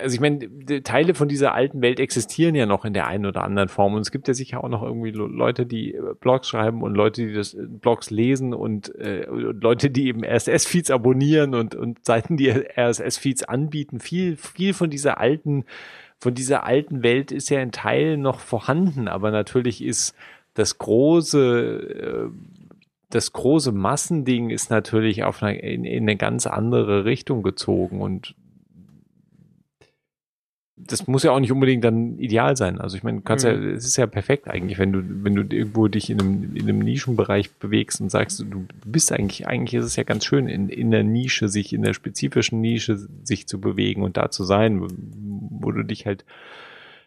[0.00, 3.44] also ich meine, Teile von dieser alten Welt existieren ja noch in der einen oder
[3.44, 6.82] anderen Form und es gibt ja sicher auch noch irgendwie Leute, die äh, Blogs schreiben
[6.82, 11.54] und Leute, die das äh, Blogs lesen und, äh, und Leute, die eben RSS-Feeds abonnieren
[11.54, 14.00] und, und Seiten, die RSS-Feeds anbieten.
[14.00, 15.64] Viel, viel von dieser alten
[16.22, 20.14] von dieser alten Welt ist ja in Teilen noch vorhanden, aber natürlich ist
[20.54, 22.30] das große, äh,
[23.10, 28.36] das große Massending ist natürlich auf eine, in, in eine ganz andere Richtung gezogen und
[30.86, 32.80] das muss ja auch nicht unbedingt dann ideal sein.
[32.80, 33.50] Also ich meine, du kannst mhm.
[33.50, 36.62] ja, es ist ja perfekt eigentlich, wenn du, wenn du irgendwo dich in einem, in
[36.62, 40.68] einem Nischenbereich bewegst und sagst, du bist eigentlich, eigentlich ist es ja ganz schön, in,
[40.68, 44.82] in der Nische, sich in der spezifischen Nische sich zu bewegen und da zu sein,
[45.50, 46.24] wo du dich halt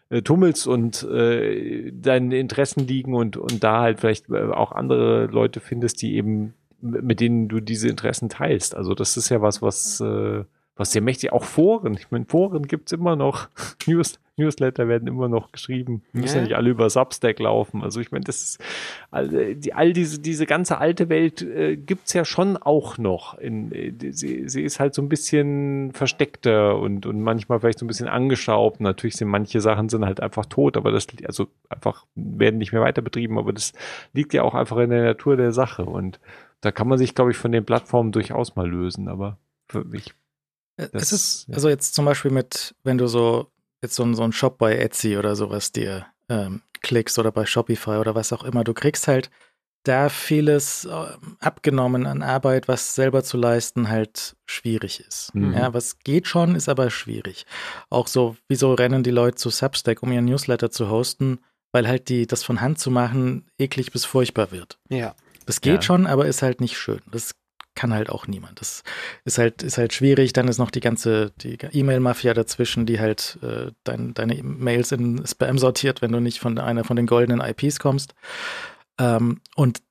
[0.08, 5.26] äh, tummelst und äh, deine Interessen liegen und, und da halt vielleicht äh, auch andere
[5.26, 8.76] Leute findest, die eben, mit denen du diese Interessen teilst.
[8.76, 10.44] Also das ist ja was, was äh,
[10.76, 11.94] was sehr mächtig, auch Foren.
[11.94, 13.48] Ich meine, Foren gibt's immer noch.
[13.86, 16.02] News, Newsletter werden immer noch geschrieben.
[16.12, 17.82] Müssen ja nicht alle über Substack laufen.
[17.82, 18.64] Also ich meine, das ist
[19.10, 23.38] all, die, all diese, diese ganze alte Welt äh, gibt's ja schon auch noch.
[23.38, 27.86] In, äh, sie, sie ist halt so ein bisschen versteckter und, und manchmal vielleicht so
[27.86, 28.80] ein bisschen angeschraubt.
[28.80, 32.82] Natürlich sind manche Sachen sind halt einfach tot, aber das also einfach werden nicht mehr
[32.82, 33.72] weiter betrieben, aber das
[34.12, 35.86] liegt ja auch einfach in der Natur der Sache.
[35.86, 36.20] Und
[36.60, 39.08] da kann man sich, glaube ich, von den Plattformen durchaus mal lösen.
[39.08, 39.38] Aber
[39.68, 40.12] für mich
[40.76, 41.54] das, es ist, ja.
[41.54, 43.50] also jetzt zum Beispiel mit, wenn du so,
[43.82, 47.96] jetzt so, so einen Shop bei Etsy oder sowas dir ähm, klickst oder bei Shopify
[47.96, 49.30] oder was auch immer, du kriegst halt
[49.86, 50.90] da vieles äh,
[51.38, 55.34] abgenommen an Arbeit, was selber zu leisten halt schwierig ist.
[55.34, 55.52] Mhm.
[55.52, 57.46] Ja, was geht schon, ist aber schwierig.
[57.88, 61.38] Auch so, wieso rennen die Leute zu Substack, um ihren Newsletter zu hosten,
[61.72, 64.78] weil halt die, das von Hand zu machen, eklig bis furchtbar wird.
[64.88, 65.14] Ja.
[65.46, 65.82] Das geht ja.
[65.82, 67.00] schon, aber ist halt nicht schön.
[67.12, 67.36] Das
[67.76, 68.60] kann halt auch niemand.
[68.60, 68.82] Das
[69.24, 70.32] ist halt, ist halt schwierig.
[70.32, 75.24] Dann ist noch die ganze die E-Mail-Mafia dazwischen, die halt äh, dein, deine Mails in
[75.24, 78.14] Spam sortiert, wenn du nicht von einer von den goldenen IPs kommst.
[78.98, 79.82] Ähm, und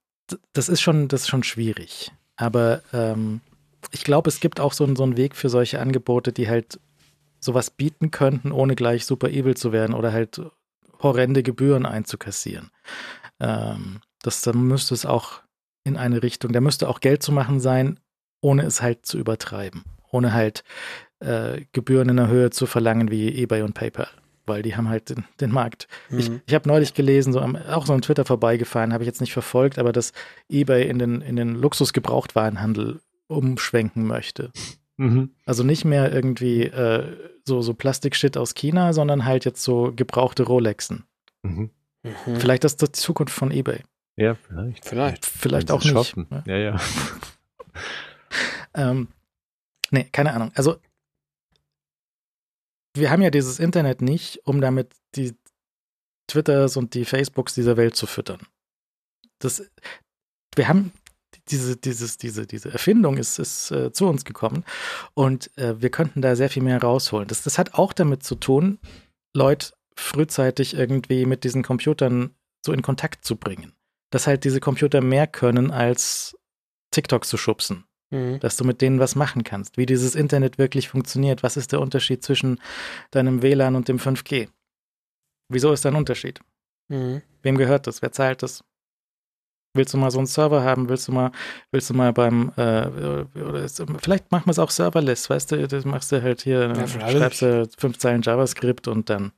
[0.54, 2.12] das ist schon, das ist schon schwierig.
[2.36, 3.40] Aber ähm,
[3.92, 6.80] ich glaube, es gibt auch so, so einen Weg für solche Angebote, die halt
[7.40, 10.42] sowas bieten könnten, ohne gleich super evil zu werden oder halt
[11.02, 12.72] horrende Gebühren einzukassieren.
[13.40, 15.42] Ähm, das, dann müsste es auch
[15.86, 16.52] in eine Richtung.
[16.52, 18.00] Da müsste auch Geld zu machen sein,
[18.42, 19.84] ohne es halt zu übertreiben.
[20.12, 20.64] Ohne halt
[21.20, 24.10] äh, Gebühren in der Höhe zu verlangen wie eBay und PayPal.
[24.46, 25.88] Weil die haben halt den, den Markt.
[26.10, 26.20] Mhm.
[26.20, 29.22] Ich, ich habe neulich gelesen, so am, auch so am Twitter vorbeigefahren, habe ich jetzt
[29.22, 30.12] nicht verfolgt, aber dass
[30.50, 34.52] eBay in den, in den Luxusgebrauchtwarenhandel umschwenken möchte.
[34.98, 35.32] Mhm.
[35.46, 40.44] Also nicht mehr irgendwie äh, so, so Plastikshit aus China, sondern halt jetzt so gebrauchte
[40.44, 41.06] Rolexen.
[41.44, 41.72] Mhm.
[42.04, 42.36] Mhm.
[42.38, 43.82] Vielleicht ist das die Zukunft von eBay.
[44.18, 44.86] Ja, vielleicht.
[44.86, 45.26] Vielleicht.
[45.26, 45.92] Vielleicht auch nicht.
[45.92, 46.28] Shoppen.
[46.46, 46.80] Ja, ja.
[48.74, 49.10] ähm,
[49.92, 50.52] nee, keine Ahnung.
[50.56, 50.78] Also,
[52.96, 55.36] wir haben ja dieses Internet nicht, um damit die
[56.28, 58.40] Twitters und die Facebooks dieser Welt zu füttern.
[59.40, 59.70] Das,
[60.56, 60.94] wir haben
[61.50, 64.64] diese, dieses, diese, diese Erfindung ist, ist äh, zu uns gekommen
[65.14, 67.28] und äh, wir könnten da sehr viel mehr rausholen.
[67.28, 68.80] Das, das hat auch damit zu tun,
[69.36, 72.34] Leute frühzeitig irgendwie mit diesen Computern
[72.66, 73.74] so in Kontakt zu bringen.
[74.16, 76.38] Dass halt diese Computer mehr können, als
[76.92, 77.84] TikTok zu schubsen.
[78.12, 78.40] Mhm.
[78.40, 79.76] Dass du mit denen was machen kannst.
[79.76, 81.44] Wie dieses Internet wirklich funktioniert.
[81.44, 82.62] Was ist der Unterschied zwischen
[83.12, 84.48] deinem WLAN und dem 5G?
[85.50, 86.40] Wieso ist da ein Unterschied?
[86.88, 87.24] Mhm.
[87.42, 88.02] Wem gehört das?
[88.02, 88.64] Wer zahlt das?
[89.74, 90.88] Willst du mal so einen Server haben?
[90.88, 91.34] Willst du mal,
[91.72, 92.88] willst du mal beim, äh,
[93.38, 96.74] oder ist, vielleicht machen wir es auch serverless, weißt du, das machst du halt hier,
[96.74, 99.34] ja, schreibst du fünf Zeilen JavaScript und dann.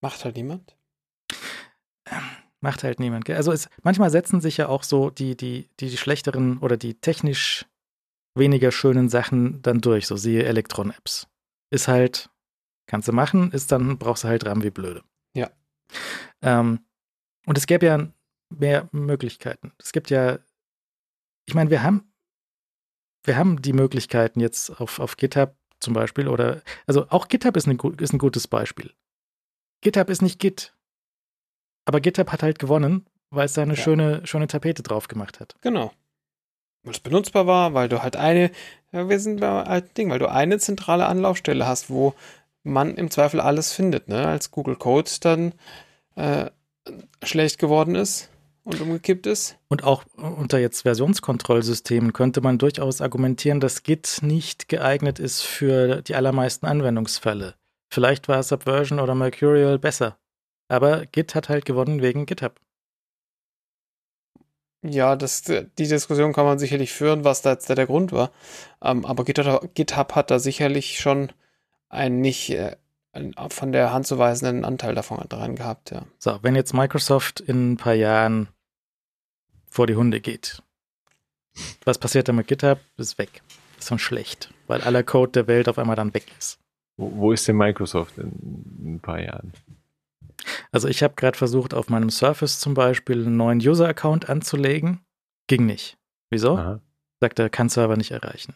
[0.00, 0.76] Macht halt niemand?
[2.66, 3.30] Macht halt niemand.
[3.30, 6.94] Also es, manchmal setzen sich ja auch so die, die, die, die schlechteren oder die
[6.94, 7.64] technisch
[8.34, 11.28] weniger schönen Sachen dann durch, so siehe Elektron-Apps.
[11.70, 12.28] Ist halt,
[12.88, 15.04] kannst du machen, ist dann, brauchst du halt RAM wie blöde.
[15.36, 15.48] Ja.
[16.42, 16.80] Ähm,
[17.46, 18.08] und es gäbe ja
[18.48, 19.72] mehr Möglichkeiten.
[19.78, 20.40] Es gibt ja,
[21.44, 22.12] ich meine, wir haben,
[23.22, 27.68] wir haben die Möglichkeiten jetzt auf, auf GitHub zum Beispiel oder, also auch GitHub ist,
[27.68, 28.92] eine, ist ein gutes Beispiel.
[29.82, 30.75] GitHub ist nicht Git.
[31.86, 33.82] Aber GitHub hat halt gewonnen, weil es da eine ja.
[33.82, 35.54] schöne, schöne Tapete drauf gemacht hat.
[35.62, 35.92] Genau.
[36.82, 38.50] Weil es benutzbar war, weil du halt eine,
[38.92, 42.14] ja, wir sind beim alten Ding, weil du eine zentrale Anlaufstelle hast, wo
[42.62, 44.26] man im Zweifel alles findet, ne?
[44.26, 45.52] Als Google Code dann
[46.16, 46.50] äh,
[47.22, 48.28] schlecht geworden ist
[48.64, 49.56] und umgekippt ist.
[49.68, 56.02] Und auch unter jetzt Versionskontrollsystemen könnte man durchaus argumentieren, dass Git nicht geeignet ist für
[56.02, 57.54] die allermeisten Anwendungsfälle.
[57.88, 60.18] Vielleicht war Subversion oder Mercurial besser.
[60.68, 62.60] Aber Git hat halt gewonnen wegen GitHub.
[64.82, 68.30] Ja, das, die Diskussion kann man sicherlich führen, was da jetzt der Grund war.
[68.82, 71.32] Ähm, aber GitHub, GitHub, hat da sicherlich schon
[71.88, 72.76] einen nicht äh,
[73.12, 76.04] einen von der Hand zu weisenden Anteil davon dran gehabt, ja.
[76.18, 78.48] So, wenn jetzt Microsoft in ein paar Jahren
[79.68, 80.62] vor die Hunde geht,
[81.84, 82.78] was passiert dann mit GitHub?
[82.96, 83.42] Ist weg.
[83.78, 86.58] Ist schon schlecht, weil aller Code der Welt auf einmal dann weg ist.
[86.96, 89.52] Wo, wo ist denn Microsoft in, in ein paar Jahren?
[90.72, 95.00] Also ich habe gerade versucht, auf meinem Surface zum Beispiel einen neuen User-Account anzulegen.
[95.46, 95.98] Ging nicht.
[96.30, 96.56] Wieso?
[96.56, 96.80] Aha.
[97.20, 98.54] Sagt er, kann Server nicht erreichen.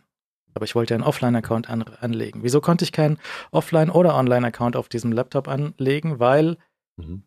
[0.54, 2.42] Aber ich wollte einen Offline-Account an anlegen.
[2.42, 3.18] Wieso konnte ich keinen
[3.52, 6.18] Offline- oder Online-Account auf diesem Laptop anlegen?
[6.18, 6.56] Weil
[6.96, 7.22] mhm.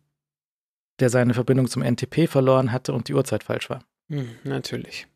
[1.00, 3.82] der seine Verbindung zum NTP verloren hatte und die Uhrzeit falsch war.
[4.08, 5.06] Mhm, natürlich.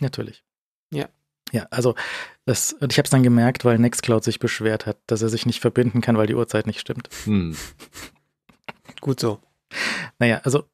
[0.00, 0.44] Natürlich.
[0.92, 1.08] Ja.
[1.52, 1.94] Ja, also
[2.44, 5.46] das, und ich habe es dann gemerkt, weil Nextcloud sich beschwert hat, dass er sich
[5.46, 7.08] nicht verbinden kann, weil die Uhrzeit nicht stimmt.
[7.26, 7.56] Mhm.
[9.00, 9.40] Gut so.
[10.18, 10.64] Naja, also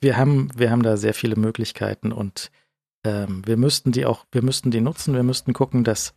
[0.00, 2.50] wir haben, wir haben da sehr viele Möglichkeiten und
[3.04, 6.14] ähm, wir müssten die auch, wir müssten die nutzen, wir müssten gucken, dass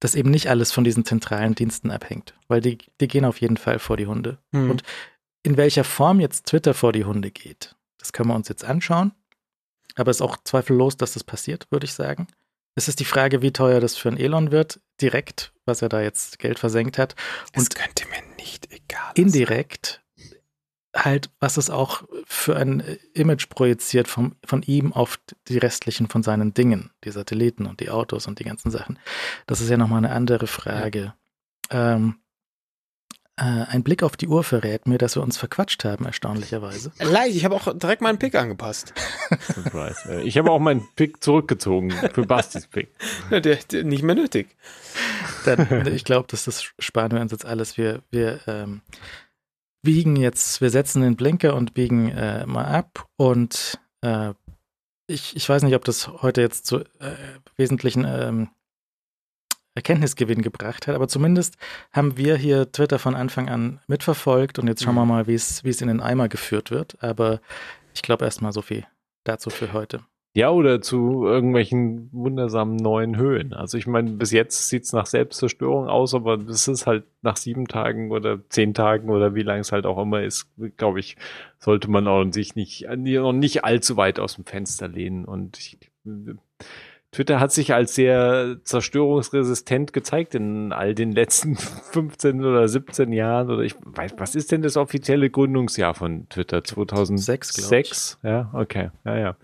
[0.00, 3.56] dass eben nicht alles von diesen zentralen Diensten abhängt, weil die, die gehen auf jeden
[3.56, 4.38] Fall vor die Hunde.
[4.52, 4.70] Mhm.
[4.70, 4.82] Und
[5.42, 9.12] in welcher Form jetzt Twitter vor die Hunde geht, das können wir uns jetzt anschauen.
[9.94, 12.26] Aber es ist auch zweifellos, dass das passiert, würde ich sagen.
[12.76, 16.02] Es ist die Frage, wie teuer das für einen Elon wird, direkt, was er da
[16.02, 17.16] jetzt Geld versenkt hat.
[17.56, 19.24] Und das könnte mir nicht egal sein.
[19.24, 20.02] Indirekt
[20.94, 22.82] halt, was es auch für ein
[23.14, 27.90] Image projiziert vom, von ihm auf die restlichen von seinen Dingen, die Satelliten und die
[27.90, 28.98] Autos und die ganzen Sachen.
[29.46, 31.14] Das ist ja nochmal eine andere Frage.
[31.70, 31.94] Ja.
[31.94, 32.25] Ähm, äh,
[33.38, 36.90] ein Blick auf die Uhr verrät mir, dass wir uns verquatscht haben, erstaunlicherweise.
[36.98, 38.94] Leicht, ich habe auch direkt meinen Pick angepasst.
[39.54, 40.00] Surprise.
[40.08, 42.88] Äh, ich habe auch meinen Pick zurückgezogen für Bastis Pick.
[43.30, 44.56] Ja, der, der, nicht mehr nötig.
[45.44, 47.76] Dann, ich glaube, dass das sparen wir uns jetzt alles.
[47.76, 48.80] Wir, wir ähm,
[49.82, 54.32] biegen jetzt, wir setzen den Blinker und biegen äh, mal ab und äh,
[55.08, 57.14] ich, ich weiß nicht, ob das heute jetzt zu äh,
[57.56, 58.48] wesentlichen ähm,
[59.76, 60.96] Erkenntnisgewinn gebracht hat.
[60.96, 61.56] Aber zumindest
[61.92, 65.10] haben wir hier Twitter von Anfang an mitverfolgt und jetzt schauen wir mhm.
[65.10, 66.96] mal, wie es in den Eimer geführt wird.
[67.00, 67.40] Aber
[67.94, 68.84] ich glaube erstmal so viel
[69.22, 70.00] dazu für heute.
[70.36, 73.54] Ja, oder zu irgendwelchen wundersamen neuen Höhen.
[73.54, 77.38] Also ich meine, bis jetzt sieht es nach Selbstzerstörung aus, aber es ist halt nach
[77.38, 81.16] sieben Tagen oder zehn Tagen oder wie lange es halt auch immer ist, glaube ich,
[81.58, 85.24] sollte man auch sich nicht, noch nicht allzu weit aus dem Fenster lehnen.
[85.24, 85.78] Und ich,
[87.16, 91.56] Twitter hat sich als sehr zerstörungsresistent gezeigt in all den letzten
[91.92, 93.50] 15 oder 17 Jahren.
[93.50, 96.62] Oder ich weiß, was ist denn das offizielle Gründungsjahr von Twitter?
[96.62, 98.16] 2006, glaube ich.
[98.22, 98.90] Ja, okay.
[99.06, 99.36] Ja, ja.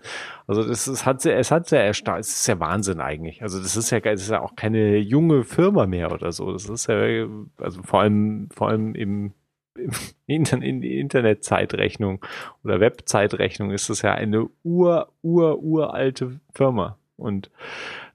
[0.45, 3.41] Also das ist, hat sehr, es hat sehr erstaunt, es ist ja Wahnsinn eigentlich.
[3.41, 6.51] Also das ist ja, das ist ja auch keine junge Firma mehr oder so.
[6.51, 7.25] Das ist ja,
[7.57, 9.33] also vor allem, vor allem im
[10.27, 12.23] in die Internetzeitrechnung
[12.63, 16.99] oder Webzeitrechnung ist das ja eine ur, ur, uralte Firma.
[17.17, 17.51] Und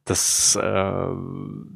[0.04, 1.06] das, äh,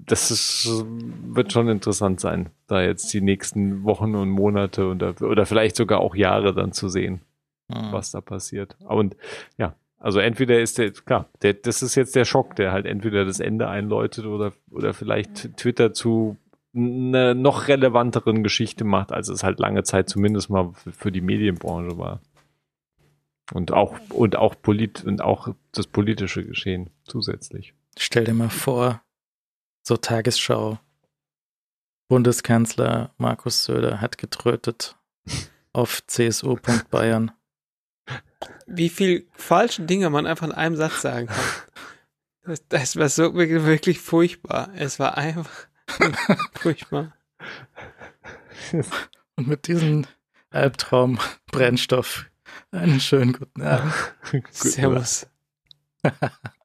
[0.07, 0.85] das ist,
[1.27, 6.01] wird schon interessant sein, da jetzt die nächsten Wochen und Monate oder, oder vielleicht sogar
[6.01, 7.21] auch Jahre dann zu sehen.
[7.73, 7.93] mhm.
[7.93, 8.77] was da passiert.
[8.81, 9.17] Und
[9.59, 13.25] ja, also entweder ist der, klar, der, das ist jetzt der Schock, der halt entweder
[13.25, 16.37] das Ende einläutet oder, oder vielleicht Twitter zu
[16.75, 21.99] einer noch relevanteren Geschichte macht, als es halt lange Zeit zumindest mal für die Medienbranche
[21.99, 22.21] war.
[23.53, 27.75] Und auch, und auch polit, und auch das politische Geschehen zusätzlich.
[27.99, 29.03] Stell dir mal vor,
[29.83, 30.79] so Tagesschau.
[32.09, 34.97] Bundeskanzler Markus Söder hat getrötet
[35.75, 37.33] auf csu.bayern.
[38.67, 41.45] Wie viel falsche Dinge man einfach in einem Satz sagen kann.
[42.45, 44.71] Das, das war so wirklich furchtbar.
[44.75, 45.51] Es war einfach
[46.55, 47.13] furchtbar.
[49.37, 50.07] Und mit diesem
[50.51, 51.19] Albtraum
[51.51, 52.27] Brennstoff
[52.71, 53.93] einen schönen guten Abend.
[54.51, 55.27] Servus.